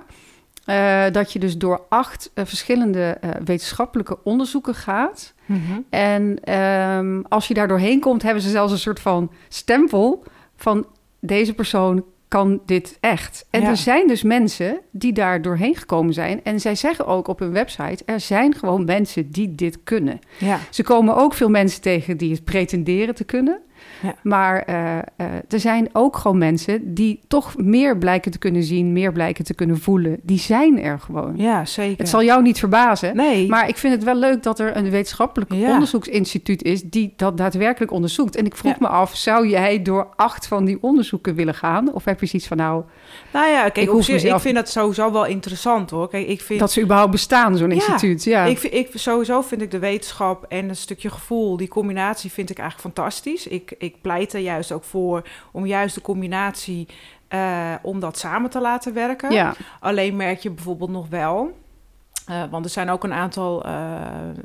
uh, 0.65 1.03
dat 1.11 1.33
je 1.33 1.39
dus 1.39 1.57
door 1.57 1.85
acht 1.89 2.31
uh, 2.35 2.45
verschillende 2.45 3.17
uh, 3.23 3.29
wetenschappelijke 3.45 4.17
onderzoeken 4.23 4.75
gaat. 4.75 5.33
Mm 5.45 5.61
-hmm. 5.67 5.85
En 5.89 6.53
um, 6.59 7.25
als 7.29 7.47
je 7.47 7.53
daar 7.53 7.67
doorheen 7.67 7.99
komt, 7.99 8.21
hebben 8.21 8.43
ze 8.43 8.49
zelfs 8.49 8.71
een 8.71 8.77
soort 8.77 8.99
van 8.99 9.31
stempel 9.47 10.23
van 10.55 10.85
deze 11.19 11.53
persoon 11.53 12.03
kan 12.27 12.61
dit 12.65 12.97
echt. 12.99 13.45
En 13.49 13.61
ja. 13.61 13.69
er 13.69 13.77
zijn 13.77 14.07
dus 14.07 14.23
mensen 14.23 14.79
die 14.91 15.13
daar 15.13 15.41
doorheen 15.41 15.75
gekomen 15.75 16.13
zijn. 16.13 16.43
En 16.43 16.59
zij 16.59 16.75
zeggen 16.75 17.05
ook 17.05 17.27
op 17.27 17.39
hun 17.39 17.51
website: 17.51 18.03
er 18.05 18.19
zijn 18.19 18.55
gewoon 18.55 18.85
mensen 18.85 19.31
die 19.31 19.55
dit 19.55 19.83
kunnen. 19.83 20.19
Ja. 20.37 20.59
Ze 20.69 20.83
komen 20.83 21.15
ook 21.15 21.33
veel 21.33 21.49
mensen 21.49 21.81
tegen 21.81 22.17
die 22.17 22.31
het 22.31 22.43
pretenderen 22.43 23.15
te 23.15 23.23
kunnen. 23.23 23.59
Ja. 24.01 24.15
Maar 24.23 24.69
uh, 24.69 24.75
uh, 24.95 25.25
er 25.49 25.59
zijn 25.59 25.89
ook 25.93 26.17
gewoon 26.17 26.37
mensen 26.37 26.93
die 26.93 27.19
toch 27.27 27.57
meer 27.57 27.97
blijken 27.97 28.31
te 28.31 28.37
kunnen 28.37 28.63
zien, 28.63 28.93
meer 28.93 29.11
blijken 29.11 29.43
te 29.45 29.53
kunnen 29.53 29.79
voelen. 29.79 30.19
Die 30.21 30.39
zijn 30.39 30.81
er 30.81 30.99
gewoon. 30.99 31.33
Ja, 31.37 31.65
zeker. 31.65 31.97
Het 31.97 32.09
zal 32.09 32.23
jou 32.23 32.41
niet 32.41 32.59
verbazen. 32.59 33.15
Nee. 33.15 33.47
Maar 33.47 33.67
ik 33.67 33.77
vind 33.77 33.93
het 33.93 34.03
wel 34.03 34.15
leuk 34.15 34.43
dat 34.43 34.59
er 34.59 34.77
een 34.77 34.89
wetenschappelijk 34.89 35.53
ja. 35.53 35.71
onderzoeksinstituut 35.71 36.63
is 36.63 36.83
die 36.83 37.13
dat 37.15 37.37
daadwerkelijk 37.37 37.91
onderzoekt. 37.91 38.35
En 38.35 38.45
ik 38.45 38.55
vroeg 38.55 38.71
ja. 38.71 38.77
me 38.79 38.87
af, 38.87 39.15
zou 39.15 39.47
jij 39.47 39.81
door 39.81 40.07
acht 40.15 40.47
van 40.47 40.65
die 40.65 40.77
onderzoeken 40.81 41.35
willen 41.35 41.55
gaan? 41.55 41.93
Of 41.93 42.05
heb 42.05 42.19
je 42.19 42.25
zoiets 42.25 42.47
van, 42.47 42.57
nou... 42.57 42.83
Nou 43.33 43.49
ja, 43.49 43.69
kijk, 43.69 43.91
ik, 43.91 44.03
zich, 44.03 44.13
mezelf... 44.13 44.35
ik 44.35 44.41
vind 44.41 44.55
dat 44.55 44.69
sowieso 44.69 45.11
wel 45.11 45.25
interessant 45.25 45.89
hoor. 45.89 46.09
Kijk, 46.09 46.27
ik 46.27 46.41
vind... 46.41 46.59
Dat 46.59 46.71
ze 46.71 46.81
überhaupt 46.81 47.11
bestaan, 47.11 47.57
zo'n 47.57 47.71
instituut. 47.71 48.23
Ja, 48.23 48.45
ik, 48.45 48.63
ik, 48.63 48.89
sowieso 48.93 49.41
vind 49.41 49.61
ik 49.61 49.71
de 49.71 49.79
wetenschap 49.79 50.45
en 50.49 50.69
een 50.69 50.75
stukje 50.75 51.09
gevoel, 51.09 51.57
die 51.57 51.67
combinatie 51.67 52.31
vind 52.31 52.49
ik 52.49 52.57
eigenlijk 52.57 52.95
fantastisch. 52.95 53.47
Ik, 53.47 53.75
ik 53.77 53.90
pleit 54.01 54.33
er 54.33 54.39
juist 54.39 54.71
ook 54.71 54.83
voor 54.83 55.27
om 55.51 55.65
juist 55.65 55.95
de 55.95 56.01
combinatie, 56.01 56.87
uh, 57.29 57.73
om 57.81 57.99
dat 57.99 58.17
samen 58.17 58.49
te 58.49 58.61
laten 58.61 58.93
werken. 58.93 59.31
Ja. 59.31 59.53
Alleen 59.79 60.15
merk 60.15 60.39
je 60.39 60.51
bijvoorbeeld 60.51 60.91
nog 60.91 61.07
wel... 61.09 61.59
Uh, 62.29 62.43
want 62.49 62.65
er 62.65 62.71
zijn 62.71 62.89
ook 62.89 63.03
een 63.03 63.13
aantal, 63.13 63.65
uh, 63.65 63.71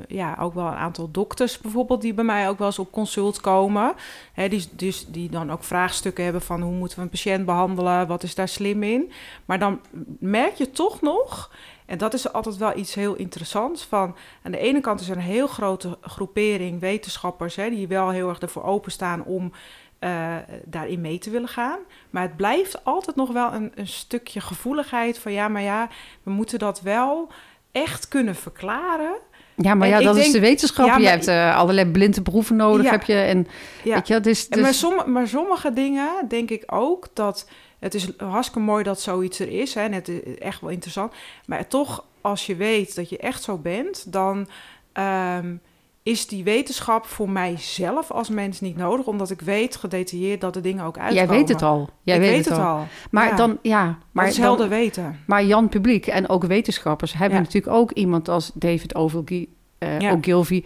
ja, 0.07 0.37
ook 0.39 0.53
wel 0.53 0.65
een 0.65 0.73
aantal 0.73 1.11
dokters 1.11 1.59
bijvoorbeeld, 1.59 2.01
die 2.01 2.13
bij 2.13 2.23
mij 2.23 2.49
ook 2.49 2.57
wel 2.57 2.67
eens 2.67 2.79
op 2.79 2.91
consult 2.91 3.41
komen. 3.41 3.93
Hè, 4.33 4.49
die, 4.49 4.67
dus, 4.71 5.05
die 5.07 5.29
dan 5.29 5.51
ook 5.51 5.63
vraagstukken 5.63 6.23
hebben 6.23 6.41
van 6.41 6.61
hoe 6.61 6.73
moeten 6.73 6.97
we 6.97 7.03
een 7.03 7.09
patiënt 7.09 7.45
behandelen, 7.45 8.07
wat 8.07 8.23
is 8.23 8.35
daar 8.35 8.47
slim 8.47 8.83
in. 8.83 9.11
Maar 9.45 9.59
dan 9.59 9.79
merk 10.19 10.53
je 10.53 10.71
toch 10.71 11.01
nog, 11.01 11.51
en 11.87 11.97
dat 11.97 12.13
is 12.13 12.33
altijd 12.33 12.57
wel 12.57 12.77
iets 12.77 12.93
heel 12.93 13.15
interessants, 13.15 13.83
van 13.83 14.15
aan 14.43 14.51
de 14.51 14.57
ene 14.57 14.81
kant 14.81 15.01
is 15.01 15.09
er 15.09 15.15
een 15.15 15.21
heel 15.21 15.47
grote 15.47 15.97
groepering 16.01 16.79
wetenschappers, 16.79 17.55
hè, 17.55 17.69
die 17.69 17.87
wel 17.87 18.09
heel 18.09 18.29
erg 18.29 18.39
ervoor 18.39 18.63
openstaan 18.63 19.23
om 19.23 19.51
uh, 19.99 20.35
daarin 20.65 21.01
mee 21.01 21.17
te 21.17 21.29
willen 21.29 21.47
gaan. 21.47 21.79
Maar 22.09 22.21
het 22.21 22.35
blijft 22.35 22.83
altijd 22.83 23.15
nog 23.15 23.31
wel 23.31 23.53
een, 23.53 23.71
een 23.75 23.87
stukje 23.87 24.39
gevoeligheid 24.39 25.19
van 25.19 25.31
ja, 25.31 25.47
maar 25.47 25.61
ja, 25.61 25.89
we 26.23 26.31
moeten 26.31 26.59
dat 26.59 26.81
wel 26.81 27.31
echt 27.71 28.07
kunnen 28.07 28.35
verklaren. 28.35 29.15
Ja, 29.55 29.73
maar 29.73 29.87
en 29.87 29.99
ja, 29.99 30.05
dat 30.05 30.13
denk, 30.13 30.25
is 30.25 30.31
de 30.31 30.39
wetenschap. 30.39 30.85
Ja, 30.85 30.91
maar, 30.91 31.01
je 31.01 31.07
hebt 31.07 31.27
uh, 31.27 31.57
allerlei 31.57 31.91
blinde 31.91 32.21
proeven 32.21 32.55
nodig, 32.55 32.85
ja, 32.85 32.91
heb 32.91 33.03
je. 33.03 33.15
En, 33.15 33.47
ja. 33.83 33.95
weet 33.95 34.07
je, 34.07 34.19
dus, 34.19 34.47
dus... 34.47 34.81
Maar, 34.81 35.09
maar 35.09 35.27
sommige 35.27 35.73
dingen 35.73 36.09
denk 36.27 36.49
ik 36.49 36.63
ook 36.65 37.07
dat... 37.13 37.47
Het 37.79 37.93
is 37.93 38.09
hartstikke 38.17 38.59
mooi 38.59 38.83
dat 38.83 39.01
zoiets 39.01 39.39
er 39.39 39.49
is. 39.49 39.73
Hè, 39.73 39.81
en 39.81 39.93
het 39.93 40.07
is 40.07 40.37
echt 40.37 40.61
wel 40.61 40.69
interessant. 40.69 41.13
Maar 41.45 41.67
toch, 41.67 42.05
als 42.21 42.45
je 42.45 42.55
weet 42.55 42.95
dat 42.95 43.09
je 43.09 43.17
echt 43.17 43.43
zo 43.43 43.57
bent... 43.57 44.11
dan 44.11 44.47
um, 44.93 45.61
is 46.07 46.27
die 46.27 46.43
wetenschap 46.43 47.05
voor 47.05 47.29
mijzelf 47.29 48.11
als 48.11 48.29
mens 48.29 48.61
niet 48.61 48.77
nodig, 48.77 49.05
omdat 49.05 49.29
ik 49.29 49.41
weet 49.41 49.75
gedetailleerd 49.75 50.41
dat 50.41 50.53
de 50.53 50.61
dingen 50.61 50.85
ook 50.85 50.97
uitkomen. 50.97 51.25
Jij 51.25 51.37
weet 51.37 51.49
het 51.49 51.61
al. 51.61 51.89
Jij 52.03 52.15
ik 52.15 52.21
weet, 52.21 52.31
weet 52.31 52.45
het, 52.45 52.55
het 52.55 52.65
al. 52.65 52.87
Maar 53.11 53.27
ja. 53.27 53.35
dan, 53.35 53.57
ja, 53.61 53.97
maar 54.11 54.27
is 54.27 54.37
helder 54.37 54.69
weten. 54.69 55.19
Maar 55.25 55.43
Jan 55.43 55.69
Publiek 55.69 56.07
en 56.07 56.29
ook 56.29 56.43
wetenschappers 56.43 57.13
hebben 57.13 57.37
ja. 57.37 57.43
natuurlijk 57.43 57.73
ook 57.73 57.91
iemand 57.91 58.29
als 58.29 58.51
David 58.53 58.95
Ogilvy, 58.95 59.47
uh, 59.79 59.99
ja. 59.99 60.11
Ogilvy, 60.11 60.63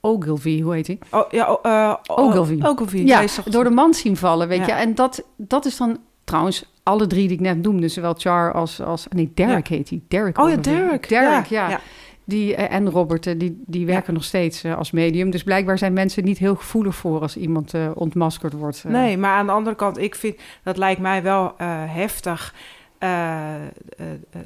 Ogilvy, 0.00 0.60
hoe 0.60 0.74
heet 0.74 0.86
hij? 0.86 0.98
Oh, 1.10 1.30
ja, 1.30 1.58
uh, 1.62 1.94
Ogilvy. 2.06 2.58
Ogilvy. 2.62 2.96
Ja, 2.96 3.24
door 3.44 3.64
de 3.64 3.70
man 3.70 3.94
zien 3.94 4.16
vallen, 4.16 4.48
weet 4.48 4.66
je. 4.66 4.72
En 4.72 4.94
dat, 4.94 5.22
dat 5.36 5.64
is 5.64 5.76
dan 5.76 5.98
trouwens 6.24 6.64
alle 6.82 7.06
drie 7.06 7.28
die 7.28 7.36
ik 7.36 7.42
net 7.42 7.62
noemde, 7.62 7.88
zowel 7.88 8.14
Char 8.14 8.52
als, 8.52 8.80
als 8.80 9.06
nee, 9.10 9.30
Derek 9.34 9.68
heet 9.68 9.88
hij. 9.88 10.00
Derek. 10.08 10.38
Oh 10.38 10.50
ja, 10.50 10.56
Derek. 10.56 11.08
Derek, 11.08 11.46
ja. 11.46 11.80
Die, 12.24 12.52
uh, 12.52 12.72
en 12.72 12.90
Robert, 12.90 13.26
uh, 13.26 13.38
die, 13.38 13.62
die 13.66 13.86
werken 13.86 14.06
ja. 14.06 14.12
nog 14.12 14.24
steeds 14.24 14.64
uh, 14.64 14.76
als 14.76 14.90
medium. 14.90 15.30
Dus 15.30 15.42
blijkbaar 15.42 15.78
zijn 15.78 15.92
mensen 15.92 16.24
niet 16.24 16.38
heel 16.38 16.54
gevoelig 16.54 16.94
voor 16.94 17.20
als 17.20 17.36
iemand 17.36 17.74
ontmaskerd 17.94 18.52
wordt. 18.52 18.84
Nee, 18.84 19.18
maar 19.18 19.36
aan 19.36 19.46
de 19.46 19.52
andere 19.52 19.76
kant, 19.76 19.98
ik 19.98 20.14
vind 20.14 20.36
dat 20.62 20.76
lijkt 20.76 21.00
mij 21.00 21.22
wel 21.22 21.54
heftig. 21.86 22.54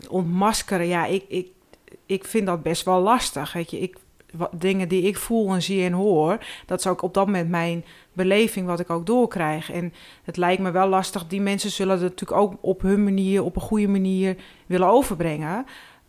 ontmaskeren, 0.09 0.87
ja, 0.87 1.07
ik, 1.07 1.24
ik, 1.29 1.47
ik 2.07 2.24
vind 2.24 2.47
dat 2.47 2.62
best 2.62 2.85
wel 2.85 3.01
lastig. 3.01 3.53
Weet 3.53 3.70
je, 3.70 3.79
ik, 3.79 3.97
wat, 4.33 4.51
dingen 4.53 4.89
die 4.89 5.03
ik 5.03 5.16
voel 5.16 5.55
en 5.55 5.62
zie 5.62 5.85
en 5.85 5.93
hoor, 5.93 6.39
dat 6.66 6.79
is 6.79 6.87
ook 6.87 7.03
op 7.03 7.14
dat 7.14 7.27
moment 7.27 7.49
mijn 7.49 7.85
beleving 8.17 8.67
wat 8.67 8.81
ik 8.81 8.91
ook 8.91 9.07
doorkrijg. 9.07 9.73
En 9.73 9.93
het 10.25 10.37
lijkt 10.37 10.62
me 10.62 10.71
wel 10.71 10.89
lastig. 10.89 11.27
Die 11.27 11.41
mensen 11.41 11.71
zullen 11.71 11.93
het 11.93 12.03
natuurlijk 12.03 12.41
ook 12.41 12.55
op 12.61 12.83
hun 12.83 13.05
manier, 13.05 13.43
op 13.43 13.57
een 13.57 13.62
goede 13.62 13.89
manier 13.89 14.37
willen 14.67 14.89
overbrengen. 14.89 15.67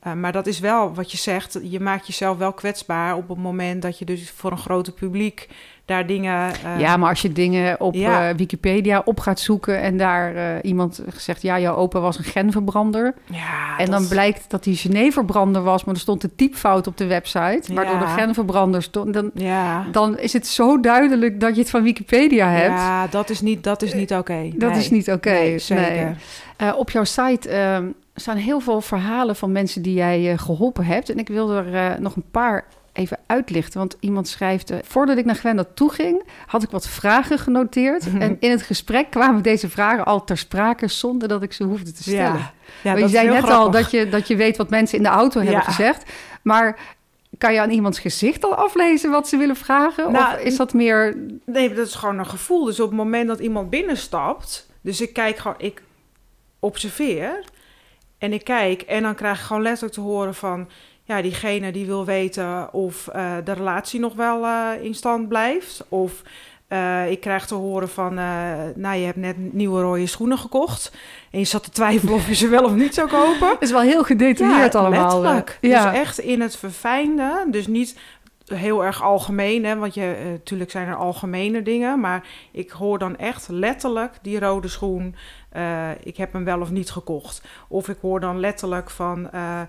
Uh, 0.08 0.14
maar 0.14 0.32
dat 0.32 0.48
is 0.48 0.60
wel 0.60 0.94
wat 0.94 1.12
je 1.12 1.18
zegt. 1.18 1.60
Je 1.64 1.80
maakt 1.80 2.08
jezelf 2.08 2.38
wel 2.38 2.54
kwetsbaar 2.54 3.16
op 3.16 3.30
het 3.30 3.38
moment 3.38 3.82
dat 3.82 4.00
je 4.00 4.06
dus 4.06 4.32
voor 4.32 4.52
een 4.52 4.58
groter 4.58 4.94
publiek 4.94 5.48
daar 5.88 6.08
dingen. 6.08 6.52
Uh, 6.66 6.80
ja, 6.80 6.98
maar 6.98 7.10
als 7.10 7.22
je 7.22 7.32
dingen 7.32 7.80
op 7.80 7.94
ja. 7.94 8.30
uh, 8.30 8.36
Wikipedia 8.36 9.02
op 9.06 9.20
gaat 9.20 9.40
zoeken 9.40 9.82
en 9.82 9.98
daar 9.98 10.36
uh, 10.36 10.42
iemand 10.62 11.04
zegt: 11.16 11.42
Ja, 11.42 11.60
jouw 11.60 11.76
opa 11.76 12.00
was 12.00 12.18
een 12.18 12.24
genverbrander. 12.24 13.14
Ja, 13.26 13.78
en 13.78 13.86
dat... 13.86 14.00
dan 14.00 14.08
blijkt 14.08 14.50
dat 14.50 14.66
hij 14.66 14.74
Geneverbrander 14.74 15.62
was, 15.64 15.84
maar 15.84 15.96
er 15.96 16.02
stond 16.02 16.24
een 16.24 16.36
typfout 16.36 16.88
op 16.88 16.98
de 16.98 17.06
website, 17.06 17.74
waardoor 17.74 17.94
Ja. 17.94 18.00
de 18.00 18.22
genverbrander 18.22 18.84
stond. 18.84 19.14
Dan, 19.14 19.32
Ja. 19.34 19.86
dan 19.92 20.18
is 20.18 20.34
het 20.34 20.48
zo 20.48 20.80
duidelijk 20.80 21.40
dat 21.40 21.56
je 21.56 21.62
het 21.62 21.70
van 21.70 21.84
Wikipedia 21.84 22.50
hebt. 22.50 22.80
Ja, 22.80 23.08
dat 23.08 23.30
is 23.30 23.42
niet, 23.42 23.64
dat 23.64 23.82
is 23.82 23.94
niet 23.94 24.14
oké. 24.14 24.50
Dat 24.56 24.70
Nee. 24.72 24.80
is 24.80 24.90
niet 24.90 25.12
oké. 25.12 25.30
Nee, 25.30 25.60
zeker. 25.60 25.92
Nee. 26.06 26.14
Eh, 26.56 26.74
op 26.78 26.90
jouw 26.90 27.04
site 27.04 27.50
eh, 27.50 27.78
staan 28.16 28.38
heel 28.38 28.60
veel 28.60 28.82
verhalen 28.82 29.36
van 29.36 29.52
mensen 29.52 29.82
die 29.82 29.94
jij 29.94 30.32
eh, 30.32 30.38
geholpen 30.38 30.86
hebt. 30.86 31.10
En 31.10 31.18
ik 31.18 31.28
wil 31.28 31.52
er 31.52 31.76
eh, 31.76 32.00
nog 32.00 32.16
een 32.16 32.26
paar 32.32 32.66
even 32.98 33.18
uitlichten. 33.26 33.80
Want 33.80 33.98
iemand 34.00 34.28
schrijft... 34.28 34.74
voordat 34.84 35.18
ik 35.18 35.26
naar 35.26 35.36
Gwenda 35.36 35.66
toe 35.74 35.92
ging, 35.92 36.24
had 36.46 36.64
ik 36.64 36.70
wat 36.70 36.88
vragen 36.88 37.40
genoteerd. 37.40 38.06
Mhm. 38.06 38.22
En 38.22 38.38
in 38.40 38.52
het 38.52 38.62
gesprek 38.62 39.10
kwamen 39.10 39.42
deze 39.42 39.70
vragen 39.70 40.06
al 40.06 40.24
ter 40.24 40.38
sprake... 40.38 40.88
zonder 40.88 41.28
dat 41.28 41.44
ik 41.44 41.54
ze 41.54 41.64
hoefde 41.64 41.92
te 41.92 42.02
stellen. 42.02 42.40
Ja, 42.40 42.54
ja 42.84 42.92
Maar 42.92 43.00
je 43.00 43.08
zei 43.08 43.30
net 43.30 43.50
al 43.50 43.72
dat 43.72 43.92
je, 43.92 44.10
dat 44.10 44.28
je 44.28 44.36
weet 44.36 44.58
wat 44.58 44.70
mensen 44.70 44.98
in 44.98 45.04
de 45.04 45.10
auto 45.10 45.40
hebben 45.40 45.60
Ja. 45.60 45.66
gezegd. 45.66 46.12
Maar 46.42 46.80
kan 47.38 47.54
je 47.54 47.62
aan 47.62 47.70
iemands 47.70 48.00
gezicht 48.00 48.44
al 48.44 48.56
aflezen 48.56 49.12
wat 49.12 49.28
ze 49.28 49.38
willen 49.38 49.56
vragen? 49.56 50.12
Nou, 50.12 50.36
of 50.36 50.42
is 50.42 50.58
dat 50.58 50.74
meer... 50.74 51.18
Nee, 51.46 51.74
dat 51.74 51.88
is 51.88 51.96
gewoon 51.96 52.20
een 52.20 52.26
gevoel. 52.26 52.66
Dus 52.66 52.80
op 52.80 52.88
het 52.88 52.98
moment 52.98 53.28
dat 53.28 53.40
iemand 53.40 53.70
binnenstapt, 53.70 54.70
dus 54.82 55.02
ik 55.02 55.14
kijk 55.14 55.38
gewoon, 55.38 55.58
ik 55.60 55.82
observeer 56.60 57.44
en 58.18 58.34
ik 58.34 58.44
kijk 58.44 58.82
en 58.82 59.04
dan 59.04 59.16
krijg 59.16 59.40
ik 59.40 59.46
gewoon 59.46 59.62
letterlijk 59.62 59.94
te 59.94 60.02
horen 60.02 60.36
van, 60.36 60.70
ja, 61.08 61.22
diegene 61.22 61.72
die 61.72 61.86
wil 61.86 62.06
weten 62.06 62.74
of 62.74 63.08
eh, 63.08 63.36
de 63.44 63.52
relatie 63.52 64.00
nog 64.00 64.14
wel 64.14 64.46
eh, 64.46 64.70
in 64.82 64.94
stand 64.94 65.28
blijft. 65.28 65.86
Of 65.90 66.22
eh, 66.68 67.12
ik 67.12 67.20
krijg 67.20 67.48
te 67.48 67.56
horen 67.56 67.90
van, 67.90 68.14
nou, 68.76 68.96
je 68.96 69.06
hebt 69.06 69.18
net 69.18 69.54
nieuwe 69.54 69.82
rode 69.82 70.08
schoenen 70.08 70.38
gekocht 70.38 70.92
en 71.32 71.40
je 71.40 71.46
zat 71.46 71.64
te 71.64 71.70
twijfelen 71.70 72.14
of 72.14 72.28
je 72.28 72.36
ze 72.36 72.48
wel 72.48 72.64
of 72.64 72.74
niet 72.74 72.94
zou 72.94 73.10
kopen. 73.10 73.50
Het 73.60 73.62
is 73.62 73.72
wel 73.72 73.82
heel 73.82 74.04
gedetailleerd 74.04 74.76
allemaal. 74.76 75.22
Letterlijk. 75.22 75.58
Ja. 75.62 75.92
Dus 75.92 76.00
echt 76.00 76.20
in 76.20 76.42
het 76.42 76.58
verfijnde. 76.58 77.46
Dus 77.52 77.68
niet 77.68 77.98
heel 78.46 78.86
erg 78.86 79.04
algemeen, 79.04 79.66
hè, 79.66 79.76
want 79.76 79.94
je, 79.94 80.16
natuurlijk 80.32 80.72
zijn 80.72 80.88
er 80.88 80.96
algemene 80.96 81.62
dingen, 81.62 82.00
maar 82.00 82.28
ik 82.52 82.70
hoor 82.70 83.00
dan 83.00 83.18
echt 83.18 83.48
letterlijk 83.50 84.14
die 84.22 84.40
rode 84.40 84.68
schoen. 84.68 85.16
ik 86.04 86.18
heb 86.18 86.34
hem 86.34 86.44
wel 86.44 86.62
of 86.62 86.72
niet 86.72 86.92
gekocht. 86.92 87.42
Of 87.68 87.90
ik 87.90 87.98
hoor 88.02 88.20
dan 88.20 88.40
letterlijk 88.40 88.90
van, 88.90 89.32
eh, 89.32 89.62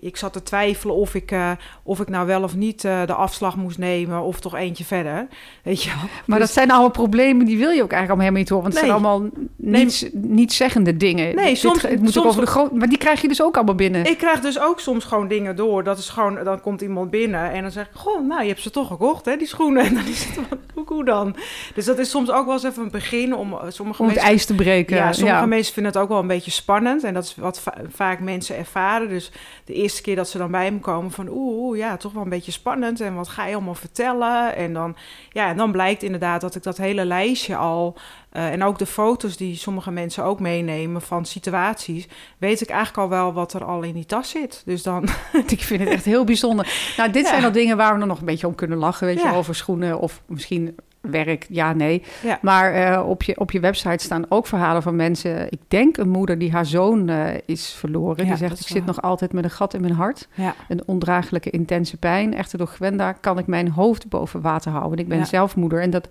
ik, 0.00 0.16
zat 0.16 0.32
te 0.32 0.42
twijfelen 0.42 0.94
of 0.94 1.14
ik, 1.14 1.30
eh, 1.30 1.50
of 1.82 2.00
ik 2.00 2.08
nou 2.08 2.26
wel 2.26 2.42
of 2.42 2.54
niet 2.56 2.84
eh, 2.84 3.06
de 3.06 3.14
afslag 3.14 3.56
moest 3.56 3.78
nemen 3.78 4.22
of 4.22 4.40
toch 4.40 4.54
eentje 4.54 4.84
verder. 4.84 5.26
Weet 5.62 5.82
je 5.82 5.88
wel? 5.88 5.98
Maar 6.26 6.38
Dus- 6.38 6.46
dat 6.46 6.56
zijn 6.56 6.70
allemaal 6.70 6.90
problemen 6.90 7.46
die 7.46 7.58
wil 7.58 7.70
je 7.70 7.82
ook 7.82 7.92
eigenlijk 7.92 8.08
allemaal 8.08 8.18
helemaal 8.24 8.40
niet 8.40 8.48
horen. 8.48 8.62
Want 8.64 8.74
het 8.74 8.82
Nee. 8.82 8.92
zijn 8.92 9.04
allemaal 9.04 9.30
niets, 9.56 10.04
nietszeggende 10.12 10.96
dingen. 10.96 11.34
Nee, 11.34 11.46
Dit- 11.48 11.58
soms- 11.58 11.82
het 11.82 12.00
moet 12.00 12.12
soms- 12.12 12.16
ook 12.26 12.30
over 12.30 12.44
de 12.44 12.50
groot, 12.50 12.72
maar 12.72 12.88
die 12.88 12.98
krijg 12.98 13.20
je 13.20 13.28
dus 13.28 13.42
ook 13.42 13.54
allemaal 13.56 13.74
binnen. 13.74 14.06
Ik 14.06 14.18
krijg 14.18 14.40
dus 14.40 14.60
ook 14.60 14.80
soms 14.80 15.04
gewoon 15.04 15.28
dingen 15.28 15.56
door. 15.56 15.84
Dat 15.84 15.98
is 15.98 16.08
gewoon, 16.08 16.44
dan 16.44 16.60
komt 16.60 16.80
iemand 16.80 17.10
binnen 17.10 17.50
en 17.52 17.62
dan 17.62 17.70
zeg 17.70 17.84
ik, 17.86 17.90
goh, 17.94 18.26
nou, 18.26 18.42
je 18.42 18.48
hebt 18.48 18.60
ze 18.60 18.70
toch 18.70 18.88
gekocht, 18.88 19.24
hè, 19.24 19.36
die 19.36 19.46
schoenen. 19.46 19.82
En 19.94 19.94
dan 19.94 20.06
is 20.06 20.24
het 20.24 20.34
van, 20.48 20.58
hoe, 20.86 21.04
dan? 21.04 21.36
Dus 21.74 21.84
dat 21.84 21.98
is 21.98 22.10
soms 22.10 22.30
ook 22.30 22.44
wel 22.44 22.54
eens 22.54 22.62
even 22.64 22.82
een 22.82 22.90
begin 22.90 23.34
om 23.34 23.52
eh, 23.52 23.58
sommige 23.68 24.02
om 24.02 24.06
het 24.08 24.14
mensen... 24.16 24.32
ijs 24.32 24.46
te 24.46 24.54
breken. 24.54 24.96
Ja, 24.96 25.12
sommige 25.12 25.36
ja. 25.36 25.46
mensen 25.46 25.74
vinden 25.74 25.92
het 25.92 26.00
ook 26.02 26.08
wel 26.08 26.18
een 26.18 26.26
beetje 26.26 26.50
spannend. 26.50 27.04
En 27.04 27.14
dat 27.14 27.24
is 27.24 27.34
wat 27.36 27.60
va- 27.60 27.74
vaak 27.88 28.20
mensen 28.20 28.56
ervaren. 28.56 29.08
Dus 29.08 29.32
de 29.64 29.73
eerste 29.74 30.02
keer 30.02 30.16
dat 30.16 30.28
ze 30.28 30.38
dan 30.38 30.50
bij 30.50 30.72
me 30.72 30.78
komen 30.78 31.10
van... 31.10 31.28
oeh, 31.30 31.78
ja, 31.78 31.96
toch 31.96 32.12
wel 32.12 32.22
een 32.22 32.28
beetje 32.28 32.52
spannend. 32.52 33.00
En 33.00 33.14
wat 33.14 33.28
ga 33.28 33.46
je 33.46 33.54
allemaal 33.54 33.74
vertellen? 33.74 34.56
En 34.56 34.72
dan, 34.72 34.96
ja, 35.32 35.48
en 35.48 35.56
dan 35.56 35.72
blijkt 35.72 36.02
inderdaad 36.02 36.40
dat 36.40 36.54
ik 36.54 36.62
dat 36.62 36.76
hele 36.76 37.04
lijstje 37.04 37.56
al... 37.56 37.96
eh, 38.30 38.52
en 38.52 38.62
ook 38.64 38.78
de 38.78 38.86
foto's 38.86 39.36
die 39.36 39.56
sommige 39.56 39.90
mensen 39.90 40.24
ook 40.24 40.40
meenemen 40.40 41.02
van 41.02 41.24
situaties... 41.24 42.06
weet 42.38 42.60
ik 42.60 42.68
eigenlijk 42.68 42.98
al 43.02 43.08
wel 43.18 43.32
wat 43.32 43.52
er 43.52 43.64
al 43.64 43.82
in 43.82 43.94
die 43.94 44.06
tas 44.06 44.30
zit. 44.30 44.62
Dus 44.64 44.82
dan... 44.82 45.08
Ik 45.46 45.62
vind 45.62 45.80
het 45.80 45.88
echt 45.88 46.04
heel 46.04 46.24
bijzonder. 46.24 46.92
Nou, 46.96 47.10
dit 47.10 47.22
Ja. 47.24 47.28
zijn 47.28 47.44
al 47.44 47.52
dingen 47.52 47.76
waar 47.76 47.94
we 47.94 48.00
er 48.00 48.06
nog 48.06 48.18
een 48.18 48.26
beetje 48.26 48.46
om 48.46 48.54
kunnen 48.54 48.78
lachen. 48.78 49.06
Weet 49.06 49.22
je, 49.22 49.32
over 49.32 49.54
schoenen 49.54 49.98
of 49.98 50.22
misschien 50.26 50.76
werk. 51.10 51.46
Ja, 51.48 51.72
nee. 51.72 52.02
Ja. 52.22 52.38
Maar 52.42 52.72
eh, 52.72 53.08
op, 53.08 53.22
je, 53.22 53.40
op 53.40 53.50
je 53.50 53.60
website 53.60 54.04
staan 54.04 54.24
ook 54.28 54.46
verhalen 54.46 54.82
van 54.82 54.96
mensen. 54.96 55.46
Ik 55.50 55.60
denk 55.68 55.96
een 55.96 56.08
moeder 56.08 56.38
die 56.38 56.52
haar 56.52 56.66
zoon 56.66 57.08
eh, 57.08 57.34
is 57.46 57.72
verloren. 57.72 58.24
Ja, 58.24 58.30
die 58.30 58.36
zegt, 58.36 58.60
ik 58.60 58.66
zit 58.66 58.84
nog 58.84 59.02
altijd 59.02 59.32
met 59.32 59.44
een 59.44 59.50
gat 59.50 59.74
in 59.74 59.80
mijn 59.80 59.92
hart. 59.92 60.28
Ja, 60.34 60.54
Een 60.68 60.82
ondraaglijke, 60.86 61.50
intense 61.50 61.96
pijn. 61.96 62.34
Echter 62.34 62.58
door 62.58 62.66
Gwenda 62.66 63.12
kan 63.12 63.38
ik 63.38 63.46
mijn 63.46 63.68
hoofd 63.70 64.08
boven 64.08 64.40
water 64.40 64.72
houden. 64.72 64.98
Ik 64.98 65.08
ben 65.08 65.26
zelf 65.26 65.56
moeder. 65.56 65.80
En 65.80 65.90
dat, 65.90 66.08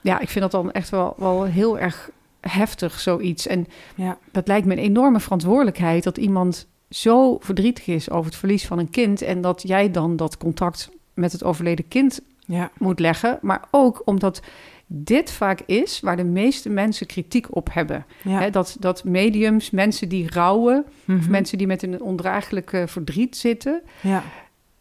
ja, 0.00 0.20
ik 0.20 0.28
vind 0.28 0.50
dat 0.50 0.62
dan 0.62 0.72
echt 0.72 0.90
wel, 0.90 1.14
wel 1.16 1.44
heel 1.44 1.78
erg 1.78 2.10
heftig, 2.40 3.00
zoiets. 3.00 3.46
En 3.46 3.66
ja, 3.94 4.18
dat 4.32 4.46
lijkt 4.46 4.66
me 4.66 4.72
een 4.72 4.82
enorme 4.82 5.20
verantwoordelijkheid... 5.20 6.04
dat 6.04 6.16
iemand 6.16 6.66
zo 6.88 7.38
verdrietig 7.40 7.86
is 7.86 8.10
over 8.10 8.26
het 8.26 8.36
verlies 8.36 8.66
van 8.66 8.78
een 8.78 8.90
kind... 8.90 9.22
en 9.22 9.40
dat 9.40 9.62
jij 9.66 9.90
dan 9.90 10.16
dat 10.16 10.36
contact 10.36 10.90
met 11.14 11.32
het 11.32 11.44
overleden 11.44 11.88
kind 11.88 12.20
ja, 12.52 12.70
moet 12.78 13.00
leggen. 13.00 13.38
Maar 13.42 13.64
ook 13.70 14.02
omdat 14.04 14.42
dit 14.86 15.30
vaak 15.30 15.60
is 15.66 16.00
waar 16.00 16.16
de 16.16 16.24
meeste 16.24 16.68
mensen 16.68 17.06
kritiek 17.06 17.56
op 17.56 17.68
hebben. 17.72 18.06
ja. 18.22 18.50
Dat, 18.50 18.76
dat 18.80 19.04
mediums, 19.04 19.70
mensen 19.70 20.08
die 20.08 20.30
rouwen... 20.30 20.84
of 20.86 20.92
Mhm. 21.04 21.30
mensen 21.30 21.58
die 21.58 21.66
met 21.66 21.82
een 21.82 22.02
ondraaglijke 22.02 22.84
verdriet 22.88 23.36
zitten 23.36 23.82
Ja, 24.00 24.22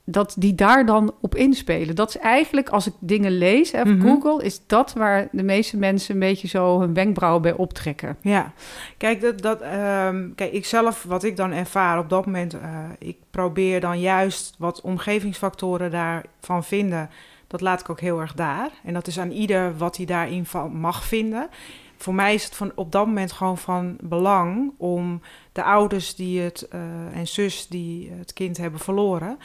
dat 0.04 0.36
die 0.38 0.56
daar 0.56 0.86
dan 0.86 1.14
op 1.22 1.36
inspelen. 1.36 1.96
Dat 1.96 2.10
is 2.10 2.18
eigenlijk, 2.18 2.70
als 2.70 2.88
ik 2.88 2.94
dingen 3.00 3.38
lees 3.38 3.72
hè, 3.72 3.86
Mhm. 3.86 4.02
Google, 4.08 4.44
is 4.44 4.62
dat 4.68 4.94
waar 4.94 5.28
de 5.32 5.44
meeste 5.44 5.78
mensen 5.78 6.14
een 6.14 6.20
beetje 6.20 6.48
zo 6.48 6.80
hun 6.80 6.94
wenkbrauwen 6.94 7.42
bij 7.42 7.54
optrekken. 7.54 8.18
Ja, 8.22 8.52
kijk, 8.98 9.22
dat, 9.22 9.42
dat, 9.42 9.62
ehm, 9.62 10.30
kijk, 10.36 10.52
ik 10.52 10.66
zelf, 10.66 11.04
wat 11.04 11.24
ik 11.24 11.36
dan 11.38 11.52
ervaar 11.52 12.00
op 12.00 12.10
dat 12.10 12.26
moment, 12.26 12.54
eh, 12.54 12.60
ik 13.00 13.18
probeer 13.32 13.80
dan 13.80 14.00
juist 14.00 14.56
wat 14.58 14.82
omgevingsfactoren 14.82 15.92
daarvan 15.92 16.64
vinden. 16.64 17.10
Dat 17.52 17.62
laat 17.62 17.80
ik 17.80 17.90
ook 17.90 18.00
heel 18.00 18.20
erg 18.20 18.34
daar. 18.34 18.70
En 18.84 18.94
dat 18.94 19.08
is 19.08 19.20
aan 19.20 19.32
ieder 19.32 19.78
wat 19.78 19.98
hij 19.98 20.06
daarin 20.06 20.46
van 20.46 20.76
mag 20.76 21.04
vinden. 21.04 21.50
Voor 21.98 22.14
mij 22.14 22.34
is 22.34 22.44
het 22.44 22.56
van, 22.56 22.72
op 22.76 22.92
dat 22.92 23.06
moment 23.06 23.32
gewoon 23.32 23.58
van 23.58 23.98
belang 24.02 24.74
om 24.78 25.22
de 25.52 25.64
ouders 25.64 26.16
die 26.16 26.42
het, 26.42 26.68
eh, 26.68 26.82
en 27.16 27.28
zus 27.28 27.68
die 27.68 28.12
het 28.12 28.34
kind 28.34 28.58
hebben 28.58 28.80
verloren, 28.80 29.38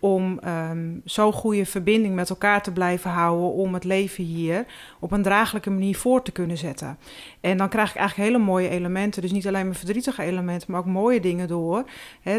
om 0.00 0.38
ehm 0.38 0.88
zo'n 1.04 1.32
goede 1.32 1.66
verbinding 1.66 2.14
met 2.14 2.30
elkaar 2.30 2.62
te 2.62 2.72
blijven 2.72 3.10
houden, 3.10 3.52
om 3.52 3.74
het 3.74 3.84
leven 3.84 4.24
hier 4.24 4.66
op 5.00 5.12
een 5.12 5.22
draaglijke 5.22 5.70
manier 5.70 5.96
voor 5.96 6.22
te 6.22 6.32
kunnen 6.32 6.56
zetten. 6.56 6.98
En 7.40 7.56
dan 7.56 7.68
krijg 7.68 7.90
ik 7.90 7.96
eigenlijk 7.96 8.28
hele 8.28 8.44
mooie 8.44 8.68
elementen. 8.68 9.22
Dus 9.22 9.32
niet 9.32 9.46
alleen 9.46 9.66
maar 9.66 9.74
verdrietige 9.74 10.22
elementen, 10.22 10.70
maar 10.70 10.80
ook 10.80 10.86
mooie 10.86 11.20
dingen 11.20 11.48
door. 11.48 11.84
Eh, 12.22 12.34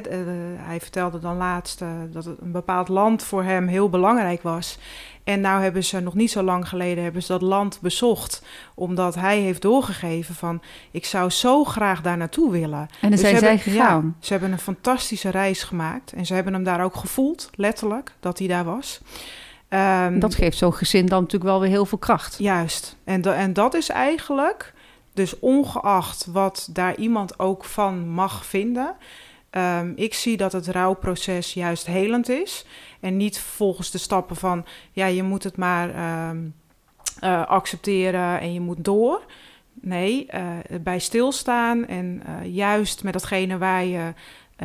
hij 0.57 0.79
vertelde 0.79 1.19
dan 1.19 1.37
laatst 1.37 1.81
eh, 1.81 1.89
dat 2.11 2.25
het 2.25 2.41
een 2.41 2.51
bepaald 2.51 2.87
land 2.87 3.23
voor 3.23 3.43
hem 3.43 3.67
heel 3.67 3.89
belangrijk 3.89 4.41
was. 4.41 4.79
En 5.23 5.41
nou 5.41 5.61
hebben 5.61 5.83
ze 5.83 5.99
nog 5.99 6.13
niet 6.13 6.31
zo 6.31 6.41
lang 6.43 6.67
geleden 6.67 7.03
hebben 7.03 7.23
ze 7.23 7.31
dat 7.31 7.41
land 7.41 7.79
bezocht. 7.81 8.43
Omdat 8.75 9.15
hij 9.15 9.39
heeft 9.39 9.61
doorgegeven 9.61 10.35
van 10.35 10.61
ik 10.91 11.05
zou 11.05 11.29
zo 11.29 11.63
graag 11.63 12.01
daar 12.01 12.17
naartoe 12.17 12.51
willen. 12.51 12.79
En 12.79 12.87
dan 13.01 13.09
Dus 13.09 13.19
zijn 13.19 13.33
ze 13.33 13.39
zij 13.39 13.49
hebben- 13.55 13.73
gegaan. 13.73 14.15
Ja, 14.19 14.25
ze 14.25 14.31
hebben 14.31 14.51
een 14.51 14.59
fantastische 14.59 15.29
reis 15.29 15.63
gemaakt. 15.63 16.13
En 16.13 16.25
ze 16.25 16.33
hebben 16.33 16.53
hem 16.53 16.63
daar 16.63 16.83
ook 16.83 16.95
gevoeld, 16.95 17.49
letterlijk, 17.55 18.11
dat 18.19 18.39
hij 18.39 18.47
daar 18.47 18.63
was. 18.65 19.01
Ehm, 19.67 20.19
Dat 20.19 20.35
geeft 20.35 20.57
zo'n 20.57 20.73
gezin 20.73 21.05
dan 21.05 21.19
natuurlijk 21.21 21.51
wel 21.51 21.59
weer 21.59 21.69
heel 21.69 21.85
veel 21.85 21.97
kracht. 21.97 22.35
Juist. 22.39 22.95
En, 23.03 23.21
da- 23.21 23.33
en 23.33 23.53
dat 23.53 23.73
is 23.73 23.89
eigenlijk, 23.89 24.73
dus 25.13 25.39
ongeacht 25.39 26.25
wat 26.31 26.69
daar 26.71 26.95
iemand 26.97 27.39
ook 27.39 27.65
van 27.65 28.09
mag 28.09 28.45
vinden. 28.45 28.95
ehm, 29.49 29.91
ik 29.95 30.13
zie 30.13 30.37
dat 30.37 30.51
het 30.51 30.67
rouwproces 30.67 31.53
juist 31.53 31.85
helend 31.85 32.29
is. 32.29 32.65
En 33.01 33.17
niet 33.17 33.39
volgens 33.39 33.91
de 33.91 33.97
stappen 33.97 34.35
van, 34.35 34.65
ja, 34.91 35.05
je 35.05 35.23
moet 35.23 35.43
het 35.43 35.57
maar 35.57 35.95
ehm, 35.95 36.37
eh, 37.19 37.45
accepteren 37.45 38.39
en 38.39 38.53
je 38.53 38.61
moet 38.61 38.83
door. 38.85 39.21
Nee, 39.73 40.25
eh, 40.25 40.43
bij 40.81 40.99
stilstaan 40.99 41.87
en 41.87 42.21
eh, 42.25 42.55
juist 42.55 43.03
met 43.03 43.13
datgene 43.13 43.57
waar 43.57 43.85
je 43.85 44.13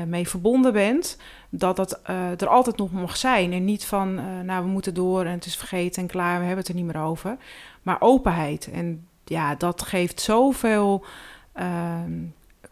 mee 0.07 0.29
verbonden 0.29 0.73
bent, 0.73 1.19
dat 1.49 1.77
dat 1.77 2.01
er 2.39 2.49
altijd 2.49 2.77
nog 2.77 2.93
mag 2.93 3.17
zijn. 3.17 3.53
En 3.53 3.65
niet 3.65 3.85
van, 3.85 4.15
nou, 4.45 4.65
we 4.65 4.71
moeten 4.71 4.95
door 4.95 5.25
en 5.25 5.33
het 5.33 5.47
is 5.47 5.57
vergeten 5.57 6.03
en 6.03 6.09
klaar, 6.09 6.39
we 6.39 6.45
hebben 6.45 6.65
het 6.65 6.69
er 6.69 6.75
niet 6.75 6.85
meer 6.85 7.03
over. 7.03 7.37
Maar 7.83 7.97
openheid. 8.01 8.71
En 8.73 9.07
ja, 9.25 9.55
dat 9.55 9.83
geeft 9.83 10.21
zoveel 10.21 11.05
ehm, 11.53 12.13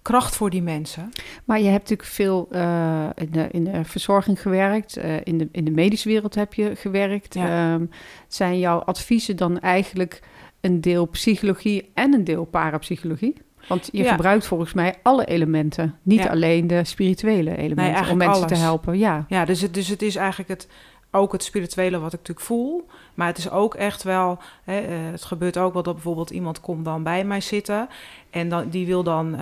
kracht 0.04 0.36
voor 0.36 0.50
die 0.50 0.62
mensen. 0.62 1.10
Maar 1.44 1.58
je 1.58 1.68
hebt 1.68 1.90
natuurlijk 1.90 2.08
veel 2.08 2.48
eh, 2.50 3.08
in, 3.14 3.28
de, 3.30 3.48
in 3.50 3.64
de 3.64 3.84
verzorging 3.84 4.42
gewerkt. 4.42 4.96
eh, 4.96 5.16
in, 5.24 5.38
de, 5.38 5.48
in 5.52 5.64
de 5.64 5.70
medische 5.70 6.08
wereld 6.08 6.34
heb 6.34 6.54
je 6.54 6.76
gewerkt. 6.76 7.34
Ja. 7.34 7.74
Ehm, 7.74 7.86
zijn 8.28 8.58
jouw 8.58 8.78
adviezen 8.78 9.36
dan 9.36 9.60
eigenlijk 9.60 10.22
een 10.60 10.80
deel 10.80 11.06
psychologie 11.06 11.90
en 11.94 12.14
een 12.14 12.24
deel 12.24 12.44
parapsychologie? 12.44 13.34
Want 13.68 13.88
je 13.92 14.04
gebruikt 14.04 14.46
volgens 14.46 14.72
mij 14.72 14.94
alle 15.02 15.24
elementen. 15.24 15.94
Niet 16.02 16.28
alleen 16.28 16.66
de 16.66 16.84
spirituele 16.84 17.56
elementen 17.56 18.10
om 18.10 18.16
mensen 18.16 18.46
te 18.46 18.54
helpen. 18.54 18.98
Ja, 18.98 19.24
ja 19.28 19.44
dus, 19.44 19.60
het, 19.60 19.74
dus 19.74 19.88
het 19.88 20.02
is 20.02 20.16
eigenlijk 20.16 20.48
het, 20.48 20.68
ook 21.14 21.32
het 21.32 21.44
spirituele 21.44 21.98
wat 21.98 22.12
ik 22.12 22.18
natuurlijk 22.18 22.46
voel. 22.46 22.86
Maar 23.14 23.26
het 23.26 23.38
is 23.38 23.50
ook 23.50 23.74
echt 23.74 24.02
wel, 24.02 24.38
hè, 24.64 24.78
eh, 24.78 24.96
het 25.10 25.24
gebeurt 25.24 25.58
ook 25.58 25.72
wel 25.72 25.82
dat 25.82 25.94
bijvoorbeeld 25.94 26.30
iemand 26.30 26.60
komt 26.60 26.84
dan 26.84 27.02
bij 27.02 27.24
mij 27.24 27.40
zitten 27.40 27.88
en 28.30 28.48
dan, 28.48 28.68
die 28.68 28.86
wil 28.86 29.02
dan 29.02 29.34
uh, 29.34 29.40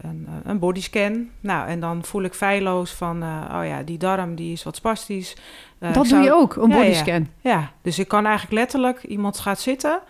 een, 0.00 0.28
een 0.44 0.58
bodyscan. 0.58 1.28
Nou, 1.40 1.68
en 1.68 1.80
dan 1.80 2.04
voel 2.04 2.22
ik 2.22 2.34
feilloos 2.34 2.90
van, 2.90 3.22
uh, 3.22 3.54
oh 3.54 3.66
ja, 3.66 3.82
die 3.82 3.98
darm 3.98 4.34
die 4.34 4.52
is 4.52 4.62
wat 4.62 4.76
spastisch. 4.76 5.36
dat 5.78 6.08
doe 6.08 6.22
je 6.22 6.34
ook, 6.34 6.56
een 6.56 6.68
bodyscan? 6.68 7.28
Ja, 7.40 7.50
ja, 7.50 7.70
dus 7.82 7.98
ik 7.98 8.08
kan 8.08 8.26
eigenlijk 8.26 8.54
letterlijk, 8.54 9.02
iemand 9.02 9.38
gaat 9.38 9.60
zitten 9.60 10.00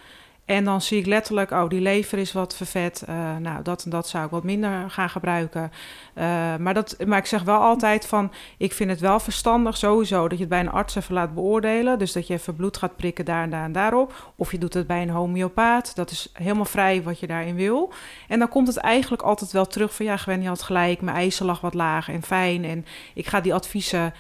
en 0.51 0.65
dan 0.65 0.81
zie 0.81 0.99
ik 0.99 1.07
letterlijk, 1.07 1.51
oh, 1.51 1.69
die 1.69 1.81
lever 1.81 2.19
is 2.19 2.33
wat 2.33 2.57
vervet. 2.57 3.05
Uh, 3.09 3.37
nou, 3.37 3.63
dat 3.63 3.85
en 3.85 3.91
dat 3.91 4.09
zou 4.09 4.25
ik 4.25 4.31
wat 4.31 4.45
minder 4.45 4.91
gaan 4.91 5.11
gebruiken. 5.11 5.73
Uh, 6.15 6.57
maar, 6.57 6.75
dat, 6.75 6.97
maar 7.07 7.19
ik 7.19 7.27
zeg 7.27 7.43
wel 7.43 7.59
altijd 7.59 8.07
van, 8.07 8.33
ik 8.57 8.73
vind 8.73 8.91
het 8.91 9.01
wel 9.01 9.21
verstandig 9.21 9.77
sowieso 9.77 10.23
dat 10.23 10.39
je 10.39 10.45
het 10.45 10.49
bij 10.49 10.61
een 10.61 10.71
arts 10.71 10.95
even 10.95 11.15
laat 11.15 11.35
beoordelen. 11.35 11.99
Dus 11.99 12.13
dat 12.13 12.27
je 12.27 12.35
even 12.35 12.57
bloed 12.57 12.77
gaat 12.77 12.97
prikken 12.97 13.25
daar 13.25 13.43
en 13.43 13.51
daar 13.51 13.65
en 13.65 13.73
daarop. 13.73 14.33
Of 14.37 14.51
je 14.51 14.59
doet 14.59 14.75
het 14.75 14.87
bij 14.87 15.03
een 15.03 15.11
homeopaat. 15.11 15.95
Dat 15.95 16.11
is 16.11 16.31
helemaal 16.33 16.65
vrij 16.65 17.03
wat 17.03 17.21
je 17.21 17.27
daarin 17.27 17.55
wil. 17.55 17.93
En 18.29 18.39
dan 18.39 18.49
komt 18.49 18.67
het 18.67 18.77
eigenlijk 18.77 19.23
altijd 19.23 19.53
wel 19.53 19.67
terug 19.67 19.95
van, 19.95 20.07
ja, 20.07 20.17
Gwen, 20.17 20.43
je 20.43 20.49
had 20.49 20.63
gelijk. 20.63 21.01
Mijn 21.01 21.17
eisen 21.17 21.47
lag 21.47 21.61
wat 21.61 21.75
laag 21.75 22.09
en 22.09 22.23
fijn. 22.23 22.65
En 22.65 22.87
ik 23.15 23.27
ga 23.27 23.41
die 23.41 23.55
adviezen 23.55 24.15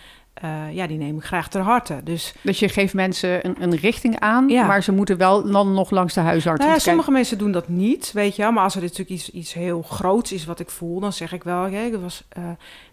uh, 0.44 0.74
ja, 0.74 0.86
die 0.86 0.98
neem 0.98 1.16
ik 1.16 1.24
graag 1.24 1.48
ter 1.48 1.60
harte. 1.60 2.00
Dus, 2.04 2.34
dus 2.42 2.58
je 2.58 2.68
geeft 2.68 2.94
mensen 2.94 3.46
een, 3.46 3.56
een 3.62 3.76
richting 3.76 4.20
aan, 4.20 4.48
ja. 4.48 4.66
maar 4.66 4.82
ze 4.82 4.92
moeten 4.92 5.16
wel 5.16 5.50
dan 5.50 5.74
nog 5.74 5.90
langs 5.90 6.14
de 6.14 6.20
huisarts. 6.20 6.60
Nou 6.60 6.72
ja, 6.72 6.78
sommige 6.78 7.10
mensen 7.10 7.38
doen 7.38 7.52
dat 7.52 7.68
niet, 7.68 8.12
weet 8.12 8.36
je. 8.36 8.50
Maar 8.50 8.64
als 8.64 8.74
er 8.74 8.82
natuurlijk 8.82 9.10
iets, 9.10 9.30
iets 9.30 9.52
heel 9.52 9.82
groots 9.82 10.32
is 10.32 10.44
wat 10.44 10.60
ik 10.60 10.70
voel, 10.70 11.00
dan 11.00 11.12
zeg 11.12 11.32
ik 11.32 11.44
wel... 11.44 11.66
Ik 11.66 11.94
was, 12.02 12.24
uh, 12.38 12.44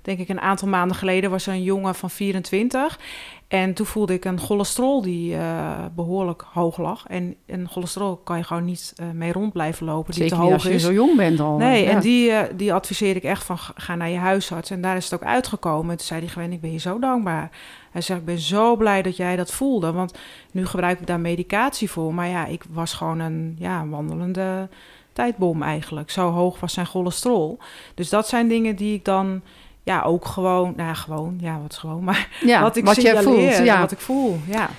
denk 0.01 0.19
ik, 0.19 0.29
een 0.29 0.41
aantal 0.41 0.67
maanden 0.67 0.97
geleden 0.97 1.29
was 1.29 1.47
er 1.47 1.53
een 1.53 1.63
jongen 1.63 1.95
van 1.95 2.09
24... 2.09 2.99
En 3.47 3.73
toen 3.73 3.85
voelde 3.85 4.13
ik 4.13 4.25
een 4.25 4.39
cholesterol 4.39 5.01
die 5.01 5.33
uh, 5.33 5.85
behoorlijk 5.95 6.43
hoog 6.53 6.77
lag. 6.77 7.05
En 7.07 7.35
een 7.45 7.67
cholesterol 7.69 8.15
kan 8.15 8.37
je 8.37 8.43
gewoon 8.43 8.65
niet 8.65 8.93
uh, 9.01 9.11
mee 9.11 9.31
rond 9.31 9.53
blijven 9.53 9.85
lopen. 9.85 10.13
Die 10.13 10.21
Zeker 10.21 10.37
te 10.37 10.43
hoog 10.43 10.53
als 10.53 10.63
je 10.63 10.73
is. 10.73 10.83
zo 10.83 10.91
jong 10.91 11.15
bent 11.15 11.39
al. 11.39 11.57
Nee, 11.57 11.83
ja. 11.83 11.89
en 11.89 11.99
die, 11.99 12.29
uh, 12.29 12.39
die 12.55 12.73
adviseer 12.73 13.15
ik 13.15 13.23
echt 13.23 13.43
van 13.43 13.57
ga 13.75 13.95
naar 13.95 14.09
je 14.09 14.17
huisarts. 14.17 14.69
En 14.69 14.81
daar 14.81 14.95
is 14.95 15.03
het 15.03 15.13
ook 15.13 15.27
uitgekomen. 15.27 15.97
Toen 15.97 16.05
zei 16.05 16.19
hij 16.19 16.29
gewoon, 16.29 16.51
ik 16.51 16.61
ben 16.61 16.71
je 16.71 16.77
zo 16.77 16.99
dankbaar. 16.99 17.51
Hij 17.91 18.01
zegt, 18.01 18.19
ik 18.19 18.25
ben 18.25 18.39
zo 18.39 18.75
blij 18.75 19.01
dat 19.01 19.17
jij 19.17 19.35
dat 19.35 19.51
voelde. 19.51 19.91
Want 19.91 20.13
nu 20.51 20.65
gebruik 20.65 20.99
ik 20.99 21.07
daar 21.07 21.19
medicatie 21.19 21.89
voor. 21.89 22.13
Maar 22.13 22.27
ja, 22.27 22.45
ik 22.45 22.63
was 22.69 22.93
gewoon 22.93 23.19
een 23.19 23.55
ja, 23.59 23.87
wandelende 23.87 24.69
tijdbom 25.13 25.63
eigenlijk. 25.63 26.09
Zo 26.09 26.31
hoog 26.31 26.59
was 26.59 26.73
zijn 26.73 26.85
cholesterol. 26.85 27.57
Dus 27.95 28.09
dat 28.09 28.27
zijn 28.27 28.47
dingen 28.47 28.75
die 28.75 28.93
ik 28.93 29.05
dan 29.05 29.41
ja, 29.87 30.01
ook 30.01 30.25
gewoon, 30.25 30.73
nou 30.75 30.87
ja, 30.87 30.93
gewoon, 30.93 31.37
ja, 31.39 31.59
wat 31.61 31.71
is 31.71 31.77
gewoon, 31.77 32.03
maar 32.09 32.29
ja, 32.41 32.61
wat 32.61 32.75
ik 32.75 32.85
wat 32.85 33.01
je 33.01 33.21
voelt, 33.21 33.57
ja. 33.57 33.79
wat 33.79 33.91
ik 33.91 33.99
voel, 33.99 34.39
ja. 34.47 34.69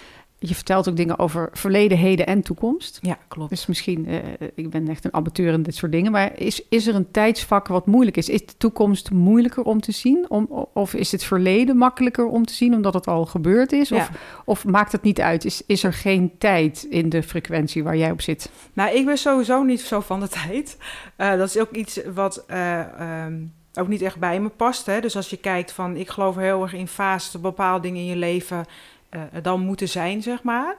Je 0.40 0.54
vertelt 0.54 0.88
ook 0.88 0.96
dingen 0.96 1.18
over 1.18 1.48
verleden, 1.52 1.98
heden 1.98 2.26
en 2.26 2.42
toekomst. 2.42 2.98
Ja, 3.02 3.18
klopt. 3.28 3.50
Dus 3.50 3.66
misschien, 3.66 4.08
uh, 4.08 4.18
ik 4.54 4.70
ben 4.70 4.88
echt 4.88 5.04
een 5.04 5.14
amateur 5.14 5.52
in 5.52 5.62
dit 5.62 5.74
soort 5.74 5.92
dingen, 5.92 6.12
maar 6.12 6.38
is, 6.40 6.62
is 6.68 6.86
er 6.86 6.94
een 6.94 7.10
tijdsvak 7.10 7.68
wat 7.68 7.86
moeilijk 7.86 8.16
is? 8.16 8.28
Is 8.28 8.46
de 8.46 8.56
toekomst 8.56 9.10
moeilijker 9.10 9.62
om 9.62 9.80
te 9.80 9.92
zien? 9.92 10.26
Om, 10.28 10.68
of 10.72 10.94
is 10.94 11.12
het 11.12 11.24
verleden 11.24 11.76
makkelijker 11.76 12.26
om 12.26 12.46
te 12.46 12.52
zien 12.52 12.74
omdat 12.74 12.94
het 12.94 13.06
al 13.06 13.26
gebeurd 13.26 13.72
is? 13.72 13.92
Of, 13.92 14.10
of 14.44 14.64
maakt 14.64 14.92
het 14.92 15.02
niet 15.02 15.20
uit? 15.20 15.44
Is, 15.44 15.62
is 15.66 15.82
er 15.82 15.92
geen 15.92 16.32
tijd 16.38 16.86
in 16.90 17.08
de 17.08 17.22
frequentie 17.22 17.84
waar 17.84 17.96
jij 17.96 18.10
op 18.10 18.20
zit? 18.20 18.50
Nou, 18.72 18.96
ik 18.96 19.04
ben 19.04 19.18
sowieso 19.18 19.62
niet 19.62 19.80
zo 19.80 20.00
van 20.00 20.20
de 20.20 20.28
tijd. 20.46 20.76
Uh, 21.16 21.36
dat 21.36 21.48
is 21.48 21.58
ook 21.58 21.72
iets 21.72 22.00
wat... 22.14 22.44
Uh, 22.50 23.24
um 23.26 23.56
ook 23.78 23.88
niet 23.88 24.02
echt 24.02 24.18
bij 24.18 24.40
me 24.40 24.48
past. 24.48 24.86
Hè? 24.86 25.00
Dus 25.00 25.16
als 25.16 25.30
je 25.30 25.36
kijkt 25.36 25.72
van, 25.72 25.96
ik 25.96 26.08
geloof 26.08 26.36
heel 26.36 26.62
erg 26.62 26.72
in 26.72 26.88
fases, 26.88 27.40
bepaalde 27.40 27.82
dingen 27.82 28.00
in 28.00 28.06
je 28.06 28.16
leven 28.16 28.66
uh, 29.10 29.22
dan 29.42 29.60
moeten 29.60 29.88
zijn, 29.88 30.22
zeg 30.22 30.42
maar. 30.42 30.76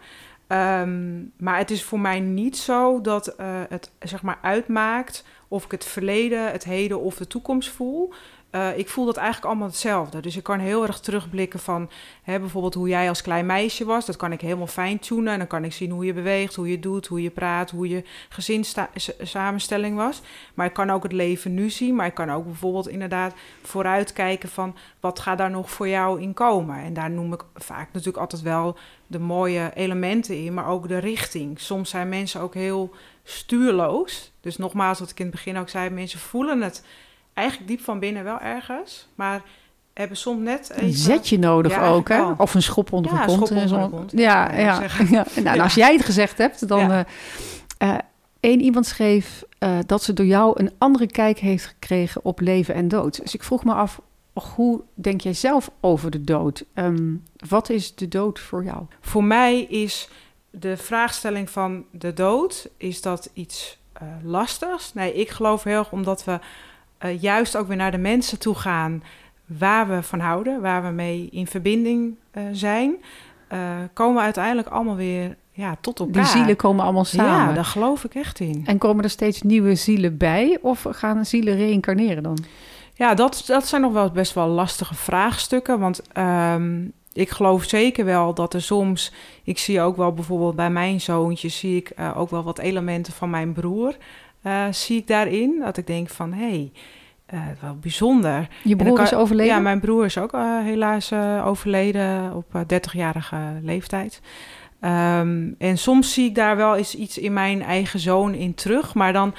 Um, 0.81 1.31
maar 1.37 1.57
het 1.57 1.71
is 1.71 1.83
voor 1.83 1.99
mij 1.99 2.19
niet 2.19 2.57
zo 2.57 3.01
dat 3.01 3.35
uh, 3.39 3.45
het 3.69 3.91
zeg 3.99 4.21
maar 4.21 4.39
uitmaakt 4.41 5.25
of 5.47 5.65
ik 5.65 5.71
het 5.71 5.85
verleden, 5.85 6.51
het 6.51 6.63
heden 6.63 6.99
of 7.01 7.15
de 7.15 7.27
toekomst 7.27 7.69
voel. 7.69 8.13
Uh, 8.51 8.77
ik 8.77 8.89
voel 8.89 9.05
dat 9.05 9.17
eigenlijk 9.17 9.47
allemaal 9.47 9.67
hetzelfde. 9.67 10.19
Dus 10.19 10.37
ik 10.37 10.43
kan 10.43 10.59
heel 10.59 10.83
erg 10.87 10.99
terugblikken 10.99 11.59
van 11.59 11.89
hè, 12.23 12.39
bijvoorbeeld 12.39 12.73
hoe 12.73 12.87
jij 12.87 13.09
als 13.09 13.21
klein 13.21 13.45
meisje 13.45 13.85
was. 13.85 14.05
Dat 14.05 14.15
kan 14.15 14.31
ik 14.31 14.41
helemaal 14.41 14.67
fijn 14.67 14.99
tunen. 14.99 15.33
En 15.33 15.37
dan 15.37 15.47
kan 15.47 15.63
ik 15.63 15.73
zien 15.73 15.91
hoe 15.91 16.05
je 16.05 16.13
beweegt, 16.13 16.55
hoe 16.55 16.69
je 16.69 16.79
doet, 16.79 17.07
hoe 17.07 17.21
je 17.21 17.29
praat, 17.29 17.71
hoe 17.71 17.89
je 17.89 18.03
gezinssamenstelling 18.29 19.95
was. 19.95 20.21
Maar 20.53 20.65
ik 20.65 20.73
kan 20.73 20.89
ook 20.89 21.03
het 21.03 21.11
leven 21.11 21.53
nu 21.53 21.69
zien. 21.69 21.95
Maar 21.95 22.05
ik 22.05 22.13
kan 22.13 22.31
ook 22.31 22.45
bijvoorbeeld 22.45 22.87
inderdaad 22.87 23.33
vooruitkijken 23.61 24.49
van 24.49 24.75
wat 24.99 25.19
gaat 25.19 25.37
daar 25.37 25.51
nog 25.51 25.71
voor 25.71 25.87
jou 25.87 26.21
in 26.21 26.33
komen. 26.33 26.77
En 26.77 26.93
daar 26.93 27.11
noem 27.11 27.33
ik 27.33 27.43
vaak 27.55 27.87
natuurlijk 27.91 28.17
altijd 28.17 28.41
wel 28.41 28.77
de 29.07 29.19
mooie 29.19 29.71
elementen 29.75 30.43
in, 30.43 30.53
maar 30.53 30.67
ook 30.67 30.87
de 30.87 30.97
richting. 30.97 31.59
Soms 31.59 31.89
zijn 31.89 32.09
mensen 32.09 32.41
ook 32.41 32.53
heel 32.53 32.93
stuurloos. 33.23 34.31
Dus 34.41 34.57
nogmaals, 34.57 34.99
wat 34.99 35.09
ik 35.09 35.19
in 35.19 35.25
het 35.25 35.35
begin 35.35 35.57
ook 35.57 35.69
zei, 35.69 35.89
mensen 35.89 36.19
voelen 36.19 36.61
het 36.61 36.83
eigenlijk 37.39 37.67
diep 37.67 37.81
van 37.81 37.99
binnen 37.99 38.23
wel 38.23 38.39
ergens, 38.39 39.07
maar 39.15 39.41
hebben 39.93 40.17
soms 40.17 40.43
net 40.43 40.71
een 40.75 40.93
zetje 40.93 41.39
nodig 41.39 41.81
ook, 41.81 42.09
hè? 42.09 42.31
Of 42.37 42.53
een 42.53 42.61
schop 42.61 42.93
onder 42.93 43.13
ja, 43.13 43.19
de 43.19 43.25
kont. 43.25 43.47
Schop 43.47 43.57
onder 43.57 43.81
de 43.81 43.89
kont. 43.89 44.11
Ja, 44.11 44.55
ja, 44.55 44.83
ja. 45.09 45.25
Nou, 45.43 45.59
als 45.59 45.73
jij 45.73 45.93
het 45.93 46.05
gezegd 46.05 46.37
hebt, 46.37 46.67
dan... 46.67 46.91
Uh, 46.91 47.97
Eén 48.39 48.61
iemand 48.61 48.85
schreef 48.85 49.43
uh, 49.59 49.77
dat 49.85 50.03
ze 50.03 50.13
door 50.13 50.25
jou 50.25 50.59
een 50.59 50.71
andere 50.77 51.07
kijk 51.07 51.39
heeft 51.39 51.65
gekregen 51.65 52.25
op 52.25 52.39
leven 52.39 52.75
en 52.75 52.87
dood. 52.87 53.21
Dus 53.21 53.33
ik 53.33 53.43
vroeg 53.43 53.63
me 53.63 53.73
af, 53.73 54.01
hoe 54.33 54.81
denk 54.93 55.21
jij 55.21 55.33
zelf 55.33 55.71
over 55.79 56.11
de 56.11 56.23
dood? 56.23 56.65
Um, 56.73 57.23
wat 57.47 57.69
is 57.69 57.95
de 57.95 58.07
dood 58.07 58.39
voor 58.39 58.63
jou? 58.63 58.85
Voor 59.01 59.23
mij 59.23 59.61
is 59.61 60.09
de 60.49 60.77
vraagstelling 60.77 61.49
van 61.49 61.85
de 61.91 62.13
dood, 62.13 62.69
is 62.77 63.01
dat 63.01 63.29
iets 63.33 63.77
uh, 64.01 64.07
lastigs? 64.23 64.93
Nee, 64.93 65.13
ik 65.13 65.29
geloof 65.29 65.63
heel 65.63 65.77
erg 65.77 65.91
omdat 65.91 66.23
we 66.23 66.39
uh, 67.05 67.21
juist 67.21 67.57
ook 67.57 67.67
weer 67.67 67.77
naar 67.77 67.91
de 67.91 67.97
mensen 67.97 68.39
toe 68.39 68.55
gaan 68.55 69.03
waar 69.45 69.87
we 69.87 70.03
van 70.03 70.19
houden, 70.19 70.61
waar 70.61 70.83
we 70.83 70.89
mee 70.89 71.29
in 71.31 71.47
verbinding 71.47 72.15
uh, 72.33 72.43
zijn, 72.51 72.95
uh, 73.53 73.59
komen 73.93 74.15
we 74.15 74.21
uiteindelijk 74.21 74.67
allemaal 74.67 74.95
weer 74.95 75.35
ja, 75.51 75.77
tot 75.81 75.99
elkaar. 75.99 76.23
Die 76.23 76.31
zielen 76.31 76.55
komen 76.55 76.83
allemaal 76.83 77.05
samen. 77.05 77.47
Ja, 77.47 77.53
daar 77.53 77.65
geloof 77.65 78.03
ik 78.03 78.15
echt 78.15 78.39
in. 78.39 78.63
En 78.65 78.77
komen 78.77 79.03
er 79.03 79.09
steeds 79.09 79.41
nieuwe 79.41 79.75
zielen 79.75 80.17
bij 80.17 80.57
of 80.61 80.85
gaan 80.89 81.25
zielen 81.25 81.55
reïncarneren 81.55 82.23
dan? 82.23 82.37
Ja, 82.93 83.13
dat, 83.13 83.43
dat 83.45 83.67
zijn 83.67 83.81
nog 83.81 83.93
wel 83.93 84.11
best 84.11 84.33
wel 84.33 84.47
lastige 84.47 84.95
vraagstukken, 84.95 85.79
want 85.79 86.01
um, 86.17 86.91
ik 87.13 87.29
geloof 87.29 87.63
zeker 87.63 88.05
wel 88.05 88.33
dat 88.33 88.53
er 88.53 88.61
soms, 88.61 89.13
ik 89.43 89.57
zie 89.57 89.81
ook 89.81 89.97
wel 89.97 90.13
bijvoorbeeld 90.13 90.55
bij 90.55 90.69
mijn 90.69 91.01
zoontje, 91.01 91.49
zie 91.49 91.75
ik 91.75 91.91
uh, 91.99 92.17
ook 92.17 92.29
wel 92.29 92.43
wat 92.43 92.59
elementen 92.59 93.13
van 93.13 93.29
mijn 93.29 93.53
broer. 93.53 93.95
Uh, 94.43 94.65
zie 94.71 94.97
ik 94.97 95.07
daarin. 95.07 95.59
Dat 95.59 95.77
ik 95.77 95.87
denk 95.87 96.09
van, 96.09 96.33
hé, 96.33 96.49
hey, 96.49 96.71
uh, 97.33 97.61
wel 97.61 97.75
bijzonder. 97.75 98.47
Je 98.63 98.75
broer 98.75 98.95
kan, 98.95 99.03
is 99.03 99.13
overleden? 99.13 99.53
Ja, 99.53 99.59
mijn 99.59 99.79
broer 99.79 100.05
is 100.05 100.17
ook 100.17 100.33
uh, 100.33 100.63
helaas 100.63 101.13
overleden 101.43 102.35
op 102.35 102.45
30-jarige 102.73 103.37
leeftijd. 103.61 104.21
Um, 104.81 105.55
en 105.57 105.77
soms 105.77 106.13
zie 106.13 106.25
ik 106.25 106.35
daar 106.35 106.55
wel 106.55 106.75
eens 106.75 106.95
iets 106.95 107.17
in 107.17 107.33
mijn 107.33 107.61
eigen 107.61 107.99
zoon 107.99 108.33
in 108.33 108.53
terug. 108.53 108.93
Maar 108.93 109.13
dan, 109.13 109.35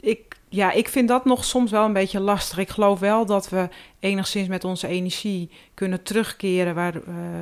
ik, 0.00 0.36
ja, 0.48 0.72
ik 0.72 0.88
vind 0.88 1.08
dat 1.08 1.24
nog 1.24 1.44
soms 1.44 1.70
wel 1.70 1.84
een 1.84 1.92
beetje 1.92 2.20
lastig. 2.20 2.58
Ik 2.58 2.68
geloof 2.68 2.98
wel 2.98 3.26
dat 3.26 3.48
we 3.48 3.68
enigszins 4.00 4.48
met 4.48 4.64
onze 4.64 4.86
energie 4.86 5.50
kunnen 5.74 6.02
terugkeren... 6.02 6.74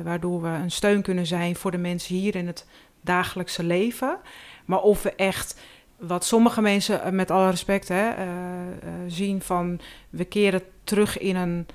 waardoor 0.03 0.41
we 0.41 0.47
een 0.47 0.71
steun 0.71 1.01
kunnen 1.01 1.25
zijn 1.25 1.55
voor 1.55 1.71
de 1.71 1.77
mensen 1.77 2.15
hier 2.15 2.35
in 2.35 2.47
het 2.47 2.65
dagelijkse 3.01 3.63
leven. 3.63 4.17
Maar 4.65 4.81
of 4.81 5.03
we 5.03 5.15
echt 5.15 5.59
wat 5.97 6.25
sommige 6.25 6.61
mensen, 6.61 7.01
eh, 7.01 7.11
met 7.11 7.31
alle 7.31 7.49
respect, 7.49 7.87
hè, 7.87 8.09
uh, 8.09 8.25
uh, 8.25 8.89
zien 9.07 9.41
van 9.41 9.79
we 10.09 10.25
keren 10.25 10.61
terug 10.83 11.17
in 11.17 11.35
een, 11.35 11.67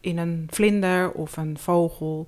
in 0.00 0.18
een 0.18 0.46
vlinder 0.50 1.12
of 1.12 1.36
een 1.36 1.58
vogel. 1.58 2.26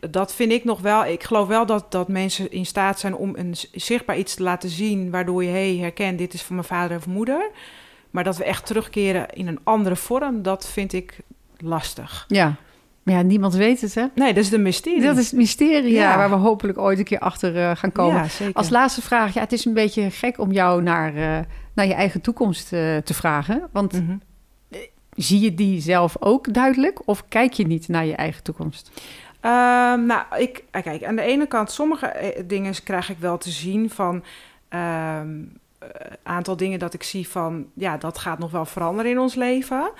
Dat 0.00 0.34
vind 0.34 0.52
ik 0.52 0.64
nog 0.64 0.80
wel. 0.80 1.04
Ik 1.04 1.22
geloof 1.22 1.48
wel 1.48 1.66
dat, 1.66 1.92
dat 1.92 2.08
mensen 2.08 2.52
in 2.52 2.66
staat 2.66 2.98
zijn 2.98 3.14
om 3.14 3.36
een 3.36 3.54
zichtbaar 3.72 4.18
iets 4.18 4.34
te 4.34 4.42
laten 4.42 4.68
zien, 4.68 5.10
waardoor 5.10 5.44
je 5.44 5.50
hey, 5.50 5.76
herkent, 5.76 6.18
dit 6.18 6.34
is 6.34 6.42
van 6.42 6.54
mijn 6.54 6.66
vader 6.66 6.96
of 6.96 7.06
moeder. 7.06 7.50
Maar 8.10 8.24
dat 8.24 8.36
we 8.36 8.44
echt 8.44 8.66
terugkeren 8.66 9.28
in 9.30 9.46
een 9.46 9.60
andere 9.62 9.96
vorm, 9.96 10.42
dat 10.42 10.68
vind 10.68 10.92
ik 10.92 11.18
lastig. 11.56 12.24
Ja, 12.28 12.56
ja, 13.08 13.22
niemand 13.22 13.54
weet 13.54 13.80
het, 13.80 13.94
hè? 13.94 14.04
Nee, 14.14 14.34
dat 14.34 14.44
is 14.44 14.50
de 14.50 14.58
mysterie. 14.58 15.02
Dat 15.02 15.16
is 15.16 15.30
het 15.30 15.38
mysterie, 15.38 15.92
ja. 15.92 16.16
waar 16.16 16.30
we 16.30 16.36
hopelijk 16.36 16.78
ooit 16.78 16.98
een 16.98 17.04
keer 17.04 17.18
achter 17.18 17.56
uh, 17.56 17.70
gaan 17.74 17.92
komen. 17.92 18.16
Ja, 18.16 18.28
zeker. 18.28 18.54
Als 18.54 18.68
laatste 18.68 19.02
vraag, 19.02 19.34
ja, 19.34 19.40
het 19.40 19.52
is 19.52 19.64
een 19.64 19.74
beetje 19.74 20.10
gek 20.10 20.38
om 20.38 20.52
jou 20.52 20.82
naar, 20.82 21.14
uh, 21.14 21.38
naar 21.74 21.86
je 21.86 21.94
eigen 21.94 22.20
toekomst 22.20 22.72
uh, 22.72 22.96
te 22.96 23.14
vragen. 23.14 23.68
Want 23.72 23.92
mm 23.92 24.06
-hmm. 24.06 24.20
zie 25.10 25.40
je 25.40 25.54
die 25.54 25.80
zelf 25.80 26.16
ook 26.20 26.54
duidelijk 26.54 27.08
of 27.08 27.28
kijk 27.28 27.52
je 27.52 27.66
niet 27.66 27.88
naar 27.88 28.06
je 28.06 28.14
eigen 28.14 28.42
toekomst? 28.42 28.90
Um, 29.42 30.06
nou, 30.06 30.22
ik, 30.36 30.64
kijk, 30.70 31.04
aan 31.04 31.16
de 31.16 31.22
ene 31.22 31.46
kant, 31.46 31.70
sommige 31.70 32.44
dingen 32.46 32.74
krijg 32.84 33.10
ik 33.10 33.18
wel 33.18 33.38
te 33.38 33.50
zien 33.50 33.90
van... 33.90 34.24
Um, 34.74 35.58
aantal 36.22 36.56
dingen 36.56 36.78
dat 36.78 36.94
ik 36.94 37.02
zie 37.02 37.28
van, 37.28 37.66
ja, 37.74 37.96
dat 37.96 38.18
gaat 38.18 38.38
nog 38.38 38.50
wel 38.50 38.64
veranderen 38.64 39.10
in 39.10 39.18
ons 39.18 39.34
leven. 39.34 39.90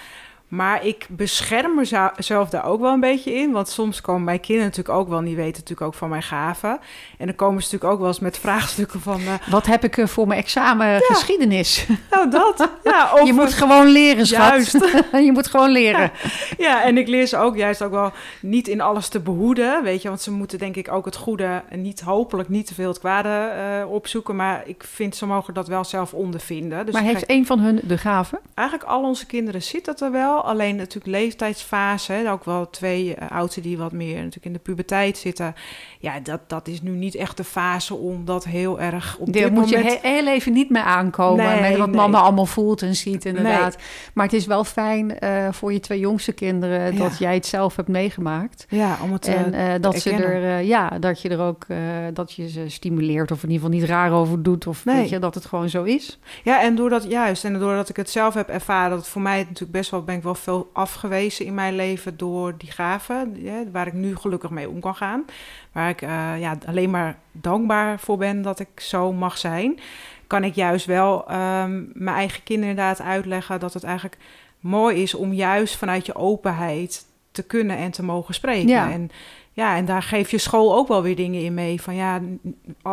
Maar 0.49 0.85
ik 0.85 1.07
bescherm 1.09 1.75
mezelf 2.17 2.49
daar 2.49 2.65
ook 2.65 2.81
wel 2.81 2.93
een 2.93 3.01
beetje 3.01 3.35
in. 3.35 3.53
Want 3.53 3.69
soms 3.69 4.01
komen 4.01 4.25
mijn 4.25 4.41
kinderen 4.41 4.71
natuurlijk 4.71 4.99
ook 4.99 5.09
wel, 5.09 5.21
die 5.21 5.37
weten 5.37 5.53
natuurlijk 5.53 5.81
ook 5.81 5.95
van 5.95 6.09
mijn 6.09 6.23
gaven. 6.23 6.79
En 7.19 7.27
dan 7.27 7.35
komen 7.35 7.63
ze 7.63 7.65
natuurlijk 7.65 7.93
ook 7.93 7.99
wel 7.99 8.09
eens 8.09 8.19
met 8.19 8.39
vraagstukken 8.39 9.01
van... 9.01 9.21
Uh, 9.21 9.33
Wat 9.51 9.67
heb 9.67 9.85
ik 9.85 9.97
uh, 9.97 10.07
voor 10.07 10.27
mijn 10.27 10.41
examen 10.41 11.01
geschiedenis? 11.01 11.87
Nou, 12.11 12.31
dat. 12.31 12.71
Ja, 12.85 13.11
je 13.25 13.33
moet 13.33 13.53
gewoon 13.53 13.87
leren, 13.87 14.27
schat. 14.27 14.49
Juist. 14.49 14.73
je 15.27 15.33
moet 15.33 15.47
gewoon 15.47 15.71
leren. 15.71 16.11
Ja. 16.59 16.83
en 16.83 16.99
ik 16.99 17.09
leer 17.09 17.27
ze 17.27 17.37
ook 17.37 17.57
juist 17.57 17.83
ook 17.83 17.91
wel 17.91 18.13
niet 18.41 18.69
in 18.69 18.81
alles 18.81 19.09
te 19.09 19.21
behoeden, 19.21 19.83
weet 19.83 20.03
je. 20.03 20.09
Want 20.09 20.21
ze 20.21 20.31
moeten 20.31 20.59
denk 20.59 20.77
ik 20.77 20.93
ook 20.93 21.05
het 21.05 21.17
goede 21.17 21.63
en 21.69 21.83
niet 21.83 22.01
hopelijk 22.01 22.49
niet 22.49 22.67
te 22.67 22.75
veel 22.75 22.89
het 22.89 22.99
kwade 22.99 23.53
uh, 23.83 23.91
opzoeken. 23.91 24.37
Maar 24.37 24.63
ik 24.67 24.85
vind 24.87 25.17
ze 25.17 25.27
mogen 25.27 25.55
dat 25.55 25.69
wel 25.69 25.85
zelf 25.85 26.15
ondervinden. 26.15 26.85
Dus 26.85 26.95
maar 26.95 27.03
heeft 27.03 27.31
een 27.31 27.47
van 27.47 27.59
hun 27.59 27.81
de 27.83 27.99
gaven? 27.99 28.39
Eigenlijk 28.55 28.89
al 28.89 29.03
onze 29.03 29.27
kinderen 29.27 29.63
zitten 29.63 29.97
er 29.97 30.11
wel. 30.11 30.38
Alleen 30.45 30.77
natuurlijk 30.77 31.17
leeftijdsfase. 31.17 32.13
Hè, 32.13 32.31
ook 32.31 32.45
wel 32.45 32.71
twee 32.71 33.07
uh, 33.09 33.31
oudsten 33.31 33.63
die 33.63 33.79
wat 33.79 33.93
meer 33.93 34.17
natuurlijk 34.17 34.45
in 34.45 34.53
de 34.53 34.59
puberteit 34.59 35.19
zitten. 35.19 35.55
Ja, 35.99 36.21
dat, 36.21 36.41
dat 36.47 36.69
is 36.69 36.83
nu 36.83 36.91
niet 36.91 37.15
echt 37.15 37.37
de 37.37 37.45
fase 37.45 37.95
om 37.95 38.25
dat 38.25 38.45
heel 38.45 38.81
erg 38.81 39.17
op 39.19 39.33
Daar 39.33 39.53
moet 39.53 39.71
moment... 39.71 39.93
je 39.93 39.99
heel 40.03 40.27
even 40.27 40.53
niet 40.53 40.71
mee 40.71 40.83
aankomen. 40.83 41.45
Nee, 41.45 41.61
met 41.61 41.79
wat 41.79 41.93
mama 41.93 42.21
allemaal 42.21 42.47
voelt 42.47 42.83
en 42.83 42.97
ziet 42.97 43.25
inderdaad. 43.25 43.77
Maar 44.15 44.25
het 44.25 44.35
is 44.35 44.47
wel 44.47 44.65
fijn 44.65 45.17
uh, 45.21 45.49
voor 45.51 45.73
je 45.73 45.81
twee 45.81 45.99
jongste 45.99 46.33
kinderen... 46.33 46.97
dat 46.97 47.19
jij 47.19 47.35
het 47.35 47.47
zelf 47.47 47.77
hebt 47.77 47.89
meegemaakt. 47.89 48.67
Ja, 48.69 48.99
om 49.03 49.13
het 49.13 49.27
En 49.27 49.55
uh, 49.55 49.73
dat, 49.81 49.99
ze 49.99 50.11
er, 50.11 50.63
ja, 50.63 50.99
dat 50.99 51.23
je 51.23 51.29
er 51.29 51.41
ook... 51.41 51.67
dat 52.13 52.33
je 52.33 52.49
ze 52.49 52.69
stimuleert 52.69 53.31
of 53.31 53.43
in 53.43 53.51
ieder 53.51 53.65
geval 53.65 53.81
niet 53.81 53.89
raar 53.89 54.13
over 54.13 54.43
doet. 54.43 54.67
Of 54.67 54.85
nee. 54.85 54.97
weet 54.97 55.09
je, 55.09 55.19
dat 55.19 55.35
het 55.35 55.45
gewoon 55.45 55.69
zo 55.69 55.83
is. 55.83 56.19
Ja, 56.45 56.63
en 56.63 56.75
doordat 56.75 57.05
juist. 57.09 57.45
En 57.45 57.59
doordat 57.59 57.89
ik 57.89 57.97
het 57.97 58.11
zelf 58.11 58.35
heb 58.35 58.49
ervaren... 58.49 58.91
dat 58.91 58.99
het 58.99 59.09
voor 59.09 59.23
mij 59.23 59.39
natuurlijk 59.39 59.73
best 59.73 59.91
wel... 59.91 60.03
ben 60.03 60.17
ik 60.17 60.23
wel 60.23 60.28
veel 60.35 60.71
afgewezen 60.73 61.47
in 61.47 61.55
mijn 61.55 61.75
leven 61.75 62.17
door 62.17 62.55
die 62.59 62.71
gaven, 62.71 63.37
waar 63.73 63.87
ik 63.87 63.93
nu 63.93 64.17
gelukkig 64.17 64.51
mee 64.51 64.69
om 64.69 64.81
kan 64.81 64.95
gaan. 64.95 65.25
Waar 65.73 65.89
ik 65.89 66.03
uh, 66.03 66.41
ja, 66.41 66.59
alleen 66.67 66.91
maar 66.91 67.19
dankbaar 67.33 68.01
voor 68.01 68.19
ben 68.19 68.43
dat 68.43 68.61
ik 68.61 68.81
zo 68.81 69.13
mag 69.13 69.39
zijn. 69.39 69.79
Kan 70.27 70.45
ik 70.45 70.55
juist 70.55 70.87
wel 70.87 71.33
um, 71.33 71.91
mijn 71.95 72.17
eigen 72.17 72.43
kinderen 72.43 72.71
inderdaad 72.71 73.01
uitleggen 73.01 73.61
dat 73.61 73.75
het 73.75 73.85
eigenlijk 73.85 74.17
mooi 74.61 75.03
is 75.03 75.15
om 75.15 75.33
juist 75.33 75.77
vanuit 75.77 76.07
je 76.07 76.15
openheid 76.15 77.07
te 77.31 77.43
kunnen 77.43 77.77
en 77.77 77.91
te 77.91 78.03
mogen 78.03 78.35
spreken. 78.35 78.69
Ja. 78.69 78.91
En 78.91 79.11
ja, 79.53 79.77
en 79.77 79.85
daar 79.85 80.03
geef 80.03 80.31
je 80.31 80.39
school 80.39 80.75
ook 80.75 80.89
wel 80.89 81.03
weer 81.03 81.17
dingen 81.17 81.43
in 81.43 81.55
mee. 81.55 81.83
Van 81.83 81.95
ja, 81.95 82.21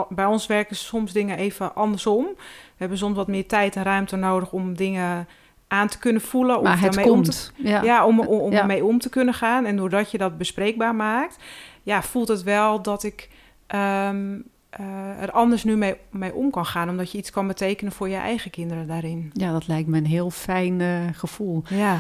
bij 0.10 0.26
ons 0.26 0.48
werken 0.48 0.76
soms 0.76 1.12
dingen 1.12 1.38
even 1.38 1.76
andersom. 1.76 2.26
We 2.36 2.76
hebben 2.78 2.98
soms 2.98 3.16
wat 3.16 3.28
meer 3.28 3.48
tijd 3.48 3.76
en 3.76 3.84
ruimte 3.84 4.16
nodig 4.16 4.52
om 4.52 4.76
dingen 4.76 5.28
aan 5.76 5.88
te 5.88 6.00
kunnen 6.00 6.22
voelen. 6.22 6.64
Maar 6.64 6.74
of 6.74 6.80
het 6.80 7.02
komt. 7.02 7.54
Om 7.58 7.64
te, 7.64 7.70
ja. 7.70 8.06
om, 8.06 8.20
om, 8.20 8.40
om 8.40 8.54
ermee 8.54 8.86
om 8.86 9.00
te 9.00 9.10
kunnen 9.10 9.34
gaan. 9.34 9.66
En 9.66 9.76
doordat 9.78 10.12
je 10.12 10.18
dat 10.18 10.38
bespreekbaar 10.38 10.96
maakt, 10.96 11.38
ja, 11.84 12.02
voelt 12.02 12.28
het 12.28 12.44
wel 12.44 12.82
dat 12.82 13.04
ik 13.04 13.30
um, 13.76 14.44
uh, 14.80 15.22
er 15.22 15.32
anders 15.32 15.64
nu 15.64 15.76
mee, 15.76 15.96
mee 16.12 16.34
om 16.34 16.52
kan 16.52 16.66
gaan. 16.66 16.90
Omdat 16.90 17.12
je 17.12 17.18
iets 17.18 17.32
kan 17.32 17.48
betekenen 17.48 17.92
voor 17.92 18.10
je 18.10 18.16
eigen 18.16 18.52
kinderen 18.52 18.88
daarin. 18.88 19.30
Ja, 19.34 19.52
dat 19.52 19.68
lijkt 19.68 19.88
me 19.88 19.98
een 19.98 20.06
heel 20.06 20.30
fijn 20.30 20.80
uh, 20.80 21.00
gevoel. 21.12 21.64
Ja. 21.70 22.00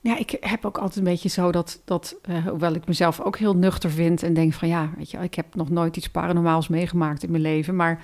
Ja, 0.00 0.18
ik 0.18 0.36
heb 0.40 0.64
ook 0.64 0.78
altijd 0.78 0.96
een 0.96 1.12
beetje 1.12 1.28
zo 1.28 1.52
dat, 1.52 1.80
dat 1.84 2.16
uh, 2.28 2.46
hoewel 2.46 2.74
ik 2.74 2.86
mezelf 2.86 3.20
ook 3.20 3.38
heel 3.38 3.56
nuchter 3.56 3.90
vind 3.90 4.22
en 4.22 4.34
denk 4.34 4.52
van 4.52 4.68
ja, 4.68 4.90
weet 4.96 5.10
je, 5.10 5.18
ik 5.18 5.34
heb 5.34 5.54
nog 5.54 5.70
nooit 5.70 5.96
iets 5.96 6.10
paranormaals 6.10 6.68
meegemaakt 6.68 7.22
in 7.22 7.30
mijn 7.30 7.42
leven, 7.42 7.76
maar 7.76 8.02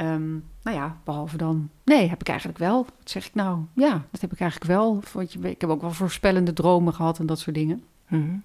Um, 0.00 0.44
nou 0.62 0.76
ja, 0.76 0.96
behalve 1.04 1.36
dan. 1.36 1.68
Nee, 1.84 2.08
heb 2.08 2.20
ik 2.20 2.28
eigenlijk 2.28 2.58
wel. 2.58 2.76
Wat 2.76 3.10
zeg 3.10 3.26
ik 3.26 3.34
nou? 3.34 3.58
Ja, 3.74 4.04
dat 4.10 4.20
heb 4.20 4.32
ik 4.32 4.40
eigenlijk 4.40 4.70
wel. 4.70 5.00
Want 5.12 5.44
ik 5.44 5.60
heb 5.60 5.70
ook 5.70 5.80
wel 5.80 5.90
voorspellende 5.90 6.52
dromen 6.52 6.94
gehad 6.94 7.18
en 7.18 7.26
dat 7.26 7.38
soort 7.38 7.56
dingen. 7.56 7.82
Mm 8.08 8.42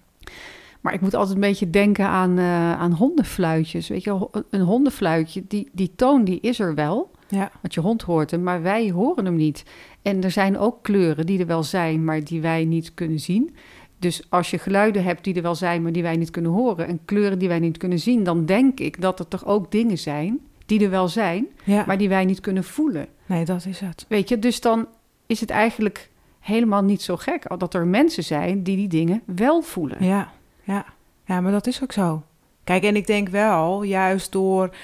Maar 0.80 0.94
ik 0.94 1.00
moet 1.00 1.14
altijd 1.14 1.34
een 1.34 1.40
beetje 1.40 1.70
denken 1.70 2.06
aan, 2.06 2.38
uh, 2.38 2.72
aan 2.72 2.92
hondenfluitjes. 2.92 3.88
Weet 3.88 4.04
je, 4.04 4.28
een 4.50 4.60
hondenfluitje, 4.60 5.44
die, 5.48 5.68
die 5.72 5.92
toon 5.96 6.24
die 6.24 6.40
is 6.40 6.60
er 6.60 6.74
wel. 6.74 7.10
Ja. 7.28 7.50
Want 7.60 7.74
je 7.74 7.80
hond 7.80 8.02
hoort 8.02 8.30
hem, 8.30 8.42
maar 8.42 8.62
wij 8.62 8.90
horen 8.90 9.24
hem 9.24 9.36
niet. 9.36 9.64
En 10.02 10.24
er 10.24 10.30
zijn 10.30 10.58
ook 10.58 10.82
kleuren 10.82 11.26
die 11.26 11.40
er 11.40 11.46
wel 11.46 11.62
zijn, 11.62 12.04
maar 12.04 12.24
die 12.24 12.40
wij 12.40 12.64
niet 12.64 12.94
kunnen 12.94 13.20
zien. 13.20 13.54
Dus 13.98 14.22
als 14.28 14.50
je 14.50 14.58
geluiden 14.58 15.04
hebt 15.04 15.24
die 15.24 15.34
er 15.34 15.42
wel 15.42 15.54
zijn, 15.54 15.82
maar 15.82 15.92
die 15.92 16.02
wij 16.02 16.16
niet 16.16 16.30
kunnen 16.30 16.50
horen, 16.50 16.86
en 16.86 17.04
kleuren 17.04 17.38
die 17.38 17.48
wij 17.48 17.58
niet 17.58 17.76
kunnen 17.76 17.98
zien, 17.98 18.24
dan 18.24 18.46
denk 18.46 18.80
ik 18.80 19.00
dat 19.00 19.18
er 19.18 19.28
toch 19.28 19.46
ook 19.46 19.70
dingen 19.70 19.98
zijn 19.98 20.40
die 20.68 20.84
er 20.84 20.90
wel 20.90 21.08
zijn, 21.08 21.46
maar 21.86 21.98
die 21.98 22.08
wij 22.08 22.24
niet 22.24 22.40
kunnen 22.40 22.64
voelen. 22.64 23.06
Nee, 23.26 23.44
dat 23.44 23.64
is 23.64 23.80
het. 23.80 24.04
Weet 24.08 24.28
je, 24.28 24.38
dus 24.38 24.60
dan 24.60 24.86
is 25.26 25.40
het 25.40 25.50
eigenlijk 25.50 26.10
helemaal 26.40 26.82
niet 26.82 27.02
zo 27.02 27.16
gek 27.16 27.58
dat 27.58 27.74
er 27.74 27.86
mensen 27.86 28.24
zijn 28.24 28.62
die 28.62 28.76
die 28.76 28.88
dingen 28.88 29.22
wel 29.24 29.62
voelen. 29.62 30.04
Ja, 30.04 30.32
ja, 30.62 30.84
ja, 31.24 31.40
maar 31.40 31.52
dat 31.52 31.66
is 31.66 31.82
ook 31.82 31.92
zo. 31.92 32.22
Kijk, 32.64 32.82
en 32.82 32.96
ik 32.96 33.06
denk 33.06 33.28
wel, 33.28 33.82
juist 33.82 34.32
door 34.32 34.74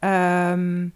um, 0.00 0.92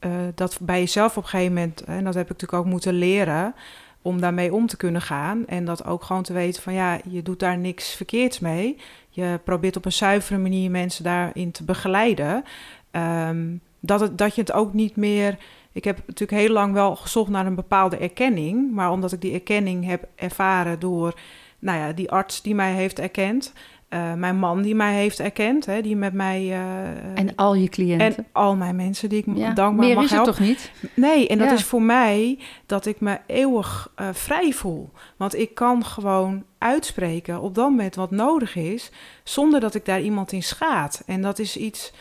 uh, 0.00 0.10
dat 0.34 0.58
bij 0.60 0.78
jezelf 0.78 1.16
op 1.16 1.22
een 1.22 1.28
gegeven 1.28 1.54
moment, 1.54 1.80
en 1.80 2.04
dat 2.04 2.14
heb 2.14 2.22
ik 2.22 2.30
natuurlijk 2.30 2.62
ook 2.62 2.70
moeten 2.70 2.94
leren, 2.94 3.54
om 4.02 4.20
daarmee 4.20 4.54
om 4.54 4.66
te 4.66 4.76
kunnen 4.76 5.02
gaan. 5.02 5.46
En 5.46 5.64
dat 5.64 5.84
ook 5.84 6.02
gewoon 6.02 6.22
te 6.22 6.32
weten 6.32 6.62
van 6.62 6.72
ja, 6.72 6.98
je 7.04 7.22
doet 7.22 7.38
daar 7.38 7.58
niks 7.58 7.94
verkeerds 7.94 8.38
mee. 8.38 8.76
Je 9.08 9.40
probeert 9.44 9.76
op 9.76 9.84
een 9.84 9.92
zuivere 9.92 10.38
manier 10.38 10.70
mensen 10.70 11.04
daarin 11.04 11.50
te 11.50 11.64
begeleiden. 11.64 12.44
Um, 12.92 13.60
dat, 13.80 14.00
het, 14.00 14.18
dat 14.18 14.34
je 14.34 14.40
het 14.40 14.52
ook 14.52 14.72
niet 14.72 14.96
meer. 14.96 15.38
Ik 15.72 15.84
heb 15.84 16.02
natuurlijk 16.06 16.40
heel 16.40 16.52
lang 16.52 16.72
wel 16.72 16.96
gezocht 16.96 17.30
naar 17.30 17.46
een 17.46 17.54
bepaalde 17.54 17.96
erkenning. 17.96 18.72
Maar 18.72 18.90
omdat 18.90 19.12
ik 19.12 19.20
die 19.20 19.32
erkenning 19.32 19.86
heb 19.86 20.08
ervaren 20.14 20.78
door 20.80 21.14
nou 21.58 21.78
ja, 21.78 21.92
die 21.92 22.10
arts 22.10 22.42
die 22.42 22.54
mij 22.54 22.72
heeft 22.72 22.98
erkend. 22.98 23.52
Uh, 23.88 24.14
mijn 24.14 24.36
man 24.36 24.62
die 24.62 24.74
mij 24.74 24.94
heeft 24.94 25.20
erkend, 25.20 25.66
hè, 25.66 25.80
die 25.82 25.96
met 25.96 26.12
mij... 26.12 26.42
Uh, 26.42 27.18
en 27.18 27.34
al 27.36 27.54
je 27.54 27.68
cliënten. 27.68 28.16
En 28.16 28.26
al 28.32 28.56
mijn 28.56 28.76
mensen 28.76 29.08
die 29.08 29.24
ik 29.26 29.36
ja, 29.36 29.50
dankbaar 29.50 29.86
meer 29.86 29.94
mag 29.94 30.04
is 30.04 30.10
helpen. 30.10 30.32
toch 30.32 30.42
niet? 30.42 30.70
Nee, 30.94 31.28
en 31.28 31.38
dat 31.38 31.50
is 31.50 31.64
voor 31.64 31.82
mij 31.82 32.38
dat 32.66 32.86
ik 32.86 33.00
me 33.00 33.18
eeuwig 33.26 33.92
uh, 34.00 34.08
vrij 34.12 34.52
voel. 34.52 34.90
Want 35.16 35.38
ik 35.38 35.54
kan 35.54 35.84
gewoon 35.84 36.44
uitspreken 36.58 37.40
op 37.40 37.54
dat 37.54 37.70
moment 37.70 37.94
wat 37.94 38.10
nodig 38.10 38.56
is... 38.56 38.90
zonder 39.24 39.60
dat 39.60 39.74
ik 39.74 39.84
daar 39.84 40.00
iemand 40.00 40.32
in 40.32 40.42
schaad. 40.42 41.02
En 41.06 41.22
dat 41.22 41.38
is 41.38 41.56
iets 41.56 41.92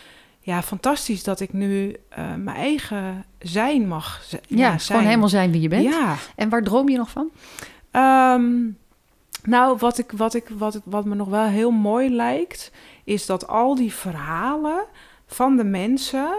ja, 0.44 0.62
fantastisch 0.62 1.24
dat 1.24 1.40
ik 1.40 1.54
nu 1.54 1.88
uh, 1.90 2.36
mijn 2.36 2.58
eigen 2.58 3.26
zijn 3.40 3.88
mag 3.88 4.22
ja, 4.30 4.38
ja, 4.48 4.68
zijn. 4.70 4.80
gewoon 4.80 5.04
helemaal 5.04 5.30
zijn 5.30 5.52
wie 5.52 5.62
je 5.62 5.68
bent. 5.68 5.84
Ja. 5.84 6.16
En 6.36 6.50
waar 6.50 6.64
droom 6.64 6.90
je 6.90 6.98
nog 6.98 7.10
van? 7.10 7.30
Um, 7.92 8.78
nou, 9.44 9.78
wat, 9.78 9.98
ik, 9.98 10.12
wat, 10.12 10.34
ik, 10.34 10.50
wat, 10.58 10.82
wat 10.84 11.06
me 11.06 11.16
nog 11.16 11.28
wel 11.28 11.46
heel 11.46 11.72
mooi 11.72 12.10
lijkt, 12.10 12.72
is 13.04 13.26
dat 13.26 13.48
al 13.48 13.76
die 13.76 13.94
verhalen 13.94 14.86
van 15.26 15.56
de 15.56 15.64
mensen 15.64 16.34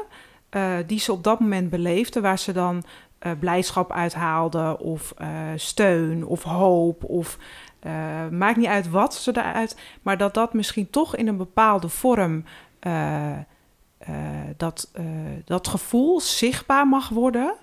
uh, 0.50 0.74
die 0.86 0.98
ze 0.98 1.12
op 1.12 1.24
dat 1.24 1.40
moment 1.40 1.70
beleefden, 1.70 2.22
waar 2.22 2.38
ze 2.38 2.52
dan 2.52 2.82
uh, 3.22 3.32
blijdschap 3.38 3.92
uithaalden, 3.92 4.78
of 4.78 5.14
steun, 5.56 6.26
of 6.26 6.42
hoop, 6.42 7.04
of 7.04 7.38
maakt 8.30 8.56
niet 8.56 8.66
uit 8.66 8.90
wat 8.90 9.14
ze 9.14 9.36
eruit, 9.36 9.76
maar 10.02 10.18
dat 10.18 10.34
dat 10.34 10.52
misschien 10.52 10.90
toch 10.90 11.16
in 11.16 11.28
een 11.28 11.36
bepaalde 11.36 11.88
vorm 11.88 12.44
uh, 12.86 13.30
dat, 14.56 14.90
uh, 14.98 15.04
dat 15.44 15.68
gevoel 15.68 16.20
zichtbaar 16.20 16.88
mag 16.88 17.08
worden. 17.08 17.54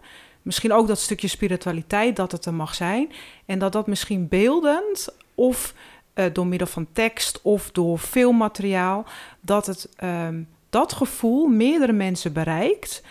Misschien 0.41 0.74
ook 0.74 0.88
dat 0.88 0.99
stukje 0.99 1.28
spiritualiteit, 1.28 2.16
dat 2.16 2.32
het 2.32 2.45
er 2.45 2.53
mag 2.53 2.76
zijn. 2.76 3.11
En 3.45 3.60
dat 3.60 3.72
dat 3.72 3.88
misschien 3.88 4.28
beeldend 4.28 5.10
of 5.36 5.74
uh, 6.16 6.26
door 6.34 6.48
middel 6.48 6.68
van 6.68 6.88
tekst 6.94 7.41
of 7.41 7.72
door 7.72 7.98
filmmateriaal, 7.98 9.06
dat 9.41 9.66
het 9.66 9.90
um, 10.03 10.48
dat 10.70 10.94
gevoel 10.94 11.48
meerdere 11.48 11.94
mensen 11.94 12.34
bereikt. 12.34 13.03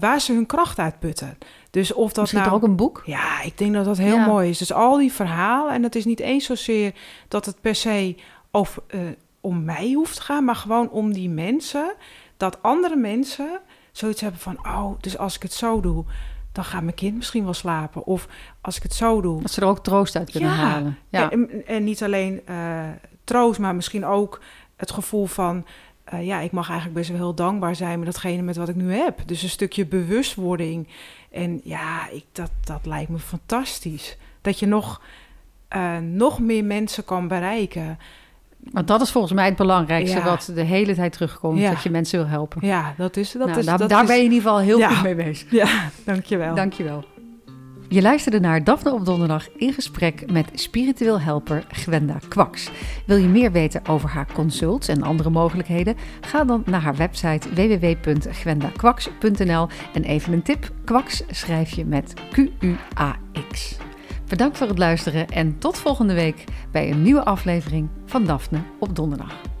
waar 0.00 0.20
ze 0.20 0.32
hun 0.32 0.46
kracht 0.46 0.78
uit 0.78 0.98
putten. 0.98 1.38
Dus 1.70 1.92
of 1.92 2.12
dat 2.12 2.20
Misschien 2.20 2.42
nou, 2.42 2.54
ook 2.54 2.62
een 2.62 2.76
boek? 2.76 3.02
Ja, 3.06 3.42
ik 3.42 3.58
denk 3.58 3.74
dat 3.74 3.84
dat 3.84 3.98
heel 3.98 4.16
ja. 4.16 4.26
mooi 4.26 4.48
is. 4.48 4.58
Dus 4.58 4.72
al 4.72 4.96
die 4.96 5.12
verhalen, 5.12 5.72
en 5.72 5.82
het 5.82 5.94
is 5.94 6.04
niet 6.04 6.20
eens 6.20 6.44
zozeer 6.44 6.92
dat 7.28 7.46
het 7.46 7.60
per 7.60 7.74
se 7.74 8.16
over, 8.50 8.82
om 9.40 9.64
mij 9.64 9.92
hoeft 9.92 10.16
te 10.16 10.22
gaan, 10.22 10.44
maar 10.44 10.56
gewoon 10.56 10.90
om 10.90 11.12
die 11.12 11.28
mensen 11.28 11.94
dat 12.38 12.62
andere 12.62 12.96
mensen 12.96 13.60
zoiets 13.92 14.20
hebben 14.20 14.40
van: 14.40 14.58
oh, 14.66 14.92
dus 15.00 15.18
als 15.18 15.36
ik 15.36 15.42
het 15.42 15.52
zo 15.52 15.80
doe, 15.80 16.04
dan 16.52 16.64
gaat 16.64 16.82
mijn 16.82 16.94
kind 16.94 17.16
misschien 17.16 17.44
wel 17.44 17.54
slapen. 17.54 18.04
Of 18.04 18.28
als 18.60 18.76
ik 18.76 18.82
het 18.82 18.94
zo 18.94 19.20
doe. 19.20 19.42
Dat 19.42 19.50
ze 19.50 19.60
er 19.60 19.66
ook 19.66 19.84
troost 19.84 20.16
uit 20.16 20.30
kunnen 20.30 20.50
halen. 20.50 20.98
Ja. 21.08 21.30
En, 21.30 21.66
en 21.66 21.84
niet 21.84 22.02
alleen 22.02 22.40
uh, 22.48 22.80
troost, 23.24 23.58
maar 23.58 23.74
misschien 23.74 24.04
ook 24.04 24.40
het 24.76 24.90
gevoel 24.90 25.26
van. 25.26 25.66
Uh, 26.14 26.26
ja, 26.26 26.40
ik 26.40 26.52
mag 26.52 26.68
eigenlijk 26.68 26.98
best 26.98 27.10
wel 27.10 27.18
heel 27.18 27.34
dankbaar 27.34 27.76
zijn 27.76 27.98
met 27.98 28.06
datgene 28.06 28.42
met 28.42 28.56
wat 28.56 28.68
ik 28.68 28.74
nu 28.74 28.92
heb. 28.92 29.20
Dus 29.26 29.42
een 29.42 29.48
stukje 29.48 29.86
bewustwording. 29.86 30.88
En 31.30 31.60
ja, 31.64 32.08
ik, 32.08 32.24
dat, 32.32 32.50
dat 32.64 32.86
lijkt 32.86 33.10
me 33.10 33.18
fantastisch. 33.18 34.16
Dat 34.40 34.58
je 34.58 34.66
nog, 34.66 35.02
uh, 35.76 35.98
nog 35.98 36.40
meer 36.40 36.64
mensen 36.64 37.04
kan 37.04 37.28
bereiken 37.28 37.98
Want 38.72 38.88
dat 38.88 39.00
is 39.00 39.10
volgens 39.10 39.32
mij 39.32 39.44
het 39.44 39.56
belangrijkste 39.56 40.16
Ja. 40.16 40.24
wat 40.24 40.50
de 40.54 40.62
hele 40.62 40.94
tijd 40.94 41.12
terugkomt. 41.12 41.58
Ja. 41.58 41.70
Dat 41.70 41.82
je 41.82 41.90
mensen 41.90 42.18
wil 42.18 42.28
helpen. 42.28 42.66
Ja, 42.66 42.94
dat 42.96 43.16
is... 43.16 43.32
Dat 43.32 43.46
Nou, 43.46 43.58
is 43.58 43.66
daar 43.66 43.78
dat 43.78 43.88
daar 43.88 44.02
is, 44.02 44.08
ben 44.08 44.16
je 44.16 44.22
in 44.24 44.32
ieder 44.32 44.48
geval 44.48 44.60
heel 44.62 44.78
Ja. 44.78 44.88
goed 44.88 45.02
mee 45.02 45.14
bezig. 45.14 45.50
Ja, 45.50 45.68
dankjewel. 46.04 46.54
Dankjewel. 46.54 47.04
Je 47.90 48.02
luisterde 48.02 48.40
naar 48.40 48.64
Daphne 48.64 48.92
op 48.92 49.04
donderdag 49.04 49.48
in 49.56 49.72
gesprek 49.72 50.30
met 50.32 50.46
spiritueel 50.54 51.20
helper 51.20 51.64
Gwenda 51.68 52.16
Kwaks. 52.28 52.70
Wil 53.06 53.16
je 53.16 53.28
meer 53.28 53.52
weten 53.52 53.86
over 53.86 54.08
haar 54.08 54.26
consults 54.32 54.88
en 54.88 55.02
andere 55.02 55.30
mogelijkheden? 55.30 55.96
Ga 56.20 56.44
dan 56.44 56.62
naar 56.66 56.80
haar 56.80 56.96
website 56.96 57.48
www.gwendakwaks.nl 57.54 59.68
en 59.94 60.02
even 60.04 60.32
een 60.32 60.42
tip, 60.42 60.70
Kwaks 60.84 61.22
schrijf 61.30 61.70
je 61.70 61.84
met 61.84 62.14
Q-U-A-X. 62.32 63.76
Bedankt 64.28 64.58
voor 64.58 64.68
het 64.68 64.78
luisteren 64.78 65.28
en 65.28 65.58
tot 65.58 65.78
volgende 65.78 66.14
week 66.14 66.44
bij 66.72 66.90
een 66.90 67.02
nieuwe 67.02 67.24
aflevering 67.24 67.88
van 68.06 68.24
Daphne 68.24 68.62
op 68.78 68.96
donderdag. 68.96 69.57